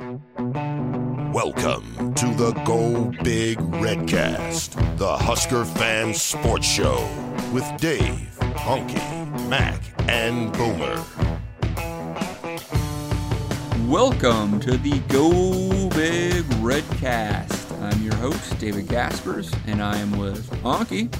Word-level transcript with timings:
Welcome 0.00 0.22
to 2.14 2.34
the 2.34 2.58
Go 2.64 3.12
Big 3.22 3.58
Redcast, 3.58 4.96
the 4.96 5.14
Husker 5.14 5.66
Fan 5.66 6.14
Sports 6.14 6.66
Show 6.66 7.06
with 7.52 7.70
Dave, 7.76 8.34
Honky, 8.54 8.96
Mac, 9.50 9.82
and 10.08 10.50
Boomer. 10.54 11.04
Welcome 13.90 14.58
to 14.60 14.78
the 14.78 15.00
Go 15.08 15.90
Big 15.90 16.44
Redcast. 16.62 17.78
I'm 17.82 18.02
your 18.02 18.14
host, 18.14 18.58
David 18.58 18.88
Gaspers, 18.88 19.52
and 19.66 19.82
I 19.82 19.98
am 19.98 20.18
with 20.18 20.50
Honky. 20.62 21.14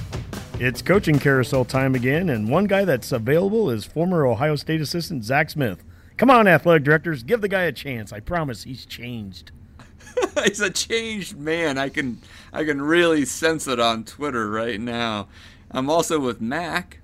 It's 0.59 0.81
coaching 0.81 1.19
carousel 1.19 1.65
time 1.65 1.93
again, 1.93 2.29
and 2.29 2.49
one 2.49 2.65
guy 2.65 2.85
that's 2.85 3.11
available 3.11 3.69
is 3.69 3.85
former 3.85 4.25
Ohio 4.25 4.55
State 4.55 4.81
assistant 4.81 5.23
Zach 5.23 5.51
Smith. 5.51 5.83
Come 6.21 6.29
on, 6.29 6.47
athletic 6.47 6.83
directors, 6.83 7.23
give 7.23 7.41
the 7.41 7.47
guy 7.47 7.63
a 7.63 7.71
chance. 7.71 8.13
I 8.13 8.19
promise 8.19 8.61
he's 8.61 8.85
changed. 8.85 9.51
He's 10.45 10.59
a 10.59 10.69
changed 10.69 11.35
man. 11.35 11.79
I 11.79 11.89
can 11.89 12.21
I 12.53 12.63
can 12.63 12.79
really 12.79 13.25
sense 13.25 13.67
it 13.67 13.79
on 13.79 14.03
Twitter 14.03 14.47
right 14.47 14.79
now. 14.79 15.29
I'm 15.71 15.89
also 15.89 16.19
with 16.19 16.39
Mac. 16.39 16.99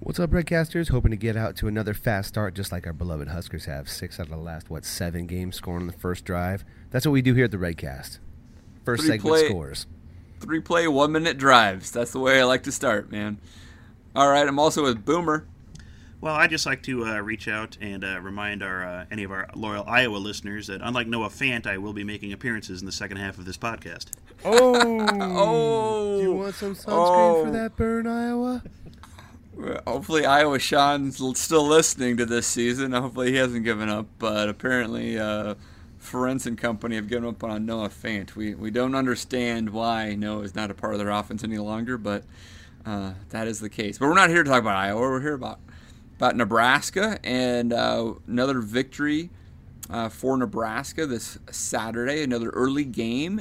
What's 0.00 0.20
up, 0.20 0.28
Redcasters? 0.28 0.90
Hoping 0.90 1.10
to 1.12 1.16
get 1.16 1.38
out 1.38 1.56
to 1.56 1.68
another 1.68 1.94
fast 1.94 2.28
start, 2.28 2.52
just 2.52 2.70
like 2.70 2.86
our 2.86 2.92
beloved 2.92 3.28
Huskers 3.28 3.64
have. 3.64 3.88
Six 3.88 4.20
out 4.20 4.26
of 4.26 4.32
the 4.32 4.36
last, 4.36 4.68
what, 4.68 4.84
seven 4.84 5.26
games 5.26 5.56
scoring 5.56 5.80
on 5.80 5.86
the 5.86 5.94
first 5.94 6.26
drive. 6.26 6.66
That's 6.90 7.06
what 7.06 7.12
we 7.12 7.22
do 7.22 7.32
here 7.32 7.46
at 7.46 7.50
the 7.50 7.56
Redcast. 7.56 8.18
First 8.84 9.04
Three 9.04 9.12
segment 9.12 9.22
play- 9.22 9.48
scores. 9.48 9.86
Three 10.40 10.60
play, 10.60 10.86
one 10.86 11.12
minute 11.12 11.38
drives. 11.38 11.90
That's 11.90 12.12
the 12.12 12.20
way 12.20 12.38
I 12.38 12.44
like 12.44 12.64
to 12.64 12.72
start, 12.72 13.10
man. 13.10 13.38
All 14.14 14.28
right, 14.28 14.46
I'm 14.46 14.58
also 14.58 14.82
with 14.82 15.02
Boomer. 15.06 15.46
Well, 16.20 16.34
I'd 16.34 16.50
just 16.50 16.66
like 16.66 16.82
to 16.82 17.04
uh, 17.06 17.20
reach 17.20 17.46
out 17.46 17.78
and 17.80 18.02
uh, 18.04 18.20
remind 18.20 18.60
our 18.62 18.84
uh, 18.84 19.04
any 19.10 19.22
of 19.22 19.30
our 19.30 19.48
loyal 19.54 19.84
Iowa 19.86 20.16
listeners 20.16 20.66
that, 20.66 20.80
unlike 20.82 21.06
Noah 21.06 21.28
Fant, 21.28 21.64
I 21.64 21.78
will 21.78 21.92
be 21.92 22.02
making 22.02 22.32
appearances 22.32 22.80
in 22.80 22.86
the 22.86 22.92
second 22.92 23.18
half 23.18 23.38
of 23.38 23.44
this 23.44 23.56
podcast. 23.56 24.06
Oh, 24.44 24.74
Oh, 25.20 26.16
Do 26.18 26.22
You 26.24 26.32
want 26.32 26.54
some 26.56 26.74
sunscreen 26.74 26.86
Oh. 26.88 27.44
for 27.44 27.50
that 27.52 27.76
burn, 27.76 28.08
Iowa? 28.08 28.62
Hopefully, 29.86 30.24
Iowa 30.26 30.58
Sean's 30.58 31.18
still 31.38 31.66
listening 31.66 32.16
to 32.16 32.26
this 32.26 32.46
season. 32.48 32.92
Hopefully, 32.92 33.30
he 33.30 33.36
hasn't 33.36 33.64
given 33.64 33.88
up. 33.88 34.06
But 34.18 34.48
apparently, 34.48 35.18
uh, 35.18 35.54
Ferentz 36.02 36.46
and 36.46 36.58
company 36.58 36.96
have 36.96 37.08
given 37.08 37.28
up 37.28 37.42
on 37.44 37.64
Noah 37.64 37.88
Fant. 37.90 38.34
We 38.34 38.54
we 38.54 38.70
don't 38.72 38.94
understand 38.96 39.70
why 39.70 40.14
Noah 40.16 40.42
is 40.42 40.54
not 40.56 40.70
a 40.70 40.74
part 40.74 40.94
of 40.94 40.98
their 40.98 41.10
offense 41.10 41.42
any 41.44 41.58
longer, 41.58 41.96
but 41.96 42.24
uh, 42.86 43.14
that 43.30 43.46
is 43.48 43.60
the 43.60 43.68
case. 43.68 43.98
But 43.98 44.06
we're 44.08 44.14
not 44.14 44.30
here 44.30 44.42
to 44.42 44.50
talk 44.50 44.60
about 44.62 44.76
Iowa. 44.76 45.00
We're 45.00 45.20
here 45.20 45.34
about 45.34 45.58
about 46.18 46.34
Nebraska 46.34 47.20
and 47.22 47.72
uh, 47.72 48.14
another 48.26 48.58
victory 48.58 49.30
uh, 49.88 50.08
for 50.08 50.36
Nebraska 50.36 51.06
this 51.06 51.38
Saturday. 51.52 52.24
Another 52.24 52.48
early 52.50 52.84
game 52.84 53.40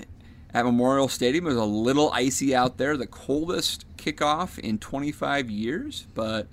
at 0.53 0.64
Memorial 0.64 1.08
Stadium. 1.08 1.47
It 1.47 1.50
was 1.50 1.58
a 1.58 1.66
little 1.66 2.11
icy 2.11 2.56
out 2.56 2.78
there, 2.78 2.95
the 2.95 3.08
coldest 3.08 3.86
kickoff 3.97 4.59
in 4.59 4.78
25 4.78 5.50
years. 5.50 6.06
But 6.13 6.50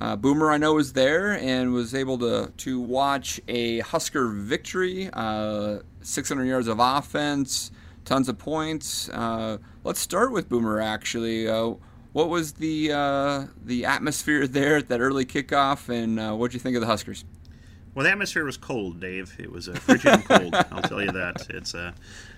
uh, 0.00 0.14
Boomer, 0.14 0.52
I 0.52 0.58
know, 0.58 0.74
was 0.74 0.92
there 0.92 1.32
and 1.32 1.72
was 1.72 1.92
able 1.92 2.18
to, 2.18 2.52
to 2.56 2.80
watch 2.80 3.40
a 3.48 3.80
Husker 3.80 4.28
victory, 4.28 5.10
uh, 5.12 5.78
600 6.02 6.44
yards 6.44 6.68
of 6.68 6.78
offense, 6.78 7.72
tons 8.04 8.28
of 8.28 8.38
points. 8.38 9.08
Uh, 9.08 9.58
let's 9.82 9.98
start 9.98 10.30
with 10.30 10.48
Boomer, 10.48 10.80
actually. 10.80 11.48
What 12.14 12.28
was 12.28 12.52
the 12.52 12.92
uh, 12.92 13.46
the 13.64 13.86
atmosphere 13.86 14.46
there 14.48 14.76
at 14.76 14.88
that 14.88 15.00
early 15.00 15.26
kickoff, 15.26 15.88
and 15.88 16.20
uh, 16.20 16.32
what 16.34 16.52
did 16.52 16.54
you 16.54 16.60
think 16.60 16.76
of 16.76 16.80
the 16.80 16.86
Huskers? 16.86 17.24
Well, 17.92 18.04
the 18.04 18.12
atmosphere 18.12 18.44
was 18.44 18.56
cold, 18.56 19.00
Dave. 19.00 19.34
It 19.36 19.50
was 19.50 19.68
uh, 19.68 19.72
frigid 19.72 20.12
and 20.12 20.24
cold. 20.28 20.54
I'll 20.54 20.82
tell 20.82 21.02
you 21.02 21.10
that. 21.10 21.48
It's 21.50 21.74
uh, 21.74 21.90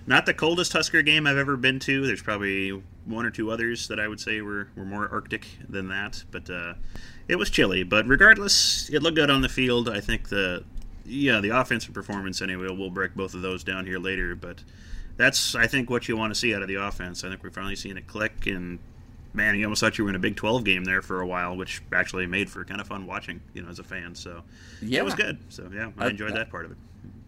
not 0.07 0.25
the 0.25 0.33
coldest 0.33 0.73
Husker 0.73 1.03
game 1.03 1.27
I've 1.27 1.37
ever 1.37 1.55
been 1.57 1.77
to. 1.81 2.07
There's 2.07 2.23
probably 2.23 2.71
one 3.05 3.23
or 3.23 3.29
two 3.29 3.51
others 3.51 3.87
that 3.89 3.99
I 3.99 4.07
would 4.07 4.19
say 4.19 4.41
were, 4.41 4.67
were 4.75 4.83
more 4.83 5.07
Arctic 5.11 5.47
than 5.69 5.89
that. 5.89 6.23
But 6.31 6.49
uh, 6.49 6.73
it 7.27 7.35
was 7.35 7.51
chilly. 7.51 7.83
But 7.83 8.07
regardless, 8.07 8.89
it 8.89 9.03
looked 9.03 9.15
good 9.17 9.29
on 9.29 9.41
the 9.41 9.49
field. 9.49 9.89
I 9.89 9.99
think 9.99 10.29
the 10.29 10.63
yeah 11.05 11.39
the 11.39 11.49
offensive 11.49 11.93
performance 11.93 12.41
anyway. 12.41 12.67
We'll 12.71 12.89
break 12.89 13.13
both 13.13 13.35
of 13.35 13.43
those 13.43 13.63
down 13.63 13.85
here 13.85 13.99
later. 13.99 14.33
But 14.33 14.63
that's 15.17 15.53
I 15.53 15.67
think 15.67 15.87
what 15.87 16.07
you 16.07 16.17
want 16.17 16.33
to 16.33 16.39
see 16.39 16.55
out 16.55 16.63
of 16.63 16.67
the 16.67 16.75
offense. 16.75 17.23
I 17.23 17.29
think 17.29 17.43
we're 17.43 17.51
finally 17.51 17.75
seeing 17.75 17.97
it 17.97 18.07
click 18.07 18.47
and. 18.47 18.79
Man, 19.37 19.53
you 19.55 19.65
almost 19.65 19.81
thought 19.81 19.99
you 19.99 20.03
were 20.03 20.09
in 20.09 20.15
a 20.15 20.19
Big 20.19 20.35
12 20.35 20.63
game 20.63 20.83
there 20.83 21.03
for 21.03 21.21
a 21.21 21.27
while, 21.27 21.55
which 21.55 21.83
actually 21.93 22.25
made 22.25 22.49
for 22.49 22.65
kind 22.65 22.81
of 22.81 22.87
fun 22.87 23.05
watching, 23.05 23.39
you 23.53 23.61
know, 23.61 23.69
as 23.69 23.77
a 23.77 23.83
fan. 23.83 24.15
So, 24.15 24.41
yeah, 24.81 24.99
it 25.01 25.05
was 25.05 25.13
good. 25.13 25.37
So 25.49 25.69
yeah, 25.71 25.91
I 25.95 26.05
Uh, 26.05 26.09
enjoyed 26.09 26.35
that 26.35 26.49
part 26.49 26.65
of 26.65 26.71
it. 26.71 26.77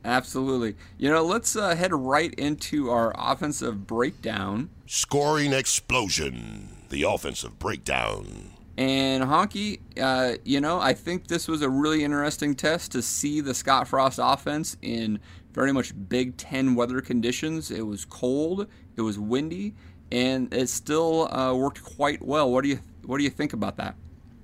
Absolutely. 0.03 0.75
You 0.97 1.11
know, 1.11 1.23
let's 1.23 1.55
uh, 1.55 1.75
head 1.75 1.93
right 1.93 2.33
into 2.33 2.89
our 2.89 3.13
offensive 3.15 3.85
breakdown. 3.85 4.71
Scoring 4.87 5.53
explosion, 5.53 6.69
the 6.89 7.03
offensive 7.03 7.59
breakdown. 7.59 8.53
And 8.75 9.25
Honky, 9.25 9.79
uh, 10.01 10.37
you 10.43 10.61
know, 10.61 10.79
I 10.79 10.93
think 10.93 11.27
this 11.27 11.47
was 11.47 11.61
a 11.61 11.69
really 11.69 12.03
interesting 12.03 12.55
test 12.55 12.91
to 12.93 13.03
see 13.03 13.39
the 13.39 13.53
Scott 13.53 13.87
Frost 13.87 14.19
offense 14.19 14.77
in 14.81 15.19
very 15.53 15.71
much 15.71 15.93
Big 16.09 16.37
Ten 16.37 16.73
weather 16.73 17.01
conditions. 17.01 17.69
It 17.69 17.85
was 17.85 18.03
cold, 18.05 18.65
it 18.95 19.01
was 19.01 19.19
windy, 19.19 19.75
and 20.11 20.53
it 20.53 20.69
still 20.69 21.31
uh, 21.33 21.53
worked 21.53 21.83
quite 21.83 22.21
well. 22.21 22.51
What 22.51 22.63
do 22.63 22.69
you 22.69 22.79
What 23.05 23.17
do 23.17 23.23
you 23.23 23.29
think 23.29 23.53
about 23.53 23.77
that? 23.77 23.95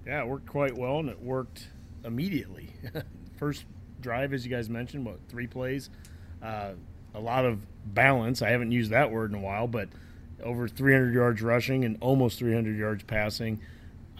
yeah, 0.05 0.21
it 0.21 0.27
worked 0.27 0.47
quite 0.47 0.77
well, 0.77 0.99
and 0.99 1.09
it 1.09 1.21
worked 1.21 1.67
immediately. 2.03 2.69
First 3.37 3.65
drive, 4.01 4.33
as 4.33 4.45
you 4.45 4.51
guys 4.51 4.69
mentioned, 4.69 5.05
what 5.05 5.19
three 5.29 5.47
plays, 5.47 5.89
uh, 6.43 6.73
a 7.15 7.19
lot 7.19 7.45
of 7.45 7.65
balance. 7.93 8.41
I 8.41 8.49
haven't 8.49 8.71
used 8.71 8.91
that 8.91 9.11
word 9.11 9.31
in 9.31 9.37
a 9.37 9.41
while, 9.41 9.67
but 9.67 9.89
over 10.43 10.67
300 10.67 11.13
yards 11.13 11.41
rushing 11.41 11.85
and 11.85 11.97
almost 12.01 12.37
300 12.37 12.77
yards 12.77 13.03
passing. 13.03 13.59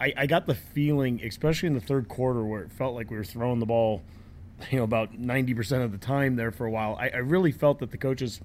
I, 0.00 0.12
I 0.16 0.26
got 0.26 0.46
the 0.46 0.54
feeling, 0.54 1.20
especially 1.22 1.68
in 1.68 1.74
the 1.74 1.80
third 1.80 2.08
quarter, 2.08 2.44
where 2.44 2.62
it 2.62 2.72
felt 2.72 2.94
like 2.94 3.10
we 3.10 3.16
were 3.16 3.24
throwing 3.24 3.60
the 3.60 3.66
ball, 3.66 4.02
you 4.70 4.78
know, 4.78 4.84
about 4.84 5.12
90% 5.12 5.84
of 5.84 5.92
the 5.92 5.98
time 5.98 6.34
there 6.36 6.50
for 6.50 6.66
a 6.66 6.70
while. 6.70 6.96
I, 7.00 7.10
I 7.10 7.18
really 7.18 7.52
felt 7.52 7.78
that 7.78 7.92
the 7.92 7.98
coaches 7.98 8.40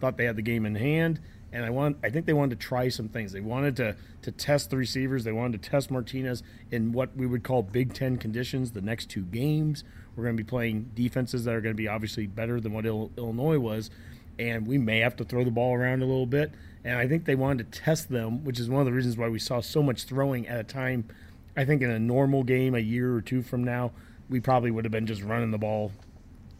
thought 0.00 0.16
they 0.16 0.24
had 0.26 0.36
the 0.36 0.42
game 0.42 0.64
in 0.64 0.76
hand, 0.76 1.20
and 1.54 1.64
I 1.64 1.70
want 1.70 1.96
I 2.02 2.10
think 2.10 2.26
they 2.26 2.32
wanted 2.32 2.60
to 2.60 2.66
try 2.66 2.88
some 2.88 3.08
things. 3.08 3.32
They 3.32 3.40
wanted 3.40 3.76
to 3.76 3.96
to 4.22 4.32
test 4.32 4.70
the 4.70 4.76
receivers. 4.76 5.22
They 5.22 5.32
wanted 5.32 5.62
to 5.62 5.70
test 5.70 5.90
Martinez 5.90 6.42
in 6.72 6.92
what 6.92 7.16
we 7.16 7.26
would 7.26 7.44
call 7.44 7.62
Big 7.62 7.94
Ten 7.94 8.16
conditions. 8.16 8.72
The 8.72 8.82
next 8.82 9.08
two 9.08 9.22
games, 9.22 9.84
we're 10.16 10.24
going 10.24 10.36
to 10.36 10.42
be 10.42 10.46
playing 10.46 10.90
defenses 10.94 11.44
that 11.44 11.54
are 11.54 11.60
going 11.60 11.74
to 11.74 11.80
be 11.80 11.86
obviously 11.86 12.26
better 12.26 12.60
than 12.60 12.72
what 12.72 12.84
Illinois 12.84 13.58
was, 13.58 13.88
and 14.36 14.66
we 14.66 14.78
may 14.78 14.98
have 14.98 15.14
to 15.16 15.24
throw 15.24 15.44
the 15.44 15.52
ball 15.52 15.74
around 15.74 16.02
a 16.02 16.06
little 16.06 16.26
bit. 16.26 16.50
And 16.82 16.98
I 16.98 17.06
think 17.06 17.24
they 17.24 17.36
wanted 17.36 17.72
to 17.72 17.80
test 17.80 18.10
them, 18.10 18.44
which 18.44 18.58
is 18.58 18.68
one 18.68 18.80
of 18.80 18.86
the 18.86 18.92
reasons 18.92 19.16
why 19.16 19.28
we 19.28 19.38
saw 19.38 19.60
so 19.60 19.82
much 19.82 20.04
throwing 20.04 20.48
at 20.48 20.58
a 20.58 20.64
time. 20.64 21.08
I 21.56 21.64
think 21.64 21.82
in 21.82 21.90
a 21.90 22.00
normal 22.00 22.42
game, 22.42 22.74
a 22.74 22.80
year 22.80 23.14
or 23.14 23.22
two 23.22 23.42
from 23.42 23.62
now, 23.62 23.92
we 24.28 24.40
probably 24.40 24.72
would 24.72 24.84
have 24.84 24.92
been 24.92 25.06
just 25.06 25.22
running 25.22 25.52
the 25.52 25.58
ball 25.58 25.92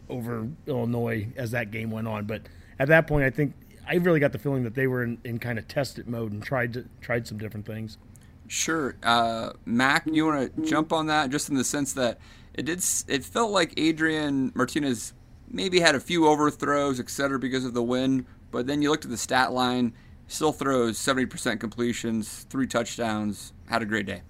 over 0.09 0.47
Illinois 0.69 1.27
as 1.37 1.51
that 1.51 1.73
game 1.73 1.91
went 1.91 2.07
on. 2.07 2.27
But 2.27 2.43
at 2.79 2.89
that 2.89 3.09
point, 3.09 3.25
I 3.25 3.31
think 3.31 3.55
I 3.87 3.95
really 3.95 4.21
got 4.21 4.33
the 4.33 4.39
feeling 4.39 4.65
that 4.65 4.75
they 4.75 4.87
were 4.87 5.03
in, 5.03 5.19
in 5.25 5.39
kind 5.39 5.59
of 5.59 5.69
test 5.69 5.99
it 5.99 6.09
mode 6.09 6.33
and 6.33 6.43
tried 6.43 6.73
to 6.75 6.87
tried 7.01 7.27
some 7.27 7.39
different 7.39 7.67
things. 7.67 7.99
Sure, 8.47 8.97
uh, 9.03 9.53
Mac, 9.65 10.07
you 10.07 10.27
want 10.27 10.55
to 10.55 10.63
jump 10.69 10.93
on 10.93 11.07
that 11.07 11.31
just 11.31 11.49
in 11.49 11.55
the 11.55 11.65
sense 11.65 11.95
that 11.95 12.19
it 12.53 12.65
did. 12.67 12.85
It 13.09 13.25
felt 13.25 13.51
like 13.51 13.73
Adrian 13.79 14.53
Martinez 14.55 15.15
maybe 15.49 15.81
had 15.81 15.95
a 15.95 16.01
few 16.01 16.27
overthrows, 16.27 17.01
et 17.01 17.09
cetera, 17.09 17.39
because 17.39 17.65
of 17.65 17.75
the 17.75 17.83
wind. 17.83 18.27
But 18.51 18.67
then 18.67 18.83
you 18.83 18.91
looked 18.91 19.05
at 19.05 19.11
the 19.11 19.17
stat 19.17 19.53
line, 19.53 19.95
still 20.29 20.53
throws 20.53 20.99
70% 20.99 21.59
completions, 21.61 22.47
three 22.51 22.67
touchdowns, 22.67 23.53
had 23.67 23.83
a 23.83 23.87
great 23.87 24.07
day. 24.07 24.23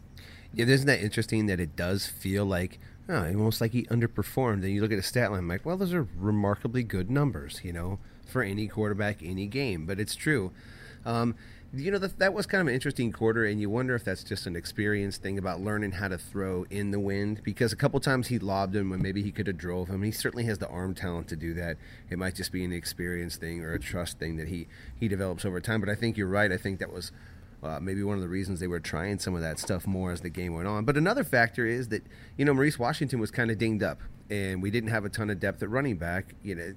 Yeah, 0.53 0.67
isn't 0.67 0.87
that 0.87 1.01
interesting 1.01 1.47
that 1.47 1.59
it 1.59 1.75
does 1.77 2.06
feel 2.06 2.45
like, 2.45 2.79
oh, 3.09 3.27
almost 3.27 3.61
like 3.61 3.73
he 3.73 3.85
underperformed. 3.87 4.62
Then 4.62 4.71
you 4.71 4.81
look 4.81 4.93
at 4.93 4.97
the 4.97 5.03
stat 5.03 5.31
line, 5.31 5.41
I'm 5.41 5.49
like, 5.49 5.67
well, 5.67 5.77
those 5.77 5.93
are 5.93 6.06
remarkably 6.17 6.85
good 6.85 7.11
numbers, 7.11 7.61
you 7.65 7.73
know, 7.73 7.99
for 8.26 8.43
any 8.43 8.69
quarterback, 8.69 9.23
any 9.23 9.47
game. 9.47 9.87
But 9.87 10.00
it's 10.00 10.15
true. 10.15 10.53
Um, 11.05 11.35
you 11.76 11.91
know, 11.91 11.99
that, 11.99 12.19
that 12.19 12.32
was 12.32 12.47
kind 12.47 12.61
of 12.61 12.69
an 12.69 12.75
interesting 12.75 13.11
quarter, 13.11 13.44
and 13.44 13.61
you 13.61 13.69
wonder 13.69 13.94
if 13.94 14.05
that's 14.05 14.23
just 14.23 14.47
an 14.47 14.55
experience 14.55 15.17
thing 15.17 15.38
about 15.38 15.61
learning 15.61 15.93
how 15.93 16.09
to 16.09 16.19
throw 16.19 16.65
in 16.71 16.93
the 16.93 17.00
wind. 17.00 17.41
Because 17.43 17.73
a 17.73 17.76
couple 17.76 17.99
times 18.00 18.29
he 18.29 18.38
lobbed 18.38 18.76
him 18.76 18.91
when 18.91 19.03
maybe 19.03 19.23
he 19.23 19.32
could 19.32 19.47
have 19.49 19.59
drove 19.59 19.88
him. 19.88 20.03
He 20.03 20.12
certainly 20.12 20.44
has 20.44 20.59
the 20.59 20.69
arm 20.69 20.94
talent 20.94 21.29
to 21.29 21.37
do 21.37 21.53
that. 21.55 21.76
It 22.11 22.19
might 22.19 22.37
just 22.37 22.53
be 22.53 22.65
an 22.65 22.73
experience 22.73 23.37
thing 23.37 23.62
or 23.62 23.73
a 23.73 23.81
trust 23.81 24.19
thing 24.19 24.37
that 24.37 24.49
he 24.49 24.69
he 24.99 25.09
develops 25.09 25.44
over 25.44 25.61
time. 25.61 25.81
But 25.81 25.88
I 25.88 25.94
think 25.94 26.17
you're 26.17 26.29
right. 26.29 26.53
I 26.53 26.56
think 26.56 26.79
that 26.79 26.93
was 26.93 27.11
uh, 27.62 27.81
maybe 27.81 28.03
one 28.03 28.17
of 28.17 28.23
the 28.23 28.29
reasons 28.29 28.61
they 28.61 28.67
were 28.67 28.81
trying 28.81 29.19
some 29.19 29.35
of 29.35 29.41
that 29.41 29.59
stuff 29.59 29.87
more 29.87 30.12
as 30.12 30.20
the 30.20 30.31
game 30.31 30.55
went 30.55 30.69
on. 30.69 30.85
But 30.85 30.97
another 30.97 31.25
factor 31.25 31.67
is 31.67 31.88
that 31.88 32.05
you 32.37 32.44
know 32.44 32.55
Maurice 32.55 32.79
Washington 32.79 33.19
was 33.19 33.31
kind 33.31 33.50
of 33.50 33.59
dinged 33.59 33.82
up, 33.82 34.00
and 34.31 34.62
we 34.62 34.70
didn't 34.70 34.91
have 34.91 35.05
a 35.05 35.09
ton 35.09 35.29
of 35.29 35.41
depth 35.41 35.62
at 35.62 35.70
running 35.70 35.97
back. 35.97 36.35
You 36.43 36.55
know, 36.55 36.75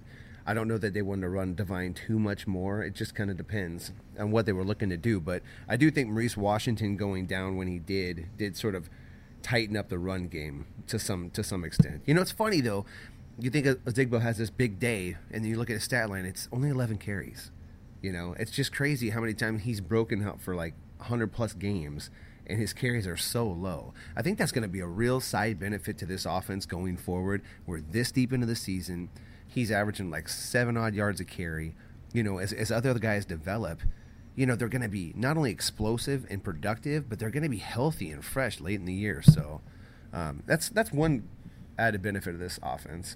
I 0.48 0.54
don't 0.54 0.70
know 0.70 0.78
that 0.78 0.94
they 0.94 1.02
wanted 1.02 1.24
to 1.24 1.30
run 1.30 1.56
Devine 1.56 1.94
too 1.94 2.18
much 2.18 2.48
more. 2.48 2.82
It 2.82 2.96
just 2.96 3.14
kind 3.14 3.30
of 3.30 3.36
depends 3.36 3.92
on 4.18 4.32
what 4.32 4.46
they 4.46 4.54
were 4.54 4.64
looking 4.64 4.90
to 4.90 4.98
do. 4.98 5.20
But 5.20 5.44
I 5.68 5.76
do 5.76 5.92
think 5.92 6.08
Maurice 6.08 6.38
Washington 6.38 6.96
going 6.96 7.26
down 7.26 7.58
when 7.58 7.68
he 7.68 7.80
did 7.80 8.30
did 8.38 8.56
sort 8.56 8.74
of 8.74 8.90
tighten 9.44 9.76
up 9.76 9.90
the 9.90 10.00
run 10.00 10.30
game 10.30 10.66
to 10.88 10.98
some 10.98 11.30
to 11.32 11.44
some 11.44 11.66
extent. 11.66 12.02
You 12.06 12.14
know, 12.14 12.22
it's 12.22 12.32
funny 12.32 12.62
though. 12.62 12.86
You 13.38 13.50
think 13.50 13.66
Ozigbo 13.68 14.22
has 14.22 14.38
this 14.38 14.50
big 14.50 14.80
day, 14.80 15.18
and 15.32 15.44
then 15.44 15.52
you 15.52 15.58
look 15.58 15.70
at 15.70 15.74
his 15.74 15.84
stat 15.84 16.10
line; 16.10 16.26
it's 16.26 16.48
only 16.52 16.70
11 16.70 16.98
carries. 16.98 17.52
You 18.02 18.14
know, 18.14 18.34
it's 18.40 18.52
just 18.52 18.72
crazy 18.72 19.10
how 19.10 19.20
many 19.20 19.34
times 19.34 19.64
he's 19.64 19.82
broken 19.82 20.24
out 20.26 20.42
for 20.42 20.56
like 20.56 20.74
100 20.98 21.34
plus 21.34 21.54
games 21.54 22.10
and 22.48 22.60
his 22.60 22.74
carries 22.74 23.06
are 23.06 23.18
so 23.18 23.46
low. 23.46 23.94
I 24.16 24.22
think 24.22 24.38
that's 24.38 24.52
going 24.52 24.64
to 24.64 24.70
be 24.70 24.80
a 24.80 24.88
real 24.88 25.20
side 25.20 25.60
benefit 25.60 25.98
to 26.00 26.06
this 26.06 26.26
offense 26.26 26.66
going 26.66 26.98
forward. 26.98 27.42
We're 27.66 27.82
this 27.82 28.12
deep 28.12 28.32
into 28.34 28.48
the 28.48 28.56
season. 28.56 29.10
He's 29.58 29.72
averaging 29.72 30.12
like 30.12 30.30
seven 30.30 30.78
odd 30.78 30.94
yards 30.94 31.20
a 31.20 31.26
carry. 31.26 31.74
You 32.14 32.22
know, 32.22 32.38
as, 32.38 32.54
as 32.54 32.72
other 32.72 32.94
guys 32.94 33.26
develop, 33.26 33.82
you 34.36 34.46
know, 34.46 34.56
they're 34.56 34.68
going 34.68 34.84
to 34.84 34.88
be 34.88 35.14
not 35.16 35.36
only 35.36 35.50
explosive 35.50 36.28
and 36.30 36.44
productive, 36.44 37.10
but 37.10 37.18
they're 37.18 37.32
going 37.32 37.42
to 37.42 37.50
be 37.50 37.58
healthy 37.58 38.12
and 38.12 38.24
fresh 38.24 38.62
late 38.62 38.80
in 38.80 38.86
the 38.86 38.94
year. 38.94 39.24
So 39.24 39.62
um, 40.14 40.44
that's 40.46 40.70
that's 40.70 40.92
one 40.92 41.28
added 41.76 42.04
benefit 42.04 42.36
of 42.36 42.40
this 42.40 42.60
offense. 42.62 43.16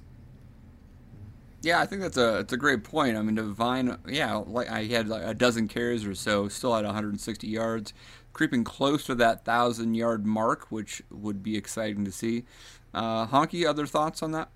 Yeah, 1.61 1.79
I 1.79 1.85
think 1.85 2.01
that's 2.01 2.17
a 2.17 2.39
it's 2.39 2.53
a 2.53 2.57
great 2.57 2.83
point. 2.83 3.17
I 3.17 3.21
mean, 3.21 3.35
Devine, 3.35 3.99
yeah, 4.07 4.38
like 4.38 4.67
I 4.67 4.85
had 4.85 5.09
like 5.09 5.21
a 5.23 5.35
dozen 5.35 5.67
carries 5.67 6.07
or 6.07 6.15
so, 6.15 6.47
still 6.47 6.75
at 6.75 6.83
160 6.83 7.47
yards, 7.47 7.93
creeping 8.33 8.63
close 8.63 9.03
to 9.03 9.13
that 9.13 9.45
thousand 9.45 9.93
yard 9.93 10.25
mark, 10.25 10.71
which 10.71 11.03
would 11.11 11.43
be 11.43 11.55
exciting 11.55 12.03
to 12.03 12.11
see. 12.11 12.45
Uh, 12.95 13.27
Honky, 13.27 13.63
other 13.69 13.85
thoughts 13.85 14.23
on 14.23 14.31
that? 14.31 14.49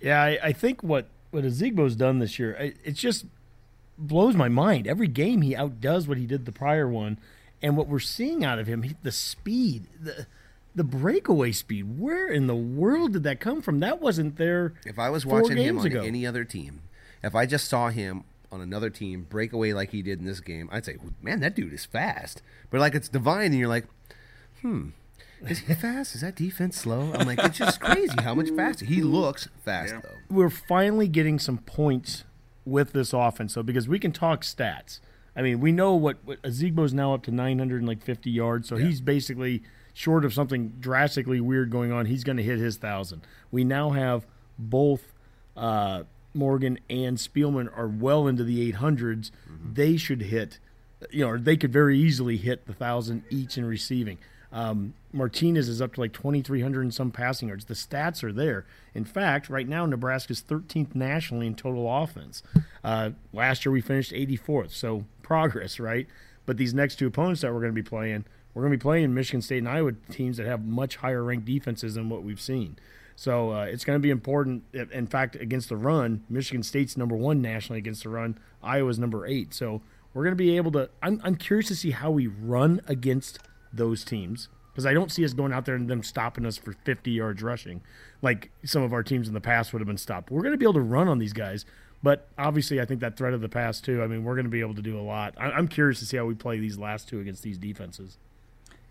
Yeah, 0.00 0.22
I, 0.22 0.38
I 0.42 0.52
think 0.52 0.82
what 0.82 1.08
what 1.30 1.44
Ozigbo's 1.44 1.96
done 1.96 2.18
this 2.18 2.38
year, 2.38 2.52
it, 2.52 2.76
it 2.84 2.92
just 2.92 3.26
blows 3.98 4.34
my 4.34 4.48
mind. 4.48 4.86
Every 4.86 5.08
game 5.08 5.42
he 5.42 5.54
outdoes 5.54 6.08
what 6.08 6.16
he 6.16 6.26
did 6.26 6.46
the 6.46 6.52
prior 6.52 6.88
one, 6.88 7.18
and 7.60 7.76
what 7.76 7.88
we're 7.88 7.98
seeing 7.98 8.44
out 8.44 8.58
of 8.58 8.66
him, 8.66 8.82
he, 8.82 8.96
the 9.02 9.12
speed, 9.12 9.86
the 10.00 10.26
the 10.74 10.84
breakaway 10.84 11.52
speed. 11.52 11.98
Where 11.98 12.28
in 12.28 12.46
the 12.46 12.54
world 12.54 13.12
did 13.12 13.24
that 13.24 13.40
come 13.40 13.60
from? 13.60 13.80
That 13.80 14.00
wasn't 14.00 14.36
there. 14.36 14.74
If 14.86 14.98
I 14.98 15.10
was 15.10 15.26
watching 15.26 15.56
him 15.56 15.78
on 15.78 15.86
ago. 15.86 16.02
any 16.02 16.26
other 16.26 16.44
team, 16.44 16.82
if 17.22 17.34
I 17.34 17.46
just 17.46 17.68
saw 17.68 17.90
him 17.90 18.24
on 18.50 18.60
another 18.60 18.88
team 18.88 19.26
break 19.28 19.52
away 19.52 19.74
like 19.74 19.90
he 19.90 20.02
did 20.02 20.20
in 20.20 20.24
this 20.24 20.40
game, 20.40 20.68
I'd 20.72 20.84
say, 20.84 20.96
man, 21.20 21.40
that 21.40 21.54
dude 21.54 21.72
is 21.72 21.84
fast. 21.84 22.42
But 22.70 22.80
like 22.80 22.94
it's 22.94 23.08
Devine, 23.08 23.46
and 23.46 23.58
you're 23.58 23.68
like, 23.68 23.86
hmm, 24.62 24.90
is 25.46 25.58
he 25.60 25.74
fast? 25.74 26.14
Is 26.14 26.20
that 26.22 26.34
defense 26.34 26.76
slow? 26.76 27.12
I'm 27.14 27.26
like, 27.26 27.38
it's 27.42 27.58
just 27.58 27.80
crazy 27.80 28.14
how 28.22 28.34
much 28.34 28.50
faster 28.50 28.84
he 28.84 29.02
looks. 29.02 29.48
Fast 29.64 29.94
Yeah. 29.94 30.00
though. 30.02 30.34
we're 30.34 30.50
finally 30.50 31.08
getting 31.08 31.38
some 31.38 31.58
points 31.58 32.24
with 32.64 32.92
this 32.92 33.12
offense, 33.12 33.54
though, 33.54 33.62
because 33.62 33.88
we 33.88 33.98
can 33.98 34.12
talk 34.12 34.42
stats. 34.42 35.00
I 35.36 35.42
mean, 35.42 35.60
we 35.60 35.70
know 35.72 35.94
what, 35.94 36.16
what 36.24 36.42
Ozigbo's 36.42 36.92
now 36.92 37.14
up 37.14 37.22
to 37.24 37.30
950 37.30 38.30
yards, 38.30 38.68
so 38.68 38.76
he's 38.76 39.00
basically 39.00 39.62
short 39.94 40.24
of 40.24 40.34
something 40.34 40.74
drastically 40.80 41.40
weird 41.40 41.70
going 41.70 41.92
on. 41.92 42.06
He's 42.06 42.24
going 42.24 42.36
to 42.38 42.42
hit 42.42 42.58
his 42.58 42.76
thousand. 42.76 43.22
We 43.50 43.62
now 43.64 43.90
have 43.90 44.26
both 44.58 45.12
uh, 45.56 46.02
Morgan 46.34 46.78
and 46.90 47.16
Spielman 47.18 47.68
are 47.76 47.86
well 47.88 48.26
into 48.26 48.42
the 48.44 48.72
800s. 48.72 49.30
They 49.72 49.96
should 49.96 50.22
hit, 50.22 50.58
you 51.10 51.24
know, 51.24 51.30
or 51.30 51.38
they 51.38 51.56
could 51.56 51.72
very 51.72 51.98
easily 51.98 52.36
hit 52.36 52.66
the 52.66 52.72
thousand 52.74 53.22
each 53.30 53.56
in 53.56 53.64
receiving. 53.64 54.18
Um, 54.52 54.94
Martinez 55.12 55.68
is 55.68 55.80
up 55.80 55.94
to 55.94 56.00
like 56.00 56.12
2,300 56.12 56.82
and 56.82 56.94
some 56.94 57.10
passing 57.10 57.48
yards. 57.48 57.64
The 57.64 57.74
stats 57.74 58.22
are 58.22 58.32
there. 58.32 58.66
In 58.94 59.04
fact, 59.04 59.48
right 59.48 59.66
now 59.66 59.86
Nebraska's 59.86 60.42
13th 60.42 60.94
nationally 60.94 61.46
in 61.46 61.54
total 61.54 61.86
offense. 62.02 62.42
Uh, 62.84 63.10
last 63.32 63.64
year 63.64 63.72
we 63.72 63.80
finished 63.80 64.12
84th, 64.12 64.70
so 64.72 65.04
progress, 65.22 65.80
right? 65.80 66.06
But 66.46 66.56
these 66.56 66.74
next 66.74 66.96
two 66.96 67.06
opponents 67.06 67.40
that 67.40 67.52
we're 67.52 67.60
going 67.60 67.74
to 67.74 67.82
be 67.82 67.88
playing, 67.88 68.24
we're 68.52 68.62
going 68.62 68.72
to 68.72 68.78
be 68.78 68.82
playing 68.82 69.14
Michigan 69.14 69.42
State 69.42 69.58
and 69.58 69.68
Iowa 69.68 69.92
teams 70.10 70.36
that 70.36 70.46
have 70.46 70.64
much 70.64 70.96
higher 70.96 71.22
ranked 71.22 71.46
defenses 71.46 71.94
than 71.94 72.08
what 72.08 72.22
we've 72.22 72.40
seen. 72.40 72.76
So 73.16 73.52
uh, 73.52 73.64
it's 73.64 73.84
going 73.84 73.96
to 73.96 74.02
be 74.02 74.10
important. 74.10 74.62
In 74.72 75.06
fact, 75.06 75.34
against 75.36 75.70
the 75.70 75.76
run, 75.76 76.24
Michigan 76.28 76.62
State's 76.62 76.96
number 76.96 77.16
one 77.16 77.42
nationally 77.42 77.78
against 77.78 78.04
the 78.04 78.10
run. 78.10 78.38
Iowa's 78.62 78.98
number 78.98 79.26
eight. 79.26 79.52
So 79.52 79.82
we're 80.14 80.22
going 80.22 80.32
to 80.32 80.36
be 80.36 80.56
able 80.56 80.70
to. 80.72 80.88
I'm, 81.02 81.20
I'm 81.24 81.34
curious 81.34 81.66
to 81.68 81.74
see 81.74 81.90
how 81.90 82.10
we 82.10 82.28
run 82.28 82.80
against 82.86 83.40
those 83.72 84.04
teams 84.04 84.48
because 84.78 84.86
I 84.86 84.94
don't 84.94 85.10
see 85.10 85.24
us 85.24 85.32
going 85.32 85.52
out 85.52 85.64
there 85.64 85.74
and 85.74 85.90
them 85.90 86.04
stopping 86.04 86.46
us 86.46 86.56
for 86.56 86.72
50 86.72 87.10
yards 87.10 87.42
rushing, 87.42 87.80
like 88.22 88.52
some 88.64 88.84
of 88.84 88.92
our 88.92 89.02
teams 89.02 89.26
in 89.26 89.34
the 89.34 89.40
past 89.40 89.72
would 89.72 89.80
have 89.80 89.88
been 89.88 89.98
stopped. 89.98 90.30
We're 90.30 90.42
going 90.42 90.52
to 90.52 90.56
be 90.56 90.64
able 90.64 90.74
to 90.74 90.80
run 90.80 91.08
on 91.08 91.18
these 91.18 91.32
guys, 91.32 91.64
but 92.00 92.28
obviously, 92.38 92.80
I 92.80 92.84
think 92.84 93.00
that 93.00 93.16
threat 93.16 93.32
of 93.32 93.40
the 93.40 93.48
past 93.48 93.84
too. 93.84 94.04
I 94.04 94.06
mean, 94.06 94.22
we're 94.22 94.36
going 94.36 94.44
to 94.44 94.50
be 94.50 94.60
able 94.60 94.76
to 94.76 94.80
do 94.80 94.96
a 94.96 95.02
lot. 95.02 95.34
I'm 95.36 95.66
curious 95.66 95.98
to 95.98 96.06
see 96.06 96.16
how 96.16 96.26
we 96.26 96.36
play 96.36 96.60
these 96.60 96.78
last 96.78 97.08
two 97.08 97.18
against 97.18 97.42
these 97.42 97.58
defenses. 97.58 98.18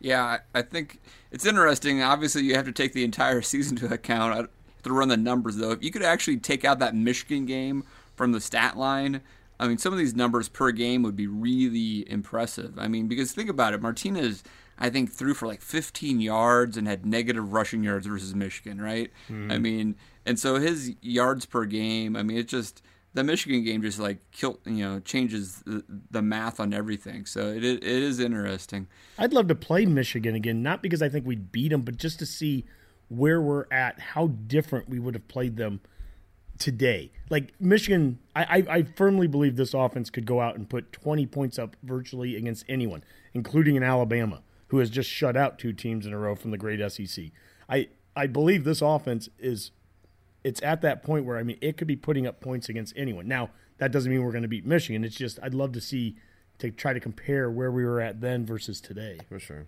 Yeah, 0.01 0.39
I 0.53 0.61
think 0.61 0.99
it's 1.31 1.45
interesting. 1.45 2.01
Obviously, 2.01 2.43
you 2.43 2.55
have 2.55 2.65
to 2.65 2.73
take 2.73 2.91
the 2.91 3.05
entire 3.05 3.41
season 3.41 3.77
into 3.77 3.93
account. 3.93 4.49
To 4.83 4.93
run 4.93 5.07
the 5.07 5.15
numbers 5.15 5.55
though. 5.55 5.71
If 5.71 5.83
you 5.83 5.91
could 5.91 6.03
actually 6.03 6.37
take 6.37 6.65
out 6.65 6.79
that 6.79 6.95
Michigan 6.95 7.45
game 7.45 7.85
from 8.17 8.33
the 8.33 8.41
stat 8.41 8.77
line, 8.77 9.21
I 9.57 9.69
mean, 9.69 9.77
some 9.77 9.93
of 9.93 9.99
these 9.99 10.15
numbers 10.15 10.49
per 10.49 10.71
game 10.71 11.01
would 11.03 11.15
be 11.15 11.27
really 11.27 12.09
impressive. 12.09 12.77
I 12.77 12.89
mean, 12.89 13.07
because 13.07 13.31
think 13.31 13.49
about 13.49 13.73
it, 13.73 13.81
Martinez, 13.81 14.43
I 14.79 14.89
think 14.89 15.11
threw 15.11 15.33
for 15.33 15.47
like 15.47 15.61
15 15.61 16.21
yards 16.21 16.77
and 16.77 16.87
had 16.87 17.05
negative 17.05 17.51
rushing 17.53 17.83
yards 17.83 18.05
versus 18.07 18.35
Michigan, 18.35 18.79
right? 18.79 19.11
I 19.27 19.31
mm-hmm. 19.31 19.61
mean, 19.61 19.95
and 20.25 20.39
so 20.39 20.55
his 20.55 20.93
yards 21.01 21.45
per 21.45 21.65
game. 21.65 22.15
I 22.15 22.23
mean, 22.23 22.37
it 22.37 22.47
just 22.47 22.81
the 23.13 23.23
Michigan 23.23 23.63
game 23.63 23.81
just 23.81 23.99
like 23.99 24.19
kill, 24.31 24.59
you 24.65 24.85
know, 24.85 24.99
changes 24.99 25.63
the, 25.65 25.83
the 26.11 26.21
math 26.21 26.59
on 26.59 26.73
everything. 26.73 27.25
So 27.25 27.47
it 27.47 27.63
it 27.63 27.83
is 27.83 28.19
interesting. 28.19 28.87
I'd 29.17 29.33
love 29.33 29.47
to 29.47 29.55
play 29.55 29.85
Michigan 29.85 30.35
again, 30.35 30.61
not 30.61 30.81
because 30.81 31.01
I 31.01 31.09
think 31.09 31.25
we'd 31.25 31.51
beat 31.51 31.69
them, 31.69 31.81
but 31.81 31.97
just 31.97 32.19
to 32.19 32.25
see 32.25 32.65
where 33.09 33.41
we're 33.41 33.65
at, 33.71 33.99
how 33.99 34.27
different 34.27 34.89
we 34.89 34.99
would 34.99 35.15
have 35.15 35.27
played 35.27 35.57
them 35.57 35.79
today. 36.57 37.11
Like 37.29 37.53
Michigan, 37.59 38.19
I, 38.35 38.43
I, 38.43 38.75
I 38.77 38.83
firmly 38.83 39.27
believe 39.27 39.55
this 39.55 39.73
offense 39.73 40.09
could 40.09 40.25
go 40.25 40.41
out 40.41 40.55
and 40.55 40.69
put 40.69 40.91
20 40.91 41.25
points 41.27 41.57
up 41.57 41.75
virtually 41.83 42.35
against 42.35 42.65
anyone, 42.67 43.03
including 43.33 43.75
in 43.75 43.83
Alabama, 43.83 44.41
who 44.67 44.79
has 44.79 44.89
just 44.89 45.09
shut 45.09 45.35
out 45.35 45.57
two 45.57 45.73
teams 45.73 46.05
in 46.05 46.13
a 46.13 46.17
row 46.17 46.35
from 46.35 46.51
the 46.51 46.57
great 46.57 46.79
SEC. 46.91 47.25
I, 47.69 47.87
I 48.15 48.27
believe 48.27 48.63
this 48.63 48.81
offense 48.81 49.29
is 49.39 49.71
it's 50.43 50.61
at 50.63 50.81
that 50.81 51.03
point 51.03 51.25
where 51.25 51.37
I 51.37 51.43
mean 51.43 51.57
it 51.61 51.77
could 51.77 51.87
be 51.87 51.95
putting 51.95 52.25
up 52.25 52.39
points 52.39 52.69
against 52.69 52.93
anyone. 52.95 53.27
Now 53.27 53.49
that 53.77 53.91
doesn't 53.91 54.11
mean 54.11 54.23
we're 54.23 54.31
going 54.31 54.43
to 54.43 54.47
beat 54.47 54.65
Michigan. 54.65 55.03
It's 55.03 55.15
just 55.15 55.39
I'd 55.41 55.53
love 55.53 55.71
to 55.73 55.81
see 55.81 56.15
to 56.59 56.71
try 56.71 56.93
to 56.93 56.99
compare 56.99 57.51
where 57.51 57.71
we 57.71 57.85
were 57.85 58.01
at 58.01 58.21
then 58.21 58.45
versus 58.45 58.81
today. 58.81 59.19
For 59.29 59.39
sure. 59.39 59.67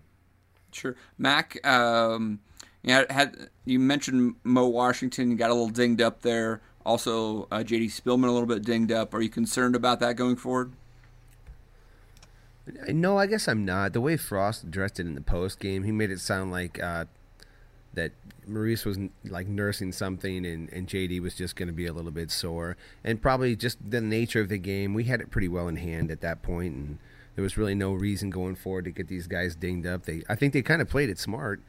Sure, 0.72 0.96
Mac. 1.18 1.64
Um, 1.66 2.40
yeah, 2.82 3.04
had 3.10 3.50
you 3.64 3.78
mentioned 3.78 4.36
Mo 4.44 4.68
Washington 4.68 5.36
got 5.36 5.50
a 5.50 5.54
little 5.54 5.68
dinged 5.68 6.00
up 6.00 6.22
there. 6.22 6.62
Also, 6.86 7.46
uh, 7.50 7.62
J.D. 7.62 7.88
Spielman 7.88 8.28
a 8.28 8.30
little 8.30 8.46
bit 8.46 8.64
dinged 8.64 8.90
up. 8.90 9.12
Are 9.12 9.20
you 9.20 9.28
concerned 9.28 9.76
about 9.76 10.00
that 10.00 10.16
going 10.16 10.36
forward? 10.36 10.72
No, 12.88 13.18
I 13.18 13.26
guess 13.26 13.48
I'm 13.48 13.64
not. 13.64 13.92
The 13.92 14.00
way 14.00 14.16
Frost 14.16 14.64
addressed 14.64 15.00
it 15.00 15.06
in 15.06 15.14
the 15.14 15.20
post 15.20 15.58
game, 15.58 15.84
he 15.84 15.92
made 15.92 16.10
it 16.10 16.20
sound 16.20 16.50
like 16.50 16.82
uh, 16.82 17.06
that 17.94 18.12
Maurice 18.46 18.84
was 18.84 18.98
like 19.24 19.46
nursing 19.46 19.92
something, 19.92 20.44
and, 20.44 20.72
and 20.72 20.86
JD 20.86 21.20
was 21.20 21.34
just 21.34 21.56
going 21.56 21.68
to 21.68 21.72
be 21.72 21.86
a 21.86 21.92
little 21.92 22.10
bit 22.10 22.30
sore, 22.30 22.76
and 23.04 23.20
probably 23.20 23.56
just 23.56 23.78
the 23.90 24.00
nature 24.00 24.40
of 24.40 24.48
the 24.48 24.58
game. 24.58 24.94
We 24.94 25.04
had 25.04 25.20
it 25.20 25.30
pretty 25.30 25.48
well 25.48 25.68
in 25.68 25.76
hand 25.76 26.10
at 26.10 26.20
that 26.20 26.42
point, 26.42 26.74
and 26.74 26.98
there 27.34 27.42
was 27.42 27.56
really 27.56 27.74
no 27.74 27.92
reason 27.92 28.30
going 28.30 28.54
forward 28.54 28.84
to 28.84 28.90
get 28.90 29.08
these 29.08 29.26
guys 29.26 29.54
dinged 29.54 29.86
up. 29.86 30.04
They, 30.04 30.22
I 30.28 30.34
think, 30.34 30.52
they 30.52 30.62
kind 30.62 30.82
of 30.82 30.88
played 30.88 31.10
it 31.10 31.18
smart. 31.18 31.62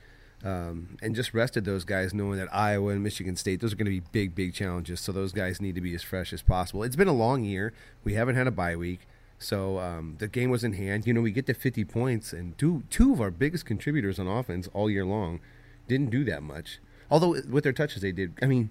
Um, 0.44 0.98
and 1.04 1.14
just 1.14 1.36
rested 1.36 1.66
those 1.66 1.86
guys, 1.86 2.16
knowing 2.16 2.40
that 2.40 2.52
Iowa 2.52 2.94
and 2.94 3.04
Michigan 3.04 3.36
State, 3.36 3.62
those 3.62 3.74
are 3.74 3.76
going 3.76 3.86
to 3.86 3.92
be 3.92 4.08
big, 4.12 4.34
big 4.34 4.56
challenges. 4.56 5.00
So 5.00 5.12
those 5.12 5.34
guys 5.34 5.62
need 5.62 5.76
to 5.76 5.82
be 5.82 5.94
as 5.94 6.02
fresh 6.02 6.34
as 6.34 6.42
possible. 6.42 6.82
It's 6.82 6.96
been 6.96 7.08
a 7.08 7.14
long 7.14 7.44
year. 7.44 7.74
We 8.04 8.16
haven't 8.16 8.34
had 8.34 8.48
a 8.48 8.52
bye 8.52 8.76
week. 8.76 9.02
So 9.42 9.80
um, 9.80 10.18
the 10.20 10.28
game 10.28 10.52
was 10.52 10.64
in 10.64 10.74
hand. 10.74 11.08
You 11.08 11.14
know, 11.14 11.22
we 11.22 11.32
get 11.32 11.48
to 11.48 11.56
50 11.56 11.84
points, 11.86 12.32
and 12.32 12.56
two 12.60 12.84
two 12.92 13.12
of 13.12 13.20
our 13.20 13.32
biggest 13.32 13.66
contributors 13.66 14.20
on 14.20 14.28
offense 14.28 14.70
all 14.72 14.90
year 14.90 15.04
long 15.04 15.40
didn't 15.88 16.12
do 16.12 16.24
that 16.26 16.44
much. 16.44 16.80
Although 17.10 17.42
with 17.50 17.64
their 17.64 17.74
touches, 17.74 18.04
they 18.04 18.12
did. 18.12 18.38
I 18.42 18.46
mean, 18.46 18.70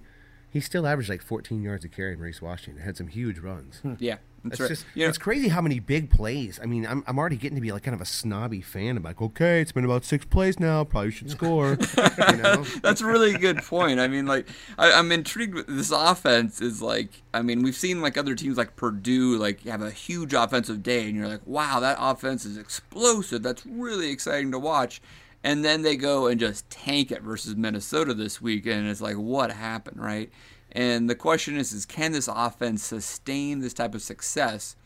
he 0.51 0.61
still 0.61 0.87
averaged 0.87 1.09
like 1.09 1.23
14 1.23 1.63
yards 1.63 1.85
a 1.85 1.89
carry 1.89 2.17
Maurice 2.17 2.43
Washington. 2.43 2.83
Had 2.83 2.97
some 2.97 3.07
huge 3.09 3.39
runs. 3.39 3.79
Hmm. 3.79 3.95
Yeah, 4.01 4.17
that's 4.43 4.55
It's 4.55 4.61
right. 4.61 4.69
just 4.69 4.85
You 4.95 5.05
know, 5.05 5.09
it's 5.09 5.19
crazy 5.19 5.49
how 5.49 5.61
many 5.61 5.79
big 5.79 6.11
plays. 6.11 6.59
I 6.61 6.67
mean, 6.67 6.87
I'm, 6.87 7.05
I'm 7.07 7.19
already 7.19 7.37
getting 7.37 7.55
to 7.55 7.61
be 7.61 7.71
like 7.71 7.85
kind 7.85 7.95
of 7.95 8.01
a 8.01 8.07
snobby 8.07 8.61
fan. 8.61 8.97
I'm 8.97 9.03
like, 9.05 9.23
okay, 9.23 9.61
it's 9.61 9.71
been 9.71 9.85
about 9.85 10.05
six 10.05 10.25
plays 10.25 10.59
now. 10.59 10.83
Probably 10.83 11.13
should 11.13 11.31
score. 11.31 11.79
you 12.31 12.37
know, 12.37 12.65
That's 12.83 13.01
a 13.01 13.07
really 13.07 13.35
good 13.39 13.59
point. 13.59 14.01
I 14.01 14.09
mean, 14.09 14.27
like, 14.27 14.49
I, 14.77 14.93
I'm 14.93 15.13
intrigued 15.13 15.55
with 15.55 15.69
this 15.69 15.93
offense. 15.93 16.61
Is 16.61 16.83
like, 16.83 17.23
I 17.33 17.43
mean, 17.43 17.63
we've 17.63 17.77
seen 17.77 18.01
like 18.03 18.19
other 18.19 18.35
teams 18.35 18.57
like 18.57 18.75
Purdue 18.75 19.37
like 19.37 19.63
have 19.67 19.83
a 19.83 19.91
huge 19.93 20.35
offensive 20.35 20.83
day, 20.83 21.07
and 21.09 21.17
you're 21.17 21.29
like, 21.29 21.47
wow, 21.47 21.79
that 21.81 21.97
offense 22.01 22.45
is 22.45 22.57
explosive. 22.57 23.43
That's 23.43 23.65
really 23.65 24.11
exciting 24.11 24.51
to 24.53 24.59
watch. 24.59 25.01
And 25.43 25.65
then 25.65 25.83
they 25.83 25.97
go 25.97 26.27
and 26.27 26.39
just 26.39 26.69
tank 26.69 27.11
it 27.11 27.23
versus 27.23 27.57
Minnesota 27.57 28.13
this 28.13 28.43
week, 28.43 28.67
and 28.67 28.87
it's 28.87 29.01
like, 29.01 29.17
what 29.17 29.51
happened, 29.51 30.03
right? 30.03 30.31
And 30.73 31.09
the 31.09 31.15
question 31.15 31.57
is, 31.57 31.73
is 31.73 31.87
can 31.87 32.13
this 32.13 32.29
offense 32.29 32.83
sustain 32.83 33.61
this 33.61 33.75
type 33.75 33.95
of 33.95 34.03
success? 34.03 34.77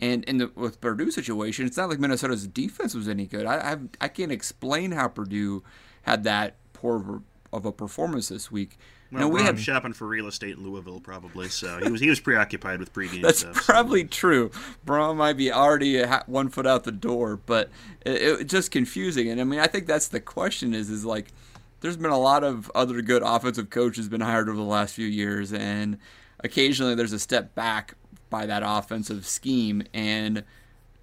And 0.00 0.24
in 0.24 0.38
the 0.38 0.50
with 0.54 0.80
Purdue 0.80 1.10
situation, 1.10 1.66
it's 1.66 1.76
not 1.76 1.90
like 1.90 1.98
Minnesota's 1.98 2.46
defense 2.46 2.94
was 2.94 3.08
any 3.08 3.26
good. 3.26 3.44
I 3.44 3.72
I've, 3.72 3.88
I 4.00 4.08
can't 4.08 4.32
explain 4.32 4.92
how 4.92 5.08
Purdue 5.08 5.62
had 6.02 6.24
that 6.24 6.54
poor 6.72 7.22
of 7.52 7.66
a 7.66 7.72
performance 7.72 8.28
this 8.28 8.50
week. 8.50 8.78
Well, 9.12 9.22
now 9.22 9.28
we 9.28 9.40
had 9.40 9.50
um, 9.50 9.56
shopping 9.56 9.92
for 9.92 10.06
real 10.06 10.28
estate 10.28 10.56
in 10.56 10.62
Louisville, 10.62 11.00
probably. 11.00 11.48
So 11.48 11.78
he 11.82 11.90
was 11.90 12.00
he 12.00 12.08
was 12.08 12.20
preoccupied 12.20 12.78
with 12.78 12.92
pregame 12.92 13.22
that's 13.22 13.40
stuff. 13.40 13.56
so- 13.56 13.72
probably 13.72 14.04
true. 14.04 14.50
Brohm 14.86 15.16
might 15.16 15.36
be 15.36 15.50
already 15.50 16.02
one 16.26 16.48
foot 16.48 16.66
out 16.66 16.84
the 16.84 16.92
door, 16.92 17.36
but 17.44 17.70
it, 18.06 18.12
it, 18.22 18.40
it's 18.42 18.50
just 18.52 18.70
confusing. 18.70 19.28
And 19.28 19.40
I 19.40 19.44
mean, 19.44 19.58
I 19.60 19.66
think 19.66 19.86
that's 19.86 20.08
the 20.08 20.20
question 20.20 20.74
is 20.74 20.90
is 20.90 21.04
like, 21.04 21.32
there's 21.80 21.96
been 21.96 22.10
a 22.10 22.18
lot 22.18 22.44
of 22.44 22.70
other 22.74 23.02
good 23.02 23.22
offensive 23.24 23.70
coaches 23.70 24.08
been 24.08 24.20
hired 24.20 24.48
over 24.48 24.58
the 24.58 24.62
last 24.62 24.94
few 24.94 25.06
years, 25.06 25.52
and 25.52 25.98
occasionally 26.40 26.94
there's 26.94 27.12
a 27.12 27.18
step 27.18 27.54
back 27.54 27.94
by 28.28 28.46
that 28.46 28.62
offensive 28.64 29.26
scheme 29.26 29.82
and. 29.92 30.44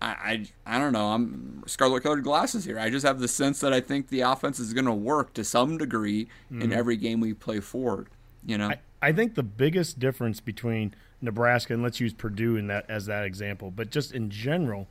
I, 0.01 0.07
I, 0.07 0.75
I 0.75 0.79
don't 0.79 0.93
know. 0.93 1.11
I'm 1.11 1.63
scarlet 1.65 2.03
colored 2.03 2.23
glasses 2.23 2.65
here. 2.65 2.79
I 2.79 2.89
just 2.89 3.05
have 3.05 3.19
the 3.19 3.27
sense 3.27 3.59
that 3.61 3.73
I 3.73 3.81
think 3.81 4.09
the 4.09 4.21
offense 4.21 4.59
is 4.59 4.73
going 4.73 4.85
to 4.85 4.93
work 4.93 5.33
to 5.33 5.43
some 5.43 5.77
degree 5.77 6.27
in 6.51 6.59
mm-hmm. 6.59 6.73
every 6.73 6.97
game 6.97 7.19
we 7.19 7.33
play 7.33 7.59
forward. 7.59 8.07
You 8.45 8.57
know, 8.57 8.69
I, 8.69 8.79
I 9.01 9.11
think 9.11 9.35
the 9.35 9.43
biggest 9.43 9.99
difference 9.99 10.39
between 10.39 10.93
Nebraska 11.21 11.73
and 11.73 11.81
let's 11.81 11.99
use 11.99 12.13
Purdue 12.13 12.55
in 12.55 12.67
that 12.67 12.85
as 12.89 13.07
that 13.07 13.25
example, 13.25 13.71
but 13.71 13.89
just 13.89 14.11
in 14.11 14.29
general, 14.29 14.87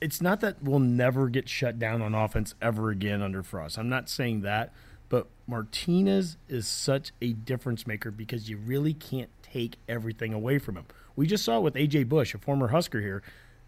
it's 0.00 0.20
not 0.20 0.40
that 0.40 0.62
we'll 0.62 0.80
never 0.80 1.28
get 1.28 1.48
shut 1.48 1.78
down 1.78 2.02
on 2.02 2.14
offense 2.14 2.54
ever 2.60 2.90
again 2.90 3.22
under 3.22 3.42
Frost. 3.42 3.78
I'm 3.78 3.88
not 3.88 4.08
saying 4.08 4.40
that, 4.42 4.72
but 5.08 5.28
Martinez 5.46 6.36
is 6.48 6.66
such 6.66 7.12
a 7.20 7.32
difference 7.32 7.86
maker 7.86 8.10
because 8.10 8.48
you 8.48 8.56
really 8.56 8.94
can't 8.94 9.30
take 9.42 9.76
everything 9.88 10.32
away 10.32 10.58
from 10.58 10.76
him. 10.76 10.86
We 11.16 11.26
just 11.26 11.44
saw 11.44 11.60
with 11.60 11.74
AJ 11.74 12.08
Bush, 12.08 12.34
a 12.34 12.38
former 12.38 12.68
Husker 12.68 13.00
here. 13.00 13.22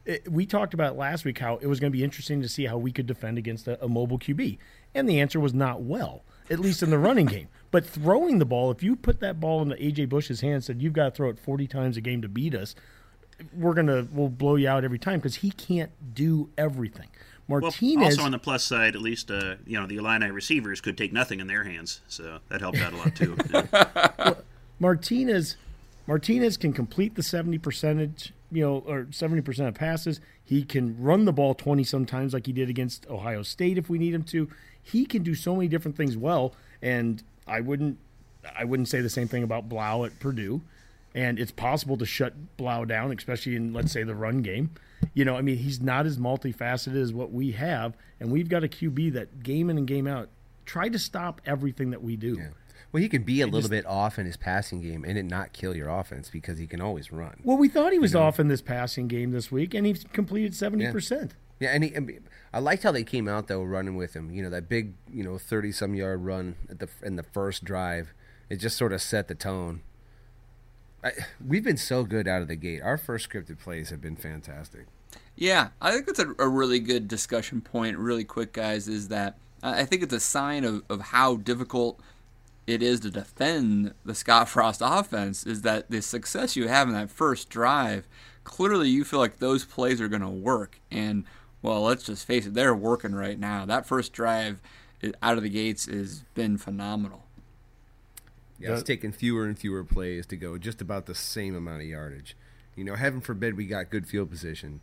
It, 0.06 0.30
we 0.30 0.46
talked 0.46 0.72
about 0.72 0.96
last 0.96 1.25
week 1.25 1.38
how 1.38 1.56
it 1.56 1.66
was 1.66 1.80
going 1.80 1.92
to 1.92 1.96
be 1.96 2.04
interesting 2.04 2.40
to 2.40 2.48
see 2.48 2.64
how 2.64 2.78
we 2.78 2.92
could 2.92 3.06
defend 3.06 3.38
against 3.38 3.66
a, 3.68 3.82
a 3.84 3.88
mobile 3.88 4.18
QB, 4.18 4.56
and 4.94 5.08
the 5.08 5.20
answer 5.20 5.38
was 5.38 5.52
not 5.52 5.82
well, 5.82 6.22
at 6.48 6.58
least 6.58 6.82
in 6.82 6.90
the 6.90 6.98
running 6.98 7.26
game. 7.26 7.48
But 7.70 7.84
throwing 7.84 8.38
the 8.38 8.46
ball, 8.46 8.70
if 8.70 8.82
you 8.82 8.96
put 8.96 9.20
that 9.20 9.40
ball 9.40 9.60
into 9.62 9.75
AJ 9.75 10.08
Bush's 10.08 10.40
hands, 10.40 10.66
said 10.66 10.80
you've 10.80 10.92
got 10.92 11.06
to 11.06 11.10
throw 11.10 11.28
it 11.28 11.38
40 11.38 11.66
times 11.66 11.96
a 11.96 12.00
game 12.00 12.22
to 12.22 12.28
beat 12.28 12.54
us, 12.54 12.75
we're 13.54 13.75
gonna 13.75 14.06
we'll 14.12 14.28
blow 14.28 14.56
you 14.56 14.68
out 14.68 14.84
every 14.84 14.98
time 14.98 15.18
because 15.18 15.36
he 15.36 15.50
can't 15.50 15.90
do 16.14 16.48
everything. 16.56 17.08
Well, 17.48 17.60
Martinez, 17.60 18.16
also 18.16 18.25
on 18.25 18.32
the 18.32 18.38
plus 18.38 18.64
side, 18.64 18.96
at 18.96 19.02
least 19.02 19.30
uh, 19.30 19.56
you 19.66 19.78
know 19.78 19.86
the 19.86 19.96
Illini 19.96 20.30
receivers 20.30 20.80
could 20.80 20.96
take 20.96 21.12
nothing 21.12 21.40
in 21.40 21.46
their 21.46 21.64
hands, 21.64 22.00
so 22.08 22.38
that 22.48 22.60
helped 22.60 22.78
out 22.78 22.92
a 22.92 22.96
lot 22.96 23.14
too. 23.14 23.36
Yeah. 23.52 24.34
Martinez, 24.78 25.56
Martinez 26.06 26.56
can 26.56 26.72
complete 26.72 27.14
the 27.14 27.22
seventy 27.22 27.58
percentage, 27.58 28.32
you 28.50 28.62
know, 28.62 28.84
or 28.86 29.06
seventy 29.10 29.42
percent 29.42 29.68
of 29.68 29.74
passes. 29.74 30.20
He 30.44 30.64
can 30.64 31.00
run 31.00 31.24
the 31.24 31.32
ball 31.32 31.54
twenty 31.54 31.84
sometimes, 31.84 32.32
like 32.32 32.46
he 32.46 32.52
did 32.52 32.70
against 32.70 33.06
Ohio 33.08 33.42
State, 33.42 33.78
if 33.78 33.88
we 33.88 33.98
need 33.98 34.14
him 34.14 34.22
to. 34.24 34.48
He 34.82 35.04
can 35.04 35.22
do 35.22 35.34
so 35.34 35.54
many 35.54 35.68
different 35.68 35.96
things 35.96 36.16
well, 36.16 36.54
and 36.80 37.22
I 37.46 37.60
wouldn't, 37.60 37.98
I 38.56 38.64
wouldn't 38.64 38.88
say 38.88 39.00
the 39.00 39.10
same 39.10 39.28
thing 39.28 39.42
about 39.42 39.68
Blough 39.68 40.04
at 40.04 40.18
Purdue. 40.20 40.62
And 41.14 41.38
it's 41.38 41.50
possible 41.50 41.96
to 41.96 42.04
shut 42.04 42.34
Blough 42.58 42.84
down, 42.84 43.10
especially 43.10 43.56
in 43.56 43.72
let's 43.72 43.90
say 43.90 44.02
the 44.02 44.14
run 44.14 44.42
game. 44.42 44.70
You 45.14 45.24
know, 45.24 45.36
I 45.36 45.40
mean, 45.40 45.56
he's 45.56 45.80
not 45.80 46.04
as 46.04 46.18
multifaceted 46.18 47.00
as 47.00 47.12
what 47.12 47.32
we 47.32 47.52
have, 47.52 47.94
and 48.20 48.30
we've 48.30 48.48
got 48.50 48.64
a 48.64 48.68
QB 48.68 49.14
that 49.14 49.42
game 49.42 49.70
in 49.70 49.78
and 49.78 49.86
game 49.86 50.06
out 50.06 50.28
try 50.66 50.88
to 50.88 50.98
stop 50.98 51.40
everything 51.46 51.90
that 51.90 52.02
we 52.02 52.16
do. 52.16 52.36
Well, 52.92 53.02
he 53.02 53.09
can 53.09 53.23
be 53.23 53.40
a 53.40 53.47
little 53.47 53.71
bit 53.71 53.87
off 53.87 54.18
in 54.18 54.26
his 54.26 54.37
passing 54.37 54.80
game 54.80 55.04
and 55.04 55.18
it 55.18 55.25
not 55.25 55.52
kill 55.52 55.76
your 55.76 55.88
offense 55.88 56.30
because 56.30 56.59
he 56.59 56.66
can 56.66 56.80
always 56.80 57.12
run. 57.12 57.40
Well, 57.45 57.56
we 57.56 57.68
thought 57.68 57.92
he 57.92 57.99
was 57.99 58.14
off 58.14 58.40
in 58.40 58.49
this 58.49 58.62
passing 58.62 59.09
game 59.09 59.33
this 59.33 59.50
week, 59.50 59.75
and 59.75 59.87
he's 59.87 60.04
completed 60.12 60.54
seventy 60.54 60.90
percent. 60.90 61.35
Yeah, 61.59 61.71
and, 61.71 61.85
he, 61.85 61.95
and 61.95 62.21
I 62.52 62.59
liked 62.59 62.83
how 62.83 62.92
they 62.92 63.04
came 63.04 63.28
out 63.28 63.49
though 63.49 63.62
running 63.62 63.97
with 63.97 64.14
him. 64.14 64.30
You 64.30 64.42
know 64.42 64.50
that 64.50 64.68
big, 64.68 64.92
you 65.12 65.25
know, 65.25 65.38
thirty 65.38 65.73
some 65.73 65.95
yard 65.95 66.25
run 66.25 66.56
at 66.68 66.78
the 66.78 66.88
in 67.02 67.16
the 67.16 67.23
first 67.23 67.64
drive. 67.64 68.12
It 68.49 68.56
just 68.56 68.76
sort 68.76 68.92
of 68.92 69.00
set 69.00 69.28
the 69.28 69.35
tone. 69.35 69.80
I, 71.02 71.12
we've 71.45 71.64
been 71.64 71.76
so 71.76 72.04
good 72.04 72.28
out 72.28 72.42
of 72.42 72.49
the 72.49 72.56
gate. 72.56 72.83
Our 72.83 72.99
first 72.99 73.28
scripted 73.28 73.59
plays 73.59 73.90
have 73.90 74.00
been 74.00 74.16
fantastic. 74.16 74.87
Yeah, 75.35 75.68
I 75.80 75.92
think 75.92 76.06
that's 76.06 76.18
a, 76.18 76.35
a 76.38 76.49
really 76.49 76.78
good 76.78 77.09
discussion 77.09 77.61
point, 77.61 77.99
really 77.99 78.25
quick, 78.25 78.52
guys. 78.52 78.87
Is 78.88 79.09
that 79.09 79.38
I 79.62 79.80
I 79.80 79.85
think 79.85 80.02
it's 80.02 80.14
a 80.14 80.21
sign 80.21 80.64
of, 80.64 80.83
of 80.90 81.00
how 81.00 81.37
difficult 81.37 82.00
it 82.66 82.82
is 82.82 83.00
to 83.00 83.11
defend 83.11 83.94
the 84.04 84.14
Scott 84.14 84.49
Frost 84.49 84.82
offense. 84.85 85.46
Is 85.46 85.62
that 85.62 85.90
the 85.90 86.02
success 86.02 86.56
you 86.56 86.68
have 86.68 86.88
in 86.88 86.94
that 86.94 87.11
first 87.11 87.49
drive, 87.49 88.06
clearly 88.44 88.88
you 88.88 89.04
feel 89.04 89.18
like 89.18 89.38
those 89.38 89.64
plays 89.64 90.00
are 90.00 90.08
going 90.08 90.23
to 90.23 90.28
work. 90.28 90.80
And, 90.90 91.25
well, 91.62 91.82
let's 91.82 92.04
just 92.04 92.26
face 92.26 92.46
it, 92.46 92.54
they're 92.54 92.75
working 92.75 93.14
right 93.14 93.38
now. 93.38 93.64
That 93.64 93.87
first 93.87 94.12
drive 94.12 94.61
out 95.23 95.37
of 95.37 95.42
the 95.42 95.49
gates 95.49 95.87
has 95.87 96.25
been 96.35 96.58
phenomenal. 96.58 97.25
Yeah, 98.58 98.73
it's 98.73 98.82
taking 98.82 99.12
fewer 99.12 99.44
and 99.44 99.58
fewer 99.58 99.85
plays 99.85 100.25
to 100.26 100.37
go 100.37 100.56
just 100.56 100.80
about 100.80 101.06
the 101.06 101.14
same 101.14 101.54
amount 101.54 101.82
of 101.82 101.88
yardage. 101.88 102.37
You 102.75 102.85
know, 102.85 102.94
heaven 102.94 103.20
forbid 103.20 103.56
we 103.56 103.66
got 103.66 103.90
good 103.90 104.06
field 104.06 104.30
position, 104.30 104.80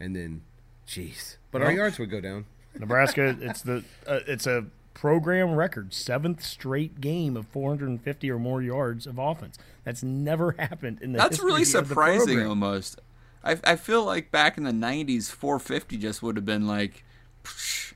and 0.00 0.16
then, 0.16 0.42
jeez, 0.88 1.36
but 1.52 1.62
our 1.62 1.70
yards 1.70 1.98
would 2.00 2.10
go 2.10 2.20
down. 2.20 2.46
Nebraska, 2.78 3.36
it's 3.40 3.62
the 3.62 3.84
uh, 4.06 4.20
it's 4.26 4.46
a 4.46 4.66
program 4.94 5.54
record, 5.54 5.92
seventh 5.94 6.42
straight 6.42 7.00
game 7.00 7.36
of 7.36 7.46
450 7.48 8.30
or 8.30 8.38
more 8.38 8.62
yards 8.62 9.06
of 9.06 9.18
offense. 9.18 9.58
That's 9.84 10.02
never 10.02 10.52
happened 10.58 11.00
in 11.02 11.12
the. 11.12 11.18
That's 11.18 11.40
really 11.40 11.60
history 11.60 11.80
of 11.80 11.88
the 11.88 11.94
surprising 11.94 12.46
almost. 12.46 13.00
I, 13.44 13.58
I 13.64 13.76
feel 13.76 14.04
like 14.04 14.30
back 14.30 14.56
in 14.56 14.64
the 14.64 14.70
90s, 14.70 15.30
450 15.30 15.96
just 15.96 16.22
would 16.22 16.36
have 16.36 16.44
been 16.46 16.66
like, 16.68 17.02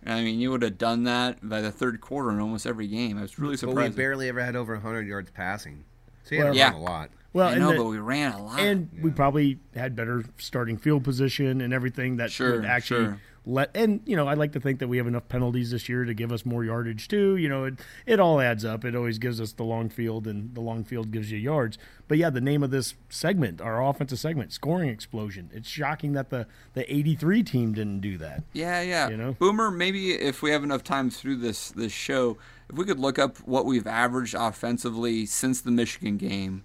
I 0.05 0.23
mean, 0.23 0.41
you 0.41 0.51
would 0.51 0.63
have 0.63 0.77
done 0.79 1.05
that 1.05 1.49
by 1.49 1.61
the 1.61 1.71
third 1.71 2.01
quarter 2.01 2.31
in 2.31 2.41
almost 2.41 2.67
every 2.67 2.89
game. 2.89 3.17
I 3.19 3.23
was 3.23 3.39
really 3.39 3.57
surprised. 3.57 3.77
But 3.77 3.91
we 3.91 3.97
barely 3.97 4.29
ever 4.29 4.43
had 4.43 4.57
over 4.57 4.73
100 4.75 5.07
yards 5.07 5.31
passing. 5.31 5.85
So 6.25 6.35
you 6.35 6.41
had 6.41 6.45
Well- 6.47 6.53
to 6.55 6.59
Yeah. 6.59 6.75
a 6.75 6.79
lot. 6.79 7.11
Well, 7.33 7.49
I 7.49 7.59
know, 7.59 7.71
the- 7.73 7.77
but 7.79 7.85
we 7.85 7.99
ran 7.99 8.33
a 8.33 8.43
lot. 8.43 8.59
and 8.59 8.89
we 9.03 9.11
probably 9.11 9.59
had 9.75 9.95
better 9.95 10.25
starting 10.39 10.79
field 10.79 11.05
position 11.05 11.61
and 11.61 11.73
everything 11.75 12.17
that 12.17 12.31
Sure, 12.31 12.57
would 12.57 12.65
actually 12.65 13.05
sure. 13.05 13.21
Let. 13.47 13.75
And 13.75 14.01
you 14.05 14.17
know, 14.17 14.27
I 14.27 14.35
like 14.35 14.53
to 14.53 14.61
think 14.61 14.81
that 14.81 14.89
we 14.89 14.99
have 14.99 15.07
enough 15.07 15.29
penalties 15.29 15.71
this 15.71 15.89
year 15.89 16.05
to 16.05 16.13
give 16.13 16.33
us 16.33 16.45
more 16.45 16.65
yardage 16.65 17.09
too. 17.09 17.37
You 17.37 17.49
know, 17.49 17.65
it 17.65 17.75
it 18.05 18.21
all 18.21 18.41
adds 18.41 18.65
up. 18.65 18.85
It 18.85 18.95
always 18.95 19.19
gives 19.19 19.41
us 19.41 19.53
the 19.53 19.63
long 19.63 19.89
field, 19.89 20.27
and 20.27 20.55
the 20.55 20.61
long 20.61 20.85
field 20.85 21.11
gives 21.11 21.31
you 21.31 21.39
yards. 21.39 21.79
But 22.09 22.19
yeah, 22.19 22.31
the 22.31 22.41
name 22.41 22.63
of 22.63 22.71
this 22.71 22.95
segment, 23.09 23.61
our 23.61 23.83
offensive 23.83 24.19
segment, 24.19 24.53
scoring 24.53 24.89
explosion. 24.89 25.51
It's 25.55 25.69
shocking 25.69 26.13
that 26.13 26.31
the 26.31 26.47
the 26.75 26.93
'83 26.93 27.43
team 27.43 27.73
didn't 27.73 28.01
do 28.01 28.19
that. 28.19 28.43
yeah, 28.53 28.83
yeah. 28.83 29.09
you 29.09 29.17
know? 29.17 29.33
Boomer, 29.39 29.71
maybe 29.71 30.13
if 30.13 30.43
we 30.43 30.51
have 30.51 30.65
enough 30.65 30.85
time 30.85 31.11
through 31.11 31.37
this 31.37 31.71
this 31.71 31.93
show, 31.93 32.37
if 32.69 32.77
we 32.77 32.85
could 32.85 32.99
look 32.99 33.19
up 33.19 33.39
what 33.39 33.65
we've 33.65 33.87
averaged 33.87 34.35
offensively 34.35 35.27
since 35.27 35.61
the 35.61 35.71
Michigan 35.71 36.17
game, 36.17 36.65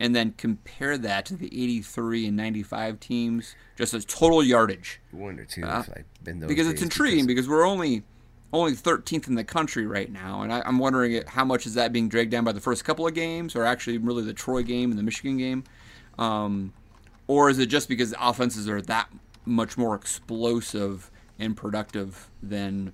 and 0.00 0.16
then 0.16 0.32
compare 0.38 0.96
that 0.98 1.26
to 1.26 1.36
the 1.36 1.46
83 1.46 2.26
and 2.26 2.36
95 2.36 2.98
teams, 2.98 3.54
just 3.76 3.92
as 3.94 4.04
total 4.06 4.42
yardage. 4.42 4.98
I 5.12 5.16
wonder 5.16 5.44
too 5.44 5.62
Uh, 5.62 5.80
if 5.80 5.90
I've 5.90 6.24
been 6.24 6.40
those 6.40 6.48
because 6.48 6.66
it's 6.66 6.82
intriguing 6.82 7.26
because 7.26 7.46
we're 7.48 7.66
only 7.66 8.02
only 8.52 8.72
13th 8.72 9.28
in 9.28 9.36
the 9.36 9.44
country 9.44 9.86
right 9.86 10.10
now, 10.10 10.42
and 10.42 10.52
I, 10.52 10.60
I'm 10.64 10.78
wondering 10.80 11.22
how 11.28 11.44
much 11.44 11.66
is 11.66 11.74
that 11.74 11.92
being 11.92 12.08
dragged 12.08 12.32
down 12.32 12.42
by 12.42 12.50
the 12.50 12.60
first 12.60 12.84
couple 12.84 13.06
of 13.06 13.14
games, 13.14 13.54
or 13.54 13.64
actually 13.64 13.98
really 13.98 14.24
the 14.24 14.32
Troy 14.32 14.64
game 14.64 14.90
and 14.90 14.98
the 14.98 15.04
Michigan 15.04 15.36
game, 15.36 15.62
um, 16.18 16.72
or 17.28 17.48
is 17.48 17.58
it 17.60 17.66
just 17.66 17.88
because 17.88 18.10
the 18.10 18.28
offenses 18.28 18.68
are 18.68 18.82
that 18.82 19.08
much 19.44 19.78
more 19.78 19.94
explosive 19.94 21.10
and 21.38 21.56
productive 21.56 22.28
than 22.42 22.92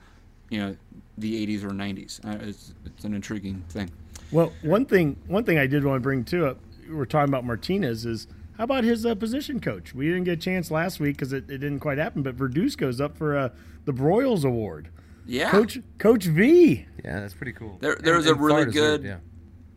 you 0.50 0.58
know 0.58 0.76
the 1.16 1.46
80s 1.46 1.64
or 1.64 1.70
90s? 1.70 2.22
Uh, 2.24 2.44
it's, 2.48 2.74
it's 2.84 3.04
an 3.04 3.14
intriguing 3.14 3.64
thing. 3.70 3.90
Well, 4.32 4.52
one 4.62 4.84
thing 4.84 5.16
one 5.28 5.44
thing 5.44 5.56
I 5.56 5.66
did 5.68 5.84
want 5.84 5.96
to 5.96 6.00
bring 6.00 6.24
to 6.24 6.48
up, 6.48 6.58
we're 6.90 7.04
talking 7.06 7.28
about 7.28 7.44
Martinez 7.44 8.04
is 8.06 8.26
how 8.56 8.64
about 8.64 8.84
his 8.84 9.04
uh, 9.04 9.14
position 9.14 9.60
coach? 9.60 9.94
We 9.94 10.06
didn't 10.06 10.24
get 10.24 10.32
a 10.32 10.36
chance 10.42 10.70
last 10.70 10.98
week 11.00 11.16
because 11.16 11.32
it, 11.32 11.44
it 11.50 11.58
didn't 11.58 11.80
quite 11.80 11.98
happen, 11.98 12.22
but 12.22 12.36
Verduzco's 12.36 13.00
up 13.00 13.16
for 13.16 13.36
uh, 13.36 13.48
the 13.84 13.92
Broyles 13.92 14.44
Award. 14.44 14.88
Yeah, 15.26 15.50
Coach 15.50 15.78
Coach 15.98 16.24
V. 16.24 16.86
Yeah, 17.04 17.20
that's 17.20 17.34
pretty 17.34 17.52
cool. 17.52 17.78
There- 17.80 17.96
there 17.96 18.14
And- 18.14 18.18
was 18.24 18.26
a 18.26 18.34
really 18.34 18.64
deserved, 18.66 19.02
good- 19.02 19.08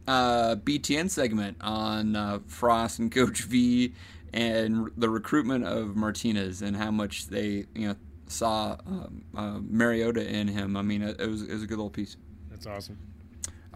Yeah. 0.08 0.13
uh, 0.13 0.56
BTN 0.58 1.10
segment 1.10 1.58
on 1.62 2.16
uh, 2.16 2.39
Frost 2.48 3.00
and 3.00 3.12
Coach 3.12 3.42
V 3.44 3.94
and 4.34 4.89
the 4.96 5.10
recruitment 5.10 5.66
of 5.66 5.96
Martinez 5.96 6.62
and 6.62 6.78
how 6.78 6.92
much 6.92 7.28
they 7.28 7.66
you 7.74 7.88
know 7.89 7.96
saw 8.28 8.78
um, 8.86 9.24
uh, 9.36 9.58
Mariota 9.62 10.25
in 10.32 10.48
him. 10.48 10.78
I 10.78 10.84
mean, 10.84 11.01
it, 11.01 11.20
it, 11.20 11.28
was 11.28 11.42
it 11.42 11.51
was 11.51 11.63
a 11.63 11.68
good 11.68 11.78
little 11.78 11.89
piece. 11.89 12.16
That's 12.51 12.68
awesome. 12.68 12.98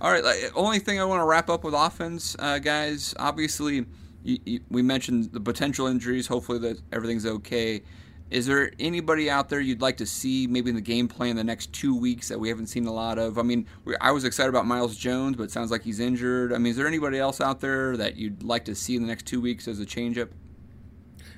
All 0.03 0.11
right, 0.11 0.21
like, 0.21 0.51
only 0.53 0.79
thing 0.79 0.99
I 0.99 1.05
want 1.05 1.21
to 1.21 1.25
wrap 1.25 1.49
up 1.49 1.63
with 1.63 1.73
offense, 1.73 2.35
uh, 2.37 2.59
guys. 2.59 3.15
Obviously, 3.17 3.85
you, 4.21 4.37
you, 4.43 4.59
we 4.69 4.81
mentioned 4.81 5.31
the 5.31 5.39
potential 5.39 5.87
injuries. 5.87 6.27
Hopefully, 6.27 6.59
that 6.59 6.81
everything's 6.91 7.25
okay. 7.25 7.81
Is 8.29 8.45
there 8.45 8.73
anybody 8.79 9.29
out 9.29 9.47
there 9.47 9.61
you'd 9.61 9.79
like 9.79 9.95
to 9.97 10.05
see 10.05 10.45
maybe 10.45 10.69
in 10.71 10.75
the 10.75 10.81
game 10.81 11.07
plan 11.07 11.37
the 11.37 11.43
next 11.43 11.71
two 11.71 11.95
weeks 11.95 12.27
that 12.27 12.37
we 12.37 12.49
haven't 12.49 12.67
seen 12.67 12.85
a 12.85 12.91
lot 12.91 13.17
of? 13.17 13.37
I 13.37 13.43
mean, 13.43 13.65
we, 13.85 13.95
I 14.01 14.11
was 14.11 14.25
excited 14.25 14.49
about 14.49 14.65
Miles 14.65 14.97
Jones, 14.97 15.37
but 15.37 15.43
it 15.43 15.51
sounds 15.51 15.71
like 15.71 15.83
he's 15.83 16.01
injured. 16.01 16.51
I 16.51 16.57
mean, 16.57 16.71
is 16.71 16.75
there 16.75 16.87
anybody 16.87 17.17
else 17.17 17.39
out 17.39 17.61
there 17.61 17.95
that 17.95 18.17
you'd 18.17 18.43
like 18.43 18.65
to 18.65 18.75
see 18.75 18.97
in 18.97 19.03
the 19.03 19.07
next 19.07 19.25
two 19.25 19.39
weeks 19.39 19.69
as 19.69 19.79
a 19.79 19.85
changeup? 19.85 20.31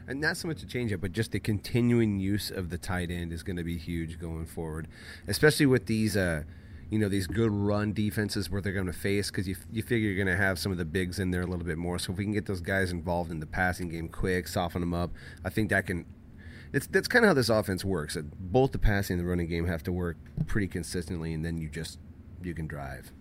And 0.07 0.19
not 0.19 0.37
so 0.37 0.47
much 0.47 0.63
a 0.63 0.65
changeup, 0.65 1.01
but 1.01 1.11
just 1.11 1.33
the 1.33 1.39
continuing 1.39 2.19
use 2.19 2.49
of 2.49 2.71
the 2.71 2.79
tight 2.79 3.11
end 3.11 3.31
is 3.31 3.43
going 3.43 3.57
to 3.57 3.63
be 3.63 3.77
huge 3.77 4.19
going 4.19 4.47
forward, 4.47 4.87
especially 5.27 5.67
with 5.67 5.85
these. 5.85 6.17
Uh, 6.17 6.45
you 6.89 6.99
know 6.99 7.09
these 7.09 7.27
good 7.27 7.51
run 7.51 7.93
defenses 7.93 8.49
where 8.49 8.61
they're 8.61 8.73
going 8.73 8.85
to 8.85 8.93
face 8.93 9.31
because 9.31 9.47
you, 9.47 9.55
you 9.71 9.81
figure 9.81 10.09
you're 10.09 10.23
going 10.23 10.35
to 10.35 10.41
have 10.41 10.59
some 10.59 10.71
of 10.71 10.77
the 10.77 10.85
bigs 10.85 11.19
in 11.19 11.31
there 11.31 11.41
a 11.41 11.47
little 11.47 11.65
bit 11.65 11.77
more. 11.77 11.97
So 11.99 12.11
if 12.11 12.17
we 12.17 12.23
can 12.23 12.33
get 12.33 12.45
those 12.45 12.61
guys 12.61 12.91
involved 12.91 13.31
in 13.31 13.39
the 13.39 13.45
passing 13.45 13.89
game 13.89 14.07
quick, 14.07 14.47
soften 14.47 14.81
them 14.81 14.93
up, 14.93 15.11
I 15.43 15.49
think 15.49 15.69
that 15.69 15.87
can. 15.87 16.05
It's 16.73 16.87
that's 16.87 17.07
kind 17.07 17.23
of 17.23 17.29
how 17.29 17.33
this 17.33 17.49
offense 17.49 17.85
works. 17.85 18.17
Both 18.39 18.71
the 18.71 18.79
passing 18.79 19.17
and 19.17 19.25
the 19.25 19.29
running 19.29 19.47
game 19.47 19.65
have 19.67 19.83
to 19.83 19.91
work 19.91 20.17
pretty 20.45 20.67
consistently, 20.67 21.33
and 21.33 21.43
then 21.43 21.57
you 21.57 21.69
just 21.69 21.99
you 22.43 22.53
can 22.53 22.67
drive. 22.67 23.11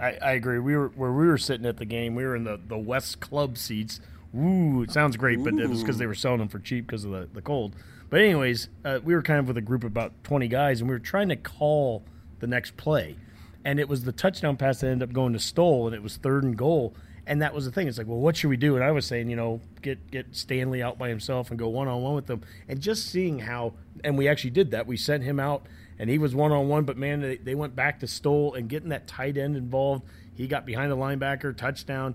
I, 0.00 0.16
I 0.22 0.32
agree. 0.32 0.58
We 0.58 0.76
were 0.76 0.88
where 0.88 1.12
we 1.12 1.26
were 1.26 1.38
sitting 1.38 1.66
at 1.66 1.78
the 1.78 1.84
game. 1.84 2.14
We 2.14 2.24
were 2.24 2.36
in 2.36 2.44
the 2.44 2.60
the 2.68 2.78
West 2.78 3.20
Club 3.20 3.58
seats. 3.58 4.00
Ooh, 4.36 4.82
it 4.82 4.90
sounds 4.90 5.16
great, 5.16 5.42
but 5.42 5.54
it 5.54 5.70
was 5.70 5.80
because 5.80 5.96
they 5.96 6.06
were 6.06 6.14
selling 6.14 6.38
them 6.38 6.48
for 6.48 6.58
cheap 6.58 6.86
because 6.86 7.04
of 7.04 7.12
the, 7.12 7.28
the 7.32 7.40
cold. 7.40 7.74
But 8.10 8.20
anyways, 8.20 8.68
uh, 8.84 9.00
we 9.02 9.14
were 9.14 9.22
kind 9.22 9.40
of 9.40 9.48
with 9.48 9.56
a 9.56 9.62
group 9.62 9.84
of 9.84 9.90
about 9.90 10.12
twenty 10.22 10.48
guys, 10.48 10.80
and 10.80 10.88
we 10.88 10.94
were 10.94 11.00
trying 11.00 11.30
to 11.30 11.36
call 11.36 12.04
the 12.40 12.46
next 12.46 12.76
play. 12.76 13.16
And 13.64 13.80
it 13.80 13.88
was 13.88 14.04
the 14.04 14.12
touchdown 14.12 14.56
pass 14.56 14.80
that 14.80 14.88
ended 14.88 15.08
up 15.08 15.14
going 15.14 15.32
to 15.32 15.38
Stoll, 15.38 15.86
and 15.86 15.94
it 15.94 16.02
was 16.02 16.16
third 16.16 16.44
and 16.44 16.56
goal. 16.56 16.94
And 17.26 17.42
that 17.42 17.52
was 17.52 17.66
the 17.66 17.70
thing. 17.70 17.88
It's 17.88 17.98
like, 17.98 18.06
well, 18.06 18.18
what 18.18 18.36
should 18.36 18.48
we 18.48 18.56
do? 18.56 18.74
And 18.74 18.82
I 18.82 18.90
was 18.90 19.04
saying, 19.04 19.28
you 19.28 19.36
know, 19.36 19.60
get 19.82 20.10
get 20.10 20.34
Stanley 20.34 20.82
out 20.82 20.98
by 20.98 21.10
himself 21.10 21.50
and 21.50 21.58
go 21.58 21.68
one 21.68 21.86
on 21.86 22.00
one 22.00 22.14
with 22.14 22.26
them. 22.26 22.40
And 22.68 22.80
just 22.80 23.10
seeing 23.10 23.40
how, 23.40 23.74
and 24.02 24.16
we 24.16 24.26
actually 24.28 24.50
did 24.50 24.70
that. 24.70 24.86
We 24.86 24.96
sent 24.96 25.24
him 25.24 25.38
out, 25.38 25.66
and 25.98 26.08
he 26.08 26.16
was 26.16 26.34
one 26.34 26.52
on 26.52 26.68
one. 26.68 26.84
But 26.84 26.96
man, 26.96 27.20
they, 27.20 27.36
they 27.36 27.54
went 27.54 27.76
back 27.76 28.00
to 28.00 28.06
Stoll 28.06 28.54
and 28.54 28.68
getting 28.68 28.88
that 28.88 29.06
tight 29.06 29.36
end 29.36 29.56
involved. 29.56 30.04
He 30.34 30.46
got 30.46 30.64
behind 30.64 30.90
the 30.90 30.96
linebacker, 30.96 31.54
touchdown, 31.54 32.14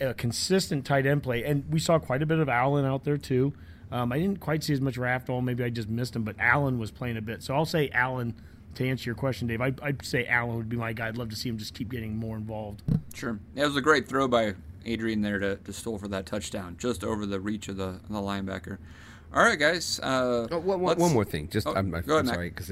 a 0.00 0.14
consistent 0.14 0.86
tight 0.86 1.04
end 1.04 1.22
play. 1.22 1.44
And 1.44 1.64
we 1.70 1.78
saw 1.78 1.98
quite 1.98 2.22
a 2.22 2.26
bit 2.26 2.38
of 2.38 2.48
Allen 2.48 2.86
out 2.86 3.04
there 3.04 3.18
too. 3.18 3.52
Um, 3.90 4.12
I 4.12 4.18
didn't 4.18 4.40
quite 4.40 4.64
see 4.64 4.72
as 4.72 4.80
much 4.80 4.96
Rafdal. 4.96 5.42
Maybe 5.44 5.64
I 5.64 5.70
just 5.70 5.88
missed 5.88 6.16
him, 6.16 6.24
but 6.24 6.36
Allen 6.38 6.78
was 6.78 6.90
playing 6.90 7.16
a 7.16 7.22
bit. 7.22 7.42
So 7.42 7.54
I'll 7.54 7.66
say 7.66 7.90
Allen 7.92 8.34
to 8.76 8.88
answer 8.88 9.08
your 9.08 9.14
question, 9.14 9.48
Dave, 9.48 9.60
I'd, 9.60 9.80
I'd, 9.80 10.04
say 10.04 10.26
Allen 10.26 10.56
would 10.56 10.68
be 10.68 10.76
my 10.76 10.92
guy. 10.92 11.08
I'd 11.08 11.16
love 11.16 11.30
to 11.30 11.36
see 11.36 11.48
him 11.48 11.58
just 11.58 11.74
keep 11.74 11.90
getting 11.90 12.16
more 12.16 12.36
involved. 12.36 12.82
Sure. 13.14 13.38
Yeah, 13.54 13.64
it 13.64 13.66
was 13.66 13.76
a 13.76 13.80
great 13.80 14.06
throw 14.06 14.28
by 14.28 14.54
Adrian 14.84 15.22
there 15.22 15.38
to, 15.38 15.56
to 15.56 15.72
Stoll 15.72 15.98
for 15.98 16.08
that 16.08 16.26
touchdown, 16.26 16.76
just 16.78 17.02
over 17.02 17.26
the 17.26 17.40
reach 17.40 17.68
of 17.68 17.76
the, 17.76 18.00
the 18.08 18.20
linebacker. 18.20 18.78
All 19.34 19.42
right, 19.42 19.58
guys. 19.58 19.98
Uh, 20.00 20.46
oh, 20.50 20.58
one, 20.58 20.80
one 20.80 21.12
more 21.12 21.24
thing. 21.24 21.48
Just 21.48 21.66
oh, 21.66 21.70
I'm, 21.70 21.94
I'm, 21.94 21.94
ahead, 21.94 22.10
I'm 22.10 22.26
sorry 22.26 22.50
because 22.50 22.70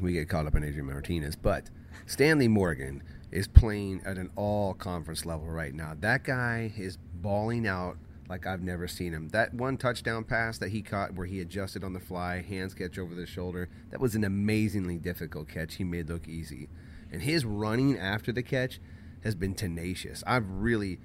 we 0.00 0.12
get 0.12 0.28
caught 0.28 0.46
up 0.46 0.54
in 0.54 0.64
Adrian 0.64 0.86
Martinez, 0.86 1.36
but 1.36 1.64
Stanley 2.06 2.48
Morgan 2.48 3.02
is 3.30 3.48
playing 3.48 4.02
at 4.06 4.16
an 4.16 4.30
all 4.36 4.74
conference 4.74 5.26
level 5.26 5.46
right 5.46 5.74
now. 5.74 5.94
That 5.98 6.24
guy 6.24 6.72
is 6.76 6.96
balling 6.96 7.66
out 7.66 7.96
like 8.28 8.46
I've 8.46 8.62
never 8.62 8.88
seen 8.88 9.12
him. 9.12 9.28
That 9.28 9.54
one 9.54 9.76
touchdown 9.76 10.24
pass 10.24 10.58
that 10.58 10.70
he 10.70 10.82
caught 10.82 11.14
where 11.14 11.26
he 11.26 11.40
adjusted 11.40 11.84
on 11.84 11.92
the 11.92 12.00
fly, 12.00 12.42
hands 12.42 12.74
catch 12.74 12.98
over 12.98 13.14
the 13.14 13.26
shoulder, 13.26 13.68
that 13.90 14.00
was 14.00 14.14
an 14.14 14.24
amazingly 14.24 14.98
difficult 14.98 15.48
catch 15.48 15.74
he 15.74 15.84
made 15.84 16.08
look 16.08 16.26
easy. 16.26 16.68
And 17.12 17.22
his 17.22 17.44
running 17.44 17.98
after 17.98 18.32
the 18.32 18.42
catch 18.42 18.80
has 19.22 19.34
been 19.34 19.54
tenacious. 19.54 20.24
I've 20.26 20.48
really 20.48 20.98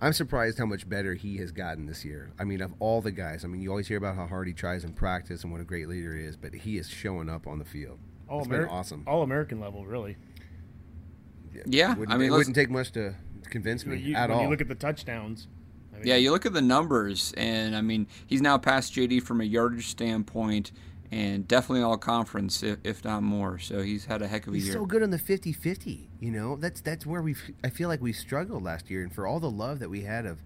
I'm 0.00 0.12
surprised 0.12 0.58
how 0.58 0.66
much 0.66 0.88
better 0.88 1.14
he 1.14 1.38
has 1.38 1.50
gotten 1.50 1.86
this 1.86 2.04
year. 2.04 2.30
I 2.38 2.44
mean, 2.44 2.60
of 2.60 2.72
all 2.78 3.00
the 3.00 3.10
guys, 3.10 3.44
I 3.44 3.48
mean, 3.48 3.60
you 3.60 3.70
always 3.70 3.88
hear 3.88 3.98
about 3.98 4.14
how 4.14 4.26
hard 4.26 4.46
he 4.46 4.52
tries 4.52 4.84
in 4.84 4.92
practice 4.92 5.42
and 5.42 5.50
what 5.50 5.60
a 5.60 5.64
great 5.64 5.88
leader 5.88 6.14
he 6.14 6.22
is, 6.22 6.36
but 6.36 6.54
he 6.54 6.78
is 6.78 6.88
showing 6.88 7.28
up 7.28 7.48
on 7.48 7.58
the 7.58 7.64
field. 7.64 7.98
All 8.28 8.38
it's 8.38 8.48
Ameri- 8.48 8.60
been 8.60 8.68
awesome. 8.68 9.04
All 9.08 9.22
American 9.22 9.58
level, 9.58 9.86
really. 9.86 10.16
Yeah, 11.52 11.62
yeah 11.66 11.94
I 12.08 12.16
mean, 12.16 12.28
it 12.28 12.30
wouldn't 12.30 12.54
take 12.54 12.70
much 12.70 12.92
to 12.92 13.14
convince 13.50 13.86
me 13.86 13.96
you, 13.96 14.14
at 14.14 14.28
when 14.28 14.38
all. 14.38 14.44
you 14.44 14.50
look 14.50 14.60
at 14.60 14.68
the 14.68 14.74
touchdowns, 14.76 15.48
I 15.98 16.00
mean, 16.00 16.08
yeah, 16.08 16.16
you 16.16 16.30
look 16.30 16.46
at 16.46 16.52
the 16.52 16.62
numbers, 16.62 17.34
and 17.36 17.74
I 17.74 17.80
mean, 17.80 18.06
he's 18.26 18.40
now 18.40 18.56
past 18.56 18.94
JD 18.94 19.22
from 19.22 19.40
a 19.40 19.44
yardage 19.44 19.88
standpoint, 19.88 20.70
and 21.10 21.48
definitely 21.48 21.82
all 21.82 21.96
conference, 21.98 22.62
if, 22.62 22.78
if 22.84 23.04
not 23.04 23.22
more. 23.22 23.58
So 23.58 23.82
he's 23.82 24.04
had 24.04 24.22
a 24.22 24.28
heck 24.28 24.46
of 24.46 24.52
a 24.52 24.56
he's 24.56 24.66
year. 24.66 24.74
He's 24.74 24.80
so 24.80 24.86
good 24.86 25.02
on 25.02 25.10
the 25.10 25.18
50-50. 25.18 26.06
You 26.20 26.30
know, 26.30 26.56
that's 26.56 26.80
that's 26.80 27.04
where 27.04 27.22
we. 27.22 27.34
I 27.64 27.70
feel 27.70 27.88
like 27.88 28.00
we 28.00 28.12
struggled 28.12 28.62
last 28.62 28.90
year, 28.90 29.02
and 29.02 29.12
for 29.12 29.26
all 29.26 29.40
the 29.40 29.50
love 29.50 29.80
that 29.80 29.90
we 29.90 30.02
had 30.02 30.26
of 30.26 30.38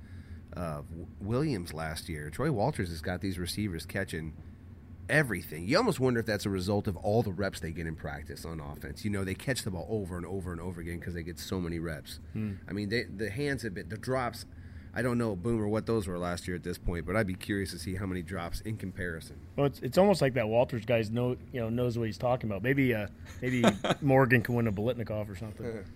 uh, 0.57 0.83
Williams 1.21 1.75
last 1.75 2.09
year, 2.09 2.31
Troy 2.31 2.51
Walters 2.51 2.89
has 2.89 3.03
got 3.03 3.21
these 3.21 3.39
receivers 3.39 3.85
catching 3.85 4.33
everything. 5.09 5.67
You 5.67 5.77
almost 5.77 6.01
wonder 6.01 6.21
if 6.21 6.27
that's 6.27 6.47
a 6.47 6.51
result 6.51 6.87
of 6.87 6.97
all 6.97 7.23
the 7.23 7.33
reps 7.33 7.61
they 7.61 7.73
get 7.73 7.87
in 7.87 7.97
practice 7.97 8.45
on 8.45 8.61
offense. 8.61 9.05
You 9.05 9.11
know, 9.11 9.25
they 9.25 9.35
catch 9.35 9.63
the 9.63 9.71
ball 9.71 9.87
over 9.91 10.17
and 10.17 10.25
over 10.25 10.53
and 10.53 10.61
over 10.61 10.81
again 10.81 10.99
because 10.99 11.15
they 11.15 11.23
get 11.23 11.39
so 11.39 11.61
many 11.61 11.79
reps. 11.79 12.21
Hmm. 12.33 12.53
I 12.69 12.73
mean, 12.73 12.89
they, 12.89 13.05
the 13.05 13.31
hands 13.31 13.63
have 13.63 13.75
been 13.75 13.89
the 13.89 13.99
drops 13.99 14.47
I 14.95 15.01
don't 15.01 15.17
know, 15.17 15.35
Boomer, 15.35 15.67
what 15.69 15.87
those 15.87 16.07
were 16.07 16.19
last 16.19 16.47
year 16.47 16.55
at 16.55 16.63
this 16.63 16.77
point, 16.77 17.07
but 17.07 17.17
I'd 17.17 17.27
be 17.27 17.35
curious 17.35 17.71
to 17.71 17.79
see 17.79 17.95
how 17.95 18.05
many 18.05 18.23
drops 18.23 18.61
in 18.61 18.77
comparison. 18.77 19.37
Well, 19.57 19.67
it's, 19.67 19.81
it's 19.81 19.97
almost 19.97 20.21
like 20.21 20.35
that 20.35 20.49
Walters 20.49 20.85
guy's 20.85 21.11
know 21.11 21.37
you 21.53 21.61
know 21.61 21.71
knows 21.71 21.97
what 21.97 22.07
he's 22.07 22.19
talking 22.19 22.51
about. 22.51 22.63
Maybe 22.63 22.95
uh, 22.95 23.07
maybe 23.41 23.65
Morgan 24.03 24.43
can 24.43 24.55
win 24.55 24.67
a 24.67 24.73
Biletnikoff 24.73 25.31
or 25.31 25.37
something. 25.37 25.85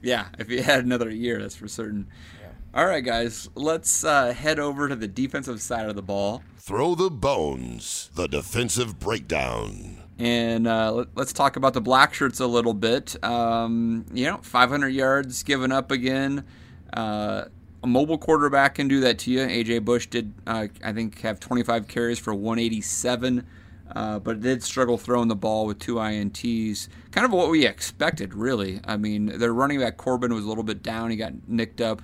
Yeah, 0.00 0.26
if 0.38 0.48
he 0.48 0.58
had 0.58 0.84
another 0.84 1.10
year, 1.10 1.40
that's 1.40 1.56
for 1.56 1.66
certain. 1.66 2.06
Yeah. 2.40 2.48
All 2.72 2.86
right, 2.86 3.04
guys, 3.04 3.48
let's 3.54 4.04
uh, 4.04 4.32
head 4.32 4.58
over 4.58 4.88
to 4.88 4.94
the 4.94 5.08
defensive 5.08 5.60
side 5.60 5.88
of 5.88 5.96
the 5.96 6.02
ball. 6.02 6.42
Throw 6.56 6.94
the 6.94 7.10
bones, 7.10 8.10
the 8.14 8.28
defensive 8.28 9.00
breakdown. 9.00 9.98
And 10.18 10.66
uh, 10.66 10.92
let, 10.92 11.08
us 11.16 11.32
talk 11.32 11.56
about 11.56 11.74
the 11.74 11.80
black 11.80 12.12
shirts 12.14 12.40
a 12.40 12.46
little 12.46 12.74
bit. 12.74 13.22
Um, 13.24 14.04
you 14.12 14.26
know, 14.26 14.38
500 14.38 14.88
yards 14.88 15.42
given 15.42 15.72
up 15.72 15.90
again. 15.90 16.44
Uh, 16.92 17.46
a 17.82 17.86
mobile 17.86 18.18
quarterback 18.18 18.76
can 18.76 18.88
do 18.88 19.00
that 19.00 19.18
to 19.20 19.30
you. 19.30 19.40
AJ 19.40 19.84
Bush 19.84 20.06
did, 20.06 20.32
uh, 20.46 20.66
I 20.82 20.92
think, 20.92 21.20
have 21.20 21.38
25 21.38 21.86
carries 21.86 22.18
for 22.18 22.34
187, 22.34 23.46
uh, 23.94 24.18
but 24.18 24.40
did 24.40 24.62
struggle 24.62 24.98
throwing 24.98 25.28
the 25.28 25.36
ball 25.36 25.66
with 25.66 25.78
two 25.78 25.96
ints. 25.96 26.88
Kind 27.12 27.24
of 27.24 27.32
what 27.32 27.50
we 27.50 27.66
expected, 27.66 28.34
really. 28.34 28.80
I 28.84 28.96
mean, 28.96 29.26
their 29.38 29.52
running 29.52 29.80
back 29.80 29.96
Corbin 29.96 30.34
was 30.34 30.44
a 30.44 30.48
little 30.48 30.64
bit 30.64 30.82
down. 30.82 31.10
He 31.10 31.16
got 31.16 31.32
nicked 31.48 31.80
up, 31.80 32.02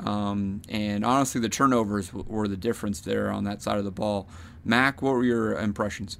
um, 0.00 0.62
and 0.68 1.04
honestly, 1.04 1.40
the 1.40 1.48
turnovers 1.48 2.12
were 2.12 2.48
the 2.48 2.56
difference 2.56 3.00
there 3.00 3.30
on 3.30 3.44
that 3.44 3.62
side 3.62 3.78
of 3.78 3.84
the 3.84 3.92
ball. 3.92 4.28
Mac, 4.64 5.02
what 5.02 5.14
were 5.14 5.24
your 5.24 5.58
impressions? 5.58 6.18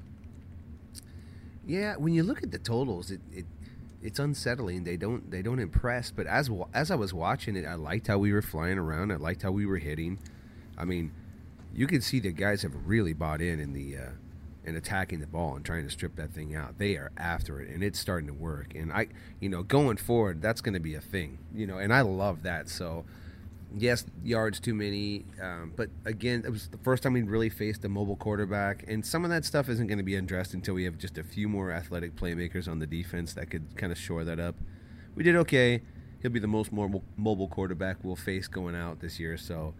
Yeah, 1.66 1.96
when 1.96 2.12
you 2.12 2.22
look 2.22 2.42
at 2.42 2.50
the 2.50 2.58
totals, 2.58 3.10
it, 3.10 3.20
it 3.32 3.46
it's 4.02 4.18
unsettling. 4.18 4.84
They 4.84 4.96
don't 4.96 5.30
they 5.30 5.42
don't 5.42 5.58
impress. 5.58 6.10
But 6.10 6.26
as 6.26 6.50
as 6.74 6.90
I 6.90 6.96
was 6.96 7.14
watching 7.14 7.56
it, 7.56 7.66
I 7.66 7.74
liked 7.74 8.06
how 8.06 8.18
we 8.18 8.32
were 8.32 8.42
flying 8.42 8.78
around. 8.78 9.12
I 9.12 9.16
liked 9.16 9.42
how 9.42 9.52
we 9.52 9.66
were 9.66 9.78
hitting. 9.78 10.18
I 10.76 10.84
mean, 10.84 11.12
you 11.74 11.86
can 11.86 12.00
see 12.00 12.20
the 12.20 12.32
guys 12.32 12.62
have 12.62 12.74
really 12.86 13.12
bought 13.12 13.40
in 13.40 13.60
in 13.60 13.72
the 13.72 13.96
uh, 13.96 14.10
in 14.64 14.76
attacking 14.76 15.20
the 15.20 15.26
ball 15.26 15.56
and 15.56 15.64
trying 15.64 15.84
to 15.84 15.90
strip 15.90 16.16
that 16.16 16.32
thing 16.32 16.54
out. 16.54 16.78
They 16.78 16.96
are 16.96 17.10
after 17.16 17.60
it, 17.60 17.70
and 17.70 17.82
it's 17.82 17.98
starting 17.98 18.28
to 18.28 18.34
work. 18.34 18.74
And 18.74 18.92
I, 18.92 19.08
you 19.40 19.48
know, 19.48 19.62
going 19.62 19.96
forward, 19.96 20.42
that's 20.42 20.60
going 20.60 20.74
to 20.74 20.80
be 20.80 20.94
a 20.94 21.00
thing. 21.00 21.38
You 21.54 21.66
know, 21.66 21.78
and 21.78 21.92
I 21.92 22.02
love 22.02 22.42
that. 22.42 22.68
So 22.68 23.04
yes, 23.76 24.04
yards 24.22 24.61
too 24.61 24.74
many. 24.74 25.24
Um, 25.40 25.72
but 25.76 25.90
again, 26.04 26.42
it 26.44 26.50
was 26.50 26.68
the 26.68 26.78
first 26.78 27.02
time 27.02 27.12
we 27.12 27.22
really 27.22 27.50
faced 27.50 27.85
a 27.85 27.88
mobile 27.88 28.16
quarterback, 28.16 28.85
and 28.88 29.04
some 29.04 29.24
of 29.24 29.30
that 29.30 29.44
stuff 29.44 29.68
isn't 29.68 29.87
going 29.87 29.98
to 29.98 30.04
be 30.04 30.16
addressed 30.16 30.54
until 30.54 30.74
we 30.74 30.85
have 30.85 30.98
just 30.98 31.18
a 31.18 31.24
few 31.24 31.48
more 31.48 31.72
athletic 31.72 32.16
playmakers 32.16 32.68
on 32.68 32.78
the 32.78 32.87
defense 32.87 33.35
that 33.35 33.50
could 33.50 33.76
kind 33.76 33.92
of 33.92 33.98
shore 33.98 34.24
that 34.24 34.38
up. 34.38 34.56
We 35.14 35.22
did 35.22 35.37
okay. 35.37 35.82
He'll 36.20 36.30
be 36.30 36.40
the 36.40 36.46
most 36.46 36.72
mobile, 36.72 37.02
mobile 37.16 37.48
quarterback 37.48 37.98
we'll 38.02 38.16
face 38.16 38.46
going 38.46 38.76
out 38.76 39.00
this 39.00 39.18
year. 39.18 39.37
So, 39.37 39.74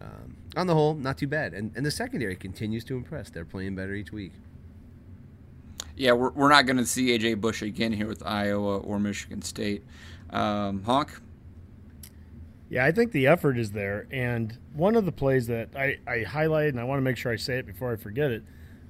um, 0.00 0.36
on 0.56 0.66
the 0.66 0.74
whole, 0.74 0.94
not 0.94 1.16
too 1.16 1.26
bad. 1.26 1.54
And, 1.54 1.72
and 1.74 1.86
the 1.86 1.90
secondary 1.90 2.36
continues 2.36 2.84
to 2.84 2.96
impress. 2.96 3.30
They're 3.30 3.46
playing 3.46 3.76
better 3.76 3.94
each 3.94 4.12
week. 4.12 4.32
Yeah, 5.96 6.12
we're, 6.12 6.30
we're 6.30 6.50
not 6.50 6.66
going 6.66 6.76
to 6.76 6.84
see 6.84 7.18
AJ 7.18 7.40
Bush 7.40 7.62
again 7.62 7.92
here 7.92 8.06
with 8.06 8.22
Iowa 8.24 8.78
or 8.78 8.98
Michigan 8.98 9.40
State. 9.40 9.82
Um, 10.28 10.82
Honk, 10.82 11.22
yeah, 12.68 12.84
I 12.84 12.92
think 12.92 13.12
the 13.12 13.26
effort 13.26 13.58
is 13.58 13.72
there. 13.72 14.06
And 14.10 14.56
one 14.74 14.96
of 14.96 15.04
the 15.04 15.12
plays 15.12 15.46
that 15.46 15.70
I, 15.76 15.98
I 16.06 16.24
highlighted, 16.24 16.70
and 16.70 16.80
I 16.80 16.84
want 16.84 16.98
to 16.98 17.02
make 17.02 17.16
sure 17.16 17.32
I 17.32 17.36
say 17.36 17.58
it 17.58 17.66
before 17.66 17.92
I 17.92 17.96
forget 17.96 18.30
it, 18.30 18.44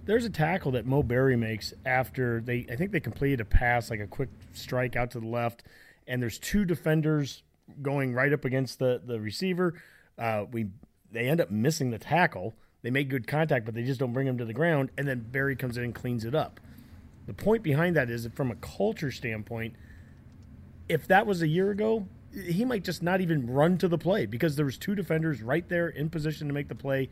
there's 0.04 0.24
a 0.24 0.30
tackle 0.30 0.72
that 0.72 0.86
Mo 0.86 1.02
Barry 1.02 1.36
makes 1.36 1.74
after 1.84 2.40
they, 2.40 2.66
I 2.70 2.76
think 2.76 2.92
they 2.92 3.00
completed 3.00 3.40
a 3.40 3.44
pass, 3.44 3.90
like 3.90 4.00
a 4.00 4.06
quick 4.06 4.28
strike 4.52 4.96
out 4.96 5.10
to 5.12 5.20
the 5.20 5.26
left. 5.26 5.62
and 6.06 6.22
there's 6.22 6.38
two 6.38 6.64
defenders 6.64 7.42
going 7.82 8.14
right 8.14 8.32
up 8.32 8.44
against 8.44 8.78
the 8.78 9.02
the 9.04 9.20
receiver. 9.20 9.74
Uh, 10.18 10.44
we 10.50 10.66
they 11.10 11.28
end 11.28 11.40
up 11.40 11.50
missing 11.50 11.90
the 11.90 11.98
tackle. 11.98 12.54
They 12.82 12.90
make 12.90 13.08
good 13.08 13.26
contact, 13.26 13.64
but 13.64 13.74
they 13.74 13.82
just 13.82 13.98
don't 13.98 14.12
bring 14.12 14.26
him 14.26 14.38
to 14.38 14.44
the 14.44 14.52
ground. 14.52 14.90
And 14.96 15.08
then 15.08 15.26
Barry 15.30 15.56
comes 15.56 15.76
in 15.76 15.84
and 15.84 15.94
cleans 15.94 16.24
it 16.24 16.34
up. 16.34 16.60
The 17.26 17.34
point 17.34 17.62
behind 17.62 17.96
that 17.96 18.08
is 18.10 18.22
that 18.22 18.34
from 18.36 18.50
a 18.50 18.54
culture 18.56 19.10
standpoint, 19.10 19.74
if 20.88 21.08
that 21.08 21.26
was 21.26 21.42
a 21.42 21.48
year 21.48 21.70
ago, 21.70 22.06
he 22.36 22.64
might 22.64 22.84
just 22.84 23.02
not 23.02 23.20
even 23.20 23.46
run 23.46 23.78
to 23.78 23.88
the 23.88 23.98
play 23.98 24.26
because 24.26 24.56
there 24.56 24.66
was 24.66 24.76
two 24.78 24.94
defenders 24.94 25.42
right 25.42 25.68
there 25.68 25.88
in 25.88 26.10
position 26.10 26.48
to 26.48 26.54
make 26.54 26.68
the 26.68 26.74
play, 26.74 27.08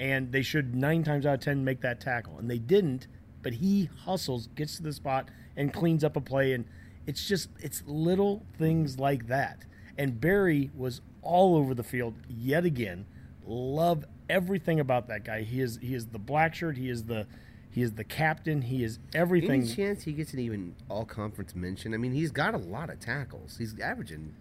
and 0.00 0.32
they 0.32 0.42
should 0.42 0.74
nine 0.74 1.04
times 1.04 1.26
out 1.26 1.34
of 1.34 1.40
ten 1.40 1.64
make 1.64 1.80
that 1.82 2.00
tackle, 2.00 2.38
and 2.38 2.50
they 2.50 2.58
didn't. 2.58 3.06
But 3.42 3.54
he 3.54 3.90
hustles, 4.04 4.48
gets 4.54 4.76
to 4.76 4.82
the 4.82 4.92
spot, 4.92 5.28
and 5.56 5.72
cleans 5.72 6.04
up 6.04 6.16
a 6.16 6.20
play, 6.20 6.52
and 6.52 6.64
it's 7.06 7.26
just 7.26 7.48
it's 7.60 7.82
little 7.86 8.44
things 8.58 8.98
like 8.98 9.26
that. 9.28 9.64
And 9.98 10.20
Barry 10.20 10.70
was 10.74 11.00
all 11.20 11.56
over 11.56 11.74
the 11.74 11.82
field 11.82 12.14
yet 12.28 12.64
again. 12.64 13.04
Love 13.44 14.04
everything 14.30 14.80
about 14.80 15.08
that 15.08 15.24
guy. 15.24 15.42
He 15.42 15.60
is 15.60 15.78
he 15.82 15.94
is 15.94 16.06
the 16.06 16.18
black 16.18 16.54
shirt. 16.54 16.76
He 16.76 16.88
is 16.88 17.04
the 17.04 17.26
he 17.70 17.82
is 17.82 17.92
the 17.92 18.04
captain. 18.04 18.62
He 18.62 18.84
is 18.84 18.98
everything. 19.14 19.62
Any 19.62 19.74
chance 19.74 20.04
he 20.04 20.12
gets 20.12 20.32
an 20.32 20.38
even 20.38 20.74
all 20.88 21.04
conference 21.04 21.54
mention? 21.54 21.94
I 21.94 21.96
mean, 21.96 22.12
he's 22.12 22.30
got 22.30 22.54
a 22.54 22.58
lot 22.58 22.90
of 22.90 23.00
tackles. 23.00 23.56
He's 23.58 23.78
averaging. 23.80 24.34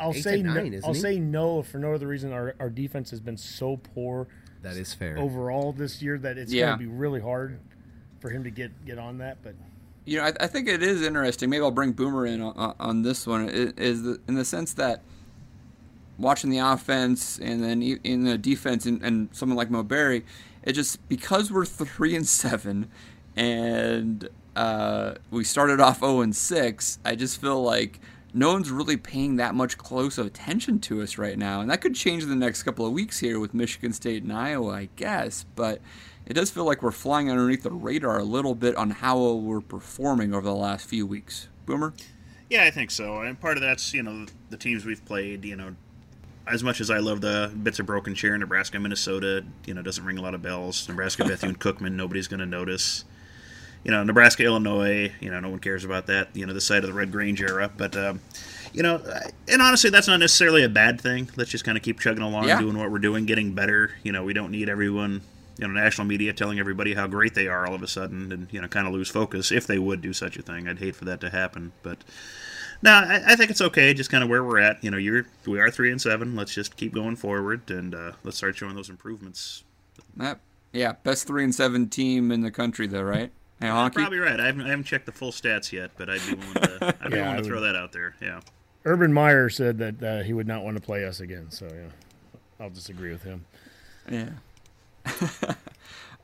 I'll 0.00 0.14
eight 0.14 0.22
say 0.22 0.42
to 0.42 0.42
no, 0.42 0.80
I'll 0.84 0.94
he? 0.94 1.00
say 1.00 1.18
no 1.20 1.62
for 1.62 1.78
no 1.78 1.94
other 1.94 2.06
reason. 2.06 2.32
Our 2.32 2.54
our 2.60 2.70
defense 2.70 3.10
has 3.10 3.20
been 3.20 3.36
so 3.36 3.76
poor 3.94 4.26
That 4.62 4.76
is 4.76 4.92
fair. 4.94 5.18
overall 5.18 5.72
this 5.72 6.02
year 6.02 6.18
that 6.18 6.38
it's 6.38 6.52
Yeah. 6.52 6.66
going 6.68 6.78
to 6.80 6.84
be 6.86 6.90
really 6.90 7.20
hard 7.20 7.58
for 8.20 8.30
him 8.30 8.44
to 8.44 8.50
get 8.50 8.84
get 8.84 8.98
on 8.98 9.18
that. 9.18 9.38
But 9.42 9.54
You 10.04 10.18
know, 10.18 10.24
I, 10.24 10.32
I 10.40 10.46
think 10.48 10.68
it 10.68 10.82
is 10.82 11.02
interesting. 11.02 11.50
Maybe 11.50 11.62
I'll 11.62 11.70
bring 11.70 11.92
Boomer 11.92 12.26
in 12.26 12.40
on, 12.40 12.74
on 12.80 13.02
this 13.02 13.26
one. 13.26 13.48
i- 13.48 13.72
Is 13.80 14.02
the, 14.02 14.18
in 14.26 14.34
the 14.34 14.44
sense 14.44 14.72
that 14.74 15.02
watching 16.18 16.50
the 16.50 16.58
offense 16.58 17.38
and 17.40 17.62
then 17.62 17.82
e- 17.82 17.98
in 18.04 18.24
the 18.24 18.36
defense 18.38 18.86
and, 18.86 19.02
and 19.02 19.28
someone 19.32 19.56
like 19.56 19.70
Mo 19.70 19.82
Barry, 19.82 20.24
it 20.64 20.72
just 20.72 21.06
because 21.08 21.50
we're 21.52 21.64
three 21.64 22.14
and 22.16 22.26
seven, 22.26 22.88
and 23.36 24.28
uh, 24.56 25.14
we 25.30 25.44
started 25.44 25.80
off 25.80 26.00
zero 26.00 26.20
and 26.20 26.34
six. 26.34 26.98
I 27.04 27.14
just 27.14 27.40
feel 27.40 27.62
like 27.62 27.98
no 28.34 28.52
one's 28.52 28.70
really 28.70 28.96
paying 28.96 29.36
that 29.36 29.54
much 29.54 29.76
close 29.78 30.18
attention 30.18 30.78
to 30.80 31.02
us 31.02 31.18
right 31.18 31.38
now, 31.38 31.60
and 31.60 31.70
that 31.70 31.80
could 31.80 31.94
change 31.94 32.22
in 32.22 32.30
the 32.30 32.36
next 32.36 32.62
couple 32.62 32.86
of 32.86 32.92
weeks 32.92 33.18
here 33.18 33.38
with 33.38 33.54
Michigan 33.54 33.92
State 33.92 34.22
and 34.22 34.32
Iowa, 34.32 34.72
I 34.72 34.88
guess. 34.96 35.44
But 35.54 35.80
it 36.26 36.34
does 36.34 36.50
feel 36.50 36.64
like 36.64 36.82
we're 36.82 36.90
flying 36.92 37.30
underneath 37.30 37.62
the 37.62 37.70
radar 37.70 38.18
a 38.18 38.24
little 38.24 38.54
bit 38.54 38.76
on 38.76 38.90
how 38.90 39.18
well 39.18 39.40
we're 39.40 39.60
performing 39.60 40.34
over 40.34 40.46
the 40.46 40.54
last 40.54 40.86
few 40.88 41.06
weeks. 41.06 41.48
Boomer. 41.66 41.94
Yeah, 42.48 42.64
I 42.64 42.70
think 42.70 42.90
so. 42.90 43.20
And 43.20 43.40
part 43.40 43.56
of 43.56 43.62
that's, 43.62 43.94
you 43.94 44.02
know, 44.02 44.26
the 44.50 44.56
teams 44.56 44.84
we've 44.84 45.04
played, 45.04 45.44
you 45.44 45.56
know, 45.56 45.74
as 46.46 46.62
much 46.62 46.80
as 46.80 46.90
I 46.90 46.98
love 46.98 47.20
the 47.20 47.52
bits 47.62 47.78
of 47.78 47.86
broken 47.86 48.14
chair, 48.14 48.36
Nebraska, 48.36 48.78
Minnesota, 48.78 49.44
you 49.64 49.74
know, 49.74 49.82
doesn't 49.82 50.04
ring 50.04 50.18
a 50.18 50.22
lot 50.22 50.34
of 50.34 50.42
bells. 50.42 50.88
Nebraska, 50.88 51.24
Bethune 51.24 51.54
Cookman, 51.58 51.92
nobody's 51.92 52.28
going 52.28 52.40
to 52.40 52.46
notice. 52.46 53.04
You 53.84 53.90
know, 53.90 54.04
Nebraska, 54.04 54.44
Illinois, 54.44 55.12
you 55.20 55.30
know, 55.30 55.40
no 55.40 55.48
one 55.48 55.58
cares 55.58 55.84
about 55.84 56.06
that. 56.06 56.28
You 56.34 56.46
know, 56.46 56.52
the 56.52 56.60
side 56.60 56.84
of 56.84 56.86
the 56.88 56.92
Red 56.92 57.10
Grange 57.10 57.40
era. 57.42 57.70
But, 57.76 57.96
um, 57.96 58.20
you 58.72 58.82
know, 58.82 59.02
and 59.48 59.60
honestly, 59.60 59.90
that's 59.90 60.06
not 60.06 60.18
necessarily 60.20 60.62
a 60.62 60.68
bad 60.68 61.00
thing. 61.00 61.28
Let's 61.36 61.50
just 61.50 61.64
kind 61.64 61.76
of 61.76 61.82
keep 61.82 61.98
chugging 62.00 62.22
along, 62.22 62.46
Yeah. 62.48 62.60
doing 62.60 62.78
what 62.78 62.90
we're 62.90 62.98
doing, 63.00 63.26
getting 63.26 63.54
better. 63.54 63.92
You 64.04 64.12
know, 64.12 64.22
we 64.24 64.32
don't 64.34 64.50
need 64.52 64.68
everyone, 64.68 65.22
you 65.58 65.66
know, 65.66 65.72
national 65.74 66.06
media 66.06 66.32
telling 66.32 66.58
everybody 66.60 66.94
how 66.94 67.06
great 67.08 67.34
they 67.34 67.48
are 67.48 67.66
all 67.66 67.74
of 67.74 67.82
a 67.82 67.88
sudden 67.88 68.30
and, 68.30 68.46
you 68.52 68.60
know, 68.60 68.68
kind 68.68 68.86
of 68.86 68.92
lose 68.92 69.08
focus 69.10 69.50
if 69.50 69.66
they 69.66 69.78
would 69.78 70.00
do 70.00 70.12
such 70.12 70.36
a 70.36 70.42
thing. 70.42 70.68
I'd 70.68 70.78
hate 70.78 70.94
for 70.94 71.04
that 71.06 71.20
to 71.22 71.30
happen. 71.30 71.72
But, 71.82 71.98
no, 72.82 72.92
I, 72.92 73.32
I 73.32 73.36
think 73.36 73.50
it's 73.50 73.60
okay. 73.60 73.92
Just 73.94 74.10
kind 74.10 74.22
of 74.22 74.30
where 74.30 74.44
we're 74.44 74.58
at. 74.60 74.82
You 74.84 74.90
know, 74.92 74.96
you're 74.96 75.26
we 75.44 75.58
are 75.60 75.70
three 75.70 75.90
and 75.90 76.00
seven. 76.00 76.36
Let's 76.36 76.54
just 76.54 76.76
keep 76.76 76.92
going 76.94 77.16
forward 77.16 77.68
and 77.68 77.94
uh, 77.94 78.12
let's 78.22 78.36
start 78.36 78.56
showing 78.56 78.74
those 78.76 78.90
improvements. 78.90 79.64
Yep. 80.20 80.40
Yeah, 80.72 80.92
best 81.02 81.26
three 81.26 81.44
and 81.44 81.54
seven 81.54 81.88
team 81.90 82.32
in 82.32 82.40
the 82.40 82.50
country, 82.50 82.86
though, 82.86 83.02
right? 83.02 83.30
Hey, 83.62 83.68
Honky? 83.68 83.94
Probably 83.94 84.18
right. 84.18 84.40
I 84.40 84.46
haven't, 84.46 84.66
I 84.66 84.70
haven't 84.70 84.84
checked 84.84 85.06
the 85.06 85.12
full 85.12 85.30
stats 85.30 85.70
yet, 85.70 85.92
but 85.96 86.10
I'd 86.10 86.20
be 86.26 86.34
willing 86.34 86.54
to. 86.54 86.96
I'd 87.00 87.10
be 87.10 87.16
Yeah, 87.16 87.28
willing 87.28 87.44
to 87.44 87.48
throw 87.48 87.60
that 87.60 87.76
out 87.76 87.92
there. 87.92 88.16
Yeah. 88.20 88.40
Urban 88.84 89.12
Meyer 89.12 89.48
said 89.48 89.78
that 89.78 90.02
uh, 90.02 90.22
he 90.24 90.32
would 90.32 90.48
not 90.48 90.64
want 90.64 90.76
to 90.76 90.82
play 90.82 91.04
us 91.04 91.20
again. 91.20 91.50
So 91.50 91.66
yeah, 91.66 91.90
I'll 92.58 92.70
disagree 92.70 93.12
with 93.12 93.22
him. 93.22 93.44
Yeah. 94.10 94.30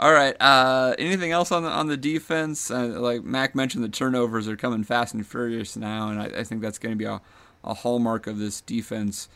All 0.00 0.12
right. 0.12 0.34
Uh, 0.40 0.96
anything 0.98 1.30
else 1.30 1.52
on 1.52 1.62
the 1.62 1.68
on 1.68 1.86
the 1.86 1.96
defense? 1.96 2.70
Uh, 2.70 2.86
like 3.00 3.22
Mac 3.22 3.54
mentioned, 3.54 3.84
the 3.84 3.88
turnovers 3.88 4.48
are 4.48 4.56
coming 4.56 4.82
fast 4.82 5.14
and 5.14 5.24
furious 5.24 5.76
now, 5.76 6.08
and 6.08 6.20
I, 6.20 6.40
I 6.40 6.44
think 6.44 6.60
that's 6.60 6.78
going 6.78 6.92
to 6.92 6.96
be 6.96 7.04
a, 7.04 7.20
a 7.62 7.74
hallmark 7.74 8.26
of 8.26 8.38
this 8.38 8.60
defense. 8.60 9.28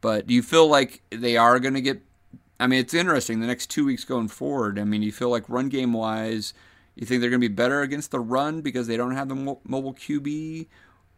But 0.00 0.26
do 0.26 0.32
you 0.32 0.42
feel 0.42 0.66
like 0.66 1.02
they 1.10 1.36
are 1.36 1.58
going 1.60 1.74
to 1.74 1.82
get? 1.82 2.00
I 2.58 2.66
mean, 2.66 2.80
it's 2.80 2.94
interesting. 2.94 3.40
The 3.40 3.46
next 3.46 3.68
two 3.68 3.84
weeks 3.84 4.04
going 4.04 4.28
forward. 4.28 4.78
I 4.78 4.84
mean, 4.84 5.02
you 5.02 5.12
feel 5.12 5.28
like 5.30 5.44
run 5.48 5.68
game 5.68 5.92
wise, 5.92 6.54
you 6.96 7.06
think 7.06 7.20
they're 7.20 7.30
going 7.30 7.40
to 7.40 7.48
be 7.48 7.54
better 7.54 7.82
against 7.82 8.10
the 8.10 8.20
run 8.20 8.60
because 8.60 8.86
they 8.86 8.96
don't 8.96 9.14
have 9.16 9.28
the 9.28 9.34
mo- 9.34 9.60
mobile 9.64 9.94
QB. 9.94 10.66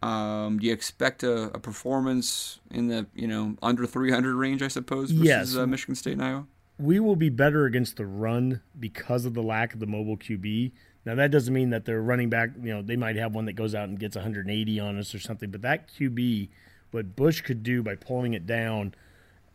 Um, 0.02 0.58
do 0.58 0.66
you 0.66 0.72
expect 0.72 1.22
a, 1.22 1.44
a 1.54 1.58
performance 1.60 2.58
in 2.70 2.88
the 2.88 3.06
you 3.14 3.28
know 3.28 3.56
under 3.62 3.86
300 3.86 4.34
range? 4.34 4.62
I 4.62 4.68
suppose 4.68 5.10
versus 5.10 5.24
Yes. 5.26 5.56
uh, 5.56 5.66
Michigan 5.66 5.94
State 5.94 6.14
and 6.14 6.24
Iowa. 6.24 6.46
we 6.78 6.98
will 6.98 7.14
be 7.16 7.28
better 7.28 7.66
against 7.66 7.96
the 7.96 8.06
run 8.06 8.60
because 8.78 9.24
of 9.24 9.34
the 9.34 9.42
lack 9.42 9.74
of 9.74 9.80
the 9.80 9.86
mobile 9.86 10.16
QB. 10.16 10.72
Now 11.04 11.14
that 11.16 11.30
doesn't 11.30 11.52
mean 11.54 11.70
that 11.70 11.84
their 11.84 12.00
running 12.02 12.30
back, 12.30 12.50
you 12.60 12.72
know, 12.74 12.82
they 12.82 12.96
might 12.96 13.16
have 13.16 13.34
one 13.34 13.44
that 13.46 13.52
goes 13.54 13.74
out 13.74 13.88
and 13.88 13.98
gets 13.98 14.16
180 14.16 14.80
on 14.80 14.98
us 14.98 15.14
or 15.14 15.18
something, 15.20 15.50
but 15.50 15.62
that 15.62 15.88
QB, 15.88 16.48
what 16.92 17.14
Bush 17.16 17.40
could 17.40 17.62
do 17.62 17.82
by 17.82 17.94
pulling 17.96 18.34
it 18.34 18.46
down, 18.46 18.94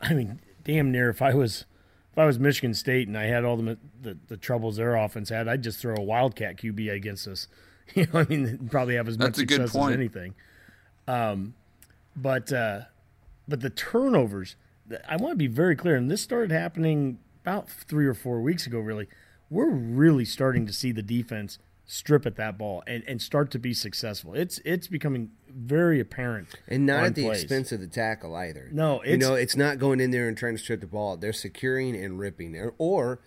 I 0.01 0.13
mean, 0.13 0.39
damn 0.63 0.91
near 0.91 1.09
if 1.09 1.21
I 1.21 1.33
was 1.33 1.65
if 2.17 2.21
I 2.21 2.25
was 2.25 2.39
Michigan 2.39 2.73
State 2.73 3.07
and 3.07 3.15
I 3.15 3.25
had 3.25 3.45
all 3.45 3.57
the 3.57 3.77
the, 4.01 4.17
the 4.27 4.37
troubles 4.37 4.77
their 4.77 4.95
offense 4.95 5.29
had, 5.29 5.47
I'd 5.47 5.61
just 5.61 5.77
throw 5.79 5.95
a 5.95 6.01
wildcat 6.01 6.57
QB 6.57 6.91
against 6.91 7.27
us. 7.27 7.47
You 7.95 8.05
know, 8.11 8.19
I 8.19 8.25
mean, 8.25 8.67
probably 8.69 8.95
have 8.95 9.07
as 9.07 9.17
much 9.17 9.37
That's 9.37 9.43
good 9.43 9.61
success 9.61 9.75
as 9.81 9.93
anything. 9.93 10.35
Um, 11.07 11.53
but 12.17 12.51
uh, 12.51 12.81
but 13.47 13.61
the 13.61 13.69
turnovers, 13.69 14.57
I 15.07 15.15
want 15.15 15.31
to 15.31 15.37
be 15.37 15.47
very 15.47 15.73
clear, 15.73 15.95
and 15.95 16.11
this 16.11 16.21
started 16.21 16.51
happening 16.51 17.19
about 17.43 17.69
three 17.69 18.05
or 18.05 18.13
four 18.13 18.41
weeks 18.41 18.67
ago. 18.67 18.79
Really, 18.79 19.07
we're 19.49 19.69
really 19.69 20.25
starting 20.25 20.65
to 20.65 20.73
see 20.73 20.91
the 20.91 21.01
defense 21.01 21.59
strip 21.85 22.25
at 22.25 22.35
that 22.35 22.57
ball 22.57 22.83
and, 22.85 23.05
and 23.07 23.21
start 23.21 23.51
to 23.51 23.59
be 23.59 23.73
successful. 23.73 24.33
It's 24.33 24.59
it's 24.65 24.87
becoming 24.87 25.31
very 25.57 25.99
apparent, 25.99 26.49
And 26.67 26.85
not 26.85 27.03
at 27.05 27.15
the 27.15 27.23
plays. 27.23 27.41
expense 27.43 27.71
of 27.71 27.79
the 27.79 27.87
tackle 27.87 28.35
either. 28.35 28.69
No, 28.71 29.03
you 29.03 29.13
it's- 29.13 29.19
know, 29.19 29.33
it's 29.35 29.55
not 29.55 29.79
going 29.79 29.99
in 29.99 30.11
there 30.11 30.27
and 30.27 30.37
trying 30.37 30.55
to 30.55 30.61
strip 30.61 30.81
the 30.81 30.87
ball. 30.87 31.17
They're 31.17 31.33
securing 31.33 31.95
and 31.95 32.19
ripping, 32.19 32.55
or, 32.55 32.73
or 32.77 33.19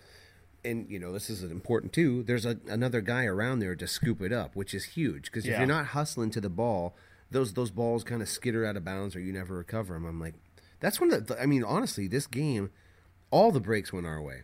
and 0.63 0.89
you 0.89 0.99
know, 0.99 1.11
this 1.11 1.29
is 1.29 1.43
important 1.43 1.91
too. 1.91 2.23
There's 2.23 2.45
a, 2.45 2.57
another 2.67 3.01
guy 3.01 3.25
around 3.25 3.59
there 3.59 3.75
to 3.75 3.87
scoop 3.87 4.21
it 4.21 4.31
up, 4.31 4.55
which 4.55 4.73
is 4.73 4.85
huge. 4.85 5.25
Because 5.25 5.43
if 5.45 5.51
Yeah. 5.51 5.57
you're 5.59 5.67
not 5.67 5.87
hustling 5.87 6.29
to 6.31 6.41
the 6.41 6.49
ball, 6.49 6.95
those 7.31 7.53
those 7.53 7.71
balls 7.71 8.03
kind 8.03 8.21
of 8.21 8.29
skitter 8.29 8.65
out 8.65 8.77
of 8.77 8.85
bounds, 8.85 9.15
or 9.15 9.19
you 9.19 9.33
never 9.33 9.55
recover 9.57 9.93
them. 9.95 10.05
I'm 10.05 10.19
like, 10.19 10.35
that's 10.79 10.99
one 11.01 11.11
of 11.11 11.27
the. 11.27 11.41
I 11.41 11.45
mean, 11.47 11.63
honestly, 11.63 12.07
this 12.07 12.27
game, 12.27 12.69
all 13.31 13.51
the 13.51 13.59
breaks 13.59 13.91
went 13.91 14.05
our 14.05 14.21
way, 14.21 14.43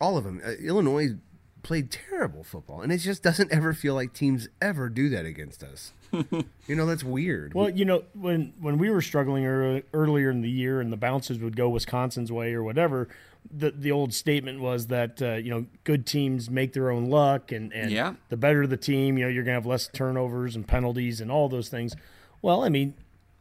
all 0.00 0.16
of 0.16 0.24
them. 0.24 0.40
Uh, 0.44 0.52
Illinois 0.60 1.16
played 1.64 1.90
terrible 1.90 2.44
football, 2.44 2.80
and 2.80 2.92
it 2.92 2.98
just 2.98 3.22
doesn't 3.22 3.50
ever 3.52 3.72
feel 3.74 3.94
like 3.94 4.12
teams 4.12 4.48
ever 4.62 4.88
do 4.88 5.08
that 5.08 5.26
against 5.26 5.62
us. 5.64 5.92
You 6.12 6.74
know, 6.76 6.86
that's 6.86 7.04
weird. 7.04 7.54
Well, 7.54 7.70
you 7.70 7.84
know, 7.84 8.04
when 8.14 8.52
when 8.60 8.78
we 8.78 8.90
were 8.90 9.02
struggling 9.02 9.44
early, 9.46 9.82
earlier 9.92 10.30
in 10.30 10.42
the 10.42 10.50
year, 10.50 10.80
and 10.80 10.92
the 10.92 10.96
bounces 10.96 11.38
would 11.38 11.56
go 11.56 11.68
Wisconsin's 11.68 12.30
way 12.32 12.54
or 12.54 12.62
whatever, 12.62 13.08
the 13.50 13.70
the 13.70 13.90
old 13.92 14.12
statement 14.14 14.60
was 14.60 14.86
that 14.88 15.20
uh, 15.22 15.34
you 15.34 15.50
know 15.50 15.66
good 15.84 16.06
teams 16.06 16.50
make 16.50 16.72
their 16.72 16.90
own 16.90 17.06
luck, 17.10 17.52
and 17.52 17.72
and 17.72 17.90
Yeah. 17.90 18.14
the 18.28 18.36
better 18.36 18.66
the 18.66 18.76
team, 18.76 19.18
you 19.18 19.24
know, 19.24 19.30
you're 19.30 19.44
gonna 19.44 19.54
have 19.54 19.66
less 19.66 19.88
turnovers 19.88 20.56
and 20.56 20.66
penalties 20.66 21.20
and 21.20 21.30
all 21.30 21.48
those 21.48 21.68
things. 21.68 21.94
Well, 22.42 22.62
I 22.62 22.68
mean, 22.68 22.94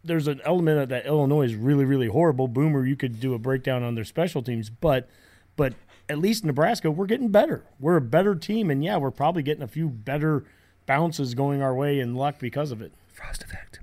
there's 0.04 0.28
an 0.28 0.42
element 0.44 0.80
of 0.80 0.90
that 0.90 1.06
Illinois 1.06 1.44
is 1.44 1.56
really 1.56 1.86
really 1.86 2.08
horrible. 2.08 2.48
Boomer, 2.48 2.86
you 2.86 2.96
could 2.96 3.20
do 3.20 3.34
a 3.34 3.40
breakdown 3.40 3.84
on 3.84 3.96
their 3.96 4.06
special 4.06 4.42
teams, 4.42 4.70
but 4.70 5.10
but 5.56 5.74
at 6.10 6.20
least 6.20 6.46
Nebraska, 6.46 6.90
we're 6.90 7.06
getting 7.06 7.30
better. 7.30 7.64
We're 7.80 7.98
a 7.98 8.02
better 8.02 8.34
team, 8.36 8.72
and 8.72 8.82
yeah, 8.84 8.96
we're 8.98 9.12
probably 9.12 9.44
getting 9.44 9.64
a 9.64 9.68
few 9.68 9.90
better 9.90 10.46
bounces 10.88 11.36
going 11.36 11.62
our 11.62 11.76
way 11.76 12.00
and 12.00 12.18
luck 12.18 12.40
because 12.40 12.72
of 12.72 12.82
it. 12.82 12.92
Frost 13.14 13.44
effect. 13.44 13.80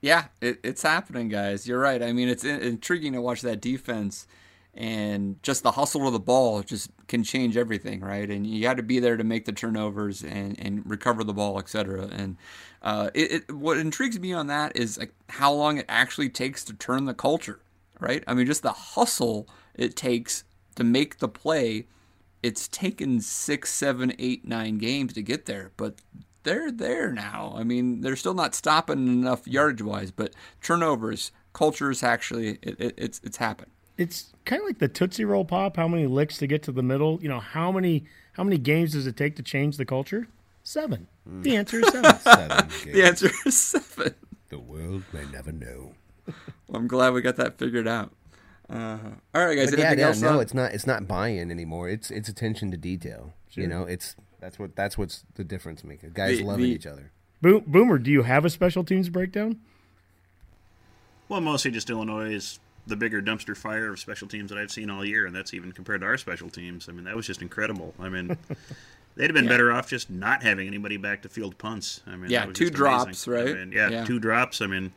Yeah, 0.00 0.26
it, 0.40 0.58
it's 0.64 0.82
happening, 0.82 1.28
guys. 1.28 1.68
You're 1.68 1.78
right. 1.78 2.02
I 2.02 2.12
mean, 2.12 2.28
it's 2.28 2.42
in- 2.42 2.60
intriguing 2.60 3.12
to 3.12 3.20
watch 3.20 3.42
that 3.42 3.60
defense 3.60 4.26
and 4.74 5.40
just 5.42 5.62
the 5.62 5.72
hustle 5.72 6.06
of 6.06 6.12
the 6.12 6.18
ball 6.18 6.62
just 6.62 6.90
can 7.06 7.22
change 7.22 7.56
everything, 7.56 8.00
right? 8.00 8.28
And 8.28 8.46
you 8.46 8.62
got 8.62 8.78
to 8.78 8.82
be 8.82 8.98
there 8.98 9.16
to 9.16 9.24
make 9.24 9.44
the 9.44 9.52
turnovers 9.52 10.22
and, 10.22 10.58
and 10.58 10.88
recover 10.88 11.24
the 11.24 11.34
ball, 11.34 11.58
etc. 11.58 12.08
And 12.10 12.36
uh, 12.80 13.10
it, 13.12 13.32
it, 13.32 13.52
what 13.54 13.76
intrigues 13.76 14.18
me 14.18 14.32
on 14.32 14.46
that 14.46 14.76
is 14.76 14.98
like 14.98 15.12
how 15.28 15.52
long 15.52 15.78
it 15.78 15.86
actually 15.88 16.30
takes 16.30 16.64
to 16.64 16.72
turn 16.72 17.04
the 17.04 17.14
culture, 17.14 17.60
right? 18.00 18.24
I 18.26 18.34
mean, 18.34 18.46
just 18.46 18.62
the 18.62 18.72
hustle 18.72 19.46
it 19.74 19.94
takes 19.94 20.44
to 20.76 20.84
make 20.84 21.18
the 21.18 21.28
play. 21.28 21.86
It's 22.42 22.66
taken 22.68 23.20
six, 23.20 23.72
seven, 23.72 24.14
eight, 24.18 24.46
nine 24.46 24.78
games 24.78 25.12
to 25.14 25.22
get 25.22 25.46
there, 25.46 25.70
but 25.76 25.96
they're 26.42 26.72
there 26.72 27.12
now. 27.12 27.54
I 27.56 27.62
mean, 27.62 28.00
they're 28.00 28.16
still 28.16 28.34
not 28.34 28.54
stopping 28.54 29.06
enough 29.06 29.46
yardage 29.46 29.82
wise, 29.82 30.10
but 30.10 30.34
turnovers, 30.60 31.30
cultures 31.52 32.02
actually, 32.02 32.58
it, 32.62 32.80
it, 32.80 32.94
it's 32.96 33.20
it's 33.22 33.36
happened. 33.36 33.70
It's 33.96 34.32
kind 34.44 34.60
of 34.60 34.66
like 34.66 34.78
the 34.78 34.88
Tootsie 34.88 35.24
Roll 35.24 35.44
Pop. 35.44 35.76
How 35.76 35.86
many 35.86 36.06
licks 36.06 36.38
to 36.38 36.46
get 36.46 36.62
to 36.64 36.72
the 36.72 36.82
middle? 36.82 37.20
You 37.22 37.28
know, 37.28 37.40
how 37.40 37.70
many 37.70 38.04
how 38.32 38.44
many 38.44 38.58
games 38.58 38.92
does 38.92 39.06
it 39.06 39.16
take 39.16 39.36
to 39.36 39.42
change 39.42 39.76
the 39.76 39.84
culture? 39.84 40.28
Seven. 40.64 41.08
The 41.26 41.50
hmm. 41.50 41.56
answer 41.56 41.80
is 41.80 41.88
seven. 41.92 42.18
Seven 42.20 42.92
The 42.92 43.02
answer 43.04 43.30
is 43.46 43.58
seven. 43.58 44.14
The 44.48 44.58
world 44.58 45.04
may 45.12 45.24
never 45.26 45.52
know. 45.52 45.94
Well, 46.26 46.34
I'm 46.74 46.88
glad 46.88 47.12
we 47.12 47.22
got 47.22 47.36
that 47.36 47.58
figured 47.58 47.88
out. 47.88 48.12
Uh, 48.72 48.98
all 49.34 49.46
right, 49.46 49.54
guys. 49.56 49.70
But 49.70 49.78
yeah, 49.78 49.84
anything 49.86 49.98
yeah, 50.00 50.06
else? 50.08 50.20
no, 50.22 50.34
on- 50.36 50.40
it's 50.40 50.54
not. 50.54 50.72
It's 50.72 50.86
not 50.86 51.06
buy-in 51.06 51.50
anymore. 51.50 51.88
It's 51.88 52.10
it's 52.10 52.28
attention 52.28 52.70
to 52.70 52.76
detail. 52.76 53.34
You 53.50 53.66
know, 53.66 53.82
it's 53.84 54.16
that's 54.40 54.58
what 54.58 54.74
that's 54.76 54.96
what's 54.96 55.24
the 55.34 55.44
difference 55.44 55.84
maker. 55.84 56.08
Guys 56.08 56.38
The- 56.38 56.44
loving 56.44 56.64
the- 56.64 56.70
each 56.70 56.86
other. 56.86 57.10
Bo- 57.42 57.60
Boomer, 57.60 57.98
do 57.98 58.10
you 58.10 58.22
have 58.22 58.44
a 58.44 58.50
special 58.50 58.84
teams 58.84 59.08
breakdown? 59.08 59.58
Well, 61.28 61.40
mostly 61.40 61.70
just 61.70 61.90
Illinois 61.90 62.32
is 62.32 62.60
the 62.86 62.96
bigger 62.96 63.20
dumpster 63.22 63.56
fire 63.56 63.92
of 63.92 63.98
special 63.98 64.28
teams 64.28 64.50
that 64.50 64.58
I've 64.58 64.70
seen 64.70 64.90
all 64.90 65.04
year, 65.04 65.26
and 65.26 65.34
that's 65.34 65.52
even 65.54 65.72
compared 65.72 66.00
to 66.02 66.06
our 66.06 66.16
special 66.18 66.48
teams. 66.50 66.88
I 66.88 66.92
mean, 66.92 67.04
that 67.04 67.16
was 67.16 67.26
just 67.26 67.42
incredible. 67.42 67.94
I 67.98 68.08
mean, 68.08 68.36
they'd 69.16 69.24
have 69.24 69.34
been 69.34 69.46
better 69.48 69.70
off 69.70 69.88
just 69.88 70.08
not 70.10 70.42
having 70.42 70.66
anybody 70.66 70.96
back 70.96 71.22
to 71.22 71.28
field 71.28 71.58
punts. 71.58 72.00
I 72.06 72.16
mean, 72.16 72.30
Yeah, 72.30 72.46
two 72.46 72.70
drops, 72.70 73.26
amazing. 73.26 73.32
right? 73.32 73.56
I 73.56 73.64
mean, 73.64 73.72
yeah, 73.72 73.88
Yeah. 73.90 74.04
two 74.04 74.18
drops. 74.18 74.60
I 74.60 74.66
mean, 74.66 74.92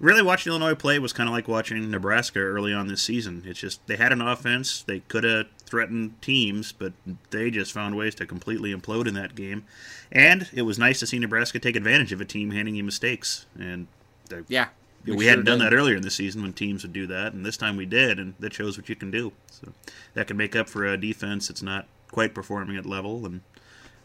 really 0.00 0.22
watching 0.22 0.50
Illinois 0.50 0.74
play 0.74 0.98
was 0.98 1.12
kind 1.12 1.28
of 1.28 1.32
like 1.34 1.46
watching 1.48 1.90
Nebraska 1.90 2.40
early 2.40 2.72
on 2.72 2.88
this 2.88 3.02
season. 3.02 3.42
It's 3.46 3.60
just 3.60 3.86
they 3.86 3.96
had 3.96 4.12
an 4.12 4.20
offense, 4.20 4.82
they 4.82 5.00
could 5.00 5.24
have 5.24 5.46
threatened 5.64 6.20
teams, 6.20 6.72
but 6.72 6.92
they 7.30 7.50
just 7.50 7.72
found 7.72 7.96
ways 7.96 8.14
to 8.16 8.26
completely 8.26 8.74
implode 8.74 9.06
in 9.06 9.14
that 9.14 9.34
game. 9.34 9.64
And 10.10 10.48
it 10.52 10.62
was 10.62 10.78
nice 10.78 10.98
to 11.00 11.06
see 11.06 11.18
Nebraska 11.18 11.58
take 11.60 11.76
advantage 11.76 12.12
of 12.12 12.20
a 12.20 12.24
team 12.24 12.50
handing 12.50 12.74
you 12.74 12.82
mistakes, 12.82 13.46
and 13.56 13.86
they 14.28 14.40
yeah. 14.48 14.68
we, 15.06 15.12
sure 15.12 15.28
hadn't 15.30 15.44
done 15.44 15.60
did. 15.60 15.66
that 15.70 15.74
earlier 15.76 15.94
in 15.94 16.02
the 16.02 16.10
season 16.10 16.42
when 16.42 16.52
teams 16.52 16.82
would 16.82 16.92
do 16.92 17.06
that, 17.06 17.32
and 17.32 17.46
this 17.46 17.56
time 17.56 17.76
we 17.76 17.86
did, 17.86 18.18
and 18.18 18.34
that 18.40 18.52
shows 18.52 18.76
what 18.76 18.88
you 18.88 18.96
can 18.96 19.12
do. 19.12 19.32
So 19.48 19.72
that 20.14 20.26
can 20.26 20.36
make 20.36 20.56
up 20.56 20.68
for 20.68 20.84
a 20.84 20.96
defense 20.96 21.46
that's 21.46 21.62
not 21.62 21.86
quite 22.10 22.34
performing 22.34 22.76
at 22.76 22.84
level, 22.84 23.24
and 23.24 23.42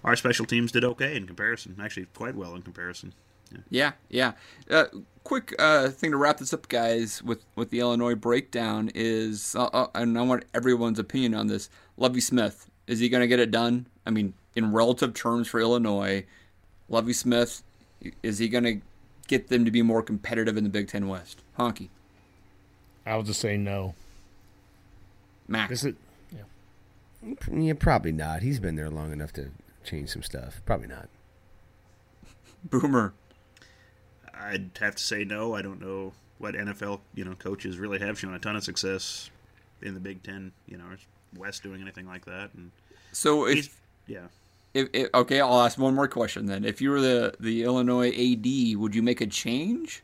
our 0.06 0.16
special 0.16 0.46
teams 0.46 0.72
did 0.72 0.86
okay 0.86 1.18
in 1.18 1.28
comparison. 1.28 1.76
Actually, 1.82 2.06
quite 2.14 2.36
well 2.36 2.56
in 2.56 2.62
comparison. 2.62 3.14
Yeah, 3.70 3.94
yeah. 4.10 4.34
Uh, 4.70 4.86
quick 5.24 5.54
uh, 5.60 5.90
thing 5.90 6.12
to 6.12 6.18
wrap 6.18 6.38
this 6.38 6.54
up, 6.54 6.68
guys, 6.68 7.22
with, 7.24 7.44
with 7.56 7.70
the 7.70 7.80
Illinois 7.80 8.16
breakdown 8.16 8.92
is, 8.96 9.56
uh, 9.56 9.66
uh, 9.66 9.88
and 9.96 10.18
I 10.18 10.22
want 10.22 10.46
everyone's 10.54 11.00
opinion 11.00 11.34
on 11.36 11.48
this. 11.48 11.70
Lovie 11.98 12.22
Smith, 12.22 12.70
is 12.88 13.00
he 13.00 13.10
going 13.10 13.22
to 13.22 13.28
get 13.28 13.40
it 13.40 13.52
done? 13.52 13.88
I 14.06 14.12
mean, 14.12 14.34
in 14.56 14.72
relative 14.72 15.14
terms 15.14 15.48
for 15.48 15.60
Illinois, 15.60 16.26
Lovie 16.90 17.14
Smith, 17.14 17.64
is 18.24 18.40
he 18.40 18.48
going 18.48 18.64
to 18.64 18.82
get 19.28 19.48
them 19.48 19.66
to 19.66 19.72
be 19.72 19.82
more 19.82 20.04
competitive 20.04 20.58
in 20.58 20.64
the 20.64 20.70
Big 20.70 20.88
Ten 20.88 21.08
West? 21.08 21.42
Honky, 21.58 21.90
I'll 23.06 23.24
just 23.24 23.42
say 23.42 23.58
no. 23.58 23.96
Max. 25.48 25.70
This 25.70 25.84
is 25.86 25.96
Yeah, 27.52 27.74
probably 27.74 28.12
not. 28.12 28.42
He's 28.42 28.60
been 28.60 28.76
there 28.76 28.90
long 28.90 29.12
enough 29.12 29.34
to 29.34 29.50
change 29.86 30.10
some 30.10 30.24
stuff. 30.24 30.62
Probably 30.66 30.88
not. 30.88 31.10
Boomer. 32.70 33.14
I'd 34.34 34.72
have 34.80 34.96
to 34.96 35.04
say 35.04 35.24
no. 35.24 35.54
I 35.54 35.62
don't 35.62 35.82
know 35.82 36.14
what 36.38 36.56
NFL 36.56 37.00
you 37.14 37.24
know 37.24 37.36
coaches 37.36 37.78
really 37.78 38.00
have 38.00 38.20
shown 38.20 38.34
a 38.34 38.40
ton 38.40 38.56
of 38.56 38.64
success 38.64 39.30
in 39.82 39.94
the 39.94 40.00
Big 40.00 40.24
Ten. 40.24 40.52
You 40.68 40.78
know, 40.78 40.86
West 41.38 41.64
doing 41.64 41.82
anything 41.82 42.08
like 42.08 42.26
that, 42.26 42.52
and 42.54 42.72
So 43.12 43.48
if, 43.48 43.82
yeah. 44.08 44.28
if, 44.74 44.90
if 44.94 45.10
okay, 45.14 45.40
I'll 45.40 45.62
ask 45.62 45.78
one 45.78 45.96
more 45.96 46.08
question 46.08 46.46
then. 46.46 46.66
If 46.66 46.82
you 46.82 46.90
were 46.90 47.02
the 47.02 47.34
the 47.40 47.64
Illinois 47.64 48.10
AD, 48.10 48.78
would 48.78 48.96
you 48.96 49.02
make 49.02 49.22
a 49.22 49.28
change, 49.28 50.04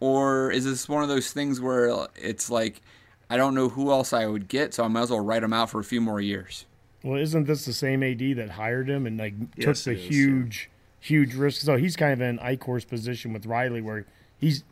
or 0.00 0.50
is 0.50 0.64
this 0.64 0.88
one 0.88 1.02
of 1.02 1.08
those 1.08 1.32
things 1.32 1.60
where 1.60 2.06
it's 2.16 2.50
like, 2.50 2.80
I 3.28 3.36
don't 3.36 3.54
know 3.54 3.68
who 3.68 3.90
else 3.90 4.12
I 4.12 4.26
would 4.26 4.48
get, 4.48 4.74
so 4.74 4.84
I 4.84 4.88
might 4.88 5.02
as 5.02 5.10
well 5.10 5.20
write 5.20 5.42
them 5.42 5.52
out 5.52 5.70
for 5.70 5.80
a 5.80 5.84
few 5.84 6.00
more 6.00 6.20
years. 6.20 6.64
Well, 7.06 7.20
isn't 7.20 7.46
this 7.46 7.64
the 7.64 7.72
same 7.72 8.02
AD 8.02 8.36
that 8.36 8.50
hired 8.50 8.90
him 8.90 9.06
and 9.06 9.16
like 9.16 9.34
Yes, 9.54 9.84
took 9.84 9.92
it 9.94 9.96
the 9.96 10.04
is, 10.04 10.08
huge, 10.08 10.70
huge 10.98 11.34
risk? 11.34 11.62
So 11.62 11.76
he's 11.76 11.94
kind 11.94 12.12
of 12.12 12.20
in 12.20 12.38
an 12.38 12.38
Eichorst's 12.38 12.84
position 12.84 13.32
with 13.32 13.46
Riley, 13.46 13.80
where 13.80 14.06
he's. 14.38 14.64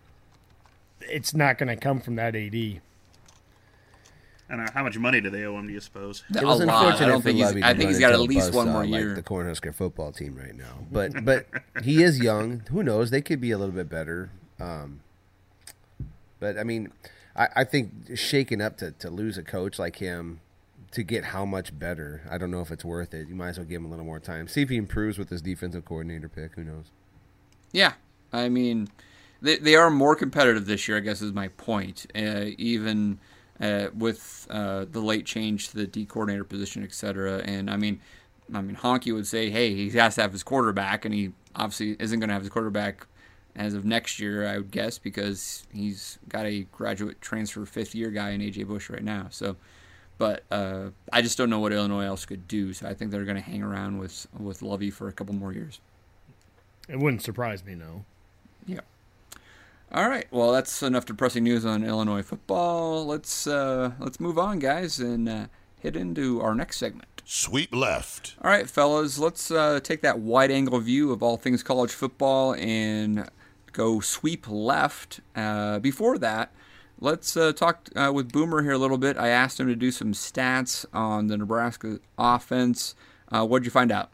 It's 1.03 1.33
not 1.33 1.59
going 1.59 1.69
to 1.69 1.77
come 1.77 2.01
from 2.01 2.17
that 2.17 2.35
AD. 2.35 2.55
And 2.55 2.81
uh, 4.61 4.67
how 4.75 4.83
much 4.83 4.99
money 4.99 5.21
do 5.21 5.31
they 5.31 5.45
owe 5.45 5.57
him? 5.57 5.69
Do 5.69 5.73
you 5.73 5.79
suppose? 5.81 6.25
It 6.29 6.43
a 6.43 6.47
was 6.47 6.59
lot. 6.59 6.87
unfortunate 6.87 7.07
I 7.07 7.09
don't 7.09 7.23
think 7.23 7.37
he's. 7.39 7.63
I 7.63 7.73
think 7.73 7.91
he's 7.91 8.01
got 8.01 8.13
at 8.13 8.21
least 8.21 8.53
one 8.53 8.67
buzzsaw 8.67 8.73
more 8.73 8.87
like 8.87 9.01
year. 9.01 9.15
the 9.15 9.23
Cornhusker 9.23 9.73
football 9.73 10.11
team 10.11 10.35
right 10.35 10.57
now. 10.57 10.79
But 10.91 11.13
but 11.25 11.47
he 11.85 12.03
is 12.03 12.19
young. 12.19 12.65
Who 12.71 12.83
knows? 12.83 13.11
They 13.11 13.23
could 13.23 13.41
be 13.41 13.53
a 13.53 13.59
little 13.59 13.75
bit 13.75 13.89
better. 13.89 14.31
Um, 14.59 15.03
but 16.41 16.59
I 16.59 16.65
mean, 16.65 16.91
I, 17.37 17.49
I 17.57 17.65
think 17.65 17.93
shaking 18.17 18.61
up 18.61 18.77
to, 18.79 18.91
to 18.91 19.09
lose 19.09 19.39
a 19.39 19.45
coach 19.45 19.79
like 19.79 19.97
him 19.97 20.41
to 20.95 21.03
get 21.03 21.25
how 21.25 21.45
much 21.45 21.77
better. 21.77 22.23
I 22.31 22.39
don't 22.39 22.51
know 22.51 22.61
if 22.61 22.71
it's 22.71 22.85
worth 22.85 23.15
it. 23.15 23.29
You 23.29 23.35
might 23.35 23.51
as 23.51 23.59
well 23.59 23.67
give 23.67 23.81
him 23.81 23.87
a 23.87 23.91
little 23.91 24.05
more 24.05 24.21
time. 24.21 24.47
See 24.47 24.63
if 24.63 24.69
he 24.69 24.77
improves 24.77 25.19
with 25.19 25.29
his 25.29 25.43
defensive 25.43 25.85
coordinator 25.85 26.29
pick. 26.29 26.55
Who 26.55 26.65
knows? 26.65 26.93
Yeah, 27.73 27.95
I 28.33 28.49
mean, 28.49 28.89
they 29.43 29.59
they 29.59 29.75
are 29.75 29.91
more 29.91 30.15
competitive 30.15 30.67
this 30.67 30.87
year. 30.87 30.97
I 30.97 31.01
guess 31.01 31.21
is 31.21 31.33
my 31.33 31.49
point. 31.49 32.07
Uh, 32.15 32.47
even 32.59 33.19
uh, 33.61 33.89
with 33.93 34.47
uh, 34.51 34.87
the 34.91 35.01
late 35.01 35.27
change 35.27 35.69
to 35.71 35.77
the 35.77 35.87
D 35.87 36.07
coordinator 36.07 36.45
position, 36.45 36.85
etc. 36.85 37.43
And 37.45 37.69
I 37.69 37.77
mean, 37.77 38.01
I 38.53 38.61
mean, 38.61 38.77
Honky 38.77 39.13
would 39.13 39.27
say, 39.27 39.51
hey, 39.51 39.75
he 39.75 39.91
has 39.91 40.15
to 40.15 40.23
have 40.23 40.33
his 40.33 40.45
quarterback, 40.45 41.05
and 41.05 41.13
he 41.13 41.33
obviously 41.57 41.97
isn't 41.99 42.21
going 42.21 42.29
to 42.29 42.35
have 42.35 42.43
his 42.43 42.51
quarterback 42.51 43.07
as 43.57 43.75
of 43.75 43.85
next 43.85 44.19
year, 44.21 44.47
I 44.47 44.59
would 44.59 44.71
guess, 44.71 44.99
because 44.99 45.67
he's 45.73 46.19
got 46.29 46.47
a 46.47 46.63
graduate 46.73 47.21
transfer 47.21 47.65
fifth 47.67 47.95
year 47.95 48.11
guy 48.11 48.31
in 48.31 48.41
AJ 48.41 48.69
Bush 48.69 48.89
right 48.89 49.03
now. 49.05 49.27
So. 49.31 49.57
But 50.17 50.45
uh, 50.51 50.91
I 51.13 51.23
just 51.23 51.37
don't 51.37 51.51
know 51.51 51.59
what 51.59 51.73
Illinois 51.73 52.05
else 52.05 52.25
could 52.25 52.47
do, 52.47 52.73
so 52.73 52.87
I 52.87 52.95
think 52.95 53.11
they're 53.11 53.25
going 53.25 53.37
to 53.37 53.43
hang 53.43 53.63
around 53.63 53.99
with 53.99 54.27
with 54.39 54.63
Lovie 54.63 54.91
for 54.91 55.09
a 55.09 55.13
couple 55.13 55.35
more 55.35 55.53
years. 55.53 55.81
It 56.89 56.99
wouldn't 56.99 57.23
surprise 57.23 57.65
me, 57.65 57.75
no. 57.75 58.05
Yeah. 58.67 58.81
All 59.93 60.09
right. 60.09 60.27
Well, 60.31 60.53
that's 60.53 60.83
enough 60.83 61.07
depressing 61.07 61.45
news 61.45 61.65
on 61.65 61.85
Illinois 61.85 62.23
football. 62.23 63.07
Let's 63.07 63.47
uh, 63.47 63.93
let's 63.99 64.21
move 64.21 64.39
on, 64.39 64.59
guys, 64.59 64.99
and 64.99 65.29
uh, 65.29 65.47
hit 65.81 65.97
into 65.97 66.41
our 66.41 66.55
next 66.55 66.79
segment. 66.79 67.23
Sweep 67.25 67.75
left. 67.75 68.35
All 68.43 68.51
right, 68.51 68.69
fellas, 68.69 69.19
let's 69.19 69.51
uh, 69.51 69.81
take 69.83 70.03
that 70.03 70.19
wide 70.19 70.51
angle 70.51 70.79
view 70.79 71.11
of 71.11 71.23
all 71.23 71.37
things 71.39 71.63
college 71.63 71.91
football 71.91 72.55
and 72.55 73.29
go 73.73 74.01
sweep 74.01 74.47
left. 74.49 75.21
Uh, 75.35 75.79
before 75.79 76.19
that, 76.19 76.53
let's 77.05 77.37
uh, 77.37 77.53
talk 77.53 77.91
uh, 77.95 78.11
with 78.13 78.33
Boomer 78.33 78.63
here 78.63 78.73
a 78.73 78.79
little 78.79 78.99
bit. 78.99 79.19
I 79.19 79.29
asked 79.29 79.61
him 79.61 79.69
to 79.69 79.77
do 79.77 79.91
some 79.91 80.13
stats 80.13 80.87
on 80.93 81.27
the 81.27 81.37
Nebraska 81.37 82.01
offense. 82.19 82.95
Uh, 83.31 83.47
what 83.47 83.61
did 83.61 83.67
you 83.67 83.71
find 83.71 83.93
out? 83.93 84.11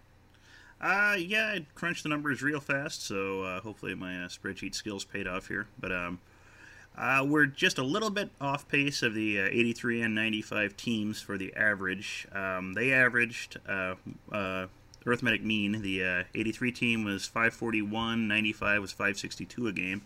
Uh, 0.81 1.14
yeah, 1.16 1.46
I 1.55 1.66
crunched 1.74 2.03
the 2.03 2.09
numbers 2.09 2.42
real 2.42 2.61
fast, 2.61 3.07
so 3.07 3.42
uh, 3.42 3.61
hopefully 3.61 3.94
my 3.94 4.24
uh, 4.24 4.29
spreadsheet 4.29 4.74
skills 4.74 5.05
paid 5.05 5.29
off 5.29 5.46
here. 5.46 5.68
But 5.79 5.92
um, 5.92 6.20
uh, 6.98 7.24
we're 7.29 7.46
just 7.46 7.79
a 7.79 7.85
little 7.85 8.11
bit 8.11 8.31
off 8.40 8.66
pace 8.66 9.03
of 9.03 9.14
the 9.14 9.40
uh, 9.40 9.48
83 9.50 10.03
and 10.03 10.14
95 10.14 10.76
teams 10.76 11.20
for 11.20 11.38
the 11.38 11.55
average. 11.55 12.26
Um, 12.33 12.72
they 12.72 12.92
averaged 12.92 13.59
arithmetic 15.07 15.44
mean. 15.44 15.83
The 15.83 16.05
uh, 16.05 16.24
83 16.35 16.72
team 16.72 17.05
was 17.05 17.26
541, 17.26 18.26
95 18.26 18.81
was 18.81 18.92
562 18.92 19.66
a 19.68 19.72
game. 19.72 20.03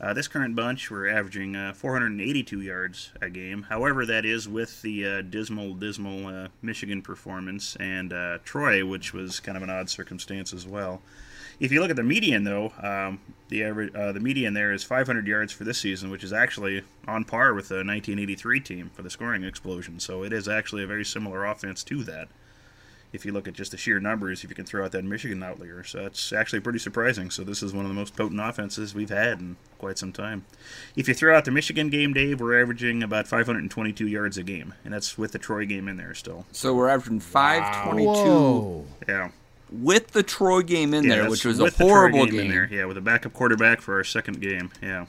Uh, 0.00 0.14
this 0.14 0.28
current 0.28 0.54
bunch, 0.54 0.92
we're 0.92 1.08
averaging 1.08 1.56
uh, 1.56 1.72
482 1.74 2.60
yards 2.60 3.10
a 3.20 3.28
game. 3.28 3.62
However, 3.62 4.06
that 4.06 4.24
is 4.24 4.48
with 4.48 4.80
the 4.82 5.04
uh, 5.04 5.22
dismal, 5.22 5.74
dismal 5.74 6.28
uh, 6.28 6.48
Michigan 6.62 7.02
performance 7.02 7.74
and 7.80 8.12
uh, 8.12 8.38
Troy, 8.44 8.86
which 8.86 9.12
was 9.12 9.40
kind 9.40 9.56
of 9.56 9.64
an 9.64 9.70
odd 9.70 9.90
circumstance 9.90 10.52
as 10.52 10.64
well. 10.64 11.02
If 11.58 11.72
you 11.72 11.80
look 11.80 11.90
at 11.90 11.96
the 11.96 12.04
median, 12.04 12.44
though, 12.44 12.72
um, 12.80 13.20
the 13.48 13.64
average, 13.64 13.92
uh, 13.92 14.12
the 14.12 14.20
median 14.20 14.54
there 14.54 14.72
is 14.72 14.84
500 14.84 15.26
yards 15.26 15.52
for 15.52 15.64
this 15.64 15.78
season, 15.78 16.10
which 16.10 16.22
is 16.22 16.32
actually 16.32 16.84
on 17.08 17.24
par 17.24 17.52
with 17.52 17.68
the 17.68 17.76
1983 17.76 18.60
team 18.60 18.90
for 18.94 19.02
the 19.02 19.10
scoring 19.10 19.42
explosion. 19.42 19.98
So 19.98 20.22
it 20.22 20.32
is 20.32 20.46
actually 20.46 20.84
a 20.84 20.86
very 20.86 21.04
similar 21.04 21.44
offense 21.44 21.82
to 21.84 22.04
that 22.04 22.28
if 23.12 23.24
you 23.24 23.32
look 23.32 23.48
at 23.48 23.54
just 23.54 23.70
the 23.70 23.76
sheer 23.78 23.98
numbers, 24.00 24.44
if 24.44 24.50
you 24.50 24.56
can 24.56 24.64
throw 24.66 24.84
out 24.84 24.92
that 24.92 25.04
Michigan 25.04 25.42
outlier. 25.42 25.82
So 25.82 26.02
that's 26.02 26.32
actually 26.32 26.60
pretty 26.60 26.78
surprising. 26.78 27.30
So 27.30 27.42
this 27.42 27.62
is 27.62 27.72
one 27.72 27.84
of 27.84 27.88
the 27.88 27.94
most 27.94 28.14
potent 28.16 28.40
offenses 28.40 28.94
we've 28.94 29.08
had 29.08 29.40
in 29.40 29.56
quite 29.78 29.96
some 29.98 30.12
time. 30.12 30.44
If 30.94 31.08
you 31.08 31.14
throw 31.14 31.36
out 31.36 31.44
the 31.46 31.50
Michigan 31.50 31.88
game, 31.88 32.12
Dave, 32.12 32.40
we're 32.40 32.60
averaging 32.60 33.02
about 33.02 33.26
522 33.26 34.06
yards 34.06 34.36
a 34.36 34.42
game, 34.42 34.74
and 34.84 34.92
that's 34.92 35.16
with 35.16 35.32
the 35.32 35.38
Troy 35.38 35.64
game 35.64 35.88
in 35.88 35.96
there 35.96 36.14
still. 36.14 36.44
So 36.52 36.74
we're 36.74 36.88
averaging 36.90 37.20
522 37.20 38.04
Whoa. 38.06 38.86
Yeah. 39.08 39.30
with 39.72 40.08
the 40.08 40.22
Troy 40.22 40.60
game 40.62 40.92
in 40.92 41.04
Yeah, 41.04 41.16
there, 41.16 41.30
which 41.30 41.44
was 41.46 41.60
a 41.60 41.64
with 41.64 41.76
the 41.78 41.84
Troy 41.84 41.90
horrible 41.90 42.26
game, 42.26 42.40
in 42.40 42.48
there. 42.50 42.68
Yeah, 42.70 42.84
with 42.84 42.98
a 42.98 43.02
backup 43.02 43.32
quarterback 43.32 43.80
for 43.80 43.94
our 43.96 44.04
second 44.04 44.40
game. 44.42 44.70
Yeah. 44.82 45.06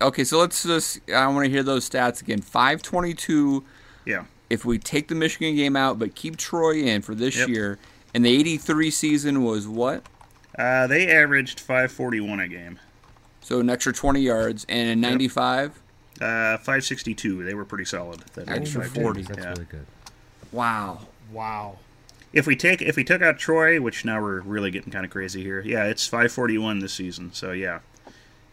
Okay, 0.00 0.22
so 0.24 0.38
let's 0.38 0.62
just. 0.62 1.00
I 1.10 1.26
want 1.28 1.44
to 1.46 1.50
hear 1.50 1.62
those 1.64 1.88
stats 1.88 2.20
again. 2.20 2.40
522 2.40 3.64
Yeah. 4.04 4.24
If 4.50 4.64
we 4.64 4.78
take 4.78 5.08
the 5.08 5.14
Michigan 5.14 5.54
game 5.56 5.76
out, 5.76 5.98
but 5.98 6.14
keep 6.14 6.36
Troy 6.36 6.76
in 6.76 7.02
for 7.02 7.14
this 7.14 7.36
Yep. 7.36 7.48
year. 7.48 7.78
And 8.14 8.24
the 8.24 8.30
83 8.34 8.90
season 8.90 9.44
was 9.44 9.66
what? 9.68 10.04
Uh, 10.58 10.86
they 10.86 11.08
averaged 11.08 11.60
541 11.60 12.40
a 12.40 12.48
game. 12.48 12.78
So 13.40 13.60
an 13.60 13.70
extra 13.70 13.92
20 13.92 14.20
yards 14.20 14.66
and 14.68 14.88
in 14.88 15.00
95. 15.00 15.72
Uh, 16.20 16.56
562. 16.58 17.44
They 17.44 17.54
were 17.54 17.64
pretty 17.64 17.84
solid. 17.84 18.20
That 18.34 18.48
Extra 18.48 18.80
95. 18.80 19.02
40. 19.02 19.22
That's 19.22 19.38
Yeah. 19.38 19.48
really 19.50 19.66
good. 19.70 19.86
Wow. 20.50 21.06
Wow. 21.32 21.78
If 22.32 22.46
we 22.46 22.56
take 22.56 22.82
if 22.82 22.96
we 22.96 23.04
took 23.04 23.22
out 23.22 23.38
Troy, 23.38 23.80
which 23.80 24.04
now 24.04 24.20
we're 24.20 24.40
really 24.40 24.70
getting 24.70 24.92
kind 24.92 25.04
of 25.04 25.10
crazy 25.10 25.42
here. 25.42 25.62
Yeah, 25.64 25.84
it's 25.84 26.06
541 26.06 26.80
this 26.80 26.92
season. 26.92 27.30
So 27.32 27.52
yeah, 27.52 27.78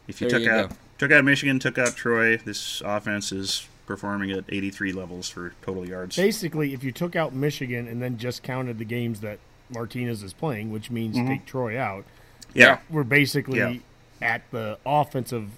if 0.08 0.22
you 0.22 0.30
There 0.30 0.40
took 0.40 0.46
you 0.48 0.52
out 0.54 0.70
go. 0.70 0.76
took 0.98 1.12
out 1.12 1.26
Michigan, 1.26 1.60
took 1.60 1.78
out 1.78 1.96
Troy, 1.96 2.38
this 2.38 2.82
offense 2.86 3.32
is 3.32 3.68
performing 3.86 4.32
at 4.32 4.44
83 4.50 4.92
levels 4.92 5.30
for 5.30 5.54
total 5.62 5.88
yards. 5.88 6.16
Basically, 6.16 6.74
if 6.74 6.84
you 6.84 6.92
took 6.92 7.16
out 7.16 7.34
Michigan 7.34 7.88
and 7.88 8.02
then 8.02 8.18
just 8.18 8.44
counted 8.44 8.78
the 8.78 8.86
games 8.86 9.22
that 9.22 9.40
Martinez 9.70 10.24
is 10.24 10.34
playing, 10.34 10.72
which 10.72 10.92
means 10.92 11.16
take 11.18 11.46
Troy 11.46 11.80
out, 11.80 12.06
Yeah, 12.54 12.80
we're 12.90 13.04
basically 13.04 13.60
Yeah. 13.60 13.76
at 14.22 14.50
the 14.52 14.78
offensive 14.86 15.50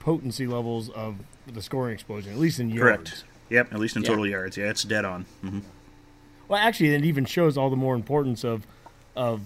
potency 0.00 0.46
levels 0.46 0.88
of 0.90 1.16
the 1.46 1.60
scoring 1.60 1.92
explosion, 1.94 2.32
at 2.32 2.38
least 2.38 2.58
in 2.58 2.70
yards. 2.70 3.10
correct. 3.10 3.24
Yep, 3.50 3.72
at 3.74 3.78
least 3.78 3.94
in 3.96 4.02
Yeah. 4.02 4.08
total 4.08 4.26
yards. 4.26 4.56
Yeah, 4.56 4.70
it's 4.70 4.82
dead 4.82 5.04
on. 5.04 5.24
hmm 5.42 5.58
Well, 6.48 6.58
actually, 6.60 6.94
it 6.94 7.04
even 7.04 7.24
shows 7.26 7.58
all 7.58 7.68
the 7.70 7.76
more 7.76 7.94
importance 7.94 8.44
of 8.44 8.66
of 9.14 9.42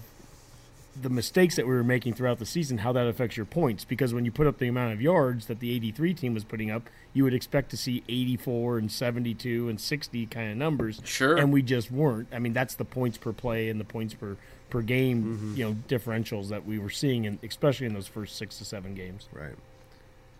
the 0.99 1.09
mistakes 1.09 1.55
that 1.55 1.65
we 1.65 1.73
were 1.73 1.83
making 1.83 2.13
throughout 2.13 2.39
the 2.39 2.45
season, 2.45 2.79
how 2.79 2.91
that 2.93 3.07
affects 3.07 3.37
your 3.37 3.45
points. 3.45 3.85
Because 3.85 4.13
when 4.13 4.25
you 4.25 4.31
put 4.31 4.47
up 4.47 4.57
the 4.57 4.67
amount 4.67 4.93
of 4.93 5.01
yards 5.01 5.45
that 5.47 5.59
the 5.59 5.71
83 5.73 6.13
team 6.13 6.33
was 6.33 6.43
putting 6.43 6.69
up, 6.71 6.89
you 7.13 7.23
would 7.23 7.33
expect 7.33 7.69
to 7.71 7.77
see 7.77 8.03
84 8.09 8.77
and 8.77 8.91
72 8.91 9.69
and 9.69 9.79
60 9.79 10.25
kind 10.27 10.51
of 10.51 10.57
numbers. 10.57 11.01
Sure. 11.03 11.37
And 11.37 11.53
we 11.53 11.61
just 11.61 11.91
weren't. 11.91 12.27
I 12.33 12.39
mean, 12.39 12.53
that's 12.53 12.75
the 12.75 12.85
points 12.85 13.17
per 13.17 13.31
play 13.33 13.69
and 13.69 13.79
the 13.79 13.85
points 13.85 14.13
per 14.13 14.37
per 14.69 14.81
game, 14.81 15.23
mm-hmm. 15.23 15.55
you 15.55 15.65
know, 15.65 15.75
differentials 15.89 16.47
that 16.47 16.65
we 16.65 16.79
were 16.79 16.89
seeing, 16.89 17.25
in, 17.25 17.37
especially 17.43 17.85
in 17.87 17.93
those 17.93 18.07
first 18.07 18.37
six 18.37 18.57
to 18.57 18.63
seven 18.63 18.95
games. 18.95 19.27
Right. 19.33 19.53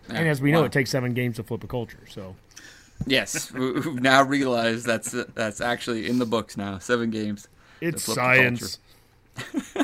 And 0.08 0.28
as 0.28 0.42
we 0.42 0.52
know, 0.52 0.62
Wow. 0.62 0.66
it 0.68 0.72
takes 0.72 0.90
seven 0.90 1.14
games 1.14 1.36
to 1.36 1.44
flip 1.44 1.64
a 1.64 1.68
culture. 1.68 2.00
So 2.10 2.36
Yes, 3.06 3.52
we- 3.52 3.72
we've 3.74 4.02
now 4.02 4.24
realized 4.24 4.86
that's 4.86 5.12
that's 5.34 5.62
actually 5.62 6.08
in 6.08 6.20
the 6.20 6.26
books 6.26 6.58
now. 6.58 6.78
Seven 6.80 7.10
games. 7.10 7.48
it's 7.82 8.04
science. 8.04 8.80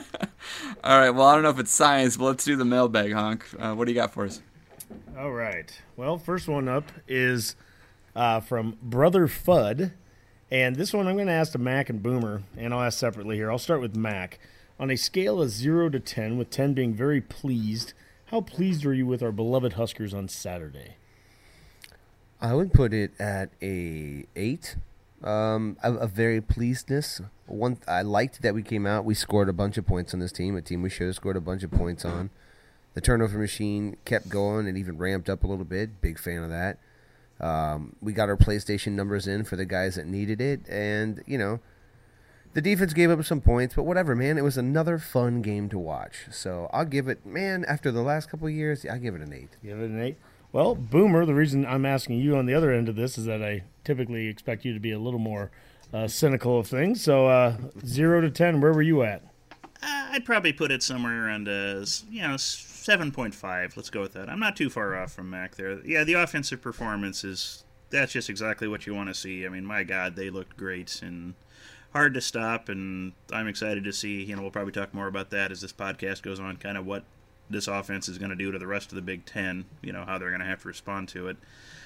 All 0.83 0.99
right. 0.99 1.09
Well, 1.09 1.27
I 1.27 1.33
don't 1.33 1.43
know 1.43 1.49
if 1.49 1.59
it's 1.59 1.71
science, 1.71 2.17
but 2.17 2.25
let's 2.25 2.45
do 2.45 2.55
the 2.55 2.65
mailbag, 2.65 3.13
honk. 3.13 3.45
Uh, 3.57 3.73
what 3.73 3.85
do 3.85 3.91
you 3.91 3.95
got 3.95 4.13
for 4.13 4.25
us? 4.25 4.41
All 5.17 5.31
right. 5.31 5.71
Well, 5.95 6.17
first 6.17 6.47
one 6.47 6.67
up 6.67 6.91
is 7.07 7.55
uh, 8.15 8.39
from 8.39 8.77
Brother 8.81 9.27
Fudd. 9.27 9.91
And 10.49 10.77
this 10.77 10.93
one 10.93 11.07
I'm 11.07 11.15
going 11.15 11.27
to 11.27 11.33
ask 11.33 11.51
to 11.53 11.57
Mac 11.57 11.89
and 11.89 12.01
Boomer, 12.01 12.43
and 12.55 12.73
I'll 12.73 12.83
ask 12.83 12.97
separately 12.97 13.35
here. 13.35 13.51
I'll 13.51 13.57
start 13.57 13.81
with 13.81 13.95
Mac. 13.95 14.39
On 14.79 14.89
a 14.89 14.95
scale 14.95 15.41
of 15.41 15.49
0 15.49 15.89
to 15.89 15.99
10, 15.99 16.37
with 16.37 16.49
10 16.49 16.73
being 16.73 16.93
very 16.93 17.19
pleased, 17.19 17.93
how 18.27 18.41
pleased 18.41 18.85
were 18.85 18.93
you 18.93 19.05
with 19.05 19.21
our 19.21 19.31
beloved 19.31 19.73
Huskers 19.73 20.13
on 20.13 20.29
Saturday? 20.29 20.95
I 22.39 22.53
would 22.53 22.71
put 22.71 22.93
it 22.93 23.11
at 23.19 23.49
a 23.61 24.25
eight. 24.35 24.75
Um, 25.23 25.77
a, 25.81 25.93
a 25.93 26.07
very 26.07 26.41
pleasedness. 26.41 27.27
One, 27.47 27.79
I 27.87 28.01
liked 28.03 28.41
that 28.41 28.53
we 28.53 28.61
came 28.61 28.85
out. 28.85 29.05
We 29.05 29.13
scored 29.13 29.49
a 29.49 29.53
bunch 29.53 29.77
of 29.77 29.85
points 29.85 30.13
on 30.13 30.19
this 30.19 30.31
team. 30.31 30.55
A 30.55 30.61
team 30.61 30.81
we 30.81 30.89
should 30.89 31.07
have 31.07 31.15
scored 31.15 31.37
a 31.37 31.41
bunch 31.41 31.63
of 31.63 31.71
points 31.71 32.05
on. 32.05 32.29
The 32.93 33.01
turnover 33.01 33.37
machine 33.37 33.97
kept 34.05 34.29
going 34.29 34.67
and 34.67 34.77
even 34.77 34.97
ramped 34.97 35.29
up 35.29 35.43
a 35.43 35.47
little 35.47 35.65
bit. 35.65 36.01
Big 36.01 36.19
fan 36.19 36.43
of 36.43 36.49
that. 36.49 36.79
Um, 37.39 37.95
we 38.01 38.13
got 38.13 38.29
our 38.29 38.37
PlayStation 38.37 38.93
numbers 38.93 39.27
in 39.27 39.43
for 39.43 39.55
the 39.55 39.65
guys 39.65 39.95
that 39.95 40.07
needed 40.07 40.41
it, 40.41 40.67
and 40.67 41.23
you 41.27 41.37
know, 41.37 41.59
the 42.53 42.61
defense 42.61 42.93
gave 42.93 43.11
up 43.11 43.23
some 43.23 43.41
points, 43.41 43.75
but 43.75 43.83
whatever, 43.83 44.15
man. 44.15 44.37
It 44.39 44.43
was 44.43 44.57
another 44.57 44.97
fun 44.97 45.43
game 45.43 45.69
to 45.69 45.77
watch. 45.77 46.25
So 46.31 46.69
I'll 46.73 46.85
give 46.85 47.07
it, 47.07 47.23
man. 47.23 47.63
After 47.65 47.91
the 47.91 48.01
last 48.01 48.31
couple 48.31 48.49
years, 48.49 48.83
I 48.83 48.97
give 48.97 49.13
it 49.13 49.21
an 49.21 49.33
eight. 49.33 49.49
Give 49.63 49.79
it 49.79 49.91
an 49.91 50.01
8. 50.01 50.17
Well, 50.51 50.75
Boomer, 50.75 51.25
the 51.25 51.35
reason 51.35 51.65
I'm 51.65 51.85
asking 51.85 52.19
you 52.19 52.37
on 52.37 52.45
the 52.45 52.53
other 52.53 52.71
end 52.71 52.89
of 52.89 52.95
this 52.95 53.17
is 53.17 53.25
that 53.25 53.43
I 53.43 53.63
typically 53.83 54.27
expect 54.27 54.65
you 54.65 54.73
to 54.73 54.79
be 54.79 54.91
a 54.91 54.99
little 54.99 55.19
more 55.19 55.51
uh, 55.93 56.07
cynical 56.07 56.59
of 56.59 56.67
things. 56.67 57.01
So, 57.01 57.27
uh, 57.27 57.57
0 57.85 58.21
to 58.21 58.29
10, 58.29 58.61
where 58.61 58.73
were 58.73 58.81
you 58.81 59.03
at? 59.03 59.23
Uh, 59.83 60.07
I'd 60.11 60.25
probably 60.25 60.53
put 60.53 60.71
it 60.71 60.81
somewhere 60.81 61.27
around 61.27 61.47
uh, 61.47 61.85
you 62.09 62.21
know 62.21 62.35
seven 62.37 63.11
point 63.11 63.35
five. 63.35 63.77
Let's 63.77 63.91
go 63.91 64.01
with 64.01 64.13
that. 64.13 64.27
I'm 64.27 64.39
not 64.39 64.55
too 64.55 64.71
far 64.71 64.95
off 64.95 65.11
from 65.11 65.29
Mac 65.29 65.55
there. 65.55 65.85
Yeah, 65.85 66.03
the 66.03 66.13
offensive 66.13 66.61
performance 66.61 67.23
is 67.23 67.63
that's 67.89 68.11
just 68.11 68.29
exactly 68.29 68.67
what 68.67 68.87
you 68.87 68.95
want 68.95 69.09
to 69.09 69.13
see. 69.13 69.45
I 69.45 69.49
mean, 69.49 69.65
my 69.65 69.83
God, 69.83 70.15
they 70.15 70.29
looked 70.29 70.57
great 70.57 71.01
and 71.01 71.35
hard 71.93 72.13
to 72.15 72.21
stop. 72.21 72.69
And 72.69 73.13
I'm 73.31 73.47
excited 73.47 73.83
to 73.83 73.93
see. 73.93 74.23
You 74.23 74.35
know, 74.35 74.41
we'll 74.41 74.51
probably 74.51 74.73
talk 74.73 74.93
more 74.93 75.07
about 75.07 75.29
that 75.29 75.51
as 75.51 75.61
this 75.61 75.73
podcast 75.73 76.21
goes 76.21 76.39
on. 76.39 76.57
Kind 76.57 76.77
of 76.77 76.85
what 76.85 77.03
this 77.49 77.67
offense 77.67 78.07
is 78.09 78.17
going 78.17 78.29
to 78.31 78.35
do 78.35 78.51
to 78.51 78.59
the 78.59 78.67
rest 78.67 78.91
of 78.91 78.95
the 78.95 79.01
Big 79.01 79.25
Ten. 79.25 79.65
You 79.81 79.93
know, 79.93 80.03
how 80.05 80.17
they're 80.17 80.29
going 80.29 80.41
to 80.41 80.45
have 80.47 80.61
to 80.63 80.67
respond 80.67 81.07
to 81.09 81.27
it. 81.27 81.37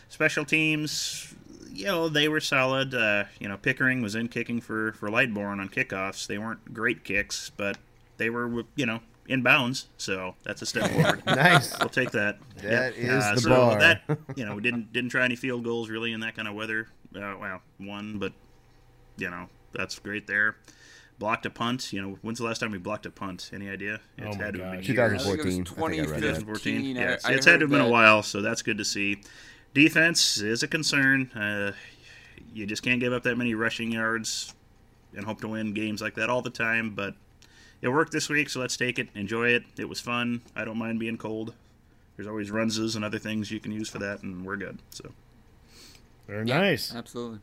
Special 0.10 0.44
teams, 0.44 1.34
you 1.72 1.86
know, 1.86 2.10
they 2.10 2.28
were 2.28 2.42
solid. 2.42 2.94
Uh, 2.94 3.26
you 3.40 3.48
know, 3.48 3.58
Pickering 3.58 4.02
was 4.02 4.16
in 4.16 4.28
kicking 4.28 4.60
for 4.62 4.92
for 4.94 5.10
Lightbourn 5.10 5.60
on 5.60 5.70
kickoffs. 5.70 6.28
They 6.28 6.38
weren't 6.38 6.74
great 6.74 7.04
kicks, 7.04 7.50
but 7.56 7.78
they 8.18 8.30
were, 8.30 8.64
you 8.76 8.86
know, 8.86 9.00
in 9.28 9.42
bounds. 9.42 9.88
So 9.98 10.36
that's 10.44 10.62
a 10.62 10.66
step 10.66 10.92
forward. 10.92 11.26
Nice. 11.26 11.78
We'll 11.80 11.88
take 11.90 12.12
that. 12.12 12.40
That 12.58 12.98
Yep. 12.98 12.98
is 12.98 13.24
Uh, 13.24 13.36
the 13.36 13.42
so 13.42 13.50
bar. 13.50 13.80
That 13.80 14.02
you 14.36 14.46
know, 14.46 14.56
we 14.56 14.62
didn't 14.62 14.92
didn't 14.92 15.12
try 15.12 15.24
any 15.24 15.36
field 15.38 15.64
goals 15.64 15.90
really 15.90 16.12
in 16.12 16.20
that 16.22 16.36
kind 16.36 16.48
of 16.48 16.56
weather. 16.56 16.90
Uh, 17.16 17.36
well, 17.40 17.62
one, 17.78 18.18
but 18.20 18.34
you 19.18 19.30
know, 19.30 19.48
that's 19.74 19.98
great 20.00 20.28
there. 20.28 20.58
Blocked 21.22 21.46
a 21.46 21.52
punt. 21.52 21.94
You 21.94 22.02
know, 22.02 22.18
when's 22.24 22.40
the 22.40 22.46
last 22.46 22.58
time 22.58 22.72
we 22.72 22.80
blocked 22.80 23.06
a 23.06 23.12
punt? 23.12 23.52
Any 23.54 23.70
idea? 23.70 24.00
Oh 24.20 24.24
It's 24.26 24.38
my 24.40 24.44
had 24.44 24.54
to 24.56 24.64
have 24.64 24.72
been 24.72 24.80
gosh. 24.82 24.88
years. 24.90 25.22
I 25.28 25.30
think 25.30 25.40
it 25.40 25.46
was 25.46 25.56
2014. 25.58 26.00
I 26.00 26.04
think 26.04 26.08
I 26.08 26.12
read 26.12 26.24
that. 26.24 26.40
2015. 26.40 26.74
2014. 26.74 26.98
I- 26.98 27.00
Yes, 27.12 27.26
I 27.26 27.34
it's 27.34 27.46
had 27.46 27.60
to 27.60 27.66
have 27.66 27.70
been 27.70 27.82
a 27.82 27.88
while, 27.88 28.24
so 28.24 28.42
that's 28.42 28.64
good 28.64 28.80
to 28.80 28.84
see. 28.86 29.22
Defense 29.76 30.40
is 30.40 30.64
a 30.64 30.68
concern. 30.68 31.30
Uh, 31.36 31.74
you 32.56 32.66
just 32.66 32.82
can't 32.82 33.00
give 33.00 33.14
up 33.14 33.22
that 33.22 33.38
many 33.38 33.54
rushing 33.54 33.92
yards 33.92 34.56
and 35.16 35.24
hope 35.26 35.42
to 35.42 35.48
win 35.48 35.74
games 35.76 36.02
like 36.02 36.16
that 36.16 36.28
all 36.28 36.42
the 36.42 36.50
time. 36.50 36.96
But 36.96 37.14
it 37.84 37.90
worked 37.90 38.12
this 38.12 38.28
week, 38.28 38.50
so 38.50 38.60
let's 38.60 38.76
take 38.76 38.98
it, 38.98 39.10
enjoy 39.14 39.50
it. 39.50 39.64
It 39.78 39.88
was 39.88 40.00
fun. 40.02 40.42
I 40.56 40.66
don't 40.66 40.78
mind 40.80 41.00
being 41.00 41.18
cold. 41.20 41.54
There's 42.18 42.28
always 42.28 42.50
runses 42.50 42.96
and 42.96 43.06
other 43.06 43.20
things 43.20 43.52
you 43.52 43.60
can 43.60 43.72
use 43.72 43.90
for 43.90 44.00
that, 44.00 44.24
and 44.24 44.44
we're 44.44 44.58
good. 44.58 44.80
So 44.90 45.12
Very 46.28 46.48
Yeah, 46.48 46.58
nice. 46.62 46.96
Absolutely. 46.96 47.40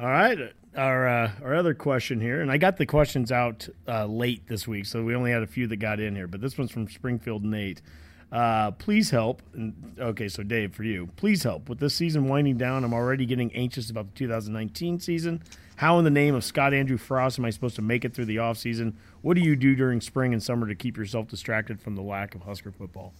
All 0.00 0.06
right, 0.06 0.38
our 0.78 1.08
uh, 1.08 1.30
our 1.42 1.54
other 1.54 1.74
question 1.74 2.20
here, 2.20 2.40
and 2.40 2.50
I 2.50 2.56
got 2.56 2.76
the 2.76 2.86
questions 2.86 3.30
out 3.32 3.68
uh, 3.86 4.06
late 4.06 4.46
this 4.46 4.66
week, 4.66 4.86
so 4.86 5.02
we 5.02 5.14
only 5.14 5.30
had 5.30 5.42
a 5.42 5.46
few 5.46 5.66
that 5.66 5.76
got 5.76 6.00
in 6.00 6.14
here. 6.14 6.26
But 6.26 6.40
this 6.40 6.56
one's 6.56 6.70
from 6.70 6.88
Springfield 6.88 7.44
Nate. 7.44 7.82
Uh, 8.30 8.70
please 8.72 9.10
help. 9.10 9.42
And, 9.54 9.96
okay, 9.98 10.28
so 10.28 10.42
Dave, 10.42 10.74
for 10.74 10.84
you, 10.84 11.08
please 11.16 11.42
help 11.42 11.68
with 11.68 11.78
this 11.78 11.94
season 11.94 12.28
winding 12.28 12.58
down. 12.58 12.84
I'm 12.84 12.92
already 12.92 13.26
getting 13.26 13.54
anxious 13.54 13.90
about 13.90 14.06
the 14.06 14.18
2019 14.18 15.00
season. 15.00 15.42
How, 15.76 15.98
in 15.98 16.04
the 16.04 16.10
name 16.10 16.34
of 16.34 16.44
Scott 16.44 16.74
Andrew 16.74 16.98
Frost, 16.98 17.38
am 17.38 17.44
I 17.44 17.50
supposed 17.50 17.76
to 17.76 17.82
make 17.82 18.04
it 18.04 18.14
through 18.14 18.26
the 18.26 18.38
off 18.38 18.58
season? 18.58 18.96
What 19.22 19.34
do 19.34 19.40
you 19.40 19.56
do 19.56 19.74
during 19.74 20.00
spring 20.00 20.32
and 20.32 20.42
summer 20.42 20.66
to 20.66 20.74
keep 20.74 20.96
yourself 20.96 21.28
distracted 21.28 21.80
from 21.80 21.94
the 21.94 22.02
lack 22.02 22.34
of 22.34 22.42
Husker 22.42 22.72
football? 22.72 23.14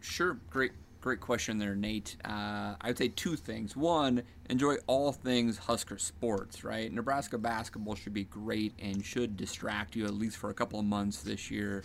Sure, 0.00 0.38
great, 0.50 0.72
great 1.04 1.20
question 1.20 1.58
there, 1.58 1.74
Nate. 1.74 2.16
Uh, 2.24 2.76
I 2.80 2.86
would 2.86 2.96
say 2.96 3.08
two 3.08 3.36
things. 3.36 3.76
One, 3.76 4.22
enjoy 4.48 4.76
all 4.86 5.12
things 5.12 5.58
Husker 5.58 5.98
sports. 5.98 6.64
Right, 6.64 6.90
Nebraska 6.90 7.36
basketball 7.36 7.94
should 7.94 8.14
be 8.14 8.24
great 8.24 8.72
and 8.78 9.04
should 9.04 9.36
distract 9.36 9.94
you 9.94 10.06
at 10.06 10.14
least 10.14 10.38
for 10.38 10.48
a 10.48 10.54
couple 10.54 10.78
of 10.78 10.86
months 10.86 11.22
this 11.22 11.50
year. 11.50 11.84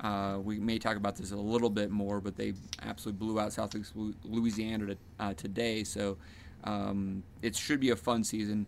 Uh, 0.00 0.36
we 0.42 0.58
may 0.58 0.78
talk 0.78 0.98
about 0.98 1.16
this 1.16 1.32
a 1.32 1.36
little 1.36 1.70
bit 1.70 1.90
more, 1.90 2.20
but 2.20 2.36
they 2.36 2.52
absolutely 2.82 3.18
blew 3.18 3.40
out 3.40 3.54
Southeast 3.54 3.94
Louisiana 4.22 4.88
to, 4.88 4.96
uh, 5.18 5.32
today, 5.32 5.82
so 5.82 6.18
um, 6.64 7.22
it 7.40 7.56
should 7.56 7.80
be 7.80 7.88
a 7.88 7.96
fun 7.96 8.22
season. 8.22 8.66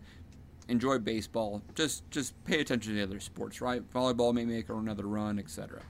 Enjoy 0.67 0.97
baseball. 0.97 1.61
Just 1.75 2.09
just 2.09 2.33
pay 2.43 2.59
attention 2.59 2.93
to 2.93 2.97
the 2.97 3.03
other 3.03 3.19
sports. 3.19 3.61
Right, 3.61 3.83
volleyball 3.93 4.33
may 4.33 4.45
make 4.45 4.67
another 4.69 5.05
run, 5.05 5.37
etc. 5.37 5.83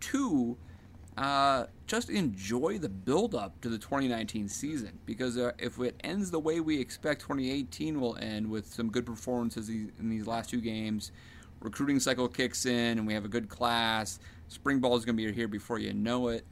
Two, 0.00 0.56
uh, 1.16 1.66
just 1.86 2.10
enjoy 2.10 2.78
the 2.78 2.88
build 2.88 3.34
up 3.34 3.58
to 3.62 3.68
the 3.68 3.78
2019 3.78 4.48
season 4.48 4.98
because 5.06 5.38
uh, 5.38 5.52
if 5.58 5.78
it 5.78 5.98
ends 6.04 6.30
the 6.30 6.38
way 6.38 6.60
we 6.60 6.78
expect 6.78 7.22
2018 7.22 8.00
will 8.00 8.16
end 8.16 8.50
with 8.50 8.66
some 8.66 8.90
good 8.90 9.06
performances 9.06 9.68
in 9.70 10.10
these 10.10 10.26
last 10.26 10.50
two 10.50 10.60
games, 10.60 11.12
recruiting 11.60 11.98
cycle 12.00 12.28
kicks 12.28 12.66
in 12.66 12.98
and 12.98 13.06
we 13.06 13.14
have 13.14 13.24
a 13.24 13.28
good 13.28 13.48
class, 13.48 14.18
spring 14.48 14.78
ball 14.78 14.94
is 14.96 15.06
going 15.06 15.16
to 15.16 15.22
be 15.22 15.32
here 15.32 15.48
before 15.48 15.78
you 15.78 15.94
know 15.94 16.28
it. 16.28 16.44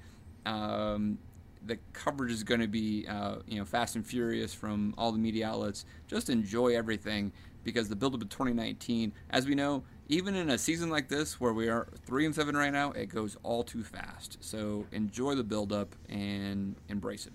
Um, 0.46 1.18
the 1.66 1.78
coverage 1.92 2.32
is 2.32 2.42
going 2.42 2.60
to 2.60 2.66
be 2.66 3.06
uh, 3.06 3.36
you 3.46 3.58
know 3.58 3.64
fast 3.64 3.96
and 3.96 4.06
furious 4.06 4.54
from 4.54 4.94
all 4.96 5.12
the 5.12 5.18
media 5.18 5.48
outlets. 5.48 5.84
Just 6.08 6.30
enjoy 6.30 6.76
everything 6.76 7.32
because 7.64 7.88
the 7.88 7.96
build 7.96 8.14
up 8.14 8.20
to 8.20 8.26
2019, 8.26 9.12
as 9.30 9.46
we 9.46 9.54
know, 9.54 9.82
even 10.08 10.34
in 10.34 10.50
a 10.50 10.58
season 10.58 10.90
like 10.90 11.08
this 11.08 11.40
where 11.40 11.52
we 11.52 11.68
are 11.68 11.88
three 12.04 12.26
and 12.26 12.34
seven 12.34 12.56
right 12.56 12.72
now, 12.72 12.92
it 12.92 13.06
goes 13.06 13.36
all 13.42 13.64
too 13.64 13.82
fast. 13.82 14.36
So 14.40 14.84
enjoy 14.92 15.34
the 15.34 15.44
build 15.44 15.72
up 15.72 15.94
and 16.08 16.76
embrace 16.88 17.26
it. 17.26 17.32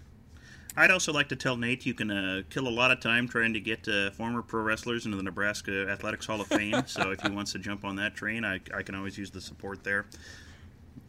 I'd 0.78 0.92
also 0.92 1.12
like 1.12 1.28
to 1.30 1.36
tell 1.36 1.58
Nate 1.58 1.86
you 1.86 1.94
can 1.94 2.12
uh, 2.12 2.44
kill 2.50 2.68
a 2.68 2.70
lot 2.70 2.92
of 2.92 3.00
time 3.00 3.28
trying 3.28 3.54
to 3.54 3.60
get 3.60 3.88
uh, 3.88 4.12
former 4.12 4.42
pro 4.42 4.62
wrestlers 4.62 5.06
into 5.06 5.18
the 5.18 5.24
Nebraska 5.24 5.90
Athletics 5.90 6.28
Hall 6.28 6.40
of 6.40 6.48
Fame. 6.48 6.84
so 6.86 7.12
if 7.12 7.20
he 7.22 7.30
wants 7.30 7.52
to 7.54 7.60
jump 7.60 7.84
on 7.84 7.96
that 7.96 8.16
train, 8.16 8.46
I, 8.46 8.62
I 8.74 8.84
can 8.84 8.96
always 8.96 9.18
use 9.18 9.32
the 9.32 9.42
support 9.42 9.84
there. 9.84 10.06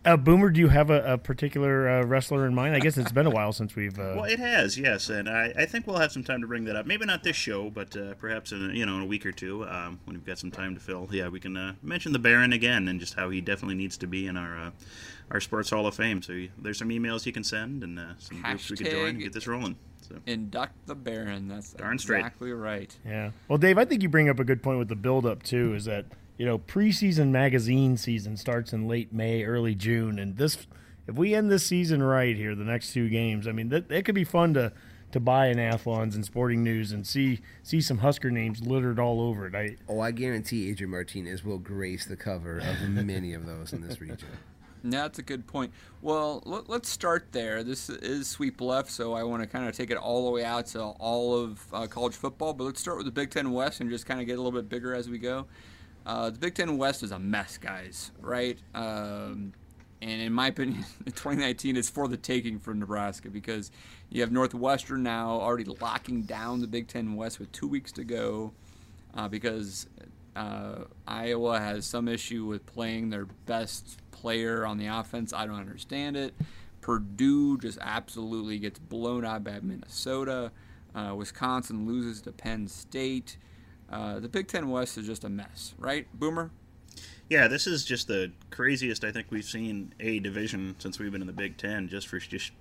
Uh, 0.05 0.17
Boomer, 0.17 0.51
do 0.51 0.61
you 0.61 0.69
have 0.69 0.91
a, 0.91 1.15
a 1.15 1.19
particular 1.19 1.89
uh, 1.89 2.05
wrestler 2.05 2.47
in 2.47 2.55
mind? 2.55 2.75
I 2.75 2.79
guess 2.79 2.97
it's 2.97 3.13
been 3.13 3.27
a 3.27 3.31
while 3.31 3.53
since 3.53 3.77
we've. 3.77 3.99
Uh... 3.99 4.15
Well, 4.17 4.25
it 4.25 4.39
has, 4.39 4.79
yes, 4.79 5.09
and 5.09 5.29
I, 5.29 5.53
I 5.57 5.67
think 5.67 5.87
we'll 5.87 5.99
have 5.99 6.13
some 6.13 6.25
time 6.25 6.41
to 6.41 6.47
bring 6.47 6.65
that 6.65 6.77
up. 6.77 6.87
Maybe 6.87 7.05
not 7.05 7.23
this 7.23 7.37
show, 7.37 7.71
but 7.71 7.97
uh, 7.97 8.15
perhaps 8.15 8.53
in 8.53 8.71
a, 8.71 8.75
you 8.75 8.87
know 8.87 8.97
in 8.97 9.03
a 9.03 9.07
week 9.07 9.27
or 9.27 9.33
two 9.33 9.65
um, 9.67 10.01
when 10.05 10.17
we've 10.17 10.25
got 10.25 10.39
some 10.39 10.51
time 10.51 10.75
to 10.75 10.81
fill. 10.81 11.09
Yeah, 11.11 11.29
we 11.29 11.41
can 11.41 11.57
uh, 11.57 11.75
mention 11.83 12.13
the 12.13 12.19
Baron 12.19 12.53
again 12.53 12.89
and 12.89 12.99
just 12.99 13.15
how 13.15 13.31
he 13.31 13.41
definitely 13.41 13.77
needs 13.77 13.97
to 13.99 14.07
be 14.07 14.27
in 14.27 14.37
our 14.37 14.59
uh, 14.59 14.71
our 15.31 15.41
Sports 15.41 15.71
Hall 15.71 15.87
of 15.87 15.95
Fame. 15.95 16.23
So 16.23 16.33
you, 16.33 16.51
there's 16.59 16.79
some 16.79 16.89
emails 16.89 17.27
you 17.27 17.33
can 17.33 17.45
send 17.45 17.83
and 17.83 17.99
uh, 17.99 18.13
some 18.19 18.43
groups 18.43 18.71
we 18.71 18.77
can 18.77 18.87
join 18.87 19.09
and 19.11 19.21
get 19.21 19.33
this 19.33 19.47
rolling. 19.47 19.77
So. 20.09 20.17
Induct 20.27 20.75
the 20.87 20.95
Baron. 20.95 21.47
That's 21.47 21.73
Darn 21.73 21.95
exactly 21.95 22.49
straight. 22.49 22.53
right. 22.53 22.97
Yeah. 23.07 23.31
Well, 23.49 23.59
Dave, 23.59 23.79
I 23.79 23.85
think 23.85 24.03
you 24.03 24.09
bring 24.09 24.29
up 24.29 24.41
a 24.41 24.45
good 24.45 24.63
point 24.63 24.79
with 24.79 24.89
the 24.89 24.97
build-up 24.97 25.43
too. 25.45 25.75
Is 25.75 25.85
that 25.85 26.07
you 26.41 26.47
know 26.47 26.59
preseason 26.59 27.29
magazine 27.29 27.99
season 27.99 28.35
starts 28.35 28.73
in 28.73 28.89
late 28.89 29.13
May, 29.13 29.45
early 29.45 29.75
June, 29.75 30.19
and 30.19 30.39
this 30.39 30.67
if 31.07 31.15
we 31.15 31.35
end 31.35 31.51
this 31.51 31.67
season 31.67 32.03
right 32.03 32.35
here, 32.35 32.55
the 32.55 32.65
next 32.65 32.95
two 32.95 33.11
games, 33.11 33.47
I 33.47 33.53
mean 33.53 33.69
that 33.69 33.93
it 33.93 34.07
could 34.07 34.15
be 34.15 34.25
fun 34.25 34.55
to 34.55 34.73
to 35.13 35.21
buy 35.21 35.49
an 35.49 35.59
Athlons 35.59 36.15
and 36.15 36.25
Sporting 36.25 36.65
News 36.65 36.93
and 36.93 37.07
see 37.07 37.41
see 37.63 37.83
some 37.83 37.99
Husker 37.99 38.31
names 38.31 38.63
littered 38.63 38.99
all 38.99 39.21
over 39.21 39.49
it. 39.49 39.55
I 39.55 39.77
oh, 39.87 40.01
I 40.01 40.13
guarantee 40.13 40.71
Adrian 40.71 40.93
Martinez 40.93 41.45
will 41.45 41.59
grace 41.59 42.07
the 42.07 42.17
cover 42.17 42.61
of 42.61 42.89
many 42.89 43.35
of 43.35 43.45
those 43.45 43.75
in 43.75 43.83
this 43.83 44.01
region. 44.01 44.29
That's 44.83 45.19
a 45.19 45.23
good 45.23 45.47
point. 45.47 45.75
Well, 46.01 46.43
let, 46.47 46.71
us 46.71 46.89
start 46.89 47.33
there. 47.33 47.63
This 47.63 47.91
is 47.91 48.29
sweep 48.29 48.63
left, 48.63 48.91
so 48.91 49.13
I 49.13 49.25
want 49.25 49.43
to 49.43 49.47
kind 49.47 49.69
of 49.69 49.77
take 49.77 49.91
it 49.91 49.99
all 49.99 50.25
the 50.25 50.31
way 50.31 50.43
out 50.43 50.69
to 50.69 50.81
all 50.83 51.39
of 51.39 51.61
uh, 51.71 51.87
college 51.87 52.15
football. 52.15 52.55
But 52.55 52.65
let's 52.65 52.81
start 52.81 52.97
with 52.97 53.05
the 53.05 53.13
Big 53.13 53.29
Ten 53.29 53.53
West 53.53 53.83
and 53.83 53.91
just 53.91 54.07
kind 54.07 54.23
of 54.23 54.27
get 54.27 54.39
a 54.39 54.43
little 54.43 54.59
bit 54.59 54.71
bigger 54.71 54.95
as 54.95 55.11
we 55.11 55.19
go. 55.19 55.45
Uh, 56.07 56.31
the 56.31 56.39
Big 56.39 56.55
Ten 56.55 56.79
West 56.79 57.03
is 57.03 57.13
a 57.13 57.19
mess, 57.19 57.59
guys. 57.59 58.11
Right? 58.21 58.59
Um, 58.75 59.53
and 60.03 60.23
in 60.23 60.33
my 60.33 60.49
opinion, 60.49 60.85
2019 61.05 61.77
is 61.77 61.91
for 61.91 62.09
the 62.09 62.17
taking 62.17 62.59
for 62.59 62.75
Nebraska 62.75 63.29
because 63.29 63.71
you 64.09 64.23
have 64.23 64.33
Northwestern 64.33 65.03
now 65.03 65.33
already 65.33 65.65
locking 65.65 66.23
down 66.23 66.61
the 66.61 66.67
Big 66.67 66.89
Ten 66.89 67.17
West 67.17 67.39
with 67.39 67.53
two 67.53 67.69
weeks 67.69 67.93
to 67.93 68.05
go 68.05 68.53
uh, 69.15 69.29
because 69.29 69.89
uh, 70.37 70.85
Iowa 71.07 71.59
has 71.59 71.87
some 71.87 72.09
issue 72.09 72.47
with 72.47 72.65
playing 72.67 73.11
their 73.11 73.27
best 73.47 73.99
player 74.11 74.65
on 74.65 74.79
the 74.79 74.87
offense. 74.87 75.33
I 75.33 75.47
don't 75.47 75.61
understand 75.61 76.17
it. 76.17 76.35
Purdue 76.81 77.59
just 77.59 77.79
absolutely 77.81 78.59
gets 78.59 78.79
blown 78.79 79.25
out 79.25 79.45
by 79.45 79.61
Minnesota. 79.61 80.51
Uh, 80.95 81.15
Wisconsin 81.17 81.87
loses 81.87 82.23
to 82.23 82.33
Penn 82.33 82.67
State. 82.69 83.37
Uh, 83.91 84.21
the 84.21 84.29
Big 84.29 84.47
Ten 84.49 84.71
West 84.71 84.97
is 84.99 85.07
just 85.07 85.25
a 85.25 85.29
mess, 85.29 85.75
right, 85.79 86.07
Boomer? 86.15 86.51
Yeah, 87.29 87.49
this 87.49 87.67
is 87.67 87.85
just 87.85 88.09
the 88.09 88.33
craziest 88.51 89.05
I 89.05 89.13
think 89.13 89.29
we've 89.31 89.45
seen 89.45 89.95
a 90.01 90.19
division 90.19 90.77
since 90.79 90.99
we've 90.99 91.13
been 91.13 91.21
in 91.21 91.27
the 91.27 91.33
Big 91.33 91.57
Ten, 91.57 91.89
just 91.89 92.09
for 92.09 92.19
just 92.19 92.53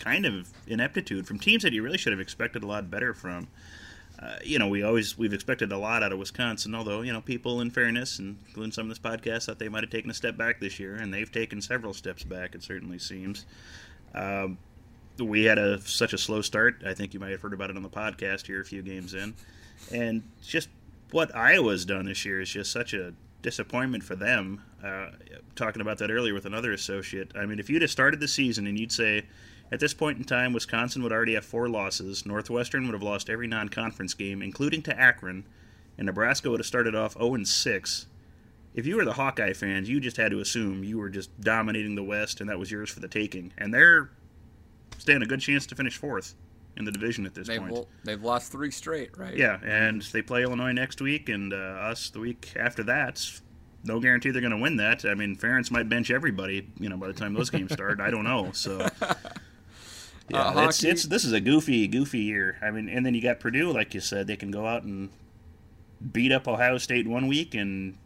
kind 0.00 0.26
of 0.26 0.48
ineptitude 0.66 1.26
from 1.26 1.38
teams 1.38 1.62
that 1.62 1.72
you 1.72 1.82
really 1.82 1.98
should 1.98 2.12
have 2.12 2.20
expected 2.20 2.62
a 2.62 2.66
lot 2.66 2.90
better 2.90 3.14
from. 3.14 3.48
Uh, 4.20 4.36
you 4.44 4.58
know, 4.58 4.68
we 4.68 4.82
always 4.82 5.18
we've 5.18 5.32
expected 5.32 5.72
a 5.72 5.78
lot 5.78 6.02
out 6.02 6.12
of 6.12 6.18
Wisconsin. 6.18 6.74
Although 6.74 7.02
you 7.02 7.12
know, 7.12 7.20
people 7.20 7.60
in 7.60 7.70
fairness, 7.70 8.18
and 8.18 8.38
including 8.46 8.70
some 8.70 8.88
of 8.88 8.88
this 8.88 8.98
podcast, 8.98 9.46
thought 9.46 9.58
they 9.58 9.68
might 9.68 9.82
have 9.82 9.90
taken 9.90 10.10
a 10.10 10.14
step 10.14 10.36
back 10.36 10.60
this 10.60 10.78
year, 10.78 10.94
and 10.94 11.12
they've 11.12 11.30
taken 11.30 11.60
several 11.60 11.92
steps 11.92 12.22
back. 12.22 12.54
It 12.54 12.62
certainly 12.62 12.98
seems. 12.98 13.46
Um, 14.14 14.58
we 15.18 15.44
had 15.44 15.58
a 15.58 15.80
such 15.80 16.12
a 16.12 16.18
slow 16.18 16.40
start. 16.40 16.82
I 16.86 16.94
think 16.94 17.14
you 17.14 17.20
might 17.20 17.30
have 17.30 17.40
heard 17.40 17.52
about 17.52 17.70
it 17.70 17.76
on 17.76 17.82
the 17.82 17.88
podcast 17.88 18.46
here 18.46 18.60
a 18.60 18.64
few 18.64 18.82
games 18.82 19.14
in, 19.14 19.34
and 19.92 20.22
just 20.42 20.68
what 21.10 21.34
Iowa's 21.34 21.84
done 21.84 22.06
this 22.06 22.24
year 22.24 22.40
is 22.40 22.50
just 22.50 22.72
such 22.72 22.94
a 22.94 23.12
disappointment 23.42 24.04
for 24.04 24.16
them. 24.16 24.62
Uh, 24.82 25.10
talking 25.54 25.82
about 25.82 25.98
that 25.98 26.10
earlier 26.10 26.34
with 26.34 26.46
another 26.46 26.72
associate. 26.72 27.32
I 27.36 27.46
mean, 27.46 27.58
if 27.58 27.70
you'd 27.70 27.82
have 27.82 27.90
started 27.90 28.20
the 28.20 28.28
season 28.28 28.66
and 28.66 28.78
you'd 28.78 28.92
say 28.92 29.24
at 29.70 29.80
this 29.80 29.94
point 29.94 30.18
in 30.18 30.24
time, 30.24 30.52
Wisconsin 30.52 31.02
would 31.02 31.12
already 31.12 31.34
have 31.34 31.44
four 31.44 31.68
losses. 31.68 32.26
Northwestern 32.26 32.84
would 32.86 32.94
have 32.94 33.02
lost 33.02 33.30
every 33.30 33.46
non-conference 33.46 34.14
game, 34.14 34.42
including 34.42 34.82
to 34.82 34.98
Akron, 34.98 35.44
and 35.96 36.06
Nebraska 36.06 36.50
would 36.50 36.60
have 36.60 36.66
started 36.66 36.94
off 36.94 37.14
0 37.14 37.44
6. 37.44 38.06
If 38.74 38.86
you 38.86 38.96
were 38.96 39.04
the 39.04 39.12
Hawkeye 39.12 39.52
fans, 39.52 39.88
you 39.88 40.00
just 40.00 40.16
had 40.16 40.30
to 40.30 40.40
assume 40.40 40.82
you 40.82 40.98
were 40.98 41.10
just 41.10 41.38
dominating 41.40 41.94
the 41.94 42.02
West, 42.02 42.40
and 42.40 42.48
that 42.48 42.58
was 42.58 42.70
yours 42.70 42.90
for 42.90 43.00
the 43.00 43.08
taking. 43.08 43.52
And 43.58 43.72
they're 43.72 44.10
stand 44.98 45.22
a 45.22 45.26
good 45.26 45.40
chance 45.40 45.66
to 45.66 45.74
finish 45.74 45.96
fourth 45.96 46.34
in 46.76 46.84
the 46.84 46.92
division 46.92 47.26
at 47.26 47.34
this 47.34 47.48
they've, 47.48 47.60
point. 47.60 47.86
They've 48.04 48.22
lost 48.22 48.52
three 48.52 48.70
straight, 48.70 49.16
right? 49.18 49.36
Yeah, 49.36 49.58
and 49.64 50.02
they 50.02 50.22
play 50.22 50.42
Illinois 50.42 50.72
next 50.72 51.00
week, 51.00 51.28
and 51.28 51.52
uh, 51.52 51.56
us 51.56 52.10
the 52.10 52.20
week 52.20 52.52
after 52.56 52.82
that. 52.84 53.24
No 53.84 53.98
guarantee 53.98 54.30
they're 54.30 54.40
going 54.40 54.52
to 54.52 54.62
win 54.62 54.76
that. 54.76 55.04
I 55.04 55.14
mean, 55.14 55.36
Ferentz 55.36 55.70
might 55.70 55.88
bench 55.88 56.10
everybody, 56.10 56.68
you 56.78 56.88
know, 56.88 56.96
by 56.96 57.08
the 57.08 57.12
time 57.12 57.34
those 57.34 57.50
games 57.50 57.72
start. 57.72 58.00
I 58.00 58.10
don't 58.10 58.22
know. 58.22 58.52
So 58.52 58.86
Yeah, 60.32 60.48
uh, 60.48 60.68
it's, 60.68 60.82
it's 60.82 61.04
this 61.04 61.24
is 61.24 61.32
a 61.32 61.40
goofy, 61.40 61.86
goofy 61.88 62.20
year. 62.20 62.56
I 62.62 62.70
mean, 62.70 62.88
and 62.88 63.04
then 63.04 63.14
you 63.14 63.20
got 63.20 63.40
Purdue, 63.40 63.72
like 63.72 63.92
you 63.94 64.00
said, 64.00 64.26
they 64.26 64.36
can 64.36 64.50
go 64.50 64.66
out 64.66 64.82
and 64.82 65.10
beat 66.12 66.32
up 66.32 66.48
Ohio 66.48 66.78
State 66.78 67.06
one 67.06 67.26
week, 67.26 67.54
and 67.54 67.98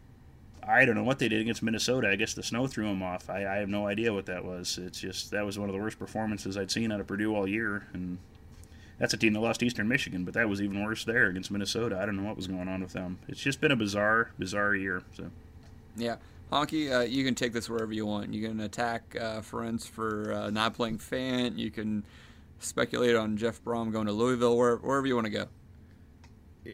I 0.67 0.85
don't 0.85 0.95
know 0.95 1.03
what 1.03 1.19
they 1.19 1.29
did 1.29 1.41
against 1.41 1.63
Minnesota. 1.63 2.09
I 2.09 2.15
guess 2.15 2.33
the 2.33 2.43
snow 2.43 2.67
threw 2.67 2.85
them 2.87 3.03
off. 3.03 3.29
I, 3.29 3.45
I 3.45 3.55
have 3.57 3.69
no 3.69 3.87
idea 3.87 4.13
what 4.13 4.25
that 4.25 4.43
was. 4.43 4.77
It's 4.77 4.99
just 4.99 5.31
that 5.31 5.45
was 5.45 5.57
one 5.57 5.69
of 5.69 5.75
the 5.75 5.81
worst 5.81 5.99
performances 5.99 6.57
I'd 6.57 6.71
seen 6.71 6.91
out 6.91 6.99
of 6.99 7.07
Purdue 7.07 7.35
all 7.35 7.47
year, 7.47 7.87
and 7.93 8.17
that's 8.99 9.13
a 9.13 9.17
team 9.17 9.33
that 9.33 9.39
lost 9.39 9.61
Eastern 9.61 9.87
Michigan, 9.87 10.23
but 10.23 10.33
that 10.33 10.49
was 10.49 10.61
even 10.61 10.83
worse 10.83 11.03
there 11.03 11.27
against 11.27 11.51
Minnesota. 11.51 11.99
I 12.01 12.05
don't 12.05 12.17
know 12.17 12.23
what 12.23 12.35
was 12.35 12.47
going 12.47 12.67
on 12.67 12.81
with 12.81 12.93
them. 12.93 13.19
It's 13.27 13.41
just 13.41 13.61
been 13.61 13.71
a 13.71 13.75
bizarre, 13.75 14.31
bizarre 14.39 14.75
year. 14.75 15.03
So. 15.15 15.29
Yeah. 15.95 16.17
Honky, 16.51 16.91
uh, 16.91 17.01
you 17.01 17.25
can 17.25 17.35
take 17.35 17.53
this 17.53 17.69
wherever 17.69 17.91
you 17.91 18.05
want. 18.05 18.33
You 18.33 18.47
can 18.47 18.59
attack 18.61 19.15
uh, 19.19 19.41
Ferentz 19.41 19.87
for 19.87 20.31
uh, 20.31 20.49
not 20.49 20.73
playing 20.73 20.99
Fant. 20.99 21.57
You 21.57 21.69
can 21.69 22.03
speculate 22.59 23.15
on 23.15 23.37
Jeff 23.37 23.63
Brohm 23.63 23.91
going 23.91 24.07
to 24.07 24.13
Louisville, 24.13 24.57
where, 24.57 24.77
wherever 24.77 25.05
you 25.05 25.15
want 25.15 25.25
to 25.25 25.31
go. 25.31 25.45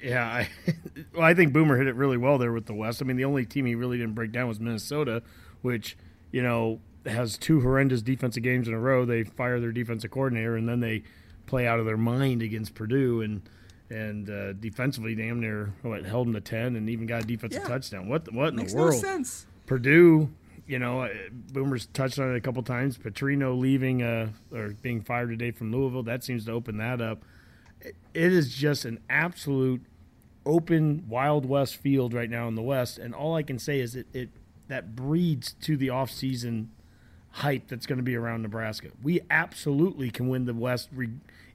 Yeah, 0.02 0.26
I, 0.26 0.50
well, 1.14 1.24
I 1.24 1.34
think 1.34 1.54
Boomer 1.54 1.78
hit 1.78 1.88
it 1.88 1.96
really 1.96 2.18
well 2.18 2.38
there 2.38 2.52
with 2.52 2.68
the 2.68 2.74
West. 2.74 3.02
I 3.02 3.06
mean, 3.06 3.18
the 3.18 3.26
only 3.26 3.46
team 3.46 3.66
he 3.66 3.76
really 3.76 3.98
didn't 3.98 4.14
break 4.14 4.32
down 4.32 4.48
was 4.48 4.60
Minnesota, 4.60 5.24
which 5.62 5.98
you 6.32 6.42
know 6.42 6.80
has 7.06 7.38
two 7.38 7.62
horrendous 7.62 8.02
defensive 8.02 8.44
games 8.44 8.68
in 8.68 8.74
a 8.74 8.80
row. 8.80 9.06
They 9.06 9.24
fire 9.24 9.60
their 9.60 9.72
defensive 9.72 10.12
coordinator, 10.12 10.56
and 10.56 10.68
then 10.70 10.80
they 10.80 11.04
play 11.46 11.68
out 11.68 11.80
of 11.80 11.86
their 11.86 11.98
mind 11.98 12.42
against 12.42 12.76
Purdue, 12.76 13.22
and 13.22 13.42
and 13.90 14.30
uh, 14.30 14.54
defensively, 14.54 15.16
damn 15.16 15.40
near 15.40 15.74
what 15.82 16.06
held 16.06 16.28
them 16.28 16.34
to 16.34 16.42
ten, 16.42 16.76
and 16.76 16.90
even 16.90 17.06
got 17.06 17.24
a 17.24 17.26
defensive 17.26 17.62
yeah. 17.64 17.68
touchdown. 17.68 18.08
What 18.08 18.32
what 18.34 18.50
in 18.50 18.56
Makes 18.58 18.74
the 18.74 18.80
world? 18.80 18.94
No 18.94 19.00
sense. 19.00 19.46
Purdue, 19.66 20.30
you 20.68 20.80
know, 20.80 21.04
uh, 21.04 21.10
Boomer's 21.52 21.86
touched 21.88 22.20
on 22.20 22.34
it 22.34 22.38
a 22.38 22.42
couple 22.42 22.64
times. 22.64 22.98
Petrino 22.98 23.58
leaving 23.58 24.02
uh, 24.02 24.30
or 24.54 24.70
being 24.82 25.02
fired 25.02 25.30
today 25.30 25.52
from 25.52 25.72
Louisville, 25.72 26.04
that 26.04 26.24
seems 26.24 26.46
to 26.46 26.52
open 26.52 26.78
that 26.78 27.02
up. 27.02 27.24
It 27.82 27.94
is 28.14 28.54
just 28.54 28.86
an 28.86 29.00
absolute 29.10 29.82
open 30.46 31.06
Wild 31.08 31.46
West 31.46 31.76
field 31.78 32.14
right 32.14 32.30
now 32.30 32.48
in 32.48 32.56
the 32.56 32.62
West, 32.62 32.98
and 32.98 33.14
all 33.14 33.36
I 33.36 33.44
can 33.44 33.60
say 33.60 33.80
is 33.80 33.96
it, 33.96 34.08
it 34.14 34.30
that 34.68 34.96
breeds 34.96 35.54
to 35.62 35.78
the 35.78 35.88
offseason 35.88 36.68
hype 37.32 37.68
that's 37.68 37.86
going 37.86 37.98
to 37.98 38.04
be 38.04 38.16
around 38.16 38.44
Nebraska. 38.44 38.90
We 39.02 39.22
absolutely 39.30 40.12
can 40.12 40.30
win 40.30 40.46
the 40.46 40.54
West, 40.54 40.90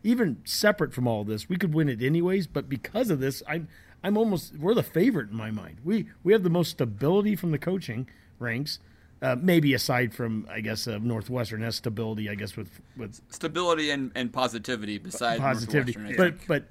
even 0.08 0.38
separate 0.44 0.94
from 0.94 1.06
all 1.06 1.22
this. 1.22 1.48
We 1.48 1.56
could 1.56 1.74
win 1.74 1.88
it 1.88 2.02
anyways, 2.02 2.46
but 2.46 2.68
because 2.68 3.10
of 3.10 3.20
this, 3.20 3.42
I'm 3.46 3.68
I'm 4.02 4.16
almost 4.16 4.56
we're 4.56 4.74
the 4.74 4.82
favorite 4.82 5.30
in 5.30 5.36
my 5.36 5.50
mind. 5.50 5.78
We 5.84 6.08
we 6.24 6.32
have 6.32 6.42
the 6.42 6.50
most 6.50 6.70
stability 6.70 7.36
from 7.36 7.50
the 7.50 7.58
coaching 7.58 8.08
ranks. 8.38 8.78
Uh, 9.20 9.36
maybe 9.38 9.74
aside 9.74 10.14
from 10.14 10.46
I 10.50 10.60
guess 10.60 10.86
uh, 10.86 10.98
Northwestern 11.02 11.60
has 11.62 11.76
stability. 11.76 12.30
I 12.30 12.36
guess 12.36 12.56
with 12.56 12.80
with 12.96 13.20
stability 13.28 13.90
and, 13.90 14.10
and 14.14 14.32
positivity 14.32 14.96
besides 14.96 15.40
positivity. 15.40 16.14
But 16.16 16.36
but 16.46 16.64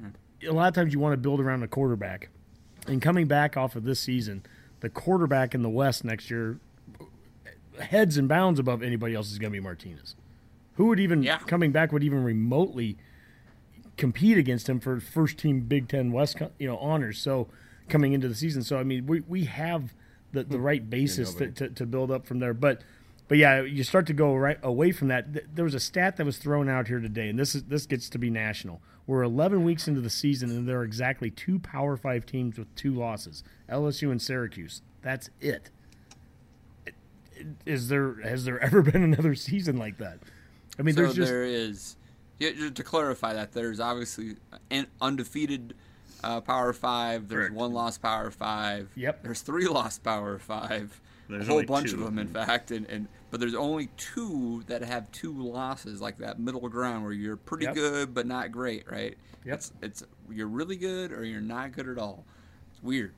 a 0.47 0.51
lot 0.51 0.67
of 0.69 0.73
times 0.73 0.93
you 0.93 0.99
want 0.99 1.13
to 1.13 1.17
build 1.17 1.39
around 1.39 1.61
a 1.61 1.67
quarterback. 1.67 2.29
And 2.87 3.01
coming 3.01 3.27
back 3.27 3.57
off 3.57 3.75
of 3.75 3.83
this 3.83 3.99
season, 3.99 4.43
the 4.79 4.89
quarterback 4.89 5.53
in 5.53 5.61
the 5.61 5.69
West 5.69 6.05
next 6.05 6.31
year, 6.31 6.57
heads 7.79 8.17
and 8.17 8.29
bounds 8.29 8.59
above 8.59 8.81
anybody 8.81 9.13
else 9.13 9.29
is 9.29 9.37
going 9.37 9.51
to 9.51 9.57
be 9.57 9.59
Martinez. 9.59 10.15
Who 10.75 10.85
would 10.85 10.99
even 10.99 11.21
yeah. 11.21 11.39
coming 11.39 11.71
back 11.71 11.91
would 11.91 12.03
even 12.03 12.23
remotely 12.23 12.97
compete 13.97 14.37
against 14.37 14.69
him 14.69 14.79
for 14.79 14.99
first 14.99 15.37
team 15.37 15.61
Big 15.61 15.89
Ten 15.89 16.11
West 16.11 16.37
you 16.59 16.67
know 16.67 16.77
honors. 16.77 17.19
So 17.19 17.47
coming 17.89 18.13
into 18.13 18.27
the 18.27 18.35
season, 18.35 18.63
so 18.63 18.77
I 18.77 18.83
mean 18.83 19.05
we 19.05 19.21
we 19.21 19.45
have 19.45 19.93
the, 20.31 20.43
the 20.43 20.59
right 20.59 20.81
hmm. 20.81 20.89
basis 20.89 21.33
to, 21.35 21.51
to, 21.51 21.69
to, 21.69 21.85
build 21.85 22.11
up 22.11 22.25
from 22.25 22.39
there. 22.39 22.53
But 22.53 22.81
but 23.27 23.37
yeah, 23.37 23.61
you 23.61 23.83
start 23.83 24.05
to 24.07 24.13
go 24.13 24.35
right 24.35 24.59
away 24.63 24.91
from 24.91 25.09
that. 25.09 25.55
There 25.55 25.65
was 25.65 25.73
a 25.73 25.79
stat 25.79 26.17
that 26.17 26.25
was 26.25 26.37
thrown 26.37 26.69
out 26.69 26.87
here 26.87 26.99
today, 26.99 27.29
and 27.29 27.37
this 27.37 27.55
is 27.55 27.63
this 27.63 27.85
gets 27.85 28.09
to 28.09 28.17
be 28.17 28.29
national. 28.29 28.81
We're 29.05 29.23
11 29.23 29.63
weeks 29.63 29.87
into 29.87 30.01
the 30.01 30.09
season, 30.09 30.49
and 30.49 30.67
there 30.67 30.79
are 30.79 30.83
exactly 30.83 31.31
two 31.31 31.59
Power 31.59 31.97
Five 31.97 32.25
teams 32.25 32.57
with 32.57 32.73
two 32.75 32.93
losses: 32.93 33.43
LSU 33.69 34.11
and 34.11 34.21
Syracuse. 34.21 34.81
That's 35.01 35.29
it. 35.41 35.69
Is 37.65 37.89
there 37.89 38.15
has 38.23 38.45
there 38.45 38.59
ever 38.59 38.81
been 38.81 39.03
another 39.03 39.35
season 39.35 39.77
like 39.77 39.97
that? 39.97 40.19
I 40.79 40.83
mean, 40.83 40.95
so 40.95 41.01
there's 41.01 41.15
just 41.15 41.31
there 41.31 41.43
is 41.43 41.95
Yeah, 42.39 42.51
just 42.51 42.75
to 42.75 42.83
clarify 42.83 43.33
that, 43.33 43.51
there's 43.53 43.79
obviously 43.79 44.35
an 44.69 44.87
undefeated 45.01 45.73
uh, 46.23 46.41
Power 46.41 46.73
Five. 46.73 47.27
There's 47.27 47.47
Correct. 47.49 47.55
one 47.55 47.73
lost 47.73 48.01
Power 48.01 48.29
Five. 48.31 48.89
Yep. 48.95 49.23
There's 49.23 49.41
three 49.41 49.67
lost 49.67 50.03
Power 50.03 50.37
Five. 50.39 50.99
There's 51.29 51.47
a 51.47 51.51
whole 51.51 51.63
bunch 51.63 51.91
two. 51.91 51.97
of 51.97 52.03
them, 52.05 52.19
in 52.19 52.27
fact, 52.27 52.71
and, 52.71 52.85
and 52.87 53.07
but 53.31 53.39
there's 53.41 53.55
only 53.55 53.89
two 53.97 54.63
that 54.67 54.81
have 54.83 55.11
two 55.11 55.33
losses, 55.33 55.99
like 55.99 56.19
that 56.19 56.39
middle 56.39 56.69
ground 56.69 57.03
where 57.03 57.11
you're 57.11 57.35
pretty 57.35 57.65
Yep. 57.65 57.75
good 57.75 58.13
but 58.13 58.25
not 58.25 58.51
great, 58.51 58.89
right? 58.89 59.17
Yep. 59.45 59.55
It's 59.55 59.73
it's 59.81 60.03
you're 60.31 60.47
really 60.47 60.77
good 60.77 61.11
or 61.11 61.25
you're 61.25 61.41
not 61.41 61.73
good 61.73 61.89
at 61.89 61.97
all. 61.97 62.23
It's 62.71 62.81
weird. 62.83 63.13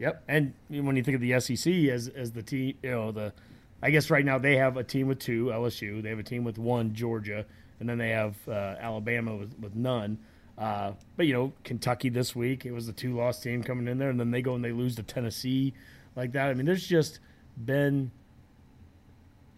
Yep. 0.00 0.24
And 0.26 0.54
when 0.68 0.96
you 0.96 1.04
think 1.04 1.14
of 1.14 1.20
the 1.20 1.38
SEC 1.38 1.72
as 1.90 2.08
as 2.08 2.32
the 2.32 2.42
team, 2.42 2.74
you 2.82 2.90
know 2.90 3.12
the, 3.12 3.32
I 3.80 3.90
guess 3.90 4.10
right 4.10 4.24
now 4.24 4.38
they 4.38 4.56
have 4.56 4.76
a 4.76 4.82
team 4.82 5.06
with 5.06 5.20
two 5.20 5.46
LSU. 5.46 6.02
They 6.02 6.08
have 6.08 6.18
a 6.18 6.24
team 6.24 6.42
with 6.42 6.58
one 6.58 6.94
Georgia, 6.94 7.46
and 7.82 7.88
then 7.88 7.98
they 7.98 8.10
have 8.10 8.36
uh, 8.46 8.76
Alabama 8.78 9.34
with, 9.34 9.58
with 9.58 9.74
none. 9.74 10.16
Uh, 10.56 10.92
but 11.16 11.26
you 11.26 11.32
know 11.32 11.52
Kentucky 11.64 12.08
this 12.08 12.36
week, 12.36 12.64
it 12.64 12.70
was 12.70 12.86
the 12.86 12.92
two 12.92 13.16
loss 13.16 13.40
team 13.40 13.64
coming 13.64 13.88
in 13.88 13.98
there, 13.98 14.08
and 14.08 14.20
then 14.20 14.30
they 14.30 14.40
go 14.40 14.54
and 14.54 14.64
they 14.64 14.70
lose 14.70 14.94
to 14.96 15.02
Tennessee 15.02 15.74
like 16.14 16.30
that. 16.32 16.48
I 16.48 16.54
mean, 16.54 16.64
there's 16.64 16.86
just 16.86 17.18
been 17.64 18.12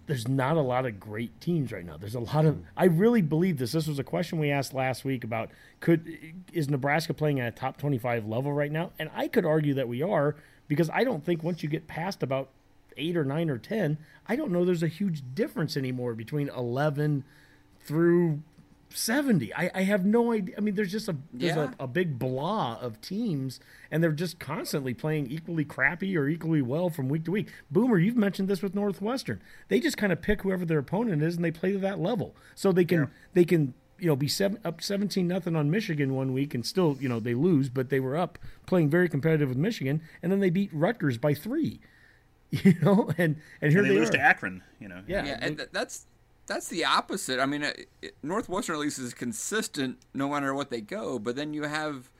there's 0.06 0.26
not 0.26 0.56
a 0.56 0.62
lot 0.62 0.86
of 0.86 0.98
great 0.98 1.38
teams 1.40 1.70
right 1.70 1.84
now. 1.84 1.98
There's 1.98 2.14
a 2.14 2.20
lot 2.20 2.46
of 2.46 2.58
I 2.76 2.86
really 2.86 3.20
believe 3.20 3.58
this. 3.58 3.72
This 3.72 3.86
was 3.86 3.98
a 3.98 4.04
question 4.04 4.38
we 4.38 4.50
asked 4.50 4.72
last 4.72 5.04
week 5.04 5.22
about 5.22 5.50
could 5.80 6.16
is 6.54 6.70
Nebraska 6.70 7.12
playing 7.12 7.40
at 7.40 7.48
a 7.48 7.56
top 7.56 7.76
25 7.76 8.26
level 8.26 8.54
right 8.54 8.72
now? 8.72 8.92
And 8.98 9.10
I 9.14 9.28
could 9.28 9.44
argue 9.44 9.74
that 9.74 9.88
we 9.88 10.02
are 10.02 10.36
because 10.68 10.88
I 10.88 11.04
don't 11.04 11.22
think 11.22 11.42
once 11.42 11.62
you 11.62 11.68
get 11.68 11.86
past 11.86 12.22
about 12.22 12.48
8 12.96 13.16
or 13.16 13.24
9 13.24 13.50
or 13.50 13.58
10, 13.58 13.98
I 14.26 14.36
don't 14.36 14.52
know 14.52 14.64
there's 14.64 14.82
a 14.82 14.88
huge 14.88 15.22
difference 15.34 15.76
anymore 15.76 16.14
between 16.14 16.48
11 16.48 17.24
through 17.84 18.42
70. 18.90 19.52
I, 19.54 19.70
I 19.74 19.82
have 19.82 20.04
no 20.04 20.32
idea. 20.32 20.54
I 20.56 20.60
mean, 20.60 20.74
there's 20.76 20.92
just 20.92 21.08
a 21.08 21.16
there's 21.32 21.56
Yeah. 21.56 21.70
a, 21.80 21.84
a 21.84 21.86
big 21.88 22.18
blah 22.18 22.78
of 22.80 23.00
teams, 23.00 23.58
and 23.90 24.02
they're 24.02 24.12
just 24.12 24.38
constantly 24.38 24.94
playing 24.94 25.30
equally 25.30 25.64
crappy 25.64 26.16
or 26.16 26.28
equally 26.28 26.62
well 26.62 26.90
from 26.90 27.08
week 27.08 27.24
to 27.24 27.32
week. 27.32 27.48
Boomer, 27.70 27.98
you've 27.98 28.16
mentioned 28.16 28.46
this 28.48 28.62
with 28.62 28.74
Northwestern. 28.74 29.42
They 29.68 29.80
just 29.80 29.96
kind 29.96 30.12
of 30.12 30.22
pick 30.22 30.42
whoever 30.42 30.64
their 30.64 30.78
opponent 30.78 31.22
is, 31.22 31.34
and 31.36 31.44
they 31.44 31.50
play 31.50 31.72
to 31.72 31.78
that 31.78 31.98
level, 31.98 32.36
so 32.54 32.70
they 32.70 32.84
can 32.84 33.10
they 33.32 33.44
can 33.44 33.74
you 33.98 34.06
know 34.06 34.16
be 34.16 34.28
seven, 34.28 34.58
up 34.64 34.80
17 34.80 35.26
nothing 35.26 35.56
on 35.56 35.70
Michigan 35.70 36.14
one 36.14 36.32
week 36.32 36.54
and 36.54 36.64
still 36.64 36.96
you 37.00 37.08
know 37.08 37.18
they 37.18 37.34
lose, 37.34 37.68
but 37.68 37.90
they 37.90 37.98
were 38.00 38.16
up 38.16 38.38
playing 38.66 38.90
very 38.90 39.08
competitive 39.08 39.48
with 39.48 39.58
Michigan, 39.58 40.02
and 40.22 40.30
then 40.30 40.38
they 40.38 40.50
beat 40.50 40.70
Rutgers 40.72 41.18
by 41.18 41.34
three. 41.34 41.80
You 42.62 42.74
know, 42.82 43.10
and 43.18 43.34
and 43.60 43.72
here 43.72 43.80
And 43.80 43.90
they 43.90 43.94
they 43.94 43.98
lose 43.98 44.10
are. 44.10 44.12
to 44.12 44.20
Akron. 44.20 44.62
You 44.78 44.86
know. 44.88 45.02
Yeah. 45.08 45.24
Yeah, 45.26 45.38
and 45.40 45.56
th- 45.56 45.70
that's 45.72 46.06
that's 46.46 46.68
the 46.68 46.84
opposite. 46.84 47.40
I 47.40 47.46
mean, 47.46 47.62
it, 47.62 47.88
it- 48.02 48.16
Northwestern 48.22 48.74
at 48.76 48.80
least 48.80 48.98
is 48.98 49.14
consistent 49.14 49.98
no 50.12 50.28
matter 50.28 50.54
what 50.54 50.70
they 50.70 50.80
go. 50.80 51.18
But 51.18 51.36
then 51.36 51.54
you 51.54 51.64
have 51.64 52.10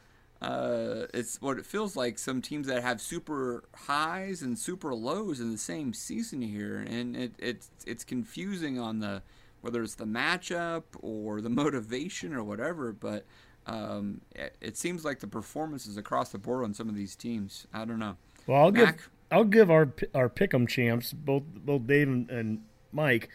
uh, 0.43 1.07
it's 1.15 1.41
what 1.41 1.59
it 1.59 1.65
feels 1.67 1.97
like 1.97 2.19
some 2.19 2.43
teams 2.43 2.67
that 2.67 2.83
have 2.83 3.01
super 3.01 3.65
highs 3.75 4.43
and 4.43 4.59
super 4.59 4.95
lows 4.95 5.41
in 5.41 5.51
the 5.51 5.59
same 5.59 5.95
season 5.95 6.43
here, 6.43 6.77
and 6.79 7.17
it, 7.17 7.33
it's 7.39 7.71
it's 7.87 8.05
confusing 8.05 8.79
on 8.79 8.99
the 9.01 9.23
whether 9.63 9.83
it's 9.83 9.95
the 9.95 10.05
matchup 10.05 10.83
or 11.01 11.41
the 11.41 11.49
motivation 11.63 12.35
or 12.35 12.45
whatever. 12.45 12.93
But 12.93 13.25
um, 13.67 14.21
it, 14.35 14.57
it 14.61 14.77
seems 14.77 15.05
like 15.05 15.21
the 15.21 15.27
performances 15.27 15.97
across 15.97 16.29
the 16.31 16.39
board 16.39 16.65
on 16.65 16.75
some 16.75 16.89
of 16.91 16.95
these 16.95 17.17
teams. 17.17 17.67
I 17.73 17.85
don't 17.87 17.99
know. 17.99 18.17
Well, 18.47 18.61
I'll 18.61 18.71
give 18.71 19.09
I'll 19.31 19.45
give 19.45 19.71
our 19.71 19.89
our 20.15 20.29
pick'em 20.29 20.69
champs 20.69 21.13
both 21.15 21.45
both 21.55 21.87
Dave 21.87 22.09
and, 22.09 22.29
and 22.29 22.63
Mike, 22.93 23.31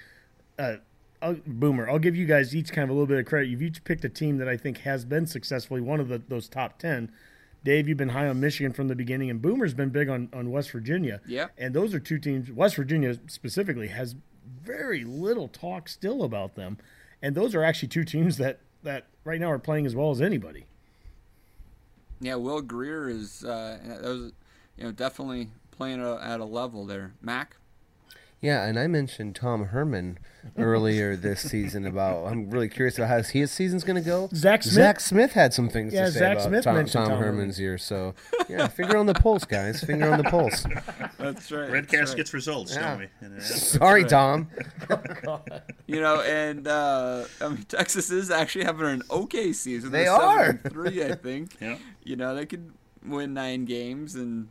uh, 0.60 0.76
I'll, 1.22 1.38
Boomer. 1.45 1.89
I'll 1.89 1.99
give 1.99 2.16
you 2.16 2.26
guys 2.26 2.55
each 2.55 2.72
kind 2.72 2.84
of 2.84 2.89
a 2.89 2.93
little 2.93 3.07
bit 3.07 3.18
of 3.20 3.26
credit. 3.26 3.49
You've 3.49 3.62
each 3.62 3.84
picked 3.84 4.05
a 4.05 4.10
team 4.10 4.38
that 4.38 4.47
I 4.47 4.57
think 4.57 4.80
has 4.80 5.05
been 5.05 5.26
successfully 5.26 5.82
one 5.82 5.99
of 5.99 6.07
the, 6.07 6.22
those 6.28 6.47
top 6.47 6.78
ten. 6.80 7.12
Dave, 7.64 7.89
you've 7.89 7.97
been 7.97 8.10
high 8.10 8.28
on 8.28 8.39
Michigan 8.39 8.72
from 8.72 8.88
the 8.88 8.95
beginning, 8.95 9.30
and 9.30 9.41
Boomer's 9.41 9.74
been 9.74 9.89
big 9.89 10.07
on, 10.07 10.30
on 10.32 10.49
West 10.49 10.72
Virginia. 10.72 11.20
Yeah. 11.28 11.47
and 11.57 11.74
those 11.74 11.93
are 11.93 11.99
two 11.99 12.18
teams. 12.18 12.49
West 12.51 12.76
Virginia 12.78 13.20
specifically 13.28 13.88
has 13.88 14.16
very 14.64 15.03
little 15.03 15.47
talk 15.47 15.89
still 15.89 16.24
about 16.24 16.55
them, 16.55 16.78
and 17.22 17.36
those 17.36 17.53
are 17.55 17.64
actually 17.64 17.89
two 17.89 18.03
teams 18.03 18.38
that 18.38 18.60
that 18.84 19.07
right 19.26 19.41
now 19.41 19.51
are 19.51 19.60
playing 19.60 19.86
as 19.86 19.95
well 19.95 20.12
as 20.12 20.22
anybody. 20.22 20.66
Yeah, 22.22 22.36
Will 22.36 22.62
Grier 22.62 23.10
is 23.10 23.43
uh, 23.43 23.78
that 23.84 24.01
was, 24.03 24.32
you 24.78 24.86
know 24.86 24.91
definitely 24.91 25.49
playing 25.72 26.01
a, 26.01 26.16
at 26.16 26.39
a 26.39 26.45
level 26.45 26.86
there. 26.86 27.14
Mac. 27.22 27.57
Yeah, 28.42 28.64
and 28.66 28.80
I 28.80 28.88
mentioned 28.88 29.36
Tom 29.36 29.66
Herman 29.66 30.18
earlier 30.58 31.18
this 31.18 31.42
season 31.42 31.86
about. 31.86 32.26
I'm 32.28 32.50
really 32.50 32.70
curious 32.70 32.98
about 32.98 33.10
how 33.10 33.22
his 33.22 33.52
season's 33.52 33.84
going 33.84 34.02
to 34.02 34.08
go. 34.08 34.30
Zach 34.34 34.64
Smith- 34.64 34.74
Zach 34.76 35.00
Smith 35.02 35.34
had 35.34 35.54
some 35.54 35.68
things 35.68 35.94
Yeah, 35.94 36.06
to 36.06 36.12
say 36.12 36.20
Zach 36.20 36.32
about 36.38 36.48
Smith 36.48 36.64
Tom, 36.64 36.76
mentioned 36.76 37.04
Tom 37.06 37.10
Tom 37.16 37.20
Herman's 37.22 37.60
year. 37.60 37.78
So 37.78 38.16
yeah, 38.48 38.68
finger 38.68 38.96
on 38.98 39.08
the 39.08 39.14
pulse, 39.14 39.44
guys. 39.44 39.84
Finger 39.84 40.10
on 40.10 40.18
the 40.20 40.30
pulse. 40.30 40.64
That's 41.18 41.52
right. 41.52 41.70
Redcast 41.70 42.16
gets 42.16 42.34
results, 42.34 42.74
Yeah. 42.74 42.90
don't 42.92 43.00
we? 43.00 43.08
And, 43.28 43.44
Sorry, 43.44 44.06
Tom. 44.06 44.48
You 45.88 46.00
know, 46.02 46.22
and 46.22 46.68
uh, 46.68 47.26
I 47.42 47.50
mean 47.50 47.64
Texas 47.64 48.12
is 48.12 48.30
actually 48.30 48.66
having 48.66 48.86
an 48.86 49.02
okay 49.10 49.52
season. 49.54 49.92
They 49.92 50.04
They're 50.04 50.16
seven 50.20 50.60
are. 50.64 50.70
three, 50.70 51.04
I 51.04 51.16
think. 51.16 51.52
Yeah. 51.60 51.78
You 52.04 52.16
know, 52.16 52.36
they 52.36 52.46
could 52.46 52.72
win 53.04 53.34
nine 53.34 53.66
games 53.66 54.14
and 54.16 54.50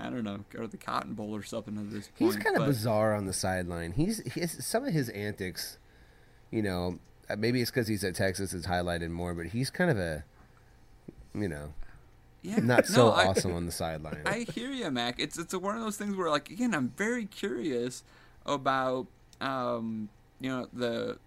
I 0.00 0.10
don't 0.10 0.24
know, 0.24 0.44
go 0.50 0.60
to 0.62 0.66
the 0.68 0.76
Cotton 0.76 1.14
Bowl 1.14 1.34
or 1.34 1.42
something 1.42 1.76
at 1.78 1.90
this 1.90 2.08
point. 2.08 2.34
He's 2.34 2.42
kind 2.42 2.56
of 2.56 2.60
but- 2.62 2.66
bizarre 2.68 3.14
on 3.14 3.26
the 3.26 3.32
sideline. 3.32 3.92
He's 3.92 4.18
his, 4.34 4.64
some 4.64 4.84
of 4.84 4.92
his 4.92 5.08
antics, 5.10 5.78
you 6.50 6.62
know, 6.62 6.98
uh, 7.28 7.36
maybe 7.36 7.60
it's 7.60 7.70
because 7.70 7.86
he's 7.88 8.02
at 8.04 8.14
Texas 8.14 8.52
is 8.52 8.66
highlighted 8.66 9.10
more, 9.10 9.34
but 9.34 9.46
he's 9.46 9.70
kind 9.70 9.90
of 9.90 9.98
a, 9.98 10.24
you 11.34 11.48
know, 11.48 11.72
Yeah, 12.42 12.56
not 12.60 12.86
so 12.86 13.10
I- 13.10 13.26
awesome 13.26 13.54
on 13.54 13.66
the 13.66 13.72
sideline. 13.82 14.22
I 14.26 14.46
hear 14.54 14.70
you, 14.70 14.90
Mac. 14.90 15.20
It's 15.20 15.38
it's 15.38 15.54
one 15.54 15.76
of 15.76 15.82
those 15.82 15.96
things 15.96 16.16
where, 16.16 16.30
like, 16.30 16.50
again, 16.50 16.74
I'm 16.74 16.88
very 16.96 17.26
curious 17.26 18.02
about, 18.46 19.06
um, 19.40 20.08
you 20.40 20.48
know, 20.50 20.68
the 20.72 21.18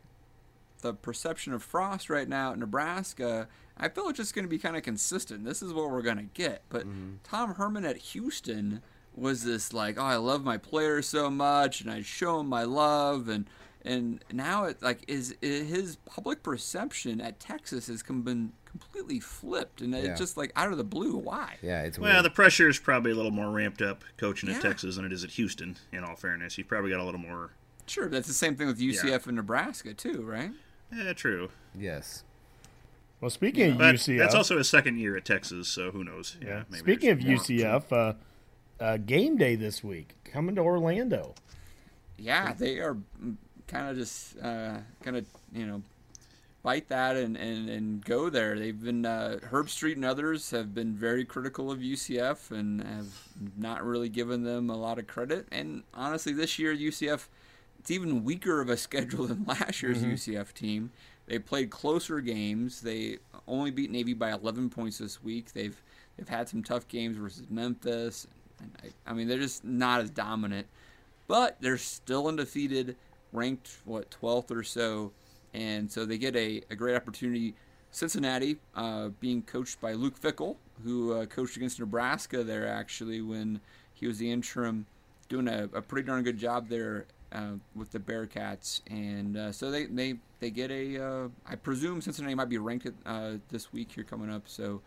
the 0.82 0.94
perception 0.94 1.54
of 1.54 1.64
Frost 1.64 2.10
right 2.10 2.28
now 2.28 2.52
at 2.52 2.58
Nebraska. 2.60 3.48
I 3.78 3.90
feel 3.90 4.08
it's 4.10 4.18
just 4.18 4.36
going 4.36 4.46
to 4.46 4.50
be 4.50 4.60
kind 4.60 4.78
of 4.78 4.84
consistent. 4.84 5.46
This 5.46 5.62
is 5.62 5.74
what 5.74 5.90
we're 5.90 6.02
going 6.04 6.18
to 6.18 6.24
get. 6.24 6.62
But 6.70 6.84
mm-hmm. 6.84 7.16
Tom 7.24 7.56
Herman 7.56 7.86
at 7.86 7.98
Houston 7.98 8.82
was 9.16 9.44
this 9.44 9.74
like, 9.74 9.98
oh, 9.98 10.04
I 10.04 10.16
love 10.18 10.44
my 10.44 10.58
players 10.58 11.08
so 11.08 11.30
much, 11.30 11.82
and 11.82 11.90
I 11.92 12.02
show 12.02 12.38
them 12.38 12.48
my 12.48 12.64
love, 12.64 13.30
and 13.30 13.48
and 13.86 14.24
now 14.32 14.64
it 14.64 14.82
like 14.82 15.04
is, 15.10 15.36
is 15.42 15.70
his 15.70 15.96
public 15.98 16.42
perception 16.42 17.20
at 17.20 17.40
Texas 17.40 17.88
has 17.88 18.02
come 18.02 18.22
been 18.22 18.54
completely 18.66 19.20
flipped, 19.20 19.82
and 19.82 19.92
Yeah. 19.94 20.00
it's 20.00 20.20
just 20.20 20.38
like 20.38 20.52
out 20.56 20.72
of 20.72 20.78
the 20.78 20.84
blue. 20.84 21.18
Why? 21.18 21.58
yeah, 21.62 21.82
it's 21.84 22.00
Well, 22.00 22.14
weird. 22.14 22.26
the 22.26 22.30
pressure 22.30 22.70
is 22.70 22.80
probably 22.80 23.12
a 23.12 23.16
little 23.16 23.30
more 23.32 23.52
ramped 23.52 23.82
up 23.82 24.04
coaching 24.18 24.50
at 24.50 24.62
Texas 24.62 24.96
than 24.96 25.06
it 25.06 25.12
is 25.12 25.24
at 25.24 25.32
Houston. 25.32 25.76
In 25.92 26.04
all 26.04 26.16
fairness, 26.16 26.58
you 26.58 26.64
probably 26.64 26.92
got 26.92 27.02
a 27.02 27.04
little 27.04 27.20
more. 27.20 27.52
Sure, 27.86 28.08
that's 28.08 28.28
the 28.28 28.34
same 28.34 28.56
thing 28.56 28.68
with 28.68 28.80
UCF 28.80 29.28
and 29.28 29.36
Nebraska 29.36 29.94
too, 29.94 30.22
right? 30.24 30.52
Yeah, 30.92 31.14
true. 31.14 31.50
yes. 31.76 32.24
Well, 33.24 33.30
speaking 33.30 33.72
of 33.72 33.78
But 33.78 33.96
UCF, 33.96 34.18
that's 34.18 34.36
also 34.36 34.58
his 34.58 34.68
second 34.68 34.98
year 34.98 35.16
at 35.16 35.24
Texas, 35.24 35.70
so 35.70 35.92
who 35.92 36.04
knows? 36.04 36.36
Yeah. 36.42 36.64
maybe 36.70 36.80
Speaking 36.80 37.10
of. 37.12 37.20
UCF, 37.20 37.84
uh, 37.94 38.14
uh, 38.84 38.98
game 38.98 39.38
day 39.38 39.56
this 39.56 39.82
week 39.82 40.16
coming 40.26 40.56
to 40.56 40.62
Orlando. 40.62 41.34
Yeah, 42.18 42.52
they 42.52 42.80
are 42.80 42.98
kind 43.66 43.90
of 43.90 43.96
just 43.96 44.38
uh, 44.40 44.80
kind 45.04 45.16
of 45.16 45.26
you 45.54 45.66
know 45.66 45.82
bite 46.64 46.90
that 46.90 47.16
and, 47.16 47.38
and, 47.38 47.70
and 47.70 48.04
go 48.04 48.30
there. 48.30 48.60
They've 48.60 48.84
been 48.84 49.06
uh, 49.06 49.40
Herbstreit 49.50 49.96
and 49.96 50.04
others 50.04 50.52
have 50.52 50.76
been 50.76 50.94
very 50.94 51.24
critical 51.24 51.72
of 51.72 51.80
UCF 51.80 52.52
and 52.52 52.84
have 52.84 53.08
not 53.56 53.86
really 53.86 54.10
given 54.10 54.44
them 54.44 54.70
a 54.70 54.76
lot 54.76 55.00
of 55.00 55.08
credit. 55.08 55.48
And 55.50 55.84
honestly, 55.94 56.34
this 56.34 56.60
year 56.60 56.76
UCF 56.76 57.28
it's 57.84 57.92
even 57.92 58.24
weaker 58.24 58.62
of 58.62 58.70
a 58.70 58.78
schedule 58.88 59.28
than 59.28 59.44
last 59.46 59.82
year's 59.82 60.04
UCF 60.04 60.54
team. 60.54 60.92
They 61.26 61.40
played 61.40 61.70
closer 61.70 62.20
games. 62.22 62.82
They 62.82 63.20
only 63.48 63.72
beat 63.72 63.92
Navy 63.92 64.14
by 64.14 64.32
11 64.32 64.70
points 64.70 64.98
this 64.98 65.24
week. 65.24 65.54
They've 65.54 65.80
they've 66.18 66.30
had 66.30 66.50
some 66.50 66.64
tough 66.64 66.88
games 66.88 67.18
versus 67.18 67.48
Memphis. 67.50 68.28
I, 68.84 68.90
I 69.08 69.14
mean, 69.14 69.28
they're 69.28 69.40
just 69.40 69.64
not 69.64 70.02
as 70.02 70.10
dominant, 70.10 70.68
but 71.28 71.58
they're 71.60 71.78
still 71.78 72.28
undefeated, 72.28 72.96
ranked 73.32 73.78
what 73.86 74.16
12th 74.22 74.52
or 74.52 74.64
so, 74.64 75.12
and 75.54 75.92
so 75.92 76.06
they 76.06 76.18
get 76.18 76.36
a, 76.36 76.62
a 76.70 76.76
great 76.76 76.96
opportunity. 76.96 77.56
Cincinnati, 77.92 78.58
uh, 78.76 79.10
being 79.20 79.44
coached 79.44 79.80
by 79.80 79.94
Luke 79.94 80.20
Fickell, 80.20 80.56
who 80.84 81.14
uh, 81.14 81.26
coached 81.28 81.58
against 81.58 81.80
Nebraska 81.80 82.44
there 82.44 82.68
actually 82.68 83.22
when 83.22 83.62
he 83.94 84.08
was 84.08 84.18
the 84.18 84.32
interim, 84.32 84.88
doing 85.30 85.48
a, 85.48 85.70
a 85.74 85.82
pretty 85.82 86.08
darn 86.08 86.24
good 86.24 86.38
job 86.38 86.70
there 86.70 87.06
uh, 87.34 87.54
with 87.76 87.92
the 87.92 88.00
Bearcats, 88.00 88.82
and 88.90 89.36
uh, 89.36 89.52
so 89.52 89.72
they, 89.72 89.86
they 89.86 90.16
they 90.40 90.52
get 90.52 90.72
a. 90.72 91.04
Uh, 91.04 91.28
I 91.46 91.56
presume 91.56 92.02
Cincinnati 92.02 92.36
might 92.36 92.50
be 92.50 92.58
ranked 92.58 92.88
uh, 93.06 93.34
this 93.50 93.74
week 93.74 93.92
here 93.92 94.04
coming 94.04 94.30
up, 94.30 94.44
so 94.46 94.82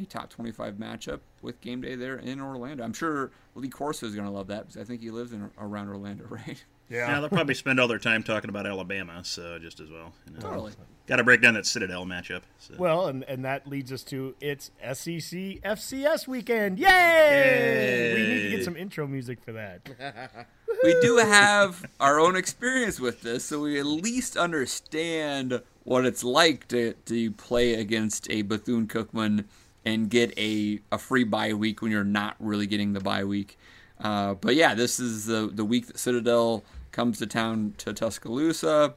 a 0.00 0.04
top 0.04 0.30
25 0.30 0.74
matchup 0.74 1.20
with 1.42 1.60
game 1.60 1.80
day 1.80 1.94
there 1.94 2.16
in 2.16 2.40
Orlando. 2.40 2.84
I'm 2.84 2.92
sure 2.92 3.30
Lee 3.54 3.68
Corso 3.68 4.06
is 4.06 4.14
going 4.14 4.26
to 4.26 4.32
love 4.32 4.46
that 4.48 4.68
because 4.68 4.80
I 4.80 4.84
think 4.84 5.00
he 5.00 5.10
lives 5.10 5.32
in 5.32 5.50
around 5.58 5.88
Orlando, 5.88 6.24
right? 6.28 6.64
Yeah, 6.90 7.06
Yeah. 7.08 7.20
they'll 7.20 7.28
probably 7.28 7.54
spend 7.54 7.78
all 7.80 7.88
their 7.88 7.98
time 7.98 8.22
talking 8.22 8.50
about 8.50 8.66
Alabama, 8.66 9.24
so 9.24 9.58
just 9.58 9.80
as 9.80 9.90
well. 9.90 10.12
You 10.26 10.34
know. 10.34 10.40
Totally. 10.40 10.72
Got 11.06 11.16
to 11.16 11.24
break 11.24 11.40
down 11.40 11.54
that 11.54 11.66
Citadel 11.66 12.04
matchup. 12.04 12.42
So. 12.58 12.74
Well, 12.78 13.06
and, 13.06 13.24
and 13.24 13.44
that 13.44 13.66
leads 13.66 13.90
us 13.92 14.02
to 14.04 14.34
it's 14.40 14.70
SEC 14.80 15.60
FCS 15.62 16.28
weekend. 16.28 16.78
Yay! 16.78 18.14
We 18.14 18.22
need 18.22 18.42
to 18.42 18.56
get 18.56 18.64
some 18.64 18.76
intro 18.76 19.06
music 19.06 19.42
for 19.42 19.52
that. 19.52 19.88
we 20.84 21.00
do 21.00 21.16
have 21.16 21.84
our 21.98 22.20
own 22.20 22.36
experience 22.36 23.00
with 23.00 23.22
this, 23.22 23.44
so 23.44 23.60
we 23.62 23.78
at 23.80 23.86
least 23.86 24.36
understand 24.36 25.62
what 25.84 26.04
it's 26.04 26.22
like 26.22 26.68
to, 26.68 26.92
to 27.06 27.30
play 27.32 27.74
against 27.74 28.30
a 28.30 28.42
Bethune 28.42 28.86
Cookman 28.86 29.46
and 29.84 30.10
get 30.10 30.36
a, 30.38 30.78
a 30.92 30.98
free 30.98 31.24
bye 31.24 31.54
week 31.54 31.82
when 31.82 31.90
you're 31.90 32.04
not 32.04 32.36
really 32.38 32.66
getting 32.66 32.92
the 32.92 33.00
bye 33.00 33.24
week. 33.24 33.58
Uh, 33.98 34.34
but 34.34 34.54
yeah, 34.54 34.74
this 34.74 34.98
is 35.00 35.26
the 35.26 35.50
the 35.52 35.64
week 35.64 35.86
that 35.86 35.98
Citadel 35.98 36.62
comes 36.92 37.18
to 37.18 37.26
town 37.26 37.74
to 37.78 37.92
Tuscaloosa. 37.92 38.94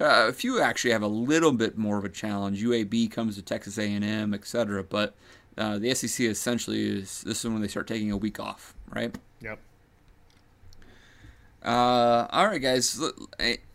Uh, 0.00 0.26
a 0.28 0.32
few 0.32 0.60
actually 0.60 0.90
have 0.90 1.02
a 1.02 1.08
little 1.08 1.52
bit 1.52 1.78
more 1.78 1.98
of 1.98 2.04
a 2.04 2.08
challenge. 2.08 2.62
UAB 2.62 3.10
comes 3.10 3.36
to 3.36 3.42
Texas 3.42 3.78
A&M, 3.78 4.34
etc. 4.34 4.82
But 4.82 5.14
uh, 5.56 5.78
the 5.78 5.94
SEC 5.94 6.26
essentially 6.26 6.98
is 6.98 7.22
this 7.22 7.44
is 7.44 7.50
when 7.50 7.60
they 7.60 7.68
start 7.68 7.86
taking 7.86 8.10
a 8.10 8.16
week 8.16 8.40
off, 8.40 8.74
right? 8.88 9.16
Yep. 9.40 9.58
Uh, 11.64 12.26
all 12.30 12.46
right, 12.46 12.60
guys. 12.60 13.00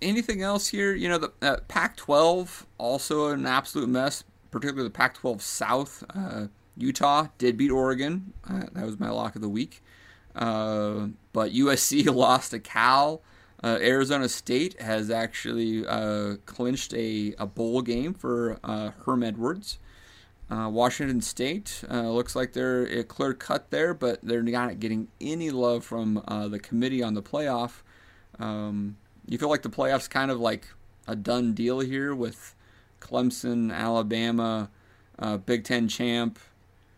Anything 0.02 0.44
else 0.44 0.68
here? 0.68 0.94
You 0.94 1.10
know, 1.10 1.18
the 1.18 1.32
uh, 1.42 1.58
Pac-12 1.68 2.66
also 2.78 3.30
an 3.30 3.46
absolute 3.46 3.90
mess, 3.90 4.24
particularly 4.52 4.88
the 4.88 4.94
Pac-12 4.94 5.42
South. 5.42 6.04
Uh, 6.14 6.48
Utah 6.78 7.28
did 7.38 7.58
beat 7.58 7.72
Oregon. 7.72 8.34
Uh, 8.48 8.64
that 8.74 8.86
was 8.86 9.00
my 9.00 9.10
lock 9.10 9.36
of 9.36 9.42
the 9.42 9.50
week. 9.50 9.82
Uh, 10.36 11.08
but 11.34 11.52
USC 11.52 12.06
lost 12.14 12.52
to 12.52 12.60
Cal. 12.60 13.22
Uh, 13.64 13.78
Arizona 13.82 14.30
State 14.30 14.80
has 14.82 15.10
actually 15.10 15.86
uh, 15.86 16.36
clinched 16.46 16.94
a, 16.94 17.34
a 17.38 17.46
bowl 17.46 17.82
game 17.82 18.14
for 18.14 18.58
uh, 18.64 18.92
Herm 19.06 19.22
Edwards. 19.24 19.80
Uh, 20.50 20.68
Washington 20.70 21.22
State 21.22 21.84
uh, 21.92 22.10
looks 22.10 22.36
like 22.36 22.54
they're 22.54 22.84
a 22.84 23.04
clear 23.04 23.34
cut 23.34 23.70
there, 23.70 23.94
but 23.94 24.20
they're 24.24 24.42
not 24.42 24.80
getting 24.80 25.08
any 25.22 25.52
love 25.52 25.84
from 25.84 26.24
uh, 26.28 26.48
the 26.48 26.58
committee 26.58 27.04
on 27.04 27.14
the 27.14 27.22
playoff. 27.22 27.82
Um, 28.40 28.98
you 29.28 29.38
feel 29.38 29.50
like 29.50 29.62
the 29.62 29.70
playoffs 29.70 30.10
kind 30.10 30.32
of 30.32 30.40
like 30.40 30.68
a 31.08 31.16
done 31.16 31.54
deal 31.54 31.82
here 31.82 32.16
with 32.16 32.56
Clemson, 33.02 33.72
Alabama, 33.74 34.70
uh, 35.20 35.38
Big 35.38 35.66
Ten 35.66 35.88
champ, 35.88 36.40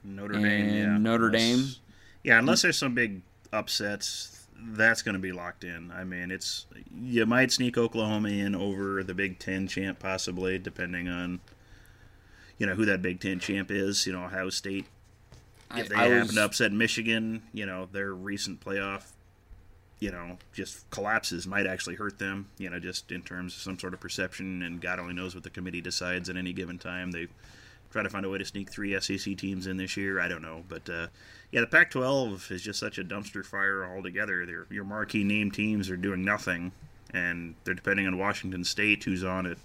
Notre 0.04 0.34
Dame, 0.40 0.74
yeah. 0.76 0.98
Notre 0.98 1.26
Unless- 1.28 1.42
Dame. 1.42 1.66
Yeah, 2.24 2.38
unless 2.40 2.62
there's 2.62 2.78
some 2.78 2.94
big 2.94 3.22
upsets, 3.52 4.41
that's 4.64 5.02
going 5.02 5.14
to 5.14 5.20
be 5.20 5.32
locked 5.32 5.64
in. 5.64 5.92
I 5.92 6.04
mean, 6.04 6.32
it's 6.32 6.66
you 6.94 7.26
might 7.26 7.52
sneak 7.52 7.78
Oklahoma 7.78 8.30
in 8.30 8.56
over 8.56 9.04
the 9.04 9.14
Big 9.14 9.40
Ten 9.40 9.68
champ, 9.68 10.00
possibly, 10.00 10.58
depending 10.60 11.08
on 11.08 11.40
you 12.58 12.66
know 12.66 12.76
who 12.76 12.86
that 12.86 13.02
Big 13.02 13.20
Ten 13.20 13.40
champ 13.40 13.72
is. 13.72 14.06
You 14.06 14.14
know, 14.14 14.24
Ohio 14.26 14.50
State. 14.50 14.86
If 15.76 15.90
they 15.90 15.96
I 15.96 16.04
happen 16.04 16.20
was, 16.20 16.36
to 16.36 16.44
upset 16.44 16.72
Michigan, 16.74 17.44
you 17.54 17.66
know, 17.66 17.88
their 17.92 18.14
recent 18.14 18.60
playoff, 18.60 19.12
you 20.00 20.12
know, 20.12 20.38
just 20.54 20.90
collapses 20.90 21.48
might 21.48 21.66
actually 21.66 21.96
hurt 21.96 22.20
them. 22.20 22.50
You 22.58 22.70
know, 22.70 22.80
just 22.80 23.12
in 23.12 23.22
terms 23.22 23.56
of 23.56 23.62
some 23.62 23.80
sort 23.80 23.94
of 23.94 24.00
perception, 24.00 24.62
and 24.64 24.82
God 24.82 25.00
only 25.00 25.14
knows 25.14 25.34
what 25.34 25.44
the 25.44 25.50
committee 25.50 25.82
decides 25.82 26.30
at 26.30 26.36
any 26.36 26.54
given 26.54 26.78
time. 26.78 27.12
They 27.12 27.28
try 27.92 28.04
to 28.04 28.10
find 28.10 28.26
a 28.26 28.30
way 28.30 28.38
to 28.38 28.46
sneak 28.46 28.72
three 28.72 29.00
SEC 29.00 29.38
teams 29.38 29.68
in 29.68 29.78
this 29.78 29.98
year. 29.98 30.20
I 30.20 30.28
don't 30.28 30.42
know, 30.42 30.64
but 30.68 30.90
uh, 30.90 31.08
yeah, 31.52 31.62
the 31.62 31.68
Pac-12 31.68 32.52
is 32.52 32.62
just 32.62 32.80
such 32.80 32.98
a 32.98 33.04
dumpster 33.04 33.46
fire 33.46 33.86
altogether. 33.86 34.46
Their 34.46 34.66
your 34.70 34.84
marquee 34.86 35.24
name 35.24 35.52
teams 35.52 35.90
are 35.90 35.98
doing 35.98 36.24
nothing, 36.24 36.72
and 37.14 37.56
they're 37.64 37.74
depending 37.74 38.08
on 38.08 38.18
Washington 38.18 38.64
State, 38.64 39.04
who's 39.04 39.24
on 39.24 39.46
it. 39.46 39.58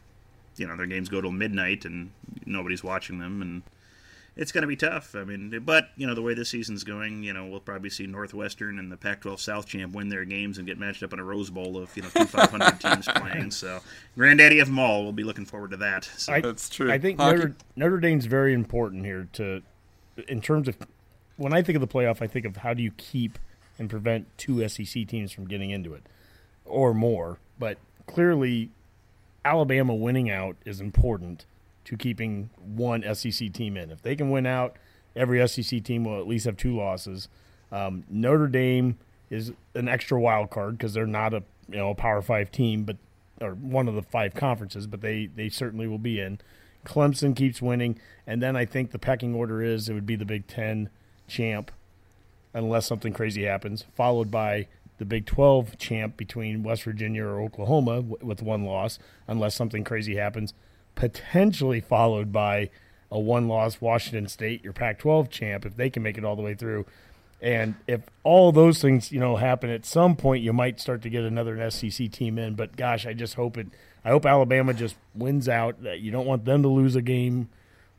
You 0.57 0.67
know, 0.67 0.77
their 0.77 0.87
games 0.87 1.09
go 1.09 1.21
till 1.21 1.33
midnight, 1.33 1.85
and 1.85 2.11
nobody's 2.45 2.83
watching 2.83 3.19
them, 3.19 3.43
and 3.43 3.63
it's 4.37 4.53
going 4.53 4.63
to 4.63 4.69
be 4.69 4.77
tough. 4.77 5.15
I 5.15 5.25
mean, 5.25 5.63
but 5.65 5.89
you 5.97 6.07
know 6.07 6.15
the 6.15 6.23
way 6.23 6.35
this 6.35 6.51
season's 6.51 6.85
going, 6.85 7.23
you 7.23 7.33
know 7.33 7.47
we'll 7.47 7.61
probably 7.61 7.91
see 7.91 8.07
Northwestern 8.07 8.79
and 8.79 8.93
the 8.93 8.97
Pac-12 8.97 9.39
South 9.41 9.67
champ 9.67 9.95
win 9.95 10.09
their 10.09 10.25
games 10.25 10.59
and 10.59 10.67
get 10.67 10.79
matched 10.79 11.03
up 11.03 11.13
in 11.13 11.19
a 11.19 11.25
Rose 11.25 11.51
Bowl 11.51 11.77
of 11.79 11.95
you 11.97 12.03
know 12.03 12.09
two 12.15 12.27
500 12.27 12.81
teams 12.81 13.09
playing. 13.09 13.51
So, 13.51 13.81
granddaddy 14.17 14.61
of 14.61 14.69
them 14.69 14.79
all, 14.79 15.03
we'll 15.03 15.13
be 15.13 15.25
looking 15.25 15.47
forward 15.47 15.71
to 15.71 15.79
that. 15.79 16.05
So, 16.05 16.35
I, 16.35 16.41
That's 16.41 16.69
true. 16.69 16.93
I 16.93 16.99
think 16.99 17.19
Hockey- 17.19 17.39
Notre, 17.39 17.57
Notre 17.77 17.99
Dame's 17.99 18.27
very 18.27 18.53
important 18.53 19.05
here 19.05 19.29
to, 19.35 19.63
in 20.29 20.41
terms 20.41 20.69
of, 20.69 20.77
when 21.37 21.53
I 21.53 21.63
think 21.63 21.77
of 21.77 21.81
the 21.81 21.89
playoff, 21.89 22.21
I 22.21 22.27
think 22.27 22.45
of 22.45 22.59
how 22.59 22.75
do 22.75 22.83
you 22.83 22.93
keep 22.93 23.39
and 23.79 23.91
prevent 23.91 24.27
two 24.39 24.67
SEC 24.69 25.07
teams 25.07 25.33
from 25.33 25.47
getting 25.47 25.71
into 25.71 25.95
it, 25.95 26.03
or 26.65 26.93
more. 26.95 27.39
But 27.59 27.79
clearly, 28.07 28.71
Alabama 29.45 29.95
winning 29.95 30.31
out 30.31 30.57
is 30.65 30.81
important 30.81 31.47
to 31.87 31.97
keeping 31.97 32.51
one 32.59 33.03
SEC 33.15 33.53
team 33.53 33.77
in. 33.77 33.91
If 33.91 34.03
they 34.03 34.17
can 34.17 34.31
win 34.31 34.45
out, 34.45 34.77
every 35.15 35.47
SEC 35.49 35.83
team 35.83 36.05
will 36.05 36.21
at 36.21 36.27
least 36.27 36.45
have 36.45 36.57
two 36.57 36.77
losses. 36.77 37.29
Um, 37.73 38.05
Notre 38.11 38.49
Dame 38.49 38.99
is 39.31 39.53
an 39.75 39.89
extra 39.89 40.21
wild 40.21 40.51
card 40.51 40.77
because 40.77 40.93
they're 40.93 41.07
not 41.07 41.33
a 41.33 41.43
you 41.69 41.79
know 41.79 41.91
a 41.91 41.95
Power 41.95 42.23
Five 42.23 42.51
team, 42.51 42.85
but 42.85 42.97
or 43.41 43.53
one 43.53 43.89
of 43.89 43.95
the 43.95 44.03
five 44.03 44.35
conferences, 44.35 44.87
but 44.87 45.01
they 45.01 45.27
they 45.27 45.49
certainly 45.49 45.87
will 45.87 45.99
be 45.99 46.21
in. 46.21 46.39
Clemson 46.85 47.35
keeps 47.35 47.63
winning, 47.63 47.99
and 48.27 48.43
then 48.43 48.57
I 48.57 48.65
think 48.65 48.91
the 48.91 48.99
pecking 48.99 49.35
order 49.35 49.63
is 49.63 49.89
it 49.89 49.95
would 49.95 50.07
be 50.07 50.17
the 50.17 50.25
Big 50.25 50.47
Ten 50.47 50.89
champ, 51.29 51.71
unless 52.53 52.87
something 52.87 53.13
crazy 53.13 53.45
happens, 53.45 53.85
followed 53.95 54.31
by 54.31 54.67
the 54.99 55.05
Big 55.05 55.27
12 55.27 55.77
champ 55.79 56.17
between 56.17 56.63
West 56.63 56.85
Virginia 56.85 57.25
or 57.25 57.41
Oklahoma 57.41 58.01
with 58.01 58.43
one 58.43 58.65
loss, 58.65 58.99
unless 59.27 59.55
something 59.55 59.85
crazy 59.85 60.17
happens, 60.17 60.55
potentially 60.97 61.81
followed 61.81 62.33
by 62.33 62.71
a 63.11 63.21
one 63.21 63.47
loss 63.47 63.81
Washington 63.81 64.27
State, 64.27 64.65
your 64.65 64.73
Pac 64.73 64.99
12 64.99 65.31
champ, 65.31 65.65
if 65.65 65.77
they 65.77 65.89
can 65.89 66.03
make 66.03 66.19
it 66.19 66.25
all 66.25 66.35
the 66.35 66.43
way 66.43 66.55
through. 66.55 66.85
And 67.41 67.75
if 67.87 68.03
all 68.25 68.51
those 68.51 68.81
things, 68.81 69.13
you 69.13 69.21
know, 69.21 69.37
happen 69.37 69.71
at 69.71 69.85
some 69.85 70.17
point, 70.17 70.43
you 70.43 70.53
might 70.53 70.81
start 70.81 71.03
to 71.03 71.11
get 71.11 71.23
another 71.23 71.71
SEC 71.71 72.11
team 72.11 72.39
in. 72.39 72.55
But 72.55 72.77
gosh, 72.77 73.07
I 73.07 73.13
just 73.13 73.35
hope 73.35 73.57
it. 73.57 73.69
I 74.05 74.09
hope 74.09 74.27
Alabama 74.27 74.73
just 74.75 74.97
wins 75.15 75.49
out. 75.49 75.83
That 75.83 76.01
you 76.01 76.11
don't 76.11 76.27
want 76.27 76.45
them 76.45 76.63
to 76.63 76.69
lose 76.69 76.97
a 76.97 77.03
game 77.03 77.49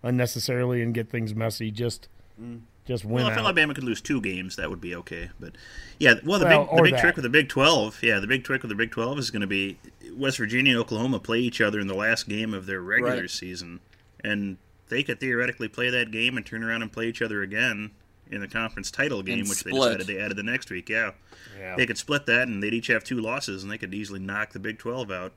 unnecessarily 0.04 0.82
and 0.82 0.94
get 0.94 1.10
things 1.10 1.36
messy. 1.36 1.70
Just, 1.70 2.08
mm. 2.42 2.62
Just 2.88 3.06
win 3.06 3.16
well, 3.16 3.28
if 3.28 3.34
out. 3.34 3.40
Alabama 3.40 3.74
could 3.74 3.84
lose 3.84 4.02
two 4.02 4.22
games, 4.22 4.56
that 4.56 4.70
would 4.70 4.82
be 4.82 4.96
okay. 4.96 5.30
But 5.40 5.54
yeah, 6.00 6.16
well, 6.24 6.40
the 6.40 6.46
Well, 6.46 6.66
big 6.66 6.76
the 6.78 6.82
big 6.84 6.94
that. 6.94 7.02
trick 7.02 7.16
with 7.16 7.24
the 7.24 7.30
Big 7.30 7.50
Twelve, 7.50 8.02
yeah, 8.02 8.20
the 8.20 8.28
big 8.28 8.44
trick 8.44 8.62
with 8.64 8.70
the 8.70 8.76
Big 8.76 8.92
Twelve 8.92 9.20
is 9.20 9.30
going 9.30 9.42
to 9.42 9.48
be 9.48 9.78
West 10.16 10.38
Virginia 10.38 10.72
and 10.74 10.82
Oklahoma 10.82 11.20
play 11.20 11.40
each 11.40 11.62
other 11.62 11.80
in 11.80 11.88
the 11.88 11.94
last 11.96 12.28
game 12.28 12.54
of 12.54 12.66
their 12.66 12.82
regular 12.82 13.22
Right. 13.22 13.30
season, 13.30 13.80
and 14.24 14.58
they 14.90 15.04
could 15.04 15.20
theoretically 15.20 15.68
play 15.68 15.90
that 15.90 16.12
game 16.12 16.38
and 16.38 16.46
turn 16.46 16.64
around 16.64 16.82
and 16.82 16.92
play 16.92 17.08
each 17.08 17.22
other 17.22 17.42
again 17.42 17.92
in 18.32 18.42
the 18.42 18.48
conference 18.48 18.90
title 18.92 19.22
game, 19.24 19.40
And 19.40 19.50
which 19.50 19.64
they 19.64 19.72
decided 19.72 20.08
they 20.08 20.18
added 20.20 20.38
the 20.38 20.44
next 20.44 20.70
week. 20.70 20.90
Yeah. 20.90 21.12
Yeah. 21.58 21.76
they 21.76 21.86
could 21.86 21.98
split 21.98 22.26
that, 22.28 22.48
and 22.48 22.62
they'd 22.62 22.74
each 22.74 22.88
have 22.88 23.04
two 23.04 23.20
losses, 23.20 23.64
and 23.64 23.72
they 23.72 23.78
could 23.78 23.94
easily 23.94 24.20
knock 24.20 24.52
the 24.54 24.60
Big 24.60 24.78
Twelve 24.80 25.12
out 25.12 25.34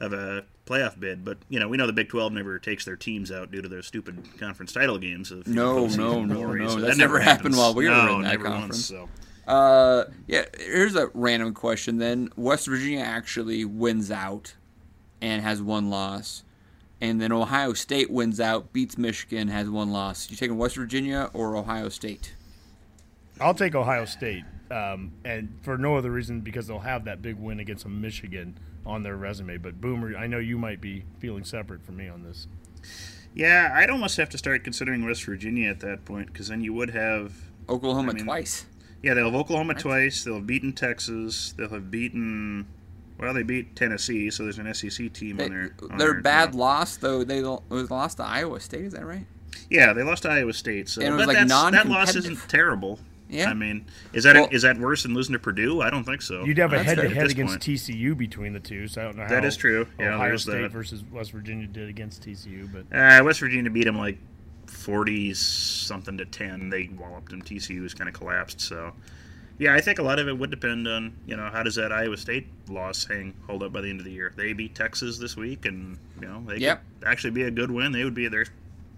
of 0.00 0.12
a 0.12 0.44
playoff 0.66 0.98
bid. 0.98 1.24
But 1.24 1.38
you 1.48 1.60
know, 1.60 1.68
we 1.68 1.76
know 1.76 1.86
the 1.86 1.92
Big 1.92 2.08
Twelve 2.08 2.32
never 2.32 2.58
takes 2.58 2.84
their 2.84 2.96
teams 2.96 3.30
out 3.30 3.50
due 3.52 3.62
to 3.62 3.68
their 3.68 3.82
stupid 3.82 4.18
conference 4.38 4.72
title 4.72 4.98
games. 4.98 5.30
Of 5.30 5.46
No, 5.46 5.84
postseason 5.86 5.96
no, 5.98 6.24
no, 6.24 6.34
glory, 6.34 6.60
no. 6.60 6.68
so 6.70 6.80
that 6.80 6.96
never 6.96 7.18
happened 7.20 7.54
happens. 7.54 7.56
while 7.58 7.74
we 7.74 7.88
were 7.88 8.08
in 8.16 8.22
that 8.22 8.40
conference. 8.40 8.90
Once, 8.90 9.08
so. 9.46 9.52
Uh, 9.52 10.04
yeah. 10.26 10.44
Here's 10.58 10.94
a 10.96 11.08
random 11.14 11.54
question. 11.54 11.98
Then 11.98 12.30
West 12.36 12.66
Virginia 12.66 13.00
actually 13.00 13.64
wins 13.64 14.10
out 14.10 14.54
and 15.20 15.42
has 15.42 15.60
one 15.60 15.90
loss, 15.90 16.44
and 17.00 17.20
then 17.20 17.30
Ohio 17.32 17.72
State 17.72 18.10
wins 18.10 18.40
out, 18.40 18.72
beats 18.72 18.96
Michigan, 18.96 19.48
has 19.48 19.68
one 19.68 19.90
loss. 19.90 20.30
You 20.30 20.36
taking 20.36 20.56
West 20.56 20.76
Virginia 20.76 21.30
or 21.34 21.56
Ohio 21.56 21.88
State? 21.88 22.34
I'll 23.40 23.54
take 23.54 23.74
Ohio 23.74 24.04
State, 24.04 24.44
um, 24.70 25.12
and 25.24 25.58
for 25.62 25.76
no 25.78 25.96
other 25.96 26.10
reason 26.10 26.40
because 26.40 26.66
they'll 26.66 26.78
have 26.80 27.04
that 27.04 27.22
big 27.22 27.36
win 27.36 27.60
against 27.60 27.86
Michigan 27.86 28.58
on 28.86 29.02
their 29.02 29.16
resume. 29.16 29.56
But 29.58 29.80
Boomer, 29.80 30.16
I 30.16 30.26
know 30.26 30.38
you 30.38 30.58
might 30.58 30.80
be 30.80 31.04
feeling 31.18 31.44
separate 31.44 31.82
from 31.84 31.96
me 31.96 32.08
on 32.08 32.22
this. 32.22 32.46
Yeah, 33.34 33.72
I'd 33.74 33.90
almost 33.90 34.16
have 34.16 34.28
to 34.30 34.38
start 34.38 34.64
considering 34.64 35.04
West 35.04 35.24
Virginia 35.24 35.68
at 35.70 35.80
that 35.80 36.04
point 36.04 36.26
because 36.32 36.48
then 36.48 36.60
you 36.62 36.72
would 36.74 36.90
have. 36.90 37.32
Oklahoma 37.68 38.10
I 38.10 38.14
mean, 38.14 38.24
twice. 38.24 38.66
Yeah, 39.02 39.14
they'll 39.14 39.26
have 39.26 39.34
Oklahoma 39.34 39.74
twice. 39.74 40.24
They'll 40.24 40.34
have 40.36 40.46
beaten 40.46 40.72
Texas. 40.72 41.52
They'll 41.56 41.68
have 41.68 41.90
beaten. 41.90 42.66
Well, 43.18 43.34
they 43.34 43.42
beat 43.42 43.76
Tennessee, 43.76 44.30
so 44.30 44.44
there's 44.44 44.58
an 44.58 44.72
SEC 44.74 45.12
team 45.12 45.36
They, 45.36 45.44
on 45.44 45.50
their. 45.50 45.74
on 45.90 45.98
their 45.98 46.12
their- 46.12 46.20
bad 46.22 46.54
loss 46.54 46.96
though. 46.96 47.22
They 47.22 47.42
lo- 47.42 47.62
it 47.70 47.74
was 47.74 47.90
lost 47.90 48.16
to 48.16 48.24
Iowa 48.24 48.58
State. 48.60 48.84
Is 48.86 48.92
that 48.94 49.04
right? 49.04 49.26
Yeah, 49.68 49.92
they 49.92 50.02
lost 50.02 50.22
to 50.22 50.30
Iowa 50.30 50.52
State. 50.52 50.88
So, 50.88 51.00
And 51.02 51.14
it 51.14 51.16
was, 51.16 51.26
but 51.26 51.34
like, 51.34 51.46
that's, 51.48 51.70
that 51.72 51.86
loss 51.88 52.14
isn't 52.16 52.38
terrible. 52.48 52.98
Yeah. 53.30 53.48
I 53.50 53.54
mean, 53.54 53.86
is 54.12 54.24
that 54.24 54.34
Well- 54.34 54.48
is 54.50 54.62
that 54.62 54.76
worse 54.78 55.04
than 55.04 55.14
losing 55.14 55.32
to 55.34 55.38
Purdue? 55.38 55.80
I 55.80 55.88
don't 55.90 56.04
think 56.04 56.20
so. 56.22 56.44
You'd 56.44 56.58
have 56.58 56.72
a 56.72 56.76
That's 56.76 56.86
fair. 56.94 56.96
head-to-head 57.04 57.30
against 57.30 57.52
point. 57.52 57.62
TCU 57.62 58.14
between 58.16 58.52
the 58.52 58.60
two, 58.60 58.88
so 58.88 59.00
I 59.00 59.04
don't 59.04 59.16
know 59.16 59.22
how 59.22 59.28
That 59.28 59.44
is 59.44 59.56
true. 59.56 59.86
Yeah, 59.98 60.14
Ohio 60.14 60.36
State 60.36 60.62
that. 60.62 60.72
versus 60.72 61.04
West 61.12 61.32
Virginia 61.32 61.66
did 61.66 61.88
against 61.88 62.22
TCU, 62.22 62.68
but 62.72 62.86
Uh, 62.96 63.22
West 63.24 63.40
Virginia 63.40 63.70
beat 63.70 63.84
them 63.84 63.96
like 63.98 64.18
forty 64.66 65.34
something 65.34 66.16
to 66.18 66.24
ten. 66.24 66.70
They 66.70 66.88
walloped 66.96 67.30
them. 67.30 67.42
TCU 67.42 67.82
was 67.82 67.94
kind 67.94 68.08
of 68.08 68.14
collapsed. 68.14 68.60
So, 68.60 68.92
Yeah, 69.58 69.74
I 69.74 69.80
think 69.82 69.98
a 69.98 70.02
lot 70.02 70.18
of 70.18 70.26
it 70.26 70.38
would 70.38 70.50
depend 70.50 70.88
on 70.88 71.12
you 71.26 71.36
know 71.36 71.50
how 71.52 71.62
does 71.62 71.74
that 71.74 71.92
Iowa 71.92 72.16
State 72.16 72.46
loss 72.68 73.04
hang 73.06 73.34
hold 73.46 73.62
up 73.62 73.72
by 73.72 73.82
the 73.82 73.90
end 73.90 74.00
of 74.00 74.06
the 74.06 74.12
year. 74.12 74.32
They 74.34 74.54
beat 74.54 74.74
Texas 74.74 75.18
this 75.18 75.36
week, 75.36 75.66
and 75.66 75.98
you 76.20 76.26
know 76.26 76.42
they 76.48 76.56
Yep. 76.56 76.82
could 77.00 77.08
actually 77.08 77.30
be 77.32 77.42
a 77.42 77.50
good 77.50 77.70
win. 77.70 77.92
They 77.92 78.02
would 78.04 78.14
be 78.14 78.26
there, 78.28 78.46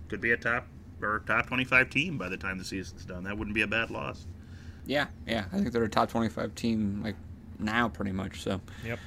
could 0.08 0.20
be 0.20 0.30
a 0.30 0.36
top 0.36 0.68
or 1.02 1.20
top 1.26 1.46
twenty 1.46 1.64
five 1.64 1.90
team 1.90 2.18
by 2.18 2.28
the 2.28 2.36
time 2.36 2.58
the 2.58 2.64
season's 2.64 3.04
done. 3.04 3.24
That 3.24 3.36
wouldn't 3.38 3.54
be 3.54 3.62
a 3.62 3.66
bad 3.66 3.90
loss. 3.90 4.26
Yeah, 4.86 5.06
yeah. 5.26 5.44
I 5.52 5.56
think 5.58 5.72
they're 5.72 5.84
a 5.84 5.88
top 5.88 6.10
25 6.10 6.56
team 6.56 7.02
like 7.04 7.14
now, 7.60 7.88
pretty 7.88 8.10
much. 8.10 8.42
So, 8.42 8.60
Yep. 8.84 8.98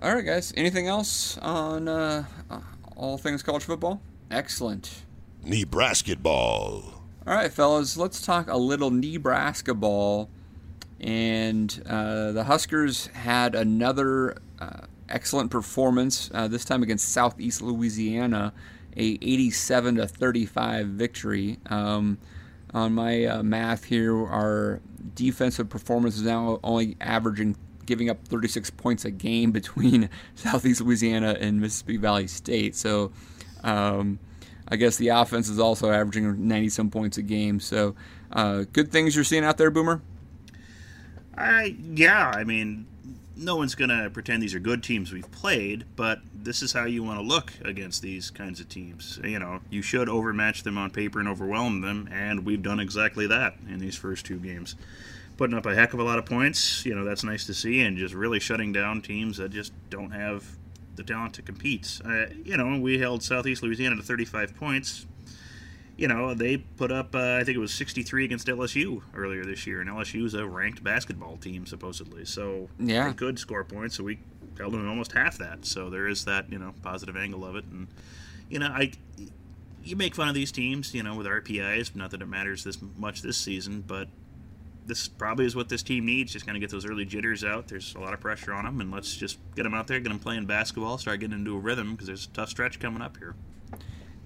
all 0.00 0.14
right, 0.14 0.24
guys. 0.24 0.52
Anything 0.56 0.86
else 0.86 1.36
on 1.38 1.88
uh, 1.88 2.24
uh, 2.48 2.60
all 2.94 3.18
things 3.18 3.42
college 3.42 3.64
football? 3.64 4.00
Excellent. 4.30 5.02
Nebraska 5.42 6.14
ball. 6.14 7.02
All 7.26 7.34
right, 7.34 7.52
fellas. 7.52 7.96
Let's 7.96 8.22
talk 8.24 8.48
a 8.48 8.56
little 8.56 8.90
Nebraska 8.92 9.74
ball. 9.74 10.30
And 11.00 11.82
uh, 11.86 12.30
the 12.32 12.44
Huskers 12.44 13.06
had 13.08 13.54
another 13.54 14.36
uh, 14.60 14.82
excellent 15.08 15.50
performance. 15.50 16.30
Uh, 16.32 16.46
this 16.46 16.64
time 16.64 16.82
against 16.82 17.08
Southeast 17.08 17.62
Louisiana, 17.62 18.52
a 18.96 19.18
87 19.20 19.96
to 19.96 20.06
35 20.06 20.86
victory. 20.88 21.58
Um, 21.66 22.18
on 22.72 22.94
my 22.94 23.24
uh, 23.24 23.42
math 23.42 23.84
here, 23.84 24.16
our 24.16 24.80
defensive 25.14 25.68
performance 25.68 26.16
is 26.16 26.22
now 26.22 26.60
only 26.62 26.96
averaging 27.00 27.56
giving 27.86 28.08
up 28.08 28.26
36 28.28 28.70
points 28.70 29.04
a 29.04 29.10
game 29.10 29.50
between 29.50 30.08
Southeast 30.36 30.80
Louisiana 30.80 31.36
and 31.40 31.60
Mississippi 31.60 31.96
Valley 31.96 32.26
State. 32.26 32.76
So. 32.76 33.12
Um, 33.62 34.18
I 34.72 34.76
guess 34.76 34.96
the 34.96 35.08
offense 35.08 35.48
is 35.48 35.58
also 35.58 35.90
averaging 35.90 36.46
90 36.46 36.68
some 36.68 36.90
points 36.90 37.18
a 37.18 37.22
game. 37.22 37.58
So, 37.58 37.96
uh, 38.32 38.64
good 38.72 38.92
things 38.92 39.16
you're 39.16 39.24
seeing 39.24 39.44
out 39.44 39.58
there, 39.58 39.70
Boomer. 39.70 40.00
I 41.36 41.76
yeah, 41.94 42.30
I 42.34 42.44
mean, 42.44 42.86
no 43.40 43.56
one's 43.56 43.74
gonna 43.74 44.10
pretend 44.10 44.42
these 44.42 44.54
are 44.54 44.60
good 44.60 44.82
teams 44.82 45.12
we've 45.12 45.30
played, 45.32 45.84
but 45.96 46.20
this 46.34 46.62
is 46.62 46.72
how 46.72 46.84
you 46.84 47.02
want 47.02 47.18
to 47.18 47.24
look 47.24 47.52
against 47.64 48.02
these 48.02 48.30
kinds 48.30 48.60
of 48.60 48.68
teams. 48.68 49.18
You 49.24 49.38
know, 49.38 49.60
you 49.70 49.82
should 49.82 50.08
overmatch 50.08 50.62
them 50.62 50.76
on 50.76 50.90
paper 50.90 51.18
and 51.18 51.28
overwhelm 51.28 51.80
them, 51.80 52.08
and 52.12 52.44
we've 52.44 52.62
done 52.62 52.78
exactly 52.78 53.26
that 53.26 53.54
in 53.68 53.78
these 53.78 53.96
first 53.96 54.26
two 54.26 54.38
games. 54.38 54.76
Putting 55.36 55.56
up 55.56 55.64
a 55.64 55.74
heck 55.74 55.94
of 55.94 56.00
a 56.00 56.04
lot 56.04 56.18
of 56.18 56.26
points, 56.26 56.84
you 56.84 56.94
know, 56.94 57.04
that's 57.04 57.24
nice 57.24 57.46
to 57.46 57.54
see, 57.54 57.80
and 57.80 57.96
just 57.96 58.14
really 58.14 58.40
shutting 58.40 58.72
down 58.72 59.00
teams 59.00 59.38
that 59.38 59.50
just 59.50 59.72
don't 59.88 60.10
have 60.10 60.44
the 60.96 61.02
talent 61.02 61.32
to 61.34 61.42
compete. 61.42 62.00
Uh, 62.04 62.26
you 62.44 62.56
know, 62.58 62.78
we 62.78 62.98
held 62.98 63.22
Southeast 63.22 63.62
Louisiana 63.62 63.96
to 63.96 64.02
35 64.02 64.54
points 64.56 65.06
you 66.00 66.08
know, 66.08 66.32
they 66.32 66.56
put 66.56 66.90
up, 66.90 67.14
uh, 67.14 67.36
I 67.36 67.44
think 67.44 67.56
it 67.56 67.60
was 67.60 67.74
63 67.74 68.24
against 68.24 68.46
LSU 68.46 69.02
earlier 69.14 69.44
this 69.44 69.66
year, 69.66 69.82
and 69.82 69.90
LSU 69.90 70.24
is 70.24 70.32
a 70.32 70.46
ranked 70.46 70.82
basketball 70.82 71.36
team, 71.36 71.66
supposedly. 71.66 72.24
So 72.24 72.70
Yeah. 72.78 73.08
they 73.08 73.12
could 73.14 73.38
score 73.38 73.64
points, 73.64 73.96
so 73.96 74.04
we 74.04 74.18
held 74.56 74.72
them 74.72 74.88
almost 74.88 75.12
half 75.12 75.36
that. 75.36 75.66
So 75.66 75.90
there 75.90 76.08
is 76.08 76.24
that, 76.24 76.50
you 76.50 76.58
know, 76.58 76.72
positive 76.82 77.18
angle 77.18 77.44
of 77.44 77.54
it. 77.54 77.66
And, 77.66 77.86
you 78.48 78.58
know, 78.58 78.68
I. 78.68 78.92
You 79.82 79.96
make 79.96 80.14
fun 80.14 80.28
of 80.28 80.34
these 80.34 80.52
teams, 80.52 80.92
you 80.94 81.02
know, 81.02 81.14
with 81.16 81.26
RPIs. 81.26 81.94
Not 81.96 82.10
that 82.10 82.20
it 82.20 82.28
matters 82.28 82.64
this 82.64 82.78
much 82.98 83.22
this 83.22 83.38
season, 83.38 83.82
but 83.86 84.08
this 84.86 85.08
probably 85.08 85.46
is 85.46 85.56
what 85.56 85.70
this 85.70 85.82
team 85.82 86.04
needs. 86.04 86.32
Just 86.32 86.44
kind 86.46 86.54
of 86.56 86.60
get 86.60 86.70
those 86.70 86.84
early 86.84 87.06
jitters 87.06 87.44
out. 87.44 87.68
There's 87.68 87.94
a 87.94 87.98
lot 87.98 88.12
of 88.12 88.20
pressure 88.20 88.52
on 88.52 88.64
them, 88.66 88.80
and 88.82 88.90
let's 88.90 89.16
just 89.16 89.38
get 89.56 89.62
them 89.62 89.72
out 89.72 89.86
there, 89.86 89.98
get 89.98 90.10
them 90.10 90.18
playing 90.18 90.44
basketball, 90.44 90.98
start 90.98 91.20
getting 91.20 91.38
into 91.38 91.56
a 91.56 91.58
rhythm 91.58 91.92
because 91.92 92.06
there's 92.08 92.26
a 92.26 92.28
tough 92.30 92.50
stretch 92.50 92.78
coming 92.78 93.00
up 93.00 93.16
here. 93.16 93.34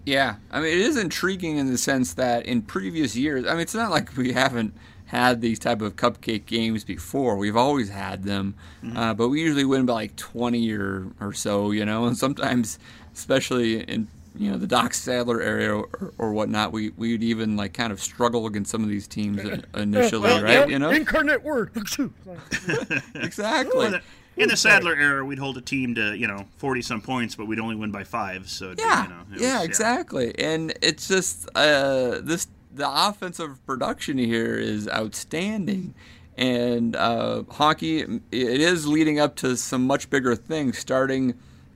Yeah, 0.04 0.36
I 0.50 0.60
mean, 0.60 0.72
it 0.72 0.78
is 0.80 0.96
intriguing 0.96 1.56
in 1.56 1.70
the 1.70 1.78
sense 1.78 2.14
that 2.14 2.44
in 2.46 2.62
previous 2.62 3.16
years, 3.16 3.46
I 3.46 3.52
mean, 3.52 3.60
it's 3.60 3.74
not 3.74 3.90
like 3.90 4.16
we 4.16 4.32
haven't 4.32 4.74
had 5.06 5.40
these 5.40 5.58
type 5.58 5.80
of 5.80 5.96
cupcake 5.96 6.44
games 6.46 6.84
before. 6.84 7.36
We've 7.36 7.56
always 7.56 7.88
had 7.88 8.24
them, 8.24 8.54
uh, 8.94 9.14
but 9.14 9.28
we 9.28 9.40
usually 9.40 9.64
win 9.64 9.86
by 9.86 9.92
like 9.94 10.16
20 10.16 10.72
or, 10.72 11.06
or 11.20 11.32
so, 11.32 11.70
you 11.70 11.84
know, 11.86 12.04
and 12.06 12.16
sometimes, 12.18 12.78
especially 13.14 13.80
in 13.80 14.08
you 14.36 14.50
know 14.50 14.58
the 14.58 14.66
Doc 14.66 14.92
Sadler 14.94 15.40
area 15.40 15.72
or, 15.74 15.88
or 16.18 16.32
whatnot, 16.32 16.72
we 16.72 16.90
we'd 16.96 17.22
even 17.22 17.56
like 17.56 17.72
kind 17.72 17.92
of 17.92 18.00
struggle 18.00 18.46
against 18.46 18.70
some 18.72 18.82
of 18.82 18.88
these 18.88 19.06
teams 19.06 19.40
initially, 19.74 20.22
Well, 20.22 20.42
right? 20.42 20.52
yeah, 20.52 20.66
You 20.66 20.78
know, 20.80 20.90
Incarnate 20.90 21.42
word. 21.44 21.70
exactly. 23.14 24.00
In 24.36 24.48
the, 24.48 24.56
Sadler 24.56 24.96
era, 24.96 25.24
we'd 25.24 25.38
hold 25.38 25.56
a 25.56 25.60
team 25.60 25.94
to 25.94 26.16
you 26.16 26.26
know 26.26 26.46
forty 26.56 26.82
some 26.82 27.00
points, 27.00 27.34
but 27.34 27.46
we'd 27.46 27.60
only 27.60 27.76
win 27.76 27.90
by 27.90 28.04
five. 28.04 28.48
So 28.48 28.66
it'd 28.66 28.78
be, 28.78 28.82
Yeah, 28.82 29.02
you 29.04 29.08
know, 29.10 29.24
yeah, 29.36 29.62
exactly. 29.62 30.34
And 30.38 30.74
it's 30.82 31.08
just 31.08 31.48
uh, 31.54 32.20
this 32.22 32.48
the 32.72 32.88
offensive 32.90 33.64
production 33.66 34.18
here 34.18 34.56
is 34.56 34.88
outstanding. 34.88 35.94
And 36.36 36.96
uh, 36.96 37.42
Honky, 37.48 38.20
it 38.32 38.60
is 38.60 38.88
leading 38.88 39.20
up 39.20 39.36
to 39.36 39.56
some 39.56 39.86
much 39.86 40.10
bigger 40.10 40.34
things 40.34 40.78
starting 40.78 41.34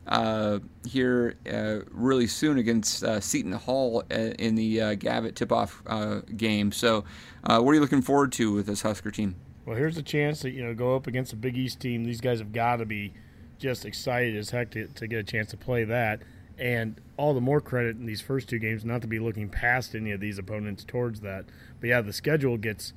uh, 0.09 0.59
here 0.85 1.37
uh, 1.53 1.81
really 1.93 2.27
soon 2.27 2.59
against 2.59 3.05
uh, 3.05 3.21
Seton 3.21 3.53
Hall 3.53 4.03
uh, 4.11 4.15
in 4.15 4.57
the 4.57 4.81
uh, 4.81 4.95
Gavitt 4.95 5.37
tip-off 5.37 5.83
uh, 5.87 6.21
game. 6.37 6.73
So, 6.73 7.05
uh, 7.45 7.61
what 7.61 7.71
are 7.71 7.75
you 7.75 7.81
looking 7.81 8.03
forward 8.03 8.33
to 8.33 8.53
with 8.53 8.67
this 8.67 8.83
Husker 8.83 9.13
team? 9.13 9.37
Well, 9.69 9.77
here's 9.77 9.99
a 9.99 10.03
chance 10.03 10.41
to 10.41 10.51
you 10.51 10.65
know 10.65 10.73
go 10.73 10.97
up 10.97 11.07
against 11.07 11.35
a 11.35 11.37
Big 11.37 11.59
East 11.59 11.79
team. 11.79 12.05
These 12.05 12.23
guys 12.23 12.39
have 12.39 12.55
got 12.55 12.77
to 12.77 12.87
be 12.87 13.13
just 13.59 13.85
excited 13.85 14.35
as 14.35 14.49
heck 14.49 14.71
to, 14.71 14.87
to 14.87 15.07
get 15.07 15.19
a 15.19 15.23
chance 15.23 15.51
to 15.51 15.59
play 15.59 15.85
that, 15.85 16.23
and 16.57 16.99
all 17.19 17.35
the 17.35 17.43
more 17.43 17.61
credit 17.61 17.97
in 17.97 18.07
these 18.07 18.23
first 18.23 18.49
two 18.49 18.59
games 18.59 18.83
not 18.83 19.03
to 19.03 19.07
be 19.07 19.19
looking 19.19 19.51
past 19.51 19.95
any 19.95 20.11
of 20.13 20.21
these 20.21 20.39
opponents 20.39 20.85
towards 20.85 21.21
that. 21.21 21.45
But 21.81 21.89
yeah, 21.91 22.01
the 22.01 22.15
schedule 22.15 22.57
gets 22.57 22.95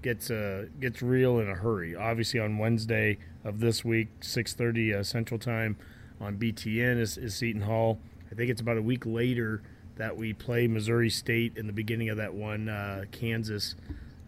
gets 0.00 0.30
uh, 0.30 0.68
gets 0.80 1.02
real 1.02 1.40
in 1.40 1.50
a 1.50 1.56
hurry. 1.56 1.94
Obviously, 1.94 2.40
on 2.40 2.56
Wednesday 2.56 3.18
of 3.44 3.60
this 3.60 3.84
week, 3.84 4.08
6:30 4.20 4.94
uh, 4.94 5.02
Central 5.02 5.38
Time 5.38 5.76
on 6.22 6.38
BTN 6.38 6.98
is, 6.98 7.18
is 7.18 7.34
Seton 7.34 7.60
Hall. 7.60 7.98
I 8.32 8.34
think 8.34 8.48
it's 8.48 8.62
about 8.62 8.78
a 8.78 8.82
week 8.82 9.04
later 9.04 9.62
that 9.96 10.16
we 10.16 10.32
play 10.32 10.68
Missouri 10.68 11.10
State 11.10 11.58
in 11.58 11.66
the 11.66 11.72
beginning 11.74 12.08
of 12.08 12.16
that 12.16 12.32
one 12.32 12.70
uh, 12.70 13.04
Kansas 13.12 13.74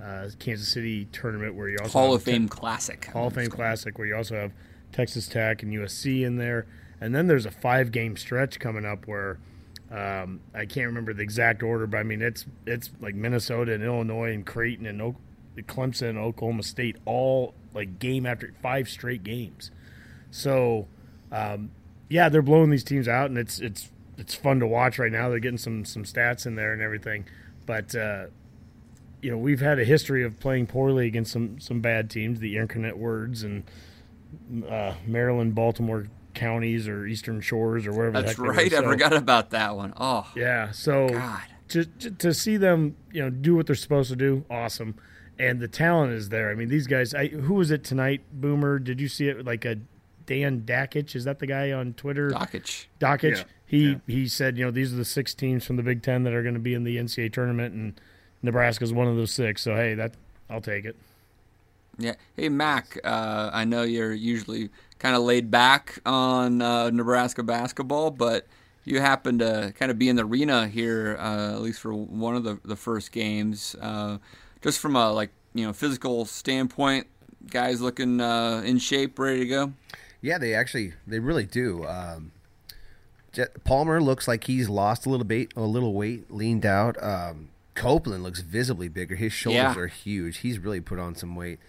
uh, 0.03 0.29
Kansas 0.39 0.69
City 0.69 1.07
tournament 1.13 1.55
where 1.55 1.69
you 1.69 1.79
also 1.81 1.93
Hall 1.93 2.13
have 2.13 2.21
of 2.21 2.23
Fame 2.23 2.49
Classic. 2.49 3.05
Hall 3.07 3.29
of 3.29 3.35
Fame 3.35 3.51
Classic 3.51 3.97
where 3.99 4.07
you 4.07 4.17
also 4.17 4.35
have 4.35 4.53
Texas 4.93 5.27
Tech 5.29 5.63
and 5.63 5.73
USC 5.73 6.25
in 6.25 6.37
there, 6.37 6.67
and 7.01 7.15
then 7.15 7.27
there's 7.27 7.47
a 7.47 7.51
five 7.51 7.93
game 7.93 8.17
stretch 8.17 8.59
coming 8.59 8.85
up 8.85 9.07
where 9.07 9.39
um, 9.91 10.41
I 10.55 10.67
can't 10.67 10.87
remember 10.87 11.15
the 11.15 11.23
exact 11.23 11.63
order, 11.63 11.87
but 11.87 11.99
I 11.99 12.03
mean 12.03 12.23
it's 12.23 12.47
it's 12.67 12.91
like 13.01 13.15
Minnesota 13.15 13.73
and 13.73 13.83
Illinois 13.83 14.33
and 14.33 14.45
Creighton 14.45 14.87
and 14.87 15.01
o- 15.01 15.17
Clemson 15.57 16.11
and 16.11 16.19
Oklahoma 16.19 16.63
State 16.63 16.97
all 17.05 17.55
like 17.73 17.99
game 17.99 18.27
after 18.27 18.53
five 18.63 18.89
straight 18.89 19.25
games. 19.25 19.71
So 20.31 20.89
um, 21.33 21.71
yeah, 22.09 22.29
they're 22.29 22.43
blowing 22.43 22.71
these 22.71 22.85
teams 22.85 23.09
out, 23.09 23.31
and 23.31 23.39
it's 23.39 23.59
it's 23.61 23.91
it's 24.19 24.35
fun 24.35 24.61
to 24.61 24.67
watch 24.67 24.99
right 24.99 25.13
now. 25.13 25.29
They're 25.29 25.39
getting 25.39 25.59
some 25.59 25.85
some 25.85 26.05
stats 26.05 26.47
in 26.47 26.55
there 26.55 26.73
and 26.73 26.83
everything, 26.83 27.25
but. 27.65 27.95
Uh, 27.95 28.27
you 29.27 29.33
know, 29.33 29.39
we've 29.39 29.59
had 29.59 29.81
a 29.81 29.85
history 29.85 30.23
of 30.23 30.39
playing 30.39 30.69
poorly 30.69 31.09
against 31.09 31.33
some 31.33 31.59
some 31.59 31.81
bad 31.81 32.09
teams, 32.09 32.39
the 32.39 32.57
Incarnate 32.57 32.97
Words 32.97 33.43
and 33.43 33.65
uh, 34.71 34.95
Maryland, 35.05 35.53
Baltimore 35.53 36.07
counties 36.33 36.87
or 36.87 37.07
Eastern 37.07 37.41
Shores 37.41 37.89
or 37.89 37.93
wherever. 37.93 38.23
That's 38.23 38.29
heck 38.29 38.37
they 38.37 38.43
were. 38.45 38.53
right. 38.53 38.73
I 38.73 38.83
forgot 38.83 39.13
about 39.13 39.51
that 39.51 39.75
one. 39.75 39.93
Oh, 39.97 40.31
Yeah, 40.37 40.71
so 40.71 41.09
God. 41.09 41.43
to, 41.71 41.85
to 41.85 42.11
to 42.13 42.33
see 42.33 42.57
them, 42.57 42.95
you 43.11 43.21
know, 43.21 43.31
do 43.31 43.57
what 43.57 43.67
they're 43.67 43.75
supposed 43.75 44.11
to 44.11 44.17
do, 44.17 44.45
awesome. 44.49 44.95
And 45.41 45.59
the 45.59 45.67
talent 45.67 46.13
is 46.13 46.29
there. 46.29 46.53
I 46.53 46.55
mean, 46.55 46.69
these 46.69 46.87
guys. 46.87 47.13
I, 47.13 47.27
who 47.27 47.55
was 47.55 47.73
it 47.73 47.83
tonight? 47.83 48.23
Boomer, 48.33 48.79
did 48.79 49.01
you 49.01 49.09
see 49.09 49.27
it? 49.29 49.45
Like 49.45 49.65
a 49.65 49.81
Dan 50.25 50.61
Dakich, 50.61 51.17
is 51.17 51.25
that 51.25 51.41
the 51.41 51.49
guy 51.49 51.73
on 51.73 51.95
Twitter? 51.95 52.31
Dockage. 52.31 52.87
Dockich. 53.01 53.39
Yeah, 53.39 53.45
He 53.67 53.89
yeah. 53.89 53.97
he 54.07 54.29
said, 54.29 54.57
you 54.57 54.65
know, 54.65 54.71
these 54.71 54.93
are 54.93 54.97
the 54.97 55.05
six 55.05 55.35
teams 55.35 55.65
from 55.65 55.75
the 55.75 55.83
Big 55.83 56.05
Ten 56.05 56.23
that 56.23 56.33
are 56.33 56.43
going 56.43 56.55
to 56.55 56.61
be 56.61 56.75
in 56.75 56.85
the 56.85 56.97
NCAA 56.97 57.33
tournament, 57.33 57.75
and 57.75 58.01
Nebraska's 58.43 58.93
one 58.93 59.07
of 59.07 59.17
those 59.17 59.33
six. 59.33 59.63
So 59.63 59.75
hey, 59.75 59.95
that 59.95 60.13
I'll 60.49 60.61
take 60.61 60.85
it. 60.85 60.97
Yeah. 61.99 62.15
Hey, 62.37 62.51
Mac, 62.51 62.99
uh, 63.05 63.51
I 63.53 63.65
know 63.65 63.83
you're 63.83 64.13
usually 64.13 64.69
kind 64.99 65.17
of 65.17 65.23
laid 65.23 65.51
back 65.51 65.99
on 66.05 66.61
uh, 66.61 66.91
Nebraska 66.91 67.43
basketball, 67.43 68.11
but 68.11 68.47
you 68.85 69.01
happen 69.01 69.39
to 69.39 69.73
kind 69.79 69.91
of 69.91 69.99
be 69.99 70.09
in 70.09 70.17
the 70.17 70.25
arena 70.25 70.69
here, 70.69 71.17
uh, 71.19 71.53
at 71.53 71.63
least 71.63 71.81
for 71.81 71.95
one 71.95 72.37
of 72.37 72.45
the, 72.45 72.59
the 72.65 72.77
first 72.77 73.13
games. 73.13 73.75
Uh, 73.81 74.19
just 74.63 74.79
from 74.79 74.95
a 74.95 75.11
like 75.11 75.31
you 75.55 75.67
know 75.67 75.73
physical 75.73 76.25
standpoint, 76.27 77.07
guys 77.51 77.81
looking 77.81 78.21
uh, 78.21 78.63
in 78.65 78.79
shape, 78.79 79.19
ready 79.19 79.41
to 79.41 79.47
go. 79.47 79.73
Yeah, 80.21 80.39
they 80.39 80.55
actually 80.55 80.93
they 81.07 81.19
really 81.19 81.47
do. 81.47 81.87
Um, 81.87 82.33
Palmer 83.65 84.01
looks 84.01 84.27
like 84.29 84.45
he's 84.45 84.69
lost 84.69 85.07
a 85.07 85.11
little 85.11 85.27
bit, 85.27 85.53
a 85.57 85.61
little 85.63 85.93
weight, 85.93 86.31
leaned 86.31 86.65
out. 86.65 87.03
Um, 87.03 87.49
Copeland 87.77 88.23
looks 88.25 88.41
visibly 88.41 88.89
bigger. 88.89 89.15
His 89.15 89.33
shoulders 89.33 89.77
Yeah. 89.77 89.79
are 89.79 89.87
huge. 89.87 90.39
He's 90.39 90.59
really 90.59 90.81
put 90.81 90.99
on 90.99 91.15
some 91.15 91.37
weight. 91.37 91.61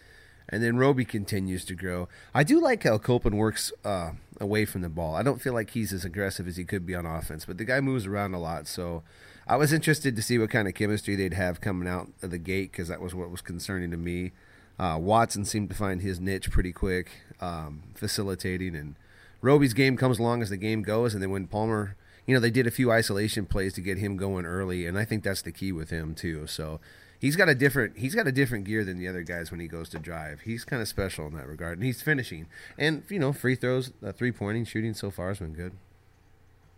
And 0.49 0.63
then 0.63 0.77
Roby 0.77 1.03
continues 1.05 1.65
to 1.65 1.75
grow. 1.75 2.07
I 2.33 2.43
do 2.43 2.59
like 2.61 2.83
how 2.83 2.97
Copeland 2.97 3.37
works 3.37 3.71
uh, 3.83 4.11
away 4.39 4.63
from 4.65 4.81
the 4.81 4.87
ball. 4.89 5.13
I 5.15 5.21
don't 5.21 5.41
feel 5.41 5.53
like 5.53 5.71
he's 5.71 5.91
as 5.91 6.05
aggressive 6.05 6.47
as 6.47 6.55
he 6.55 6.63
could 6.63 6.85
be 6.85 6.95
on 6.95 7.05
offense, 7.05 7.43
but 7.45 7.57
the 7.57 7.65
guy 7.65 7.81
moves 7.81 8.05
around 8.05 8.33
a 8.33 8.39
lot. 8.39 8.65
So 8.65 9.03
I 9.45 9.57
was 9.57 9.73
interested 9.73 10.15
to 10.15 10.21
see 10.21 10.37
what 10.39 10.49
kind 10.49 10.67
of 10.67 10.73
chemistry 10.73 11.15
they'd 11.17 11.33
have 11.33 11.59
coming 11.59 11.87
out 11.87 12.07
of 12.21 12.31
the 12.31 12.37
gate 12.37 12.71
because 12.71 12.87
that 12.87 13.01
was 13.01 13.13
what 13.13 13.29
was 13.29 13.41
concerning 13.41 13.91
to 13.91 13.97
me. 13.97 14.31
Uh, 14.79 14.97
Watson 15.01 15.43
seemed 15.43 15.67
to 15.69 15.75
find 15.75 16.01
his 16.01 16.19
niche 16.21 16.49
pretty 16.49 16.71
quick, 16.71 17.09
um, 17.41 17.83
facilitating, 17.95 18.73
and 18.75 18.95
Roby's 19.41 19.73
game 19.73 19.97
comes 19.97 20.17
along 20.19 20.41
as 20.41 20.49
the 20.49 20.57
game 20.57 20.81
goes, 20.81 21.13
and 21.13 21.21
then 21.21 21.29
when 21.31 21.47
Palmer, 21.47 21.95
you 22.27 22.33
know, 22.33 22.39
they 22.39 22.51
did 22.51 22.67
a 22.67 22.71
few 22.71 22.91
isolation 22.91 23.45
plays 23.45 23.73
to 23.73 23.81
get 23.81 23.97
him 23.97 24.17
going 24.17 24.45
early, 24.45 24.85
and 24.85 24.99
I 24.99 25.05
think 25.05 25.23
that's 25.23 25.41
the 25.41 25.51
key 25.51 25.71
with 25.71 25.89
him 25.89 26.13
too. 26.13 26.45
So 26.45 26.79
he's 27.17 27.37
got 27.37 27.49
a 27.49 27.55
different 27.55 27.97
he's 27.97 28.13
got 28.13 28.27
a 28.27 28.31
different 28.31 28.65
gear 28.65 28.83
than 28.83 28.99
the 28.99 29.07
other 29.07 29.23
guys 29.23 29.49
when 29.49 29.61
he 29.61 29.67
goes 29.67 29.89
to 29.89 29.99
drive. 29.99 30.41
He's 30.41 30.65
kind 30.65 30.81
of 30.81 30.87
special 30.89 31.25
in 31.25 31.33
that 31.35 31.47
regard, 31.47 31.77
and 31.77 31.85
he's 31.85 32.01
finishing, 32.01 32.47
and 32.77 33.03
you 33.09 33.17
know, 33.17 33.31
free 33.33 33.55
throws, 33.55 33.91
uh, 34.05 34.11
three 34.11 34.31
pointing, 34.31 34.65
shooting 34.65 34.93
so 34.93 35.09
far 35.09 35.29
has 35.29 35.39
been 35.39 35.53
good. 35.53 35.71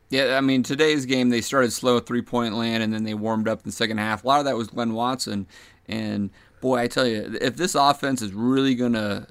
Yeah, 0.09 0.37
I 0.37 0.41
mean 0.41 0.63
today's 0.63 1.05
game 1.05 1.29
they 1.29 1.41
started 1.41 1.73
slow 1.73 1.99
three 1.99 2.21
point 2.21 2.55
land 2.55 2.81
and 2.81 2.91
then 2.93 3.03
they 3.03 3.13
warmed 3.13 3.47
up 3.47 3.59
in 3.59 3.65
the 3.65 3.71
second 3.71 3.97
half. 3.97 4.23
A 4.23 4.27
lot 4.27 4.39
of 4.39 4.45
that 4.45 4.55
was 4.55 4.67
Glynn 4.67 4.93
Watson, 4.93 5.47
and 5.87 6.29
boy, 6.61 6.77
I 6.77 6.87
tell 6.87 7.07
you, 7.07 7.37
if 7.41 7.55
this 7.57 7.73
offense 7.73 8.21
is 8.21 8.33
really 8.33 8.75
gonna 8.75 9.27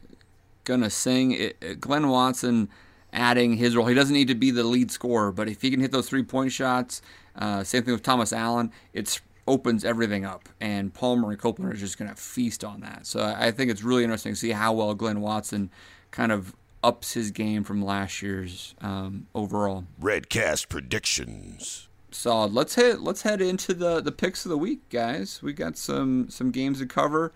gonna 0.64 0.90
sing, 0.90 1.32
it, 1.32 1.80
Glynn 1.80 2.08
Watson 2.08 2.68
adding 3.12 3.56
his 3.56 3.76
role. 3.76 3.86
He 3.86 3.94
doesn't 3.94 4.14
need 4.14 4.28
to 4.28 4.34
be 4.34 4.50
the 4.50 4.64
lead 4.64 4.90
scorer, 4.90 5.32
but 5.32 5.48
if 5.48 5.62
he 5.62 5.70
can 5.70 5.80
hit 5.80 5.92
those 5.92 6.08
three 6.08 6.22
point 6.22 6.52
shots, 6.52 7.02
uh, 7.36 7.64
same 7.64 7.82
thing 7.82 7.92
with 7.92 8.02
Thomas 8.02 8.32
Allen, 8.32 8.72
it 8.92 9.20
opens 9.46 9.84
everything 9.84 10.24
up. 10.24 10.48
And 10.60 10.92
Palmer 10.92 11.30
and 11.30 11.38
Copeland 11.38 11.72
are 11.72 11.76
just 11.76 11.98
going 11.98 12.10
to 12.10 12.16
feast 12.16 12.64
on 12.64 12.80
that. 12.80 13.06
So 13.06 13.34
I 13.36 13.50
think 13.50 13.70
it's 13.70 13.82
really 13.82 14.04
interesting 14.04 14.32
to 14.32 14.36
see 14.36 14.50
how 14.50 14.72
well 14.74 14.94
Glynn 14.94 15.20
Watson 15.20 15.70
kind 16.10 16.32
of 16.32 16.54
ups 16.82 17.14
his 17.14 17.30
game 17.30 17.64
from 17.64 17.84
last 17.84 18.22
year's 18.22 18.74
um, 18.80 19.26
overall. 19.34 19.84
Redcast 20.00 20.68
predictions. 20.68 21.88
Solid. 22.10 22.52
Let's 22.52 22.74
hit. 22.74 23.00
Let's 23.00 23.22
head 23.22 23.42
into 23.42 23.74
the 23.74 24.00
the 24.00 24.12
picks 24.12 24.46
of 24.46 24.50
the 24.50 24.56
week, 24.56 24.88
guys. 24.88 25.42
We 25.42 25.52
got 25.52 25.76
some 25.76 26.30
some 26.30 26.50
games 26.50 26.78
to 26.78 26.86
cover, 26.86 27.32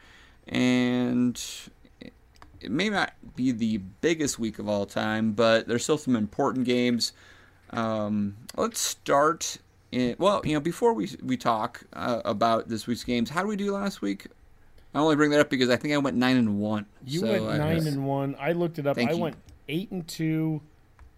and 0.49 1.41
it 2.63 2.71
may 2.71 2.89
not 2.89 3.13
be 3.37 3.53
the 3.53 3.79
biggest 3.79 4.39
week 4.39 4.59
of 4.59 4.69
all 4.69 4.87
time, 4.87 5.33
but 5.33 5.67
there's 5.67 5.83
still 5.83 5.99
some 5.99 6.17
important 6.17 6.67
games. 6.67 7.13
Um, 7.71 8.37
let's 8.57 8.81
start. 8.81 9.59
In, 9.91 10.17
well, 10.19 10.41
you 10.45 10.55
know, 10.55 10.61
before 10.61 10.95
we 10.95 11.11
we 11.23 11.37
talk 11.37 11.83
uh, 11.93 12.23
about 12.25 12.69
this 12.69 12.87
week's 12.87 13.05
games, 13.05 13.31
how 13.31 13.43
did 13.43 13.49
we 13.49 13.57
do 13.57 13.73
last 13.73 14.01
week? 14.01 14.27
I 14.95 14.99
only 14.99 15.17
bring 15.17 15.31
that 15.31 15.41
up 15.41 15.51
because 15.51 15.71
I 15.71 15.77
think 15.77 15.95
I 15.95 15.99
went 15.99 16.17
nine 16.17 16.37
and 16.37 16.61
one. 16.61 16.87
You 17.07 17.21
so 17.21 17.27
went 17.29 17.45
I 17.45 17.59
nine 17.59 17.87
and 17.87 18.07
one. 18.07 18.37
I 18.39 18.53
looked 18.53 18.79
it 18.79 18.87
up. 18.87 18.97
Thank 18.97 19.11
I 19.11 19.15
you. 19.15 19.21
went 19.21 19.37
eight 19.69 19.91
and 19.91 20.07
two. 20.07 20.61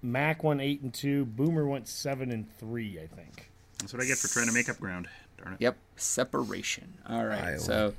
Mac 0.03 0.45
went 0.45 0.61
eight 0.61 0.81
and 0.83 0.93
two. 0.93 1.25
Boomer 1.25 1.67
went 1.67 1.89
seven 1.89 2.31
and 2.31 2.47
three. 2.59 2.99
I 3.03 3.07
think. 3.07 3.51
That's 3.79 3.93
what 3.93 4.03
I 4.03 4.07
get 4.07 4.19
for 4.19 4.29
trying 4.29 4.47
to 4.47 4.53
make 4.53 4.69
up 4.69 4.79
ground. 4.79 5.09
Darn 5.39 5.55
it. 5.55 5.61
Yep, 5.61 5.77
separation. 5.97 6.95
All 7.09 7.25
right, 7.25 7.43
Iowa. 7.45 7.59
so 7.59 7.95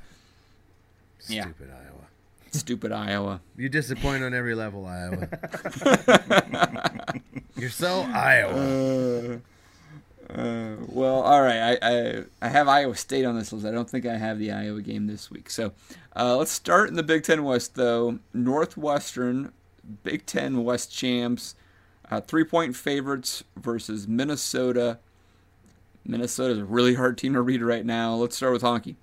Yeah. 1.28 1.42
Stupid 1.42 1.70
Iowa. 1.70 2.06
Stupid 2.50 2.92
Iowa. 2.92 3.40
You 3.56 3.68
disappoint 3.68 4.22
on 4.22 4.34
every 4.34 4.54
level, 4.54 4.86
Iowa. 4.86 5.28
You're 7.56 7.70
so 7.70 8.02
Iowa. 8.02 9.40
Uh, 10.28 10.76
well, 10.88 11.22
all 11.22 11.40
right. 11.42 11.78
I, 11.82 11.88
I 11.88 12.24
I 12.42 12.48
have 12.48 12.68
Iowa 12.68 12.96
State 12.96 13.24
on 13.24 13.36
this 13.38 13.52
list. 13.52 13.64
I 13.66 13.70
don't 13.70 13.88
think 13.88 14.06
I 14.06 14.16
have 14.16 14.38
the 14.38 14.50
Iowa 14.52 14.82
game 14.82 15.06
this 15.06 15.30
week. 15.30 15.50
So 15.50 15.72
uh, 16.16 16.36
let's 16.36 16.50
start 16.50 16.88
in 16.88 16.96
the 16.96 17.02
Big 17.02 17.22
Ten 17.22 17.44
West, 17.44 17.74
though. 17.76 18.18
Northwestern, 18.34 19.52
Big 20.02 20.26
Ten 20.26 20.64
West 20.64 20.92
champs, 20.92 21.54
uh, 22.10 22.20
three 22.20 22.44
point 22.44 22.74
favorites 22.74 23.44
versus 23.56 24.08
Minnesota. 24.08 24.98
Minnesota's 26.04 26.58
a 26.58 26.64
really 26.64 26.94
hard 26.94 27.18
team 27.18 27.34
to 27.34 27.42
read 27.42 27.62
right 27.62 27.84
now. 27.84 28.14
Let's 28.14 28.36
start 28.36 28.52
with 28.52 28.62
Honky. 28.62 28.96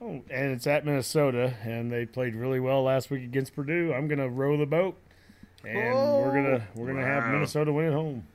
Oh, 0.00 0.22
and 0.30 0.52
it's 0.52 0.66
at 0.66 0.84
Minnesota, 0.84 1.54
and 1.62 1.90
they 1.90 2.04
played 2.04 2.34
really 2.34 2.60
well 2.60 2.82
last 2.82 3.10
week 3.10 3.22
against 3.22 3.54
Purdue. 3.54 3.92
I'm 3.94 4.08
gonna 4.08 4.28
row 4.28 4.56
the 4.56 4.66
boat, 4.66 4.96
and 5.64 5.94
we're 5.94 6.32
gonna 6.32 6.66
oh, 6.66 6.70
we're 6.74 6.88
gonna 6.88 7.04
have 7.04 7.32
Minnesota 7.32 7.72
win 7.72 7.86
at 7.86 7.92
home. 7.92 8.26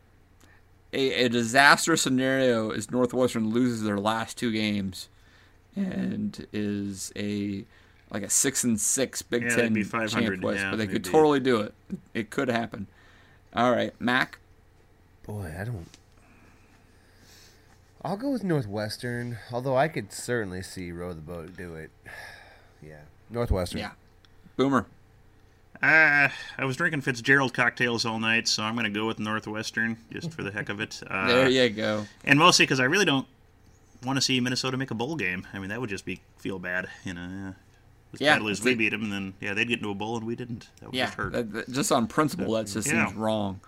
a, 0.94 1.26
a 1.26 1.30
disaster 1.30 1.96
scenario 1.96 2.72
is 2.72 2.90
Northwestern 2.90 3.52
loses 3.52 3.84
their 3.84 4.00
last 4.00 4.38
two 4.38 4.52
games 4.52 5.10
and 5.76 6.48
is 6.52 7.12
a 7.16 7.66
like 8.12 8.24
a 8.24 8.30
six 8.30 8.64
and 8.64 8.80
six 8.80 9.22
Big 9.22 9.44
Yeah, 9.44 9.50
Ten 9.50 9.74
they'd 9.74 9.74
be 9.74 9.84
champ 9.84 10.10
500, 10.10 10.44
West, 10.44 10.60
yeah, 10.60 10.72
but 10.72 10.78
they 10.78 10.86
they'd 10.88 10.94
could 10.94 11.06
totally 11.06 11.40
do 11.40 11.62
it. 11.62 11.74
It 12.14 12.30
could 12.30 12.48
happen. 12.50 12.88
All 13.56 13.72
right, 13.72 13.94
Mac. 14.00 14.40
Boy, 15.26 15.54
I 15.60 15.64
don't. 15.64 15.88
I'll 18.04 18.18
go 18.18 18.30
with 18.30 18.44
Northwestern, 18.44 19.38
although 19.52 19.76
I 19.76 19.88
could 19.90 20.14
certainly 20.14 20.62
see 20.62 20.92
row 20.92 21.14
the 21.14 21.22
boat 21.22 21.56
do 21.58 21.76
it. 21.76 21.92
Yeah, 22.82 23.02
Northwestern. 23.30 23.80
Yeah, 23.82 23.92
Boomer. 24.56 24.86
Uh, 25.84 26.30
I 26.58 26.64
was 26.64 26.78
drinking 26.78 27.02
Fitzgerald 27.02 27.54
cocktails 27.54 28.06
all 28.06 28.18
night, 28.20 28.48
so 28.48 28.64
I'm 28.64 28.74
going 28.76 28.86
to 28.86 28.90
go 29.00 29.06
with 29.06 29.20
Northwestern 29.20 29.98
just 30.14 30.32
for 30.32 30.44
the 30.44 30.52
heck 30.52 30.70
of 30.70 30.80
it. 30.80 31.02
Uh, 31.10 31.28
There 31.28 31.50
you 31.50 31.70
go. 31.72 32.06
And 32.24 32.40
mostly 32.40 32.64
because 32.64 32.80
I 32.80 32.86
really 32.86 33.04
don't 33.04 33.28
want 34.06 34.16
to 34.16 34.22
see 34.22 34.40
Minnesota 34.40 34.78
make 34.78 34.92
a 34.92 34.96
bowl 34.96 35.18
game. 35.18 35.46
I 35.54 35.60
mean, 35.60 35.68
that 35.72 35.82
would 35.82 35.90
just 35.90 36.06
be 36.06 36.22
feel 36.38 36.58
bad, 36.58 36.88
you 37.04 37.14
know. 37.14 37.28
Yeah. 37.30 37.52
As 38.14 38.22
Yeah, 38.22 38.40
bad 38.40 38.50
as 38.50 38.64
we 38.64 38.76
beat 38.76 38.90
them, 38.90 39.04
and 39.04 39.12
then 39.12 39.34
yeah, 39.42 39.54
they'd 39.54 39.68
get 39.68 39.80
into 39.80 39.90
a 39.92 39.94
bowl 39.96 40.16
and 40.16 40.26
we 40.26 40.38
didn't. 40.38 40.70
That 40.80 40.86
would 40.88 40.96
Yeah, 40.96 41.06
just 41.08 41.18
hurt. 41.18 41.34
that- 41.34 41.52
that- 41.52 41.70
just 41.70 41.92
on 41.92 42.08
principle, 42.08 42.54
that 42.54 42.68
just 42.68 42.88
Yeah. 42.88 43.08
seems 43.08 43.18
wrong. 43.18 43.60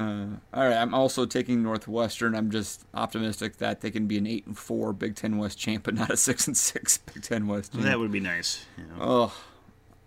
Uh, 0.00 0.26
all 0.54 0.66
right, 0.66 0.76
I'm 0.78 0.94
also 0.94 1.26
taking 1.26 1.62
Northwestern. 1.62 2.34
I'm 2.34 2.50
just 2.50 2.86
optimistic 2.94 3.58
that 3.58 3.82
they 3.82 3.90
can 3.90 4.06
be 4.06 4.16
an 4.16 4.26
eight 4.26 4.46
and 4.46 4.56
four 4.56 4.94
Big 4.94 5.14
Ten 5.14 5.36
West 5.36 5.58
champ, 5.58 5.84
but 5.84 5.94
not 5.94 6.10
a 6.10 6.16
six 6.28 6.46
and 6.46 6.56
six 6.56 6.96
Big 6.98 7.22
Ten 7.22 7.46
West 7.46 7.72
champ. 7.72 7.84
that 7.84 7.98
would 7.98 8.10
be 8.10 8.20
nice. 8.20 8.64
You 8.78 8.84
know. 8.84 8.94
Oh, 8.98 9.36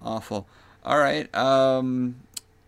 awful. 0.02 0.48
All 0.84 0.98
right. 0.98 1.34
Um, 1.36 2.16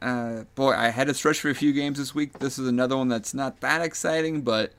uh, 0.03 0.43
boy, 0.53 0.73
I 0.73 0.89
had 0.89 1.07
to 1.07 1.15
stretch 1.15 1.39
for 1.39 1.49
a 1.49 1.55
few 1.55 1.73
games 1.73 1.97
this 1.97 2.13
week. 2.13 2.37
This 2.37 2.59
is 2.59 2.67
another 2.67 2.95
one 2.95 3.07
that's 3.07 3.33
not 3.33 3.59
that 3.61 3.81
exciting, 3.81 4.41
but 4.41 4.73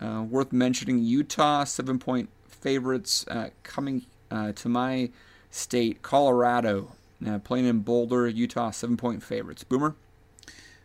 uh, 0.00 0.24
worth 0.26 0.52
mentioning. 0.54 1.04
Utah, 1.04 1.64
seven 1.64 1.98
point 1.98 2.30
favorites 2.48 3.26
uh, 3.28 3.50
coming 3.62 4.06
uh, 4.30 4.52
to 4.52 4.70
my 4.70 5.10
state, 5.50 6.00
Colorado. 6.00 6.92
Uh, 7.26 7.38
playing 7.38 7.66
in 7.66 7.80
Boulder, 7.80 8.26
Utah, 8.26 8.70
seven 8.70 8.96
point 8.96 9.22
favorites. 9.22 9.64
Boomer? 9.64 9.94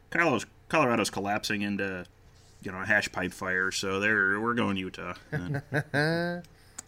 Colorado's, 0.10 0.46
Colorado's 0.76 1.10
collapsing 1.10 1.62
into 1.62 2.06
you 2.62 2.70
know 2.70 2.82
a 2.82 2.86
hash 2.86 3.10
pipe 3.10 3.32
fire, 3.32 3.72
so 3.72 4.02
they're 4.02 4.42
we're 4.42 4.54
going 4.54 4.76
Utah. 4.76 5.14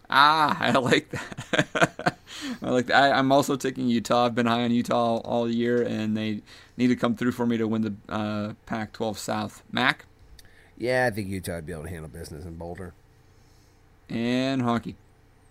Ah, 0.10 0.58
I 0.58 0.72
like 0.72 1.10
that. 1.10 2.18
I 2.62 2.70
like 2.70 2.86
that. 2.88 2.96
I, 2.96 3.12
I'm 3.12 3.30
also 3.30 3.58
taking 3.58 3.90
Utah. 3.90 4.26
I've 4.26 4.36
been 4.36 4.46
high 4.46 4.64
on 4.64 4.72
Utah 4.72 4.96
all, 4.96 5.18
all 5.26 5.50
year, 5.50 5.82
and 5.82 6.16
they 6.16 6.42
need 6.78 6.88
to 6.88 6.96
come 6.96 7.14
through 7.18 7.34
for 7.34 7.46
me 7.46 7.58
to 7.58 7.68
win 7.68 7.82
the 7.82 7.94
uh, 8.08 8.54
Pac-12 8.68 9.18
South. 9.18 9.64
Mac 9.70 10.06
Yeah, 10.78 11.08
I 11.12 11.14
think 11.14 11.28
Utah 11.28 11.56
would 11.56 11.66
be 11.66 11.74
able 11.74 11.84
to 11.84 11.90
handle 11.90 12.08
business 12.08 12.46
in 12.46 12.56
Boulder. 12.56 12.94
and 14.10 14.62
Honky. 14.62 14.96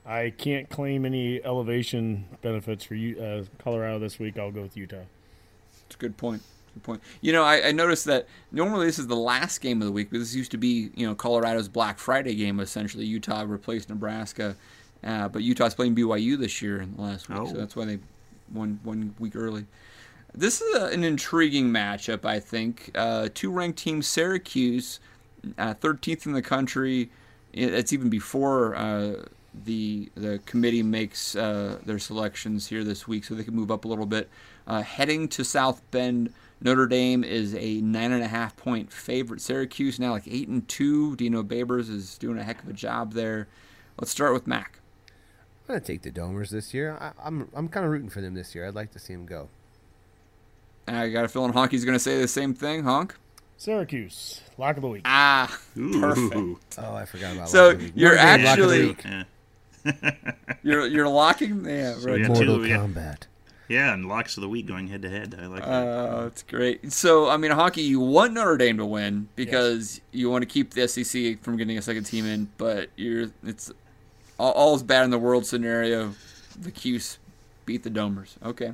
I 0.07 0.31
can't 0.31 0.71
claim 0.71 1.05
any 1.05 1.45
elevation 1.45 2.25
benefits 2.41 2.83
for 2.83 2.95
you, 2.95 3.21
uh, 3.21 3.45
Colorado 3.63 3.99
this 3.99 4.19
week. 4.19 4.39
I'll 4.39 4.51
go 4.53 4.63
with 4.63 4.75
Utah. 4.75 5.05
It's 5.87 5.97
a 5.97 5.99
good 5.99 6.17
point. 6.17 6.43
Good 6.77 6.83
point. 6.83 7.01
You 7.23 7.33
know, 7.33 7.43
I, 7.43 7.69
I 7.69 7.73
noticed 7.73 8.05
that 8.05 8.27
normally 8.53 8.85
this 8.85 8.99
is 8.99 9.07
the 9.07 9.17
last 9.17 9.63
game 9.63 9.81
of 9.81 9.87
the 9.87 9.93
week, 9.93 10.09
but 10.11 10.19
this 10.19 10.35
used 10.35 10.51
to 10.51 10.59
be, 10.59 10.91
you 10.95 11.07
know, 11.07 11.15
Colorado's 11.15 11.69
Black 11.69 11.99
Friday 11.99 12.35
game. 12.35 12.61
Essentially, 12.61 13.07
Utah 13.07 13.45
replaced 13.49 13.89
Nebraska, 13.89 14.57
uh, 15.03 15.29
but 15.29 15.43
Utah's 15.43 15.75
playing 15.75 15.95
BYU 15.97 16.37
this 16.39 16.61
year 16.61 16.83
in 16.83 16.95
the 16.95 17.01
last 17.01 17.31
week, 17.31 17.39
Oh. 17.41 17.47
so 17.47 17.55
that's 17.55 17.75
why 17.75 17.87
they 17.87 17.99
won 18.53 18.79
one 18.83 19.15
week 19.19 19.35
early. 19.35 19.65
This 20.35 20.61
is 20.61 20.77
a, 20.77 20.87
an 20.89 21.03
intriguing 21.03 21.71
matchup, 21.71 22.27
I 22.27 22.41
think. 22.41 22.91
Uh, 22.95 23.31
two 23.33 23.51
ranked 23.51 23.79
teams, 23.79 24.07
Syracuse, 24.07 25.01
uh, 25.57 25.73
13th 25.73 26.27
in 26.27 26.33
the 26.33 26.43
country. 26.43 27.09
It- 27.55 27.73
It's 27.73 27.95
even 27.95 28.11
before 28.11 28.77
uh, 28.77 29.25
the 29.65 30.11
the 30.15 30.41
committee 30.45 30.83
makes 30.83 31.35
uh, 31.35 31.79
their 31.87 31.99
selections 31.99 32.67
here 32.67 32.85
this 32.85 33.09
week, 33.09 33.25
so 33.25 33.35
they 33.35 33.45
can 33.45 33.55
move 33.55 33.71
up 33.71 33.87
a 33.87 33.89
little 33.89 34.05
bit. 34.05 34.29
Uh, 34.67 34.83
heading 34.83 35.27
to 35.29 35.43
South 35.45 35.81
Bend, 35.91 36.35
Notre 36.61 36.87
Dame 36.87 37.23
is 37.23 37.55
a 37.55 37.81
nine 37.83 38.13
and 38.13 38.23
a 38.23 38.29
half 38.29 38.57
point 38.57 38.93
favorite. 38.93 39.41
Syracuse 39.41 39.99
now 40.01 40.13
like 40.13 40.27
eight 40.27 40.49
and 40.49 40.67
two. 40.69 41.15
Dino 41.17 41.43
Babers 41.43 41.91
is 41.91 42.17
doing 42.19 42.39
a 42.39 42.43
heck 42.43 42.63
of 42.63 42.69
a 42.69 42.73
job 42.73 43.13
there. 43.13 43.47
Let's 44.01 44.11
start 44.11 44.33
with 44.33 44.47
Mac. 44.47 44.81
I'm 45.69 45.75
gonna 45.75 45.81
take 45.81 46.03
the 46.03 46.11
Domers 46.11 46.51
this 46.51 46.73
year. 46.73 46.97
I, 47.01 47.13
I'm 47.23 47.49
I'm 47.55 47.69
kind 47.69 47.85
of 47.85 47.93
rooting 47.93 48.09
for 48.09 48.21
them 48.21 48.35
this 48.35 48.55
year. 48.55 48.67
I'd 48.67 48.75
like 48.75 48.93
to 48.93 48.99
see 48.99 49.13
them 49.13 49.27
go. 49.27 49.49
I 50.89 51.09
got 51.09 51.25
a 51.25 51.29
feeling 51.29 51.53
Honky's 51.53 51.85
going 51.85 51.97
to 51.97 52.03
say 52.03 52.21
the 52.21 52.29
same 52.29 52.55
thing. 52.55 52.85
Honk. 52.85 53.17
Syracuse, 53.57 54.43
lock 54.57 54.77
of 54.77 54.83
the 54.83 54.89
week. 54.89 55.03
Ah, 55.05 55.59
Ooh. 55.77 56.01
perfect. 56.01 56.79
Oh, 56.79 56.95
I 56.95 57.05
forgot 57.07 57.35
about. 57.35 57.49
So 57.49 57.65
Lock 57.69 57.73
of 57.75 57.79
the 57.81 57.85
Week. 57.87 57.93
you're 57.97 58.15
Notre 58.15 58.25
Lock 58.27 58.37
of 58.37 58.43
the 58.43 58.49
actually- 58.49 58.87
Week. 58.87 59.05
Yeah. 59.05 59.25
You're 60.63 60.87
you're 60.89 61.09
locking. 61.09 61.65
Yeah, 61.65 61.95
right. 62.03 62.21
yeah, 62.21 62.27
Mortal 62.29 62.57
two, 62.59 62.65
yeah. 62.67 62.77
Kombat. 62.79 63.23
Yeah, 63.69 63.93
and 63.93 64.07
locks 64.07 64.37
of 64.37 64.43
the 64.43 64.49
week 64.49 64.67
going 64.67 64.87
head 64.89 65.03
to 65.03 65.11
head. 65.11 65.37
I 65.41 65.47
like 65.47 65.65
that. 65.65 65.69
Uh, 65.69 66.23
that's 66.25 66.43
great. 66.45 66.93
So, 66.93 67.29
I 67.29 67.37
mean, 67.37 67.51
Honky, 67.51 67.83
you 67.85 67.99
want 67.99 68.33
Notre 68.33 68.57
Dame 68.57 68.77
to 68.79 68.87
win 68.87 69.29
because 69.35 70.01
you 70.13 70.31
want 70.31 70.43
to 70.43 70.47
keep 70.47 70.75
the 70.75 70.87
SEC 70.87 71.41
from 71.43 71.57
getting 71.57 71.77
a 71.77 71.83
second 71.83 72.05
team 72.05 72.27
in, 72.27 72.49
but 72.59 72.91
you're 72.97 73.31
it's 73.45 73.73
all, 74.39 74.53
all's 74.53 74.83
bad 74.85 75.05
in 75.05 75.11
the 75.11 75.19
world 75.19 75.47
scenario. 75.47 76.15
The 76.59 76.71
Cuse 76.71 77.19
beat 77.65 77.83
the 77.83 77.91
Domers. 77.91 78.37
Okay. 78.45 78.73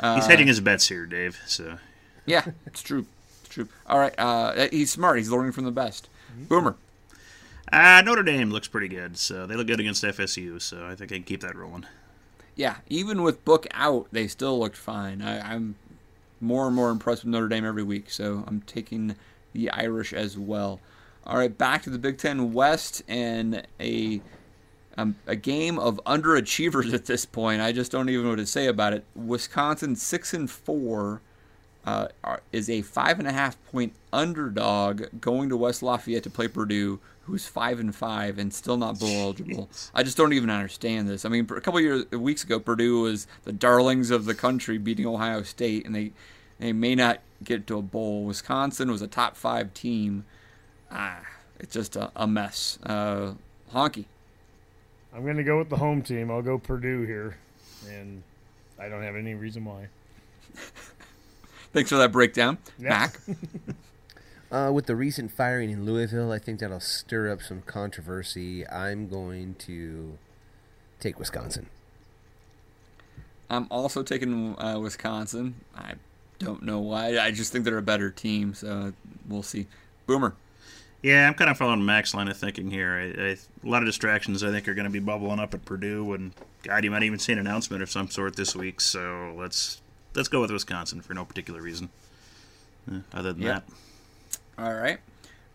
He's 0.00 0.26
hedging 0.26 0.46
his 0.48 0.60
bets 0.60 0.88
here, 0.88 1.06
Dave. 1.06 1.40
So 1.46 1.78
Yeah, 2.26 2.44
it's 2.66 2.82
true. 2.82 3.06
It's 3.40 3.48
true. 3.48 3.68
All 3.86 3.98
right. 3.98 4.14
Uh, 4.18 4.68
he's 4.70 4.90
smart. 4.92 5.18
He's 5.18 5.30
learning 5.30 5.52
from 5.52 5.64
the 5.64 5.70
best. 5.70 6.08
Boomer. 6.48 6.76
uh, 7.72 8.02
Notre 8.04 8.22
Dame 8.22 8.50
looks 8.50 8.68
pretty 8.68 8.88
good. 8.88 9.16
So 9.16 9.46
they 9.46 9.54
look 9.54 9.66
good 9.66 9.80
against 9.80 10.02
FSU. 10.04 10.60
So 10.60 10.86
I 10.86 10.94
think 10.94 11.12
I 11.12 11.16
can 11.16 11.24
keep 11.24 11.40
that 11.42 11.56
rolling. 11.56 11.86
Yeah, 12.56 12.76
even 12.88 13.22
with 13.22 13.44
Book 13.44 13.66
out, 13.72 14.06
they 14.12 14.28
still 14.28 14.58
looked 14.58 14.76
fine. 14.76 15.22
I, 15.22 15.54
I'm 15.54 15.74
more 16.40 16.66
and 16.66 16.76
more 16.76 16.90
impressed 16.90 17.24
with 17.24 17.32
Notre 17.32 17.48
Dame 17.48 17.64
every 17.64 17.82
week, 17.82 18.10
so 18.10 18.44
I'm 18.46 18.60
taking 18.62 19.16
the 19.52 19.70
Irish 19.70 20.12
as 20.12 20.38
well. 20.38 20.80
All 21.26 21.38
right, 21.38 21.56
back 21.56 21.82
to 21.82 21.90
the 21.90 21.98
Big 21.98 22.18
Ten 22.18 22.52
West 22.52 23.02
and 23.08 23.66
a 23.80 24.20
um, 24.96 25.16
a 25.26 25.34
game 25.34 25.78
of 25.78 26.00
underachievers 26.06 26.92
at 26.94 27.06
this 27.06 27.24
point. 27.24 27.60
I 27.60 27.72
just 27.72 27.90
don't 27.90 28.08
even 28.08 28.24
know 28.24 28.30
what 28.30 28.36
to 28.36 28.46
say 28.46 28.66
about 28.66 28.92
it. 28.92 29.04
Wisconsin 29.16 29.96
six 29.96 30.34
and 30.34 30.50
four 30.50 31.22
uh, 31.84 32.08
is 32.52 32.70
a 32.70 32.82
five 32.82 33.18
and 33.18 33.26
a 33.26 33.32
half 33.32 33.56
point 33.66 33.94
underdog 34.12 35.04
going 35.20 35.48
to 35.48 35.56
West 35.56 35.82
Lafayette 35.82 36.22
to 36.24 36.30
play 36.30 36.48
Purdue, 36.48 37.00
who's 37.24 37.46
five 37.46 37.80
and 37.80 37.94
five 37.94 38.38
and 38.38 38.52
still 38.52 38.76
not 38.76 38.98
bowl 38.98 39.08
eligible. 39.08 39.70
I 39.94 40.02
just 40.02 40.16
don't 40.16 40.32
even 40.32 40.50
understand 40.50 41.08
this. 41.08 41.24
I 41.24 41.28
mean, 41.28 41.44
a 41.50 41.60
couple 41.60 41.80
years 41.80 42.10
weeks 42.12 42.44
ago, 42.44 42.60
Purdue 42.60 43.00
was 43.02 43.26
the 43.44 43.52
darlings 43.52 44.10
of 44.10 44.24
the 44.24 44.34
country, 44.34 44.78
beating 44.78 45.06
Ohio 45.06 45.42
State, 45.42 45.86
and 45.86 45.94
they 45.94 46.12
they 46.58 46.72
may 46.72 46.94
not 46.94 47.20
get 47.42 47.66
to 47.66 47.78
a 47.78 47.82
bowl. 47.82 48.24
Wisconsin 48.24 48.90
was 48.90 49.02
a 49.02 49.06
top 49.06 49.36
five 49.36 49.74
team. 49.74 50.24
Ah, 50.90 51.20
it's 51.58 51.72
just 51.74 51.96
a, 51.96 52.10
a 52.14 52.26
mess. 52.26 52.78
Uh, 52.84 53.32
honky. 53.72 54.04
I'm 55.14 55.22
going 55.22 55.36
to 55.36 55.44
go 55.44 55.58
with 55.58 55.68
the 55.70 55.76
home 55.76 56.02
team. 56.02 56.30
I'll 56.30 56.42
go 56.42 56.58
Purdue 56.58 57.02
here, 57.02 57.36
and 57.88 58.22
I 58.78 58.88
don't 58.88 59.02
have 59.02 59.16
any 59.16 59.34
reason 59.34 59.64
why. 59.64 59.88
Thanks 61.72 61.90
for 61.90 61.96
that 61.96 62.12
breakdown, 62.12 62.58
Yeah. 62.78 62.88
Mac. 62.88 63.18
Uh, 64.50 64.70
with 64.72 64.86
the 64.86 64.94
recent 64.94 65.32
firing 65.32 65.70
in 65.70 65.84
Louisville, 65.84 66.30
I 66.30 66.38
think 66.38 66.60
that'll 66.60 66.78
stir 66.80 67.30
up 67.32 67.42
some 67.42 67.62
controversy. 67.62 68.66
I'm 68.68 69.08
going 69.08 69.56
to 69.60 70.16
take 71.00 71.18
Wisconsin. 71.18 71.66
I'm 73.50 73.66
also 73.70 74.02
taking 74.02 74.58
uh, 74.58 74.78
Wisconsin. 74.78 75.56
I 75.76 75.94
don't 76.38 76.62
know 76.62 76.78
why. 76.78 77.18
I 77.18 77.30
just 77.30 77.52
think 77.52 77.64
they're 77.64 77.78
a 77.78 77.82
better 77.82 78.10
team, 78.10 78.54
so 78.54 78.92
we'll 79.28 79.42
see. 79.42 79.66
Boomer. 80.06 80.34
Yeah, 81.02 81.26
I'm 81.28 81.34
kind 81.34 81.50
of 81.50 81.58
following 81.58 81.84
Mac's 81.84 82.14
line 82.14 82.28
of 82.28 82.36
thinking 82.36 82.70
here. 82.70 82.92
I, 82.94 83.22
I, 83.22 83.28
a 83.32 83.36
lot 83.68 83.82
of 83.82 83.86
distractions, 83.86 84.42
I 84.42 84.50
think, 84.50 84.66
are 84.68 84.74
going 84.74 84.86
to 84.86 84.90
be 84.90 85.00
bubbling 85.00 85.38
up 85.38 85.52
at 85.52 85.64
Purdue, 85.64 86.14
and 86.14 86.32
God, 86.62 86.82
you 86.84 86.90
might 86.90 87.02
even 87.02 87.18
see 87.18 87.32
an 87.32 87.38
announcement 87.38 87.82
of 87.82 87.90
some 87.90 88.08
sort 88.08 88.36
this 88.36 88.56
week. 88.56 88.80
So 88.80 89.34
let's 89.36 89.82
let's 90.14 90.28
go 90.28 90.40
with 90.40 90.50
Wisconsin 90.50 91.02
for 91.02 91.12
no 91.12 91.24
particular 91.24 91.60
reason. 91.60 91.90
Uh, 92.90 93.00
other 93.12 93.32
than 93.34 93.42
Yep. 93.42 93.66
that, 93.66 93.74
All 94.58 94.74
right. 94.74 94.98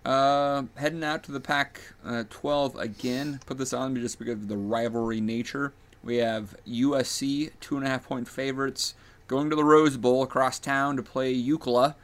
Uh, 0.06 0.64
heading 0.76 1.04
out 1.04 1.24
to 1.24 1.32
the 1.32 1.40
Pac 1.40 1.82
uh, 2.06 2.24
12 2.30 2.76
again. 2.78 3.40
Put 3.46 3.58
this 3.58 3.74
on 3.74 3.96
just 3.96 4.20
because 4.20 4.34
of 4.34 4.48
the 4.48 4.58
rivalry 4.58 5.22
nature. 5.22 5.74
We 6.04 6.18
have 6.18 6.56
USC, 6.68 7.52
two 7.60 7.78
and 7.78 7.86
a 7.86 7.90
half 7.90 8.08
point 8.08 8.28
favorites, 8.28 8.96
going 9.28 9.50
to 9.50 9.56
the 9.56 9.64
Rose 9.64 9.98
Bowl 9.98 10.24
across 10.24 10.60
town 10.60 10.96
to 10.96 11.04
play 11.04 11.36
UCLA. 11.36 11.96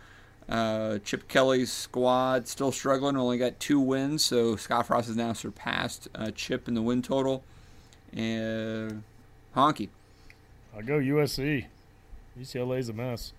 Uh, 0.47 0.99
Chip 0.99 1.27
Kelly's 1.27 1.71
squad 1.71 2.47
still 2.47 2.71
struggling, 2.71 3.17
only 3.17 3.37
got 3.37 3.59
two 3.59 3.79
wins, 3.79 4.23
so 4.23 4.55
Scott 4.55 4.85
Frost 4.85 5.07
has 5.07 5.15
now 5.15 5.33
surpassed 5.33 6.07
uh, 6.13 6.29
Chip 6.31 6.67
in 6.67 6.75
the 6.75 6.81
win 6.81 7.01
total. 7.01 7.43
And 8.13 9.03
Honky. 9.55 9.89
I'll 10.75 10.83
go 10.83 10.99
USC. 10.99 11.65
UCLA's 12.39 12.89
a 12.89 12.93
mess. 12.93 13.33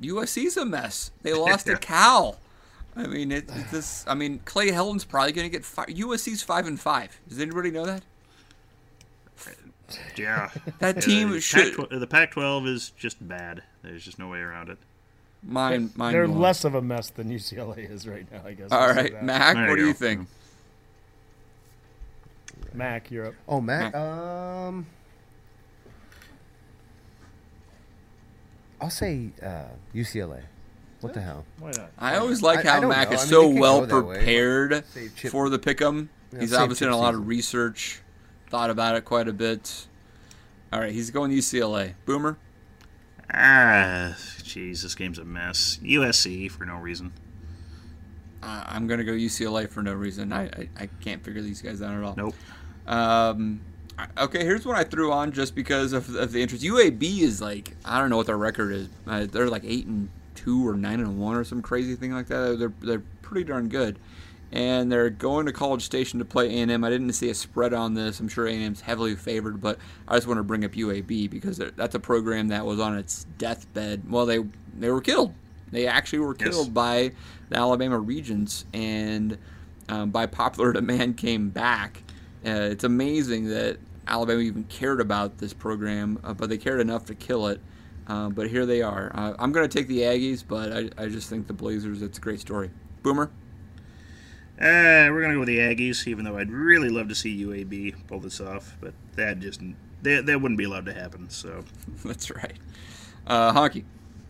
USC's 0.00 0.56
a 0.56 0.64
mess. 0.64 1.10
They 1.22 1.32
lost 1.34 1.66
to 1.66 1.76
Cal. 1.76 2.38
I 2.96 3.06
mean, 3.06 3.30
it, 3.32 3.44
it- 3.48 3.70
this. 3.70 4.04
I 4.08 4.14
mean, 4.14 4.40
Clay 4.44 4.70
Helton's 4.70 5.04
probably 5.04 5.32
going 5.32 5.46
to 5.48 5.50
get 5.56 5.64
fired. 5.64 5.90
USC's 5.90 6.42
five 6.42 6.66
and 6.66 6.78
five. 6.80 7.18
Does 7.28 7.38
anybody 7.40 7.70
know 7.70 7.86
that? 7.86 8.02
yeah, 10.16 10.50
That 10.78 10.96
Yeah, 10.96 11.00
team 11.00 11.30
the 11.30 11.40
should 11.40 11.76
Pac- 11.76 11.88
the 11.90 12.06
Pac-12 12.06 12.68
is 12.68 12.90
just 12.90 13.26
bad. 13.26 13.62
There's 13.82 14.04
just 14.04 14.18
no 14.18 14.28
way 14.28 14.38
around 14.38 14.68
it. 14.70 14.78
Mine, 15.42 15.90
mind. 15.96 16.14
They're 16.14 16.26
blown. 16.28 16.38
less 16.40 16.64
of 16.64 16.74
a 16.74 16.82
mess 16.82 17.10
than 17.10 17.28
UCLA 17.30 17.90
is 17.90 18.06
right 18.06 18.30
now, 18.30 18.42
I 18.44 18.52
guess. 18.52 18.70
All 18.70 18.80
I'll 18.82 18.94
right. 18.94 19.22
Mac. 19.22 19.56
There 19.56 19.68
what 19.68 19.78
you 19.78 19.84
do 19.84 19.88
you 19.88 19.94
think? 19.94 20.28
Mac, 22.74 23.10
you're 23.10 23.26
up. 23.28 23.34
Oh, 23.48 23.60
Matt. 23.60 23.94
Um, 23.94 24.86
I'll 28.80 28.90
say 28.90 29.30
uh, 29.42 29.64
UCLA. 29.94 30.42
What 31.00 31.14
the 31.14 31.20
hell? 31.20 31.44
Why 31.58 31.70
not? 31.76 31.90
I 31.98 32.16
always 32.16 32.42
like 32.42 32.64
I- 32.66 32.68
I 32.68 32.72
how 32.74 32.80
don't 32.80 32.90
Mac 32.90 33.08
know. 33.10 33.14
is 33.16 33.20
I 33.22 33.24
mean, 33.24 33.30
so 33.30 33.42
it 33.42 33.52
could 33.52 33.60
well 33.60 33.80
go 33.80 33.86
that 33.86 34.06
way. 34.06 34.16
prepared 34.16 34.84
Save 34.92 35.16
Chip- 35.16 35.32
for 35.32 35.48
the 35.48 35.58
pick'em. 35.58 36.08
Yeah, 36.32 36.40
He's 36.40 36.50
save 36.50 36.60
obviously 36.60 36.84
Chip 36.86 36.90
done 36.92 36.98
a 36.98 37.02
lot 37.02 37.14
of 37.14 37.20
season. 37.20 37.26
research, 37.28 38.00
thought 38.48 38.70
about 38.70 38.96
it 38.96 39.04
quite 39.04 39.26
a 39.28 39.32
bit. 39.32 39.86
All 40.72 40.78
right, 40.80 40.92
he's 40.92 41.10
going 41.10 41.30
UCLA. 41.32 41.94
Boomer. 42.06 42.36
Ah, 43.32 44.14
jeez, 44.42 44.82
this 44.82 44.94
game's 44.94 45.18
a 45.18 45.24
mess. 45.24 45.78
USC 45.82 46.50
for 46.50 46.64
no 46.64 46.76
reason. 46.76 47.12
Uh, 48.42 48.64
I'm 48.66 48.86
going 48.86 48.98
to 48.98 49.04
go 49.04 49.12
UCLA 49.12 49.68
for 49.68 49.82
no 49.82 49.92
reason. 49.92 50.32
I, 50.32 50.44
I 50.46 50.68
I 50.80 50.88
can't 51.00 51.22
figure 51.24 51.42
these 51.42 51.60
guys 51.62 51.82
out 51.82 51.94
at 51.94 52.02
all. 52.02 52.14
Nope. 52.16 52.34
Um, 52.86 53.60
okay, 54.18 54.44
here's 54.44 54.64
what 54.66 54.76
I 54.76 54.84
threw 54.84 55.12
on 55.12 55.32
just 55.32 55.54
because 55.54 55.92
of, 55.92 56.14
of 56.14 56.32
the 56.32 56.42
interest. 56.42 56.64
UAB 56.64 57.20
is 57.20 57.40
like 57.40 57.76
I 57.84 57.98
don't 58.00 58.10
know 58.10 58.16
what 58.16 58.26
their 58.26 58.38
record 58.38 58.72
is. 58.72 58.88
Uh, 59.06 59.26
they're 59.30 59.48
like 59.48 59.64
eight 59.64 59.86
and 59.86 60.08
two 60.34 60.66
or 60.66 60.74
nine 60.74 61.00
and 61.00 61.18
one 61.18 61.36
or 61.36 61.44
some 61.44 61.62
crazy 61.62 61.94
thing 61.96 62.12
like 62.12 62.26
that. 62.28 62.58
They're 62.58 62.72
they're 62.80 63.02
pretty 63.22 63.44
darn 63.44 63.68
good, 63.68 63.98
and 64.52 64.90
they're 64.90 65.10
going 65.10 65.46
to 65.46 65.52
College 65.52 65.82
Station 65.82 66.18
to 66.18 66.24
play 66.24 66.48
A&M. 66.60 66.82
I 66.84 66.90
didn't 66.90 67.12
see 67.12 67.28
a 67.30 67.34
spread 67.34 67.72
on 67.74 67.94
this. 67.94 68.18
I'm 68.20 68.28
sure 68.28 68.46
A&M's 68.46 68.80
heavily 68.80 69.14
favored, 69.14 69.60
but 69.60 69.78
I 70.08 70.16
just 70.16 70.26
want 70.26 70.38
to 70.38 70.42
bring 70.44 70.64
up 70.64 70.72
UAB 70.72 71.28
because 71.30 71.58
that's 71.76 71.94
a 71.94 72.00
program 72.00 72.48
that 72.48 72.64
was 72.66 72.80
on 72.80 72.96
its 72.96 73.24
deathbed. 73.38 74.10
Well, 74.10 74.26
they 74.26 74.38
they 74.78 74.90
were 74.90 75.00
killed. 75.00 75.34
They 75.70 75.86
actually 75.86 76.18
were 76.20 76.34
Yes. 76.38 76.48
killed 76.50 76.74
by 76.74 77.12
the 77.48 77.56
Alabama 77.56 77.98
Regents, 77.98 78.64
and 78.72 79.38
um, 79.88 80.10
by 80.10 80.26
popular 80.26 80.72
demand 80.74 81.16
came 81.16 81.50
back. 81.50 82.02
Uh, 82.44 82.72
it's 82.72 82.84
amazing 82.84 83.48
that 83.48 83.76
Alabama 84.10 84.40
even 84.40 84.64
cared 84.64 85.00
about 85.00 85.38
this 85.38 85.52
program, 85.52 86.18
uh, 86.24 86.34
but 86.34 86.48
they 86.48 86.58
cared 86.58 86.80
enough 86.80 87.06
to 87.06 87.14
kill 87.14 87.46
it. 87.48 87.60
Uh, 88.06 88.28
but 88.28 88.48
here 88.48 88.66
they 88.66 88.82
are. 88.82 89.12
Uh, 89.14 89.34
I'm 89.38 89.52
going 89.52 89.68
to 89.68 89.78
take 89.78 89.86
the 89.86 90.00
Aggies, 90.00 90.42
but 90.46 90.72
I, 90.72 90.90
I 91.02 91.06
just 91.08 91.28
think 91.28 91.46
the 91.46 91.52
Blazers. 91.52 92.02
It's 92.02 92.18
a 92.18 92.20
great 92.20 92.40
story. 92.40 92.70
Boomer. 93.02 93.30
Uh, 94.60 95.08
we're 95.10 95.22
gonna 95.22 95.32
go 95.32 95.40
with 95.40 95.48
the 95.48 95.56
Aggies, 95.56 96.06
even 96.06 96.26
though 96.26 96.36
I'd 96.36 96.50
really 96.50 96.90
love 96.90 97.08
to 97.08 97.14
see 97.14 97.44
UAB 97.46 97.94
pull 98.06 98.20
this 98.20 98.42
off, 98.42 98.76
but 98.78 98.92
that 99.16 99.38
just 99.38 99.62
that, 100.02 100.26
that 100.26 100.42
wouldn't 100.42 100.58
be 100.58 100.64
allowed 100.64 100.84
to 100.84 100.92
happen. 100.92 101.30
So 101.30 101.64
That's 102.04 102.30
right. 102.30 102.58
Uh, 103.26 103.54
Honky. 103.54 103.84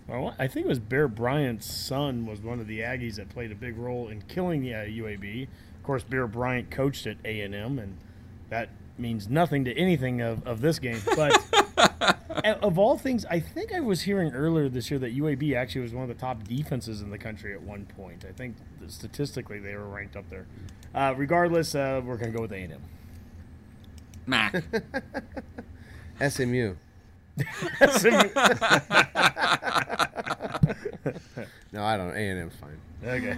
Well, 0.07 0.37
I 0.39 0.47
think 0.47 0.67
it 0.67 0.69
was 0.69 0.79
Bear 0.79 1.09
Bryant's 1.09 1.67
son 1.67 2.27
was 2.27 2.41
one 2.41 2.61
of 2.61 2.69
the 2.69 2.79
Aggies 2.79 3.17
that 3.17 3.29
played 3.29 3.51
a 3.51 3.57
big 3.57 3.77
role 3.77 4.07
in 4.07 4.23
killing 4.23 4.63
the 4.63 4.75
uh, 4.75 4.85
UAB. 4.85 5.49
Of 5.77 5.83
course, 5.83 6.05
Bear 6.05 6.29
Bryant 6.29 6.71
coached 6.71 7.09
at 7.09 7.17
A 7.25 7.41
and 7.41 7.53
M, 7.53 7.81
and 7.81 7.97
that 8.51 8.69
means 8.99 9.29
nothing 9.29 9.65
to 9.65 9.77
anything 9.77 10.21
of, 10.21 10.47
of 10.47 10.61
this 10.61 10.79
game. 10.79 11.01
But 11.17 11.41
of 12.63 12.79
all 12.79 12.99
things, 12.99 13.25
I 13.27 13.41
think 13.41 13.73
I 13.73 13.81
was 13.81 14.03
hearing 14.03 14.33
earlier 14.33 14.69
this 14.69 14.91
year 14.91 14.99
that 15.01 15.17
UAB 15.17 15.55
actually 15.55 15.83
was 15.83 15.93
one 15.93 16.03
of 16.03 16.09
the 16.09 16.21
top 16.21 16.45
defenses 16.45 17.01
in 17.03 17.11
the 17.11 17.19
country 17.19 17.55
at 17.55 17.63
one 17.63 17.87
point. 17.97 18.25
I 18.29 18.33
think 18.33 18.57
statistically 18.89 19.59
they 19.59 19.75
were 19.75 19.89
ranked 19.89 20.17
up 20.17 20.29
there. 20.31 20.47
Uh, 20.95 21.15
regardless, 21.17 21.75
uh, 21.75 22.01
we're 22.05 22.17
going 22.17 22.33
to 22.33 22.37
go 22.37 22.43
with 22.43 22.53
A 22.53 22.57
and 22.57 22.73
M. 22.75 22.83
Mac. 24.27 24.65
SMU. 26.29 26.75
No, 31.73 31.85
I 31.85 31.97
don't. 31.97 32.11
A 32.11 32.19
and 32.19 32.41
M's 32.41 32.55
fine. 32.57 32.79
okay. 33.05 33.37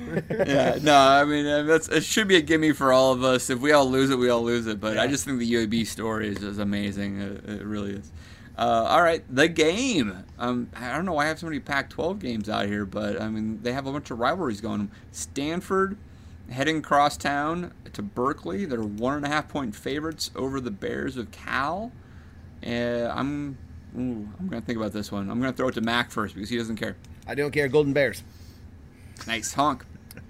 yeah, 0.51 0.79
no, 0.83 0.97
I 0.97 1.25
mean 1.25 1.47
uh, 1.47 1.63
that's 1.65 1.89
it 1.89 2.03
should 2.03 2.29
be 2.29 2.37
a 2.37 2.41
gimme 2.41 2.73
for 2.73 2.93
all 2.93 3.13
of 3.13 3.23
us. 3.23 3.51
If 3.51 3.61
we 3.61 3.73
all 3.73 3.89
lose 3.89 4.11
it, 4.11 4.17
we 4.17 4.31
all 4.31 4.43
lose 4.43 4.67
it. 4.67 4.81
But 4.81 4.99
I 4.99 5.07
just 5.07 5.25
think 5.25 5.39
the 5.39 5.53
UAB 5.53 5.87
story 5.87 6.29
is, 6.29 6.43
is 6.43 6.59
amazing. 6.59 7.21
It, 7.21 7.49
it 7.49 7.65
really 7.65 7.93
is. 7.93 8.11
Uh, 8.57 8.87
all 8.89 9.03
right, 9.03 9.23
the 9.35 9.49
game. 9.49 10.25
Um, 10.39 10.69
I 10.75 10.95
don't 10.95 11.05
know 11.05 11.13
why 11.13 11.25
I 11.25 11.29
have 11.29 11.39
so 11.39 11.47
many 11.47 11.61
Pac-12 11.61 12.19
games 12.19 12.49
out 12.49 12.67
here, 12.67 12.85
but 12.85 13.21
I 13.21 13.29
mean 13.29 13.61
they 13.63 13.73
have 13.73 13.87
a 13.87 13.93
bunch 13.93 14.11
of 14.11 14.19
rivalries 14.19 14.61
going. 14.61 14.91
Stanford 15.11 15.97
heading 16.51 16.79
across 16.79 17.17
town 17.17 17.73
to 17.93 18.03
Berkeley. 18.03 18.65
They're 18.65 18.83
one 18.83 19.15
and 19.15 19.25
a 19.25 19.29
half 19.29 19.49
point 19.49 19.77
favorites 19.77 20.31
over 20.35 20.61
the 20.61 20.71
Bears 20.71 21.17
of 21.17 21.31
Cal. 21.31 21.93
Uh, 22.67 23.09
I'm. 23.15 23.59
Ooh, 23.97 24.29
I'm 24.39 24.49
gonna 24.49 24.63
think 24.63 24.79
about 24.79 24.93
this 24.93 25.13
one. 25.13 25.31
I'm 25.31 25.41
gonna 25.41 25.53
throw 25.53 25.69
it 25.69 25.75
to 25.75 25.81
Mac 25.81 26.11
first 26.11 26.35
because 26.35 26.49
he 26.49 26.57
doesn't 26.57 26.77
care. 26.77 26.97
I 27.27 27.35
don't 27.35 27.51
care. 27.51 27.69
Golden 27.69 27.93
Bears. 27.93 28.23
Nice 29.27 29.53
honk. 29.53 29.85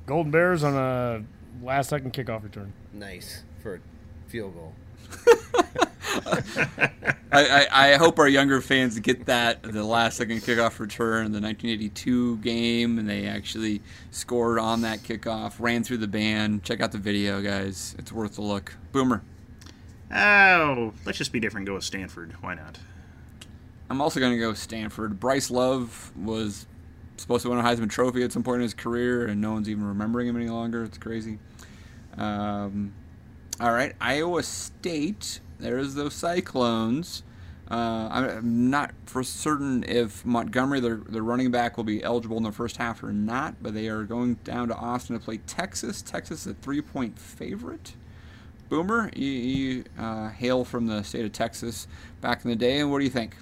Golden 0.07 0.33
Bears 0.33 0.65
on 0.65 0.75
a 0.75 1.23
last 1.65 1.91
second 1.91 2.13
kickoff 2.13 2.43
return. 2.43 2.73
Nice 2.93 3.45
for 3.63 3.77
a 3.77 3.81
field 4.29 4.55
goal. 4.55 4.73
I, 7.33 7.33
I, 7.33 7.67
I, 7.71 7.97
hope 7.97 8.19
our 8.19 8.29
younger 8.29 8.61
fans 8.61 8.99
get 8.99 9.25
that 9.27 9.63
the 9.63 9.85
last 9.85 10.19
second 10.19 10.41
kickoff 10.41 10.79
return 10.79 11.25
in 11.25 11.33
the 11.33 11.41
1982 11.41 12.37
game, 12.39 12.99
and 12.99 13.09
they 13.09 13.27
actually 13.27 13.81
scored 14.11 14.59
on 14.59 14.83
that 14.83 15.03
kickoff, 15.03 15.55
ran 15.59 15.83
through 15.85 15.99
the 15.99 16.07
band. 16.07 16.65
Check 16.65 16.81
out 16.83 16.93
the 16.93 16.99
video, 16.99 17.41
guys. 17.41 17.95
It's 17.99 18.13
worth 18.13 18.39
a 18.39 18.43
look. 18.43 18.77
Boomer. 18.93 19.23
Oh, 20.15 20.93
let's 21.07 21.17
just 21.17 21.33
be 21.33 21.41
different. 21.41 21.67
Go 21.67 21.75
with 21.75 21.85
Stanford. 21.85 22.35
Why 22.43 22.55
not? 22.55 22.79
I'm 23.93 24.01
also 24.01 24.21
going 24.21 24.33
to 24.33 24.39
go 24.39 24.55
Stanford. 24.55 25.21
Bryce 25.21 25.51
Love 25.51 26.13
was 26.17 26.67
supposed 27.19 27.43
to 27.43 27.51
win 27.51 27.59
a 27.59 27.63
Heisman 27.63 27.91
Trophy 27.91 28.23
at 28.23 28.33
some 28.33 28.43
point 28.43 28.57
in 28.57 28.63
his 28.63 28.73
career, 28.73 29.27
and 29.27 29.39
no 29.39 29.53
one's 29.53 29.69
even 29.69 29.85
remembering 29.85 30.29
him 30.29 30.37
any 30.37 30.49
longer. 30.49 30.83
It's 30.85 30.97
crazy. 30.97 31.39
Um, 32.17 32.95
all 33.61 33.71
right, 33.71 33.95
Iowa 34.01 34.45
State. 34.45 35.41
There's 35.59 35.93
those 35.93 36.15
Cyclones. 36.15 37.23
Uh, 37.71 38.09
I'm 38.11 38.71
not 38.71 38.93
for 39.05 39.23
certain 39.23 39.85
if 39.87 40.25
Montgomery, 40.25 40.81
their, 40.81 40.97
their 40.97 41.23
running 41.23 41.51
back, 41.51 41.77
will 41.77 41.85
be 41.85 42.03
eligible 42.03 42.39
in 42.39 42.45
the 42.45 42.51
first 42.51 42.79
half 42.79 43.03
or 43.03 43.13
not, 43.13 43.57
but 43.63 43.75
they 43.75 43.89
are 43.89 44.05
going 44.05 44.37
down 44.37 44.69
to 44.69 44.75
Austin 44.75 45.19
to 45.19 45.23
play 45.23 45.37
Texas. 45.47 46.01
Texas, 46.01 46.47
a 46.47 46.55
three 46.55 46.81
point 46.81 47.19
favorite. 47.19 47.93
Boomer, 48.71 49.11
you, 49.15 49.29
you 49.29 49.85
uh, 49.99 50.31
hail 50.31 50.65
from 50.65 50.87
the 50.87 51.03
state 51.03 51.27
of 51.27 51.33
Texas 51.33 51.87
back 52.23 52.43
in 52.43 52.49
the 52.49 52.57
day, 52.57 52.81
and 52.81 52.91
what 52.91 52.97
do 52.97 53.05
you 53.05 53.11
think? 53.11 53.37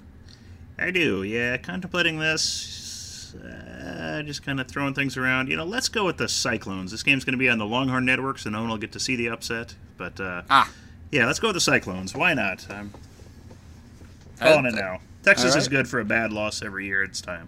I 0.81 0.89
do, 0.89 1.21
yeah. 1.23 1.57
Contemplating 1.57 2.17
this, 2.17 3.35
uh, 3.35 4.23
just 4.25 4.43
kind 4.43 4.59
of 4.59 4.67
throwing 4.67 4.93
things 4.93 5.15
around. 5.15 5.49
You 5.49 5.57
know, 5.57 5.63
let's 5.63 5.89
go 5.89 6.05
with 6.05 6.17
the 6.17 6.27
Cyclones. 6.27 6.91
This 6.91 7.03
game's 7.03 7.23
going 7.23 7.33
to 7.33 7.39
be 7.39 7.49
on 7.49 7.59
the 7.59 7.65
Longhorn 7.65 8.03
Network, 8.03 8.39
so 8.39 8.49
no 8.49 8.61
one 8.61 8.69
will 8.69 8.77
get 8.77 8.91
to 8.93 8.99
see 8.99 9.15
the 9.15 9.29
upset. 9.29 9.75
But 9.97 10.19
uh, 10.19 10.41
ah, 10.49 10.71
yeah, 11.11 11.27
let's 11.27 11.39
go 11.39 11.49
with 11.49 11.55
the 11.55 11.61
Cyclones. 11.61 12.15
Why 12.15 12.33
not? 12.33 12.65
I'm 12.69 12.91
calling 14.39 14.65
it 14.65 14.73
now. 14.73 15.01
Texas 15.23 15.53
right. 15.53 15.61
is 15.61 15.67
good 15.67 15.87
for 15.87 15.99
a 15.99 16.05
bad 16.05 16.33
loss 16.33 16.63
every 16.63 16.87
year. 16.87 17.03
It's 17.03 17.21
time. 17.21 17.47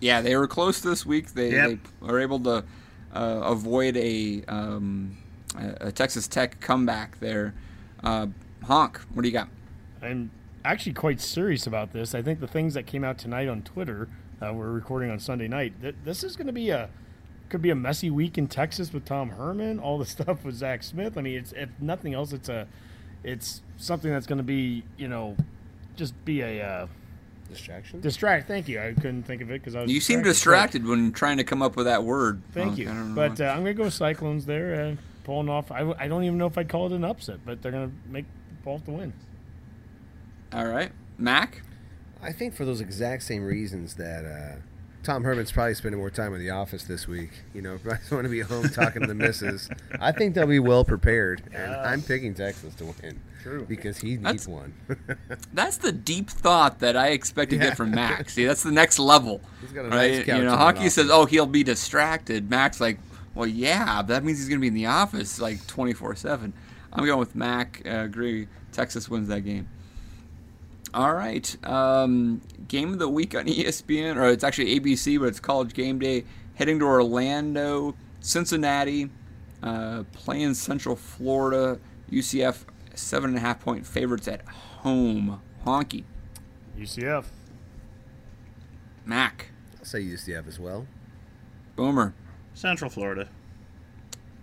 Yeah, 0.00 0.22
they 0.22 0.34
were 0.36 0.48
close 0.48 0.80
this 0.80 1.04
week. 1.04 1.34
They, 1.34 1.52
yep. 1.52 1.68
they 1.68 1.78
were 2.06 2.20
able 2.20 2.40
to 2.40 2.64
uh, 3.14 3.40
avoid 3.44 3.96
a 3.98 4.42
um, 4.48 5.18
a 5.56 5.92
Texas 5.92 6.26
Tech 6.26 6.60
comeback 6.60 7.20
there. 7.20 7.54
Uh, 8.02 8.28
Honk, 8.64 9.00
what 9.12 9.22
do 9.22 9.28
you 9.28 9.34
got? 9.34 9.48
I'm 10.02 10.30
actually 10.64 10.92
quite 10.94 11.20
serious 11.20 11.66
about 11.66 11.92
this. 11.92 12.14
I 12.14 12.22
think 12.22 12.40
the 12.40 12.48
things 12.48 12.74
that 12.74 12.86
came 12.86 13.04
out 13.04 13.18
tonight 13.18 13.48
on 13.48 13.62
Twitter, 13.62 14.08
uh, 14.40 14.52
we're 14.52 14.70
recording 14.70 15.10
on 15.10 15.18
Sunday 15.18 15.48
night. 15.48 15.80
Th- 15.80 15.94
this 16.04 16.24
is 16.24 16.36
going 16.36 16.46
to 16.46 16.52
be 16.52 16.70
a 16.70 16.88
could 17.50 17.60
be 17.62 17.70
a 17.70 17.74
messy 17.74 18.10
week 18.10 18.38
in 18.38 18.48
Texas 18.48 18.92
with 18.92 19.04
Tom 19.04 19.30
Herman. 19.30 19.78
All 19.78 19.98
the 19.98 20.06
stuff 20.06 20.44
with 20.44 20.54
Zach 20.54 20.82
Smith. 20.82 21.18
I 21.18 21.22
mean, 21.22 21.38
it's 21.38 21.52
if 21.52 21.68
nothing 21.80 22.14
else, 22.14 22.32
it's 22.32 22.48
a 22.48 22.66
it's 23.22 23.62
something 23.76 24.10
that's 24.10 24.26
going 24.26 24.38
to 24.38 24.44
be 24.44 24.84
you 24.96 25.08
know 25.08 25.36
just 25.96 26.24
be 26.24 26.40
a. 26.40 26.62
Uh, 26.62 26.86
Distraction. 27.46 28.00
Distract. 28.00 28.48
Thank 28.48 28.68
you. 28.68 28.80
I 28.80 28.94
couldn't 28.94 29.24
think 29.24 29.42
of 29.42 29.50
it 29.50 29.60
because 29.60 29.76
I 29.76 29.82
was. 29.82 29.92
You 29.92 30.00
seem 30.00 30.22
distracted 30.22 30.86
when 30.86 31.12
trying 31.12 31.36
to 31.36 31.44
come 31.44 31.60
up 31.60 31.76
with 31.76 31.84
that 31.84 32.02
word. 32.02 32.40
Thank 32.52 32.78
you. 32.78 32.90
But 33.14 33.38
uh, 33.38 33.44
I'm 33.44 33.62
going 33.62 33.76
to 33.76 33.82
go 33.82 33.90
Cyclones 33.90 34.46
there. 34.46 34.74
Uh, 34.82 34.96
pulling 35.24 35.48
off. 35.50 35.70
I, 35.70 35.92
I 35.98 36.08
don't 36.08 36.24
even 36.24 36.38
know 36.38 36.46
if 36.46 36.56
I'd 36.56 36.68
call 36.68 36.86
it 36.86 36.92
an 36.92 37.04
upset, 37.04 37.40
but 37.44 37.60
they're 37.60 37.70
going 37.70 37.90
to 37.90 38.10
make 38.10 38.24
pull 38.62 38.74
off 38.74 38.84
the 38.84 38.92
win. 38.92 39.12
All 40.54 40.66
right, 40.66 40.92
Mac. 41.18 41.62
I 42.22 42.32
think 42.32 42.54
for 42.54 42.64
those 42.64 42.80
exact 42.80 43.24
same 43.24 43.44
reasons 43.44 43.94
that 43.96 44.24
uh, 44.24 44.60
Tom 45.02 45.24
Herman's 45.24 45.52
probably 45.52 45.74
spending 45.74 45.98
more 45.98 46.10
time 46.10 46.32
in 46.32 46.40
the 46.40 46.50
office 46.50 46.84
this 46.84 47.06
week. 47.06 47.30
You 47.52 47.60
know, 47.60 47.78
I 47.90 47.96
just 47.96 48.10
want 48.10 48.24
to 48.24 48.30
be 48.30 48.40
home 48.40 48.68
talking 48.68 49.02
to 49.02 49.08
the 49.08 49.14
missus. 49.14 49.68
I 50.00 50.12
think 50.12 50.34
they'll 50.34 50.46
be 50.46 50.60
well 50.60 50.84
prepared, 50.84 51.42
and 51.52 51.74
I'm 51.74 52.00
picking 52.00 52.34
Texas 52.34 52.74
to 52.76 52.86
win. 52.86 53.20
True. 53.42 53.66
Because 53.68 53.98
he 53.98 54.16
needs 54.16 54.22
that's, 54.22 54.48
one. 54.48 54.74
that's 55.52 55.76
the 55.76 55.92
deep 55.92 56.30
thought 56.30 56.78
that 56.78 56.96
I 56.96 57.08
expect 57.08 57.50
to 57.50 57.56
yeah. 57.56 57.64
get 57.64 57.76
from 57.76 57.90
Max. 57.90 58.32
See, 58.34 58.46
that's 58.46 58.62
the 58.62 58.72
next 58.72 58.98
level. 58.98 59.42
He's 59.60 59.72
got 59.72 59.84
a 59.84 59.88
right? 59.88 60.26
nice 60.26 60.26
you 60.26 60.44
know, 60.44 60.56
Honky 60.56 60.90
says, 60.90 61.10
"Oh, 61.10 61.26
he'll 61.26 61.44
be 61.44 61.62
distracted." 61.62 62.48
Max 62.48 62.80
like, 62.80 62.98
well, 63.34 63.46
yeah, 63.46 64.00
that 64.02 64.24
means 64.24 64.38
he's 64.38 64.48
going 64.48 64.60
to 64.60 64.62
be 64.62 64.68
in 64.68 64.74
the 64.74 64.86
office 64.86 65.38
like 65.40 65.66
24 65.66 66.16
7. 66.16 66.52
I'm 66.92 67.04
going 67.04 67.18
with 67.18 67.34
Mac. 67.34 67.82
Uh, 67.84 68.04
agree. 68.04 68.48
Texas 68.72 69.08
wins 69.10 69.28
that 69.28 69.42
game. 69.42 69.68
All 70.94 71.12
right. 71.12 71.56
Um, 71.66 72.40
game 72.68 72.92
of 72.92 73.00
the 73.00 73.08
week 73.08 73.34
on 73.34 73.44
ESPN, 73.46 74.16
or 74.16 74.28
it's 74.28 74.44
actually 74.44 74.78
ABC, 74.78 75.18
but 75.18 75.26
it's 75.26 75.40
college 75.40 75.74
game 75.74 75.98
day. 75.98 76.24
Heading 76.54 76.78
to 76.78 76.84
Orlando, 76.84 77.96
Cincinnati, 78.20 79.10
uh, 79.60 80.04
playing 80.12 80.54
Central 80.54 80.94
Florida. 80.94 81.80
UCF, 82.12 82.64
seven 82.94 83.30
and 83.30 83.38
a 83.38 83.40
half 83.40 83.58
point 83.60 83.84
favorites 83.84 84.28
at 84.28 84.46
home. 84.46 85.42
Honky. 85.66 86.04
UCF. 86.78 87.24
Mac. 89.04 89.50
I'll 89.80 89.84
say 89.84 90.00
UCF 90.00 90.46
as 90.46 90.60
well. 90.60 90.86
Boomer. 91.74 92.14
Central 92.54 92.88
Florida. 92.88 93.28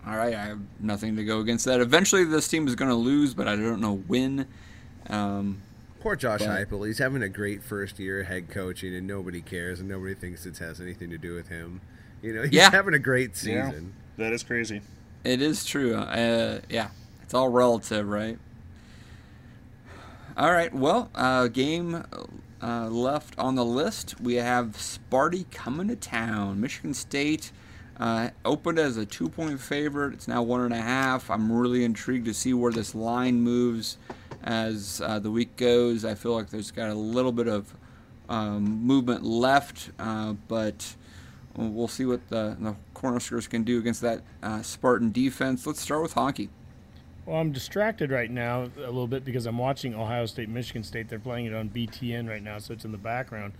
All 0.06 0.16
right, 0.16 0.34
I 0.34 0.42
have 0.42 0.60
nothing 0.80 1.16
to 1.16 1.24
go 1.24 1.40
against 1.40 1.64
that. 1.64 1.80
Eventually, 1.80 2.24
this 2.24 2.46
team 2.46 2.66
is 2.66 2.74
going 2.74 2.90
to 2.90 2.94
lose, 2.94 3.32
but 3.32 3.48
I 3.48 3.56
don't 3.56 3.80
know 3.80 3.96
when. 4.06 4.46
Um, 5.08 5.62
Poor 6.02 6.16
Josh 6.16 6.40
but, 6.40 6.68
Heupel. 6.68 6.84
He's 6.84 6.98
having 6.98 7.22
a 7.22 7.28
great 7.28 7.62
first 7.62 8.00
year 8.00 8.24
head 8.24 8.50
coaching, 8.50 8.92
and 8.92 9.06
nobody 9.06 9.40
cares, 9.40 9.78
and 9.78 9.88
nobody 9.88 10.14
thinks 10.16 10.44
it 10.44 10.58
has 10.58 10.80
anything 10.80 11.10
to 11.10 11.18
do 11.18 11.32
with 11.32 11.46
him. 11.46 11.80
You 12.20 12.34
know, 12.34 12.42
he's 12.42 12.54
yeah. 12.54 12.72
having 12.72 12.92
a 12.92 12.98
great 12.98 13.36
season. 13.36 13.94
Yeah, 14.18 14.24
that 14.24 14.32
is 14.32 14.42
crazy. 14.42 14.80
It 15.22 15.40
is 15.40 15.64
true. 15.64 15.94
Uh, 15.94 16.58
yeah, 16.68 16.88
it's 17.22 17.34
all 17.34 17.50
relative, 17.50 18.08
right? 18.08 18.36
All 20.36 20.50
right. 20.50 20.74
Well, 20.74 21.08
uh, 21.14 21.46
game 21.46 22.04
uh, 22.60 22.88
left 22.88 23.38
on 23.38 23.54
the 23.54 23.64
list. 23.64 24.20
We 24.20 24.34
have 24.34 24.70
Sparty 24.72 25.48
coming 25.52 25.86
to 25.86 25.94
town. 25.94 26.60
Michigan 26.60 26.94
State 26.94 27.52
uh, 28.00 28.30
opened 28.44 28.80
as 28.80 28.96
a 28.96 29.06
two 29.06 29.28
point 29.28 29.60
favorite. 29.60 30.14
It's 30.14 30.26
now 30.26 30.42
one 30.42 30.62
and 30.62 30.74
a 30.74 30.82
half. 30.82 31.30
I'm 31.30 31.52
really 31.52 31.84
intrigued 31.84 32.24
to 32.24 32.34
see 32.34 32.52
where 32.54 32.72
this 32.72 32.92
line 32.92 33.40
moves 33.42 33.98
as 34.44 35.00
uh, 35.04 35.18
the 35.18 35.30
week 35.30 35.56
goes. 35.56 36.04
I 36.04 36.14
feel 36.14 36.34
like 36.34 36.50
there's 36.50 36.70
got 36.70 36.90
a 36.90 36.94
little 36.94 37.32
bit 37.32 37.48
of 37.48 37.74
um, 38.28 38.84
movement 38.84 39.24
left, 39.24 39.90
uh, 39.98 40.34
but 40.48 40.94
we'll 41.56 41.88
see 41.88 42.04
what 42.04 42.28
the, 42.28 42.56
the 42.58 42.76
Cornhuskers 42.94 43.48
can 43.48 43.62
do 43.62 43.78
against 43.78 44.00
that 44.00 44.22
uh, 44.42 44.62
Spartan 44.62 45.12
defense. 45.12 45.66
Let's 45.66 45.80
start 45.80 46.02
with 46.02 46.14
Honky. 46.14 46.48
Well, 47.26 47.36
I'm 47.36 47.52
distracted 47.52 48.10
right 48.10 48.30
now 48.30 48.62
a 48.78 48.86
little 48.86 49.06
bit 49.06 49.24
because 49.24 49.46
I'm 49.46 49.58
watching 49.58 49.94
Ohio 49.94 50.26
State, 50.26 50.48
Michigan 50.48 50.82
State. 50.82 51.08
They're 51.08 51.20
playing 51.20 51.46
it 51.46 51.54
on 51.54 51.68
BTN 51.68 52.28
right 52.28 52.42
now, 52.42 52.58
so 52.58 52.72
it's 52.72 52.84
in 52.84 52.90
the 52.90 52.98
background. 52.98 53.52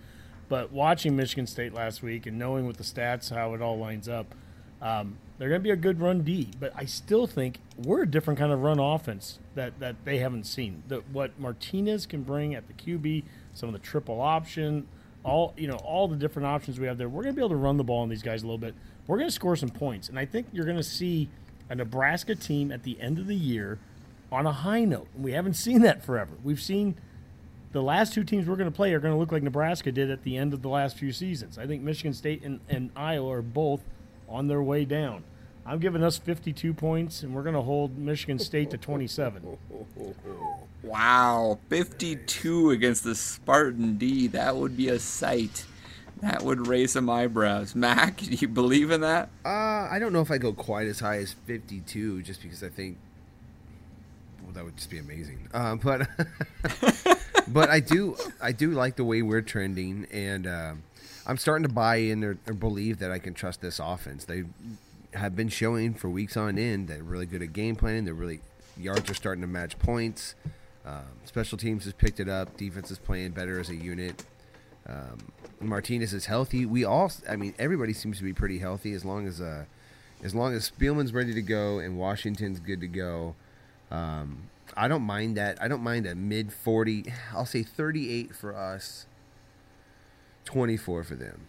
But 0.49 0.73
watching 0.73 1.15
Michigan 1.15 1.47
State 1.47 1.73
last 1.73 2.03
week 2.03 2.25
and 2.25 2.37
knowing 2.37 2.67
with 2.67 2.75
the 2.77 2.83
stats 2.83 3.33
how 3.33 3.53
it 3.53 3.61
all 3.61 3.77
lines 3.77 4.09
up, 4.09 4.35
um, 4.83 5.17
they're 5.39 5.49
going 5.49 5.61
to 5.61 5.63
be 5.63 5.71
a 5.71 5.75
good 5.75 5.99
run 5.99 6.21
D. 6.21 6.49
But 6.59 6.73
I 6.75 6.85
still 6.85 7.25
think 7.25 7.59
we're 7.83 8.03
a 8.03 8.07
different 8.07 8.37
kind 8.37 8.51
of 8.51 8.61
run 8.61 8.79
offense 8.79 9.39
that, 9.55 9.79
that 9.79 9.95
they 10.05 10.19
haven't 10.19 10.43
seen. 10.43 10.83
The, 10.87 10.97
what 11.11 11.39
Martinez 11.39 12.05
can 12.05 12.21
bring 12.21 12.53
at 12.53 12.67
the 12.67 12.73
QB, 12.73 13.23
some 13.53 13.69
of 13.69 13.73
the 13.73 13.79
triple 13.79 14.21
option, 14.21 14.85
all 15.23 15.53
you 15.57 15.67
know, 15.67 15.77
all 15.77 16.07
the 16.07 16.17
different 16.17 16.47
options 16.47 16.79
we 16.79 16.85
have 16.85 16.97
there. 16.97 17.09
We're 17.09 17.23
going 17.23 17.33
to 17.33 17.39
be 17.39 17.41
able 17.41 17.49
to 17.49 17.55
run 17.55 17.77
the 17.77 17.83
ball 17.83 18.01
on 18.01 18.09
these 18.09 18.21
guys 18.21 18.43
a 18.43 18.45
little 18.45 18.57
bit. 18.57 18.75
We're 19.07 19.17
going 19.17 19.29
to 19.29 19.33
score 19.33 19.55
some 19.55 19.69
points, 19.69 20.09
and 20.09 20.19
I 20.19 20.25
think 20.25 20.47
you're 20.51 20.65
going 20.65 20.77
to 20.77 20.83
see 20.83 21.29
a 21.69 21.75
Nebraska 21.75 22.35
team 22.35 22.71
at 22.71 22.83
the 22.83 22.99
end 22.99 23.19
of 23.19 23.27
the 23.27 23.35
year 23.35 23.79
on 24.31 24.45
a 24.45 24.51
high 24.51 24.83
note. 24.83 25.07
We 25.17 25.31
haven't 25.31 25.53
seen 25.53 25.81
that 25.81 26.03
forever. 26.03 26.31
We've 26.43 26.61
seen 26.61 26.95
the 27.71 27.81
last 27.81 28.13
two 28.13 28.23
teams 28.23 28.47
we're 28.47 28.55
going 28.55 28.69
to 28.69 28.75
play 28.75 28.93
are 28.93 28.99
going 28.99 29.13
to 29.13 29.19
look 29.19 29.31
like 29.31 29.43
Nebraska 29.43 29.91
did 29.91 30.11
at 30.11 30.23
the 30.23 30.37
end 30.37 30.53
of 30.53 30.61
the 30.61 30.69
last 30.69 30.97
few 30.97 31.11
seasons. 31.11 31.57
I 31.57 31.67
think 31.67 31.81
Michigan 31.83 32.13
State 32.13 32.43
and, 32.43 32.59
and 32.69 32.91
Iowa 32.95 33.29
are 33.29 33.41
both 33.41 33.81
on 34.33 34.47
their 34.47 34.61
way 34.61 34.83
down. 34.83 35.23
I'm 35.65 35.79
giving 35.79 36.03
us 36.03 36.17
52 36.17 36.73
points, 36.73 37.23
and 37.23 37.33
we're 37.33 37.43
going 37.43 37.55
to 37.55 37.61
hold 37.61 37.97
Michigan 37.97 38.39
State 38.39 38.71
to 38.71 38.77
27. 38.77 39.57
Wow, 40.83 41.59
52 41.69 42.71
against 42.71 43.05
the 43.05 43.15
Spartan 43.15 43.97
D. 43.97 44.27
That 44.27 44.57
would 44.57 44.75
be 44.75 44.89
a 44.89 44.99
sight. 44.99 45.65
That 46.21 46.41
would 46.41 46.67
raise 46.67 46.91
some 46.91 47.09
eyebrows. 47.09 47.73
Mac, 47.75 48.17
do 48.17 48.35
you 48.35 48.49
believe 48.49 48.91
in 48.91 48.99
that? 48.99 49.29
Uh, 49.45 49.87
I 49.89 49.97
don't 49.97 50.11
know 50.11 50.19
if 50.19 50.29
I 50.29 50.37
go 50.37 50.51
quite 50.51 50.87
as 50.87 50.99
high 50.99 51.19
as 51.19 51.31
52, 51.47 52.23
just 52.23 52.41
because 52.41 52.61
I 52.63 52.67
think 52.67 52.97
well, 54.43 54.51
that 54.51 54.65
would 54.65 54.75
just 54.75 54.89
be 54.89 54.97
amazing. 54.97 55.47
Uh, 55.53 55.75
but 55.83 56.07
but 57.47 57.69
I 57.69 57.79
do 57.79 58.17
I 58.41 58.51
do 58.51 58.71
like 58.71 58.97
the 58.97 59.05
way 59.05 59.21
we're 59.21 59.41
trending, 59.41 60.05
and 60.11 60.45
uh, 60.45 60.73
I'm 61.25 61.37
starting 61.37 61.65
to 61.67 61.73
buy 61.73 61.97
in 61.97 62.23
or, 62.23 62.37
or, 62.47 62.53
believe 62.53 62.99
that 62.99 63.11
I 63.11 63.19
can 63.19 63.33
trust 63.33 63.61
this 63.61 63.79
offense. 63.79 64.25
They 64.25 64.43
have 65.13 65.35
been 65.35 65.47
showing 65.47 65.93
for 65.93 66.09
weeks 66.09 66.35
on 66.35 66.57
end 66.57 66.87
that 66.87 66.95
they're 66.95 67.03
really 67.03 67.25
good 67.25 67.41
at 67.41 67.53
game 67.53 67.75
planning. 67.75 68.05
They're 68.05 68.13
really 68.13 68.41
yards 68.77 69.09
are 69.09 69.13
starting 69.13 69.41
to 69.41 69.47
match 69.47 69.79
points. 69.79 70.35
Um, 70.85 71.05
special 71.25 71.57
teams 71.57 71.85
has 71.85 71.93
picked 71.93 72.19
it 72.19 72.27
up. 72.27 72.57
Defense 72.57 72.91
is 72.91 72.99
playing 72.99 73.31
better 73.31 73.59
as 73.59 73.69
a 73.69 73.75
unit. 73.75 74.25
Um, 74.87 75.31
Martinez 75.61 76.13
is 76.13 76.25
healthy. 76.25 76.65
We 76.65 76.83
all, 76.83 77.11
I 77.29 77.37
mean, 77.37 77.53
everybody 77.57 77.93
seems 77.93 78.17
to 78.17 78.23
be 78.23 78.33
pretty 78.33 78.59
healthy 78.59 78.93
as 78.93 79.05
long 79.05 79.27
as 79.27 79.39
uh, 79.39 79.65
as 80.23 80.33
long 80.33 80.53
as 80.53 80.69
Spielman's 80.69 81.13
ready 81.13 81.33
to 81.33 81.41
go 81.41 81.79
and 81.79 81.97
Washington's 81.97 82.59
good 82.59 82.81
to 82.81 82.87
go. 82.87 83.35
Um, 83.91 84.49
I 84.75 84.87
don't 84.87 85.03
mind 85.03 85.37
that. 85.37 85.61
I 85.61 85.67
don't 85.67 85.83
mind 85.83 86.05
a 86.05 86.15
mid 86.15 86.51
40. 86.51 87.05
I'll 87.33 87.45
say 87.45 87.63
38 87.63 88.35
for 88.35 88.55
us, 88.55 89.05
24 90.45 91.03
for 91.03 91.15
them. 91.15 91.47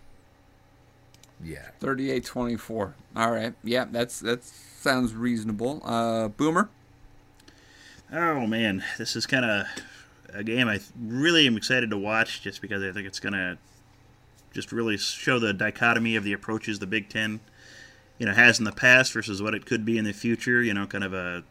Yeah. 1.42 1.70
38-24. 1.80 2.92
All 3.16 3.30
right. 3.30 3.54
Yeah, 3.62 3.86
that's 3.90 4.20
that 4.20 4.44
sounds 4.44 5.14
reasonable. 5.14 5.82
Uh, 5.84 6.28
Boomer. 6.28 6.68
Oh 8.12 8.46
man, 8.46 8.84
this 8.98 9.16
is 9.16 9.26
kind 9.26 9.44
of 9.44 9.66
a 10.32 10.44
game 10.44 10.68
I 10.68 10.80
really 11.00 11.46
am 11.46 11.56
excited 11.56 11.90
to 11.90 11.98
watch, 11.98 12.42
just 12.42 12.60
because 12.60 12.82
I 12.82 12.92
think 12.92 13.06
it's 13.06 13.20
gonna 13.20 13.58
just 14.52 14.72
really 14.72 14.96
show 14.96 15.38
the 15.38 15.52
dichotomy 15.52 16.14
of 16.16 16.22
the 16.22 16.32
approaches 16.32 16.78
the 16.78 16.86
Big 16.86 17.08
Ten, 17.08 17.40
you 18.18 18.26
know, 18.26 18.32
has 18.32 18.58
in 18.58 18.64
the 18.64 18.72
past 18.72 19.12
versus 19.12 19.42
what 19.42 19.54
it 19.54 19.66
could 19.66 19.84
be 19.84 19.98
in 19.98 20.04
the 20.04 20.12
future. 20.12 20.62
You 20.62 20.74
know, 20.74 20.86
kind 20.86 21.02
of 21.02 21.12
a 21.12 21.44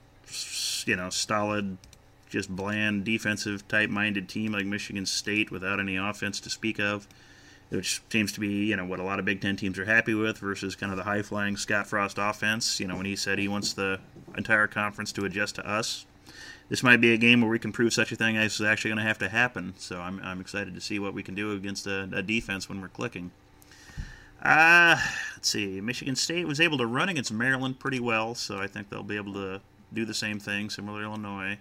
you 0.86 0.96
know 0.96 1.10
stolid, 1.10 1.78
just 2.30 2.50
bland 2.50 3.04
defensive 3.04 3.68
type 3.68 3.90
minded 3.90 4.30
team 4.30 4.54
like 4.54 4.66
Michigan 4.66 5.06
State 5.06 5.52
without 5.52 5.80
any 5.80 5.98
offense 5.98 6.40
to 6.42 6.50
speak 6.50 6.80
of 6.80 7.08
which 7.74 8.02
seems 8.10 8.32
to 8.34 8.40
be 8.40 8.66
you 8.66 8.76
know 8.76 8.86
what 8.86 9.00
a 9.00 9.04
lot 9.04 9.20
of 9.20 9.26
Big 9.26 9.42
Ten 9.42 9.56
teams 9.56 9.78
are 9.80 9.86
happy 9.86 10.14
with 10.14 10.38
versus 10.38 10.76
kind 10.76 10.92
of 10.92 10.98
the 10.98 11.04
high 11.04 11.22
flying 11.22 11.58
Scott 11.58 11.88
Frost 11.88 12.18
offense. 12.20 12.80
You 12.80 12.88
know 12.88 12.96
when 12.96 13.06
he 13.06 13.16
said 13.16 13.40
he 13.40 13.48
wants 13.48 13.74
the 13.74 14.00
entire 14.38 14.68
conference 14.68 15.12
to 15.14 15.26
adjust 15.26 15.56
to 15.56 15.68
us. 15.68 16.06
This 16.70 16.82
might 16.82 17.02
be 17.02 17.14
a 17.14 17.18
game 17.18 17.42
where 17.42 17.50
we 17.50 17.60
can 17.60 17.72
prove 17.72 17.94
such 17.94 18.12
a 18.12 18.16
thing 18.16 18.36
is 18.36 18.62
actually 18.62 18.92
going 18.92 19.00
to 19.00 19.04
have 19.04 19.20
to 19.20 19.30
happen. 19.30 19.74
So 19.78 20.00
I'm, 20.00 20.20
I'm 20.24 20.40
excited 20.40 20.74
to 20.74 20.82
see 20.82 20.98
what 20.98 21.14
we 21.14 21.22
can 21.22 21.36
do 21.36 21.52
against 21.52 21.86
a, 21.86 22.10
a 22.14 22.24
defense 22.24 22.70
when 22.70 22.82
we're 22.82 22.88
clicking. 22.88 23.32
Uh, 24.42 24.98
let's 25.36 25.50
see. 25.50 25.80
Michigan 25.82 26.16
State 26.16 26.48
was 26.48 26.60
able 26.60 26.78
to 26.78 26.86
run 26.86 27.10
against 27.10 27.32
Maryland 27.32 27.80
pretty 27.80 28.00
well, 28.00 28.34
so 28.34 28.60
I 28.60 28.68
think 28.68 28.90
they'll 28.90 29.04
be 29.04 29.18
able 29.18 29.34
to 29.34 29.62
do 29.94 30.06
the 30.06 30.14
same 30.14 30.40
thing, 30.40 30.70
similar 30.70 31.02
to 31.02 31.06
Illinois. 31.06 31.60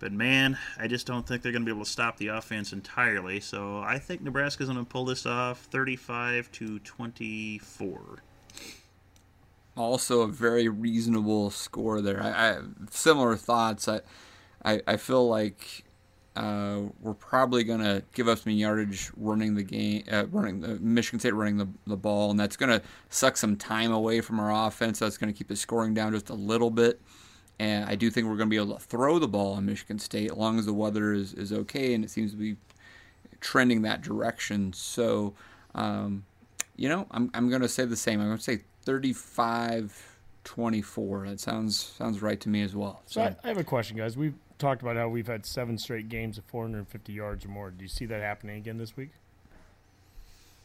But 0.00 0.12
man, 0.12 0.58
I 0.78 0.88
just 0.88 1.06
don't 1.06 1.26
think 1.26 1.42
they're 1.42 1.52
going 1.52 1.62
to 1.62 1.66
be 1.66 1.76
able 1.76 1.84
to 1.84 1.90
stop 1.90 2.16
the 2.16 2.28
offense 2.28 2.72
entirely. 2.72 3.38
So 3.38 3.80
I 3.80 3.98
think 3.98 4.22
Nebraska's 4.22 4.68
going 4.68 4.78
to 4.78 4.84
pull 4.84 5.04
this 5.04 5.26
off 5.26 5.60
35 5.70 6.50
to 6.52 6.78
24. 6.80 8.22
Also, 9.76 10.22
a 10.22 10.26
very 10.26 10.68
reasonable 10.68 11.50
score 11.50 12.00
there. 12.00 12.22
I, 12.22 12.30
I 12.30 12.58
similar 12.90 13.36
thoughts. 13.36 13.88
I, 13.88 14.00
I, 14.64 14.80
I 14.86 14.96
feel 14.96 15.28
like 15.28 15.84
uh, 16.34 16.80
we're 17.00 17.12
probably 17.12 17.62
going 17.62 17.80
to 17.80 18.02
give 18.14 18.26
up 18.26 18.38
some 18.38 18.52
yardage 18.52 19.10
running 19.18 19.54
the 19.54 19.62
game, 19.62 20.04
uh, 20.10 20.24
running 20.30 20.60
the 20.60 20.78
Michigan 20.80 21.20
State 21.20 21.34
running 21.34 21.58
the, 21.58 21.68
the 21.86 21.96
ball, 21.96 22.30
and 22.30 22.40
that's 22.40 22.56
going 22.56 22.70
to 22.70 22.82
suck 23.10 23.36
some 23.36 23.54
time 23.54 23.92
away 23.92 24.22
from 24.22 24.40
our 24.40 24.66
offense. 24.66 25.00
That's 25.00 25.18
going 25.18 25.32
to 25.32 25.36
keep 25.36 25.48
the 25.48 25.56
scoring 25.56 25.92
down 25.92 26.12
just 26.12 26.30
a 26.30 26.34
little 26.34 26.70
bit. 26.70 27.00
And 27.60 27.84
I 27.84 27.94
do 27.94 28.10
think 28.10 28.26
we're 28.26 28.38
going 28.38 28.48
to 28.48 28.50
be 28.50 28.56
able 28.56 28.74
to 28.74 28.80
throw 28.82 29.18
the 29.18 29.28
ball 29.28 29.52
on 29.52 29.66
Michigan 29.66 29.98
State 29.98 30.30
as 30.30 30.36
long 30.38 30.58
as 30.58 30.64
the 30.64 30.72
weather 30.72 31.12
is, 31.12 31.34
is 31.34 31.52
okay, 31.52 31.92
and 31.92 32.02
it 32.02 32.08
seems 32.08 32.30
to 32.30 32.38
be 32.38 32.56
trending 33.42 33.82
that 33.82 34.00
direction. 34.00 34.72
So, 34.72 35.34
um, 35.74 36.24
you 36.76 36.88
know, 36.88 37.06
I'm, 37.10 37.30
I'm 37.34 37.50
going 37.50 37.60
to 37.60 37.68
say 37.68 37.84
the 37.84 37.98
same. 37.98 38.18
I'm 38.18 38.28
going 38.28 38.38
to 38.38 38.42
say 38.42 38.60
35 38.84 40.16
24. 40.42 41.28
That 41.28 41.38
sounds 41.38 41.78
sounds 41.78 42.22
right 42.22 42.40
to 42.40 42.48
me 42.48 42.62
as 42.62 42.74
well. 42.74 43.02
So, 43.04 43.20
so 43.20 43.22
I, 43.24 43.36
I 43.44 43.48
have 43.48 43.58
a 43.58 43.64
question, 43.64 43.98
guys. 43.98 44.16
We've 44.16 44.38
talked 44.56 44.80
about 44.80 44.96
how 44.96 45.10
we've 45.10 45.26
had 45.26 45.44
seven 45.44 45.76
straight 45.76 46.08
games 46.08 46.38
of 46.38 46.44
450 46.44 47.12
yards 47.12 47.44
or 47.44 47.48
more. 47.48 47.70
Do 47.70 47.82
you 47.82 47.88
see 47.88 48.06
that 48.06 48.22
happening 48.22 48.56
again 48.56 48.78
this 48.78 48.96
week? 48.96 49.10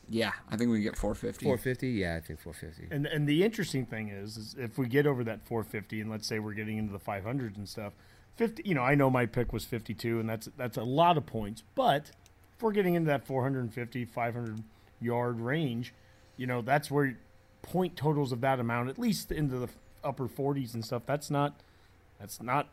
Yeah, 0.10 0.34
I 0.50 0.58
think 0.58 0.72
we 0.72 0.82
get 0.82 0.96
450. 0.98 1.46
450, 1.46 1.90
yeah, 1.90 2.16
I 2.16 2.20
think 2.20 2.40
450. 2.40 2.94
And 2.94 3.06
and 3.08 3.28
the 3.28 3.44
interesting 3.44 3.86
thing 3.86 4.10
is, 4.10 4.38
is 4.38 4.56
if 4.58 4.78
we 4.78 4.88
get 4.88 5.08
over 5.08 5.24
that 5.24 5.46
450, 5.46 6.02
and 6.02 6.12
let's 6.12 6.28
say 6.28 6.40
we're 6.40 6.54
getting 6.54 6.78
into 6.78 6.94
the 6.94 7.00
500s 7.00 7.58
and 7.58 7.68
stuff, 7.68 7.94
50. 8.36 8.64
You 8.66 8.76
know, 8.76 8.84
I 8.84 8.96
know 8.96 9.10
my 9.10 9.26
pick 9.26 9.52
was 9.52 9.66
52, 9.66 10.20
and 10.20 10.30
that's 10.30 10.50
that's 10.58 10.78
a 10.78 10.84
lot 10.84 11.18
of 11.18 11.26
points. 11.26 11.64
But 11.74 12.12
if 12.56 12.62
we're 12.62 12.72
getting 12.72 12.94
into 12.96 13.08
that 13.08 13.26
450, 13.26 14.06
500 14.06 14.64
yard 15.02 15.40
range, 15.40 15.94
you 16.38 16.48
know, 16.48 16.62
that's 16.62 16.92
where 16.92 17.18
point 17.62 17.96
totals 17.96 18.32
of 18.32 18.42
that 18.42 18.60
amount, 18.60 18.90
at 18.90 19.00
least 19.00 19.32
into 19.32 19.58
the 19.58 19.70
upper 20.04 20.28
40s 20.28 20.74
and 20.74 20.86
stuff. 20.86 21.04
That's 21.06 21.32
not 21.32 21.60
that's 22.20 22.42
not 22.42 22.70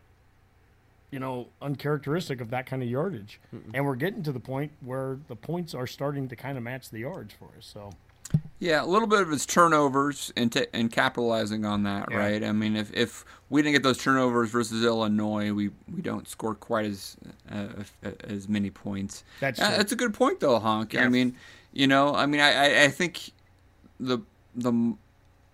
you 1.13 1.21
know 1.21 1.47
uncharacteristic 1.61 2.41
of 2.41 2.51
that 2.51 2.67
kind 2.67 2.83
of 2.83 2.89
yardage. 2.89 3.39
Mm-mm. 3.55 3.71
And 3.75 3.87
we're 3.87 3.95
getting 3.95 4.25
to 4.25 4.33
the 4.33 4.41
point 4.41 4.73
where 4.81 5.19
the 5.29 5.37
points 5.37 5.75
are 5.75 5.87
starting 5.87 6.27
to 6.29 6.35
kind 6.35 6.59
of 6.59 6.65
match 6.65 6.91
the 6.91 7.01
yards 7.01 7.33
for 7.35 7.51
us. 7.57 7.71
So. 7.73 7.91
Yeah, 8.59 8.83
a 8.83 8.87
little 8.87 9.09
bit 9.09 9.21
of 9.21 9.29
his 9.29 9.45
turnovers 9.45 10.33
and, 10.37 10.51
t- 10.51 10.69
and 10.73 10.91
capitalizing 10.91 11.65
on 11.65 11.83
that, 11.83 12.09
yeah. 12.11 12.17
right? 12.17 12.45
I 12.45 12.53
mean, 12.53 12.77
if, 12.77 12.95
if 12.95 13.25
we 13.51 13.61
didn't 13.61 13.75
get 13.75 13.83
those 13.83 13.99
turnovers 13.99 14.51
versus 14.51 14.85
Illinois, 14.85 15.53
we, 15.53 15.71
we 15.93 16.01
don't 16.01 16.27
score 16.29 16.55
quite 16.55 16.87
as 16.87 17.17
uh, 17.51 17.67
as 18.25 18.49
many 18.49 18.71
points. 18.71 19.25
That's 19.41 19.61
uh, 19.61 19.71
that's 19.71 19.93
a 19.93 19.97
good 19.97 20.15
point 20.15 20.41
though, 20.41 20.59
Honk. 20.59 20.97
I 20.97 21.09
mean, 21.09 21.37
you 21.73 21.87
know, 21.87 22.15
I 22.15 22.27
mean, 22.27 22.41
I, 22.41 22.85
I 22.85 22.89
think 22.89 23.33
the 24.01 24.21
the 24.55 24.95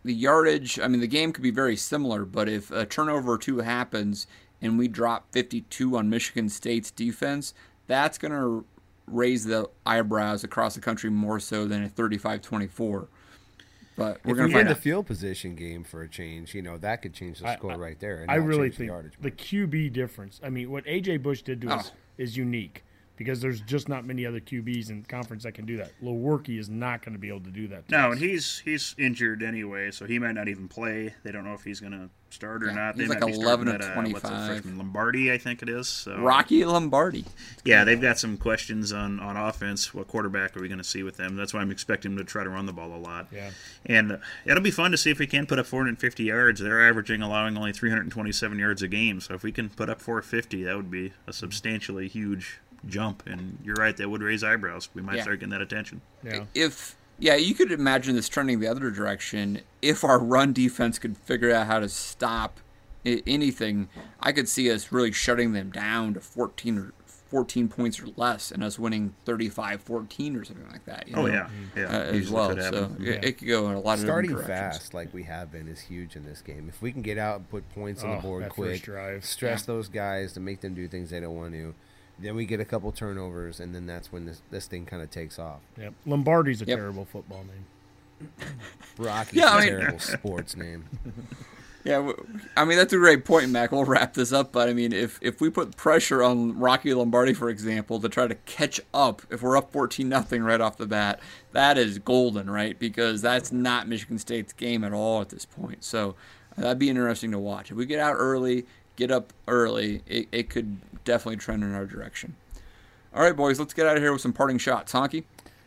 the 0.05 0.15
yardage. 0.15 0.79
I 0.79 0.87
mean, 0.87 1.01
the 1.01 1.09
game 1.09 1.33
could 1.33 1.43
be 1.43 1.51
very 1.51 1.77
similar, 1.77 2.25
but 2.25 2.49
if 2.49 2.71
a 2.71 2.85
turnover 2.87 3.33
or 3.33 3.39
two 3.39 3.59
happens 3.59 4.27
and 4.61 4.79
we 4.79 4.89
drop 4.89 5.33
52 5.33 5.97
on 5.97 6.11
Michigan 6.11 6.49
State's 6.49 6.91
defense, 6.91 7.55
that's 7.87 8.19
going 8.19 8.33
to 8.33 8.65
raise 9.07 9.45
the 9.45 9.69
eyebrows 9.87 10.45
across 10.45 10.75
the 10.75 10.81
country 10.81 11.11
more 11.11 11.41
so 11.41 11.67
than 11.67 11.85
a 11.85 11.89
35-24. 11.89 13.09
But 13.97 14.21
we're 14.25 14.37
going 14.37 14.49
to 14.49 14.55
find 14.55 14.69
the 14.69 14.77
field 14.77 15.07
position 15.07 15.57
game 15.57 15.83
for 15.83 16.03
a 16.03 16.09
change. 16.09 16.55
You 16.55 16.63
know 16.63 16.79
that 16.79 17.03
could 17.03 17.13
change 17.13 17.41
the 17.41 17.53
score 17.55 17.73
I, 17.73 17.77
right 17.77 17.99
there. 17.99 18.25
I 18.29 18.37
really 18.37 18.71
think 18.71 18.93
the, 18.93 19.11
the, 19.23 19.31
QB 19.33 19.93
difference. 19.93 20.41
I 20.45 20.51
mean, 20.51 20.71
what 20.71 20.85
AJ 20.85 21.25
Bush 21.25 21.43
did 21.43 21.61
to 21.63 21.69
oh. 21.69 21.77
us 21.77 21.91
is 22.17 22.37
unique 22.37 22.85
because 23.19 23.41
there's 23.41 23.61
just 23.61 23.89
not 23.89 24.07
many 24.07 24.25
other 24.25 24.41
QBs 24.41 24.91
in 24.91 25.03
conference 25.03 25.43
that 25.43 25.53
can 25.53 25.67
do 25.67 25.77
that. 25.77 25.91
Lewerke 26.01 26.57
is 26.57 26.71
not 26.71 27.05
going 27.05 27.13
to 27.13 27.19
be 27.19 27.29
able 27.29 27.41
to 27.41 27.51
do 27.51 27.67
that. 27.69 27.91
no, 27.91 28.09
us. 28.09 28.13
and 28.13 28.21
he's 28.21 28.61
he's 28.65 28.95
injured 28.97 29.43
anyway, 29.43 29.91
so 29.91 30.07
he 30.07 30.19
might 30.19 30.33
not 30.33 30.49
even 30.49 30.69
play. 30.69 31.13
They 31.25 31.33
don't 31.33 31.45
know 31.45 31.53
if 31.53 31.65
he's 31.65 31.81
going 31.81 31.93
to 31.93 32.09
start 32.31 32.63
or 32.63 32.69
yeah, 32.69 32.75
not. 32.75 32.97
He's 32.97 33.09
they 33.09 33.19
like 33.19 33.35
eleven 33.35 33.69
or 33.69 33.79
twenty 33.79 34.15
five. 34.15 34.65
Uh, 34.65 34.71
Lombardi, 34.77 35.33
I 35.33 35.39
think 35.39 35.63
it 35.63 35.69
is. 35.69 35.89
So. 35.89 36.17
Rocky 36.19 36.65
Lombardi. 36.65 37.25
Yeah, 37.65 37.85
they've 37.85 38.01
got 38.01 38.19
some 38.19 38.37
questions 38.37 38.93
on 38.93 39.19
on 39.19 39.37
offense. 39.37 39.93
What 39.93 40.07
quarterback 40.07 40.57
are 40.57 40.61
we 40.61 40.69
going 40.69 40.79
to 40.79 40.85
see 40.85 41.03
with 41.03 41.17
them? 41.17 41.35
That's 41.35 41.53
why 41.53 41.61
I'm 41.61 41.73
expecting 41.73 42.15
them 42.15 42.25
to 42.25 42.31
try 42.31 42.45
to 42.45 42.51
run 42.51 42.67
the 42.67 42.73
ball 42.73 42.95
a 42.95 43.01
lot. 43.01 43.27
Yeah, 43.33 43.51
and 43.85 44.21
it'll 44.47 44.63
be 44.63 44.71
fun 44.71 44.93
to 44.93 44.97
see 44.97 45.11
if 45.11 45.19
we 45.19 45.27
can 45.27 45.45
put 45.45 45.59
up 45.59 45.67
450 45.67 46.23
yards. 46.23 46.61
They're 46.61 46.89
averaging 46.89 47.21
allowing 47.21 47.57
only 47.57 47.73
327 47.73 48.59
yards 48.59 48.83
a 48.83 48.89
game, 48.89 49.21
so 49.21 49.35
if 49.35 49.43
we 49.43 49.51
can 49.51 49.69
put 49.71 49.91
up 49.91 50.01
450, 50.01 50.63
that 50.63 50.77
would 50.77 50.91
be 50.91 51.13
a 51.27 51.33
substantially 51.33 52.07
huge 52.07 52.61
jump. 52.87 53.27
And 53.27 53.59
you're 53.65 53.77
right, 53.77 53.97
that 53.97 54.09
would 54.09 54.23
raise 54.23 54.45
eyebrows. 54.45 54.89
We 54.95 55.03
might 55.03 55.17
yeah. 55.17 55.23
start 55.23 55.41
getting 55.41 55.51
that 55.51 55.63
attention. 55.63 56.01
Yeah. 56.25 56.45
If 56.55 56.97
yeah, 57.19 57.35
you 57.35 57.55
could 57.55 57.73
imagine 57.73 58.15
this 58.15 58.29
trending 58.29 58.61
the 58.61 58.69
other 58.69 58.91
direction. 58.91 59.63
If 59.83 60.05
our 60.05 60.19
run 60.19 60.53
defense 60.53 60.99
could 60.99 61.17
figure 61.17 61.53
out 61.53 61.67
how 61.67 61.81
to 61.81 61.89
stop 61.89 62.61
anything, 63.05 63.89
I 64.21 64.33
could 64.33 64.49
see 64.49 64.71
us 64.71 64.93
really 64.93 65.13
shutting 65.13 65.53
them 65.53 65.71
down 65.71 66.15
to 66.15 66.21
14 66.21 66.79
or 66.79 66.93
14 67.29 67.69
points 67.69 68.01
or 68.01 68.07
less 68.17 68.51
and 68.51 68.65
us 68.65 68.79
winning 68.79 69.15
35 69.27 69.83
14 69.83 70.37
or 70.37 70.45
something 70.45 70.69
like 70.71 70.85
that. 70.87 71.07
oh, 71.15 71.27
know, 71.27 71.33
yeah. 71.33 71.49
yeah. 71.77 71.85
Uh, 71.85 72.03
as 72.05 72.31
well. 72.31 72.57
So 72.57 72.91
yeah. 72.99 73.13
it, 73.13 73.25
it, 73.25 73.39
could 73.39 73.49
go 73.49 73.69
in 73.69 73.77
a 73.77 73.81
lot 73.81 73.99
Starting 73.99 74.33
of 74.33 74.39
Starting 74.39 74.71
fast, 74.71 74.95
like 74.95 75.13
we 75.13 75.25
have 75.25 75.53
been, 75.53 75.69
is 75.69 75.81
huge 75.81 76.17
in 76.17 76.25
this 76.25 76.41
game. 76.41 76.69
If 76.69 76.81
we 76.81 76.91
can 76.91 77.03
get 77.03 77.19
out 77.19 77.37
and 77.37 77.51
put 77.51 77.69
points 77.75 78.03
on 78.03 78.11
oh, 78.11 78.17
the 78.17 78.23
board 78.23 78.49
quick, 78.49 78.83
stress 79.21 79.63
yeah. 79.63 79.67
those 79.67 79.89
guys 79.89 80.33
to 80.35 80.41
make 80.41 80.61
them 80.61 80.75
do 80.75 80.89
things 80.89 81.11
they 81.11 81.21
don't 81.21 81.37
want 81.37 81.53
to 81.53 81.75
then 82.21 82.35
we 82.35 82.47
get 82.47 82.61
a 82.61 82.65
couple 82.65 82.91
turnovers, 82.93 83.61
and 83.61 83.75
then 83.75 83.87
that's 83.87 84.13
when 84.13 84.27
this 84.27 84.43
this 84.51 84.67
thing 84.67 84.87
kind 84.87 85.03
of 85.03 85.11
takes 85.11 85.39
off. 85.39 85.61
Yep. 85.79 85.95
Lombardi's 86.07 86.63
a 86.63 86.67
yep. 86.67 86.79
terrible 86.79 87.05
football 87.05 87.45
name. 87.45 88.31
Rocky's 88.99 89.35
yeah, 89.35 89.57
a 89.57 89.61
mean, 89.61 89.69
terrible 89.69 89.99
sports 89.99 90.57
name. 90.57 90.85
Yeah, 91.85 92.13
I 92.57 92.65
mean 92.65 92.77
that's 92.77 92.93
a 92.93 92.99
great 92.99 93.25
point, 93.25 93.51
Mac. 93.51 93.73
We'll 93.73 93.85
wrap 93.85 94.15
this 94.15 94.33
up, 94.33 94.53
but 94.53 94.69
I 94.69 94.73
mean, 94.73 94.93
if 94.93 95.19
if 95.23 95.41
we 95.41 95.49
put 95.49 95.77
pressure 95.77 96.23
on 96.23 96.59
Rocky 96.59 96.93
Lombardi, 96.93 97.33
for 97.33 97.49
example, 97.49 98.01
to 98.01 98.09
try 98.09 98.27
to 98.27 98.35
catch 98.35 98.81
up, 98.93 99.23
if 99.31 99.43
we're 99.43 99.57
up 99.57 99.73
fourteen 99.73 100.09
nothing 100.09 100.43
right 100.43 100.61
off 100.61 100.77
the 100.77 100.87
bat, 100.87 101.21
that 101.53 101.79
is 101.79 101.99
golden, 101.99 102.51
right? 102.51 102.79
Because 102.79 103.23
that's 103.23 103.53
not 103.53 103.89
Michigan 103.89 104.19
State's 104.19 104.53
game 104.53 104.83
at 104.83 104.93
all 104.93 105.21
at 105.21 105.29
this 105.29 105.45
point. 105.45 105.85
So 105.85 106.17
uh, 106.57 106.63
that'd 106.63 106.79
be 106.79 106.91
interesting 106.91 107.31
to 107.31 107.39
watch. 107.39 107.71
If 107.71 107.77
we 107.77 107.87
get 107.87 108.01
out 108.01 108.17
early, 108.19 108.67
get 108.99 109.11
up 109.13 109.33
early, 109.47 110.03
it, 110.07 110.29
it 110.33 110.51
could 110.51 110.79
definitely 111.05 111.37
trend 111.37 111.63
in 111.63 111.73
our 111.73 111.87
direction. 111.87 112.35
All 113.15 113.23
right, 113.23 113.35
boys, 113.35 113.59
let's 113.59 113.73
get 113.73 113.87
out 113.87 113.97
of 113.97 114.03
here 114.03 114.13
with 114.13 114.21
some 114.21 114.33
parting 114.33 114.59
shots. 114.59 114.93
Honky? 114.93 115.25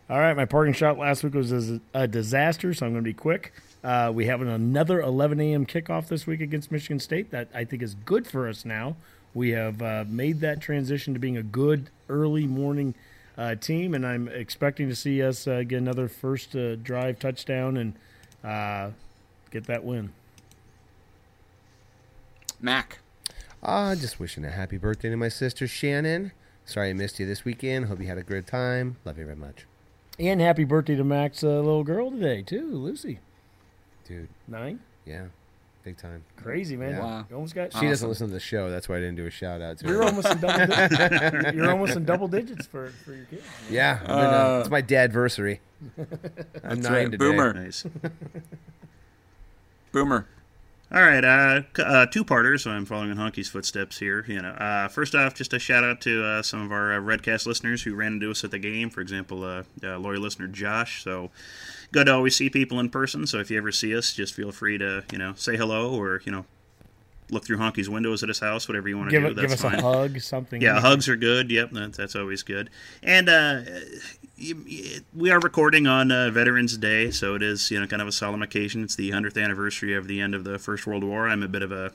All 0.09 0.19
right, 0.19 0.35
my 0.35 0.45
parting 0.45 0.73
shot 0.73 0.99
last 0.99 1.23
week 1.23 1.33
was 1.33 1.79
a, 1.93 2.07
disaster, 2.07 2.73
so 2.73 2.85
I'm 2.85 2.91
going 2.91 3.03
to 3.03 3.09
be 3.09 3.13
quick. 3.13 3.53
Uh, 3.83 4.11
we 4.13 4.25
have 4.25 4.41
another 4.41 4.99
11 5.01 5.39
a.m. 5.39 5.65
kickoff 5.65 6.09
this 6.09 6.27
week 6.27 6.41
against 6.41 6.71
Michigan 6.71 6.99
State. 6.99 7.31
That 7.31 7.47
I 7.55 7.63
think 7.63 7.81
is 7.81 7.95
good 7.95 8.27
for 8.27 8.47
us 8.47 8.65
now. 8.65 8.97
We 9.33 9.51
have 9.51 9.81
uh, 9.81 10.03
made 10.07 10.41
that 10.41 10.59
transition 10.59 11.13
to 11.13 11.19
being 11.19 11.37
a 11.37 11.43
good 11.43 11.89
early 12.09 12.45
morning 12.45 12.93
uh, 13.37 13.55
team, 13.55 13.93
and 13.93 14.05
I'm 14.05 14.27
expecting 14.27 14.89
to 14.89 14.95
see 14.95 15.23
us 15.23 15.47
uh, 15.47 15.63
get 15.63 15.77
another 15.77 16.09
first 16.09 16.53
uh, 16.55 16.75
drive 16.75 17.17
touchdown 17.17 17.77
and 17.77 17.93
uh, 18.43 18.91
get 19.49 19.65
that 19.67 19.85
win. 19.85 20.11
Mac. 22.59 23.00
Ah, 23.63 23.93
just 23.95 24.19
wishing 24.19 24.43
a 24.45 24.49
happy 24.49 24.77
birthday 24.77 25.09
to 25.09 25.17
my 25.17 25.29
sister 25.29 25.67
Shannon. 25.67 26.31
Sorry 26.65 26.89
I 26.89 26.93
missed 26.93 27.19
you 27.19 27.25
this 27.25 27.45
weekend. 27.45 27.85
Hope 27.85 27.99
you 27.99 28.07
had 28.07 28.17
a 28.17 28.23
good 28.23 28.47
time. 28.47 28.97
Love 29.05 29.17
you 29.17 29.25
very 29.25 29.35
much, 29.35 29.65
And 30.19 30.39
happy 30.41 30.63
birthday 30.63 30.95
to 30.95 31.03
Mac's 31.03 31.43
uh, 31.43 31.47
little 31.47 31.83
girl 31.83 32.11
today 32.11 32.41
too, 32.41 32.71
Lucy. 32.71 33.19
dude. 34.07 34.29
Nine. 34.47 34.79
Yeah, 35.05 35.25
big 35.83 35.97
time. 35.97 36.23
Crazy 36.37 36.75
man. 36.77 36.91
Yeah. 36.91 36.99
Wow. 37.03 37.25
You 37.29 37.35
almost 37.35 37.55
got. 37.55 37.73
She 37.73 37.87
doesn't 37.87 38.07
listen 38.07 38.27
to 38.27 38.33
the 38.33 38.39
show. 38.39 38.69
That's 38.69 38.87
why 38.89 38.97
I 38.97 38.99
didn't 38.99 39.15
do 39.17 39.25
a 39.25 39.31
shout 39.31 39.61
out 39.61 39.77
to 39.79 39.87
You're 39.87 39.97
her. 39.97 40.03
almost 40.05 40.27
in 40.29 40.39
double. 40.39 40.65
Di- 40.67 41.51
you're 41.55 41.71
almost 41.71 41.95
in 41.95 42.05
double 42.05 42.27
digits 42.27 42.65
for, 42.67 42.89
for 43.03 43.13
your 43.13 43.25
kid. 43.25 43.43
Yeah, 43.69 43.99
I've 44.03 44.09
uh, 44.09 44.59
it's 44.61 44.69
my 44.69 44.81
dadversary. 44.81 45.59
I'm 46.63 46.79
nine 46.81 46.93
right, 46.93 47.03
today. 47.05 47.17
Boomer. 47.17 47.53
Nice. 47.53 47.85
Boomer. 49.91 50.27
All 50.93 51.01
right, 51.01 51.23
uh, 51.23 51.61
uh, 51.79 52.05
two-parter, 52.07 52.59
so 52.59 52.69
I'm 52.69 52.83
following 52.83 53.11
in 53.11 53.17
Honky's 53.17 53.47
footsteps 53.47 53.97
here. 53.97 54.25
You 54.27 54.41
know, 54.41 54.49
uh, 54.49 54.89
first 54.89 55.15
off, 55.15 55.33
just 55.33 55.53
a 55.53 55.59
shout 55.59 55.85
out 55.85 56.01
to 56.01 56.21
uh, 56.25 56.41
some 56.41 56.61
of 56.61 56.73
our 56.73 56.91
uh, 56.93 56.99
Redcast 56.99 57.45
listeners 57.45 57.83
who 57.83 57.95
ran 57.95 58.13
into 58.13 58.29
us 58.31 58.43
at 58.43 58.51
the 58.51 58.59
game. 58.59 58.89
For 58.89 58.99
example, 58.99 59.45
uh, 59.45 59.63
uh, 59.81 59.97
loyal 59.97 60.19
listener 60.19 60.47
Josh. 60.47 61.01
So 61.01 61.31
good 61.93 62.07
to 62.07 62.13
always 62.13 62.35
see 62.35 62.49
people 62.49 62.77
in 62.81 62.89
person. 62.89 63.25
So 63.25 63.37
if 63.39 63.49
you 63.49 63.57
ever 63.57 63.71
see 63.71 63.95
us, 63.95 64.13
just 64.13 64.33
feel 64.33 64.51
free 64.51 64.77
to 64.79 65.05
you 65.13 65.17
know 65.17 65.33
say 65.37 65.55
hello 65.55 65.93
or 65.95 66.21
you 66.25 66.31
know 66.33 66.43
look 67.29 67.45
through 67.45 67.57
Honky's 67.59 67.89
windows 67.89 68.21
at 68.23 68.27
his 68.27 68.39
house, 68.39 68.67
whatever 68.67 68.89
you 68.89 68.97
want 68.97 69.11
to 69.11 69.15
Give 69.17 69.29
do. 69.29 69.33
that's 69.33 69.41
give 69.41 69.51
us 69.53 69.61
fine. 69.61 69.79
a 69.79 69.81
hug, 69.81 70.19
something. 70.19 70.61
Yeah, 70.61 70.81
hugs 70.81 71.07
are 71.07 71.15
good. 71.15 71.49
Yep, 71.49 71.71
that, 71.71 71.93
that's 71.93 72.17
always 72.17 72.43
good. 72.43 72.69
And 73.01 73.29
uh, 73.29 73.61
we 75.13 75.29
are 75.29 75.39
recording 75.39 75.85
on 75.87 76.11
uh, 76.11 76.29
Veterans 76.31 76.77
Day, 76.77 77.11
so 77.11 77.35
it 77.35 77.43
is 77.43 77.69
you 77.69 77.79
know 77.79 77.85
kind 77.85 78.01
of 78.01 78.07
a 78.07 78.11
solemn 78.11 78.41
occasion. 78.41 78.83
It's 78.83 78.95
the 78.95 79.11
hundredth 79.11 79.37
anniversary 79.37 79.93
of 79.93 80.07
the 80.07 80.19
end 80.19 80.33
of 80.33 80.43
the 80.43 80.57
First 80.57 80.87
World 80.87 81.03
War. 81.03 81.27
I'm 81.27 81.43
a 81.43 81.47
bit 81.47 81.61
of 81.61 81.71
a 81.71 81.91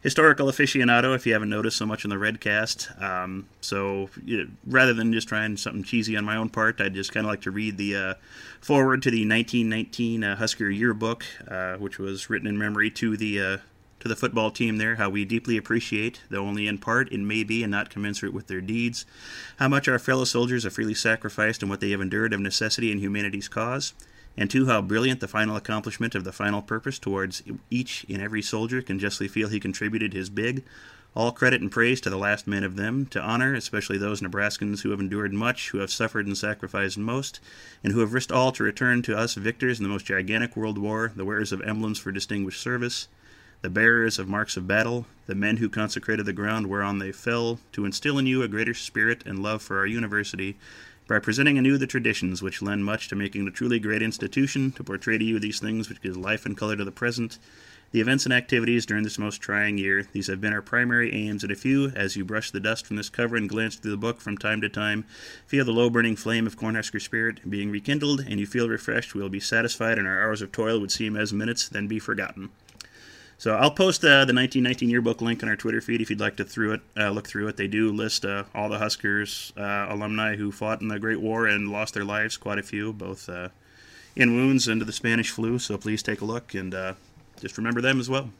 historical 0.00 0.48
aficionado, 0.48 1.14
if 1.14 1.26
you 1.26 1.32
haven't 1.32 1.50
noticed 1.50 1.76
so 1.76 1.86
much 1.86 2.04
in 2.04 2.10
the 2.10 2.16
Redcast. 2.16 3.00
Um, 3.00 3.48
so 3.60 4.10
you 4.24 4.38
know, 4.38 4.50
rather 4.66 4.92
than 4.92 5.12
just 5.12 5.28
trying 5.28 5.56
something 5.56 5.84
cheesy 5.84 6.16
on 6.16 6.24
my 6.24 6.36
own 6.36 6.48
part, 6.48 6.80
I'd 6.80 6.94
just 6.94 7.12
kind 7.12 7.26
of 7.26 7.30
like 7.30 7.42
to 7.42 7.50
read 7.50 7.76
the 7.76 7.96
uh, 7.96 8.14
foreword 8.60 9.02
to 9.02 9.10
the 9.10 9.28
1919 9.28 10.24
uh, 10.24 10.36
Husker 10.36 10.68
Yearbook, 10.68 11.24
uh, 11.48 11.76
which 11.76 11.98
was 11.98 12.28
written 12.28 12.48
in 12.48 12.58
memory 12.58 12.90
to 12.90 13.16
the 13.16 13.40
uh, 13.40 13.58
to 14.04 14.08
the 14.08 14.14
football 14.14 14.50
team 14.50 14.76
there, 14.76 14.96
how 14.96 15.08
we 15.08 15.24
deeply 15.24 15.56
appreciate, 15.56 16.20
though 16.28 16.46
only 16.46 16.68
in 16.68 16.76
part, 16.76 17.10
it 17.10 17.20
may 17.20 17.42
be, 17.42 17.62
and 17.62 17.70
not 17.70 17.88
commensurate 17.88 18.34
with 18.34 18.48
their 18.48 18.60
deeds, 18.60 19.06
how 19.56 19.66
much 19.66 19.88
our 19.88 19.98
fellow 19.98 20.24
soldiers 20.24 20.64
have 20.64 20.74
freely 20.74 20.92
sacrificed 20.92 21.62
and 21.62 21.70
what 21.70 21.80
they 21.80 21.90
have 21.90 22.02
endured 22.02 22.34
of 22.34 22.40
necessity 22.40 22.92
in 22.92 22.98
humanity's 22.98 23.48
cause, 23.48 23.94
and 24.36 24.50
two, 24.50 24.66
how 24.66 24.82
brilliant 24.82 25.20
the 25.20 25.26
final 25.26 25.56
accomplishment 25.56 26.14
of 26.14 26.24
the 26.24 26.32
final 26.32 26.60
purpose 26.60 26.98
towards 26.98 27.42
each 27.70 28.04
and 28.10 28.20
every 28.20 28.42
soldier 28.42 28.82
can 28.82 28.98
justly 28.98 29.26
feel 29.26 29.48
he 29.48 29.58
contributed 29.58 30.12
his 30.12 30.28
big. 30.28 30.64
All 31.16 31.32
credit 31.32 31.62
and 31.62 31.72
praise 31.72 32.02
to 32.02 32.10
the 32.10 32.18
last 32.18 32.46
men 32.46 32.62
of 32.62 32.76
them, 32.76 33.06
to 33.06 33.22
honor 33.22 33.54
especially 33.54 33.96
those 33.96 34.20
Nebraskans 34.20 34.82
who 34.82 34.90
have 34.90 35.00
endured 35.00 35.32
much, 35.32 35.70
who 35.70 35.78
have 35.78 35.90
suffered 35.90 36.26
and 36.26 36.36
sacrificed 36.36 36.98
most, 36.98 37.40
and 37.82 37.94
who 37.94 38.00
have 38.00 38.12
risked 38.12 38.32
all 38.32 38.52
to 38.52 38.64
return 38.64 39.00
to 39.00 39.16
us 39.16 39.32
victors 39.32 39.78
in 39.78 39.82
the 39.82 39.88
most 39.88 40.04
gigantic 40.04 40.56
world 40.58 40.76
war, 40.76 41.10
the 41.16 41.24
wearers 41.24 41.52
of 41.52 41.62
emblems 41.62 41.98
for 41.98 42.12
distinguished 42.12 42.60
service, 42.60 43.08
the 43.64 43.70
bearers 43.70 44.18
of 44.18 44.28
marks 44.28 44.58
of 44.58 44.68
battle, 44.68 45.06
the 45.26 45.34
men 45.34 45.56
who 45.56 45.70
consecrated 45.70 46.26
the 46.26 46.34
ground 46.34 46.66
whereon 46.66 46.98
they 46.98 47.10
fell, 47.10 47.58
to 47.72 47.86
instill 47.86 48.18
in 48.18 48.26
you 48.26 48.42
a 48.42 48.46
greater 48.46 48.74
spirit 48.74 49.22
and 49.24 49.42
love 49.42 49.62
for 49.62 49.78
our 49.78 49.86
university, 49.86 50.54
by 51.08 51.18
presenting 51.18 51.56
anew 51.56 51.78
the 51.78 51.86
traditions 51.86 52.42
which 52.42 52.60
lend 52.60 52.84
much 52.84 53.08
to 53.08 53.16
making 53.16 53.46
the 53.46 53.50
truly 53.50 53.78
great 53.78 54.02
institution, 54.02 54.70
to 54.70 54.84
portray 54.84 55.16
to 55.16 55.24
you 55.24 55.38
these 55.38 55.60
things 55.60 55.88
which 55.88 56.02
give 56.02 56.14
life 56.14 56.44
and 56.44 56.58
color 56.58 56.76
to 56.76 56.84
the 56.84 56.92
present, 56.92 57.38
the 57.90 58.02
events 58.02 58.26
and 58.26 58.34
activities 58.34 58.84
during 58.84 59.02
this 59.02 59.18
most 59.18 59.38
trying 59.38 59.78
year. 59.78 60.06
These 60.12 60.26
have 60.26 60.42
been 60.42 60.52
our 60.52 60.60
primary 60.60 61.14
aims, 61.14 61.42
and 61.42 61.50
if 61.50 61.64
you, 61.64 61.88
as 61.96 62.16
you 62.16 62.22
brush 62.22 62.50
the 62.50 62.60
dust 62.60 62.86
from 62.86 62.96
this 62.96 63.08
cover 63.08 63.34
and 63.34 63.48
glance 63.48 63.76
through 63.76 63.92
the 63.92 63.96
book 63.96 64.20
from 64.20 64.36
time 64.36 64.60
to 64.60 64.68
time, 64.68 65.06
feel 65.46 65.64
the 65.64 65.72
low 65.72 65.88
burning 65.88 66.16
flame 66.16 66.46
of 66.46 66.58
Cornhusker 66.58 67.00
spirit 67.00 67.48
being 67.48 67.70
rekindled, 67.70 68.26
and 68.28 68.38
you 68.38 68.46
feel 68.46 68.68
refreshed, 68.68 69.14
we 69.14 69.22
will 69.22 69.30
be 69.30 69.40
satisfied, 69.40 69.96
and 69.96 70.06
our 70.06 70.22
hours 70.22 70.42
of 70.42 70.52
toil 70.52 70.78
would 70.80 70.92
seem 70.92 71.16
as 71.16 71.32
minutes, 71.32 71.66
then 71.66 71.86
be 71.86 71.98
forgotten. 71.98 72.50
So 73.38 73.56
I'll 73.56 73.70
post 73.70 74.04
uh, 74.04 74.24
the 74.24 74.32
1919 74.32 74.88
yearbook 74.88 75.20
link 75.20 75.42
on 75.42 75.48
our 75.48 75.56
Twitter 75.56 75.80
feed 75.80 76.00
if 76.00 76.08
you'd 76.08 76.20
like 76.20 76.36
to 76.36 76.44
through 76.44 76.74
it, 76.74 76.80
uh, 76.96 77.10
look 77.10 77.28
through 77.28 77.48
it. 77.48 77.56
They 77.56 77.66
do 77.66 77.92
list 77.92 78.24
uh, 78.24 78.44
all 78.54 78.68
the 78.68 78.78
Huskers 78.78 79.52
uh, 79.56 79.86
alumni 79.88 80.36
who 80.36 80.52
fought 80.52 80.80
in 80.80 80.88
the 80.88 80.98
Great 80.98 81.20
War 81.20 81.46
and 81.46 81.70
lost 81.70 81.94
their 81.94 82.04
lives, 82.04 82.36
quite 82.36 82.58
a 82.58 82.62
few, 82.62 82.92
both 82.92 83.28
uh, 83.28 83.48
in 84.16 84.34
wounds 84.34 84.68
and 84.68 84.80
to 84.80 84.84
the 84.84 84.92
Spanish 84.92 85.30
flu. 85.30 85.58
So 85.58 85.76
please 85.76 86.02
take 86.02 86.20
a 86.20 86.24
look 86.24 86.54
and 86.54 86.74
uh, 86.74 86.94
just 87.40 87.58
remember 87.58 87.80
them 87.80 87.98
as 88.00 88.08
well. 88.08 88.30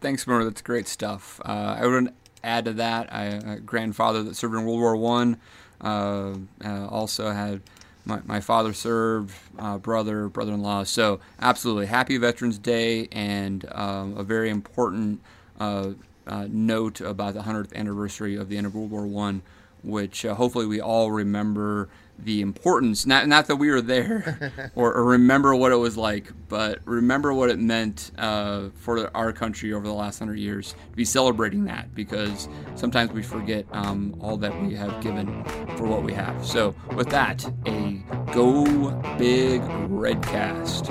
Thanks, 0.00 0.24
Boomer. 0.24 0.44
That's 0.44 0.62
great 0.62 0.86
stuff. 0.86 1.40
I 1.44 1.86
would 1.86 2.12
add 2.42 2.66
to 2.66 2.74
that, 2.74 3.12
I 3.12 3.24
a 3.24 3.60
grandfather 3.60 4.22
that 4.22 4.36
served 4.36 4.54
in 4.54 4.66
World 4.66 4.80
War 4.80 4.96
One. 4.96 5.40
Also 5.80 7.30
had 7.30 7.62
my, 8.04 8.20
my 8.26 8.40
father 8.40 8.72
served, 8.72 9.34
uh, 9.58 9.78
brother, 9.78 10.28
brother-in-law. 10.28 10.84
So 10.84 11.20
absolutely, 11.40 11.86
happy 11.86 12.16
Veterans 12.18 12.58
Day, 12.58 13.08
and 13.12 13.64
um, 13.72 14.16
a 14.16 14.22
very 14.22 14.50
important 14.50 15.20
uh, 15.58 15.92
uh, 16.26 16.46
note 16.50 17.00
about 17.00 17.34
the 17.34 17.40
100th 17.40 17.74
anniversary 17.74 18.36
of 18.36 18.48
the 18.48 18.56
end 18.56 18.66
of 18.66 18.74
World 18.74 18.90
War 18.90 19.06
One, 19.06 19.42
which 19.82 20.24
uh, 20.24 20.34
hopefully 20.34 20.66
we 20.66 20.80
all 20.80 21.10
remember 21.10 21.88
the 22.18 22.40
importance. 22.40 23.06
Not 23.06 23.28
not 23.28 23.46
that 23.46 23.56
we 23.56 23.70
were 23.70 23.80
there 23.80 24.70
or, 24.74 24.94
or 24.94 25.04
remember 25.04 25.54
what 25.54 25.72
it 25.72 25.76
was 25.76 25.96
like, 25.96 26.32
but 26.48 26.78
remember 26.84 27.32
what 27.32 27.50
it 27.50 27.58
meant 27.58 28.10
uh, 28.18 28.68
for 28.74 29.14
our 29.16 29.32
country 29.32 29.72
over 29.72 29.86
the 29.86 29.92
last 29.94 30.18
hundred 30.18 30.38
years. 30.38 30.72
To 30.72 30.96
be 30.96 31.04
celebrating 31.04 31.64
that 31.64 31.94
because 31.94 32.48
sometimes 32.74 33.12
we 33.12 33.22
forget 33.22 33.66
um, 33.72 34.16
all 34.20 34.36
that 34.38 34.62
we 34.62 34.74
have 34.74 35.02
given 35.02 35.44
for 35.76 35.86
what 35.86 36.02
we 36.02 36.12
have. 36.12 36.44
So 36.44 36.74
with 36.94 37.08
that, 37.10 37.44
a 37.66 38.02
go 38.32 38.90
big 39.18 39.62
red 39.88 40.22
cast 40.22 40.90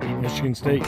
Beat 0.00 0.20
Michigan 0.20 0.54
State. 0.54 0.84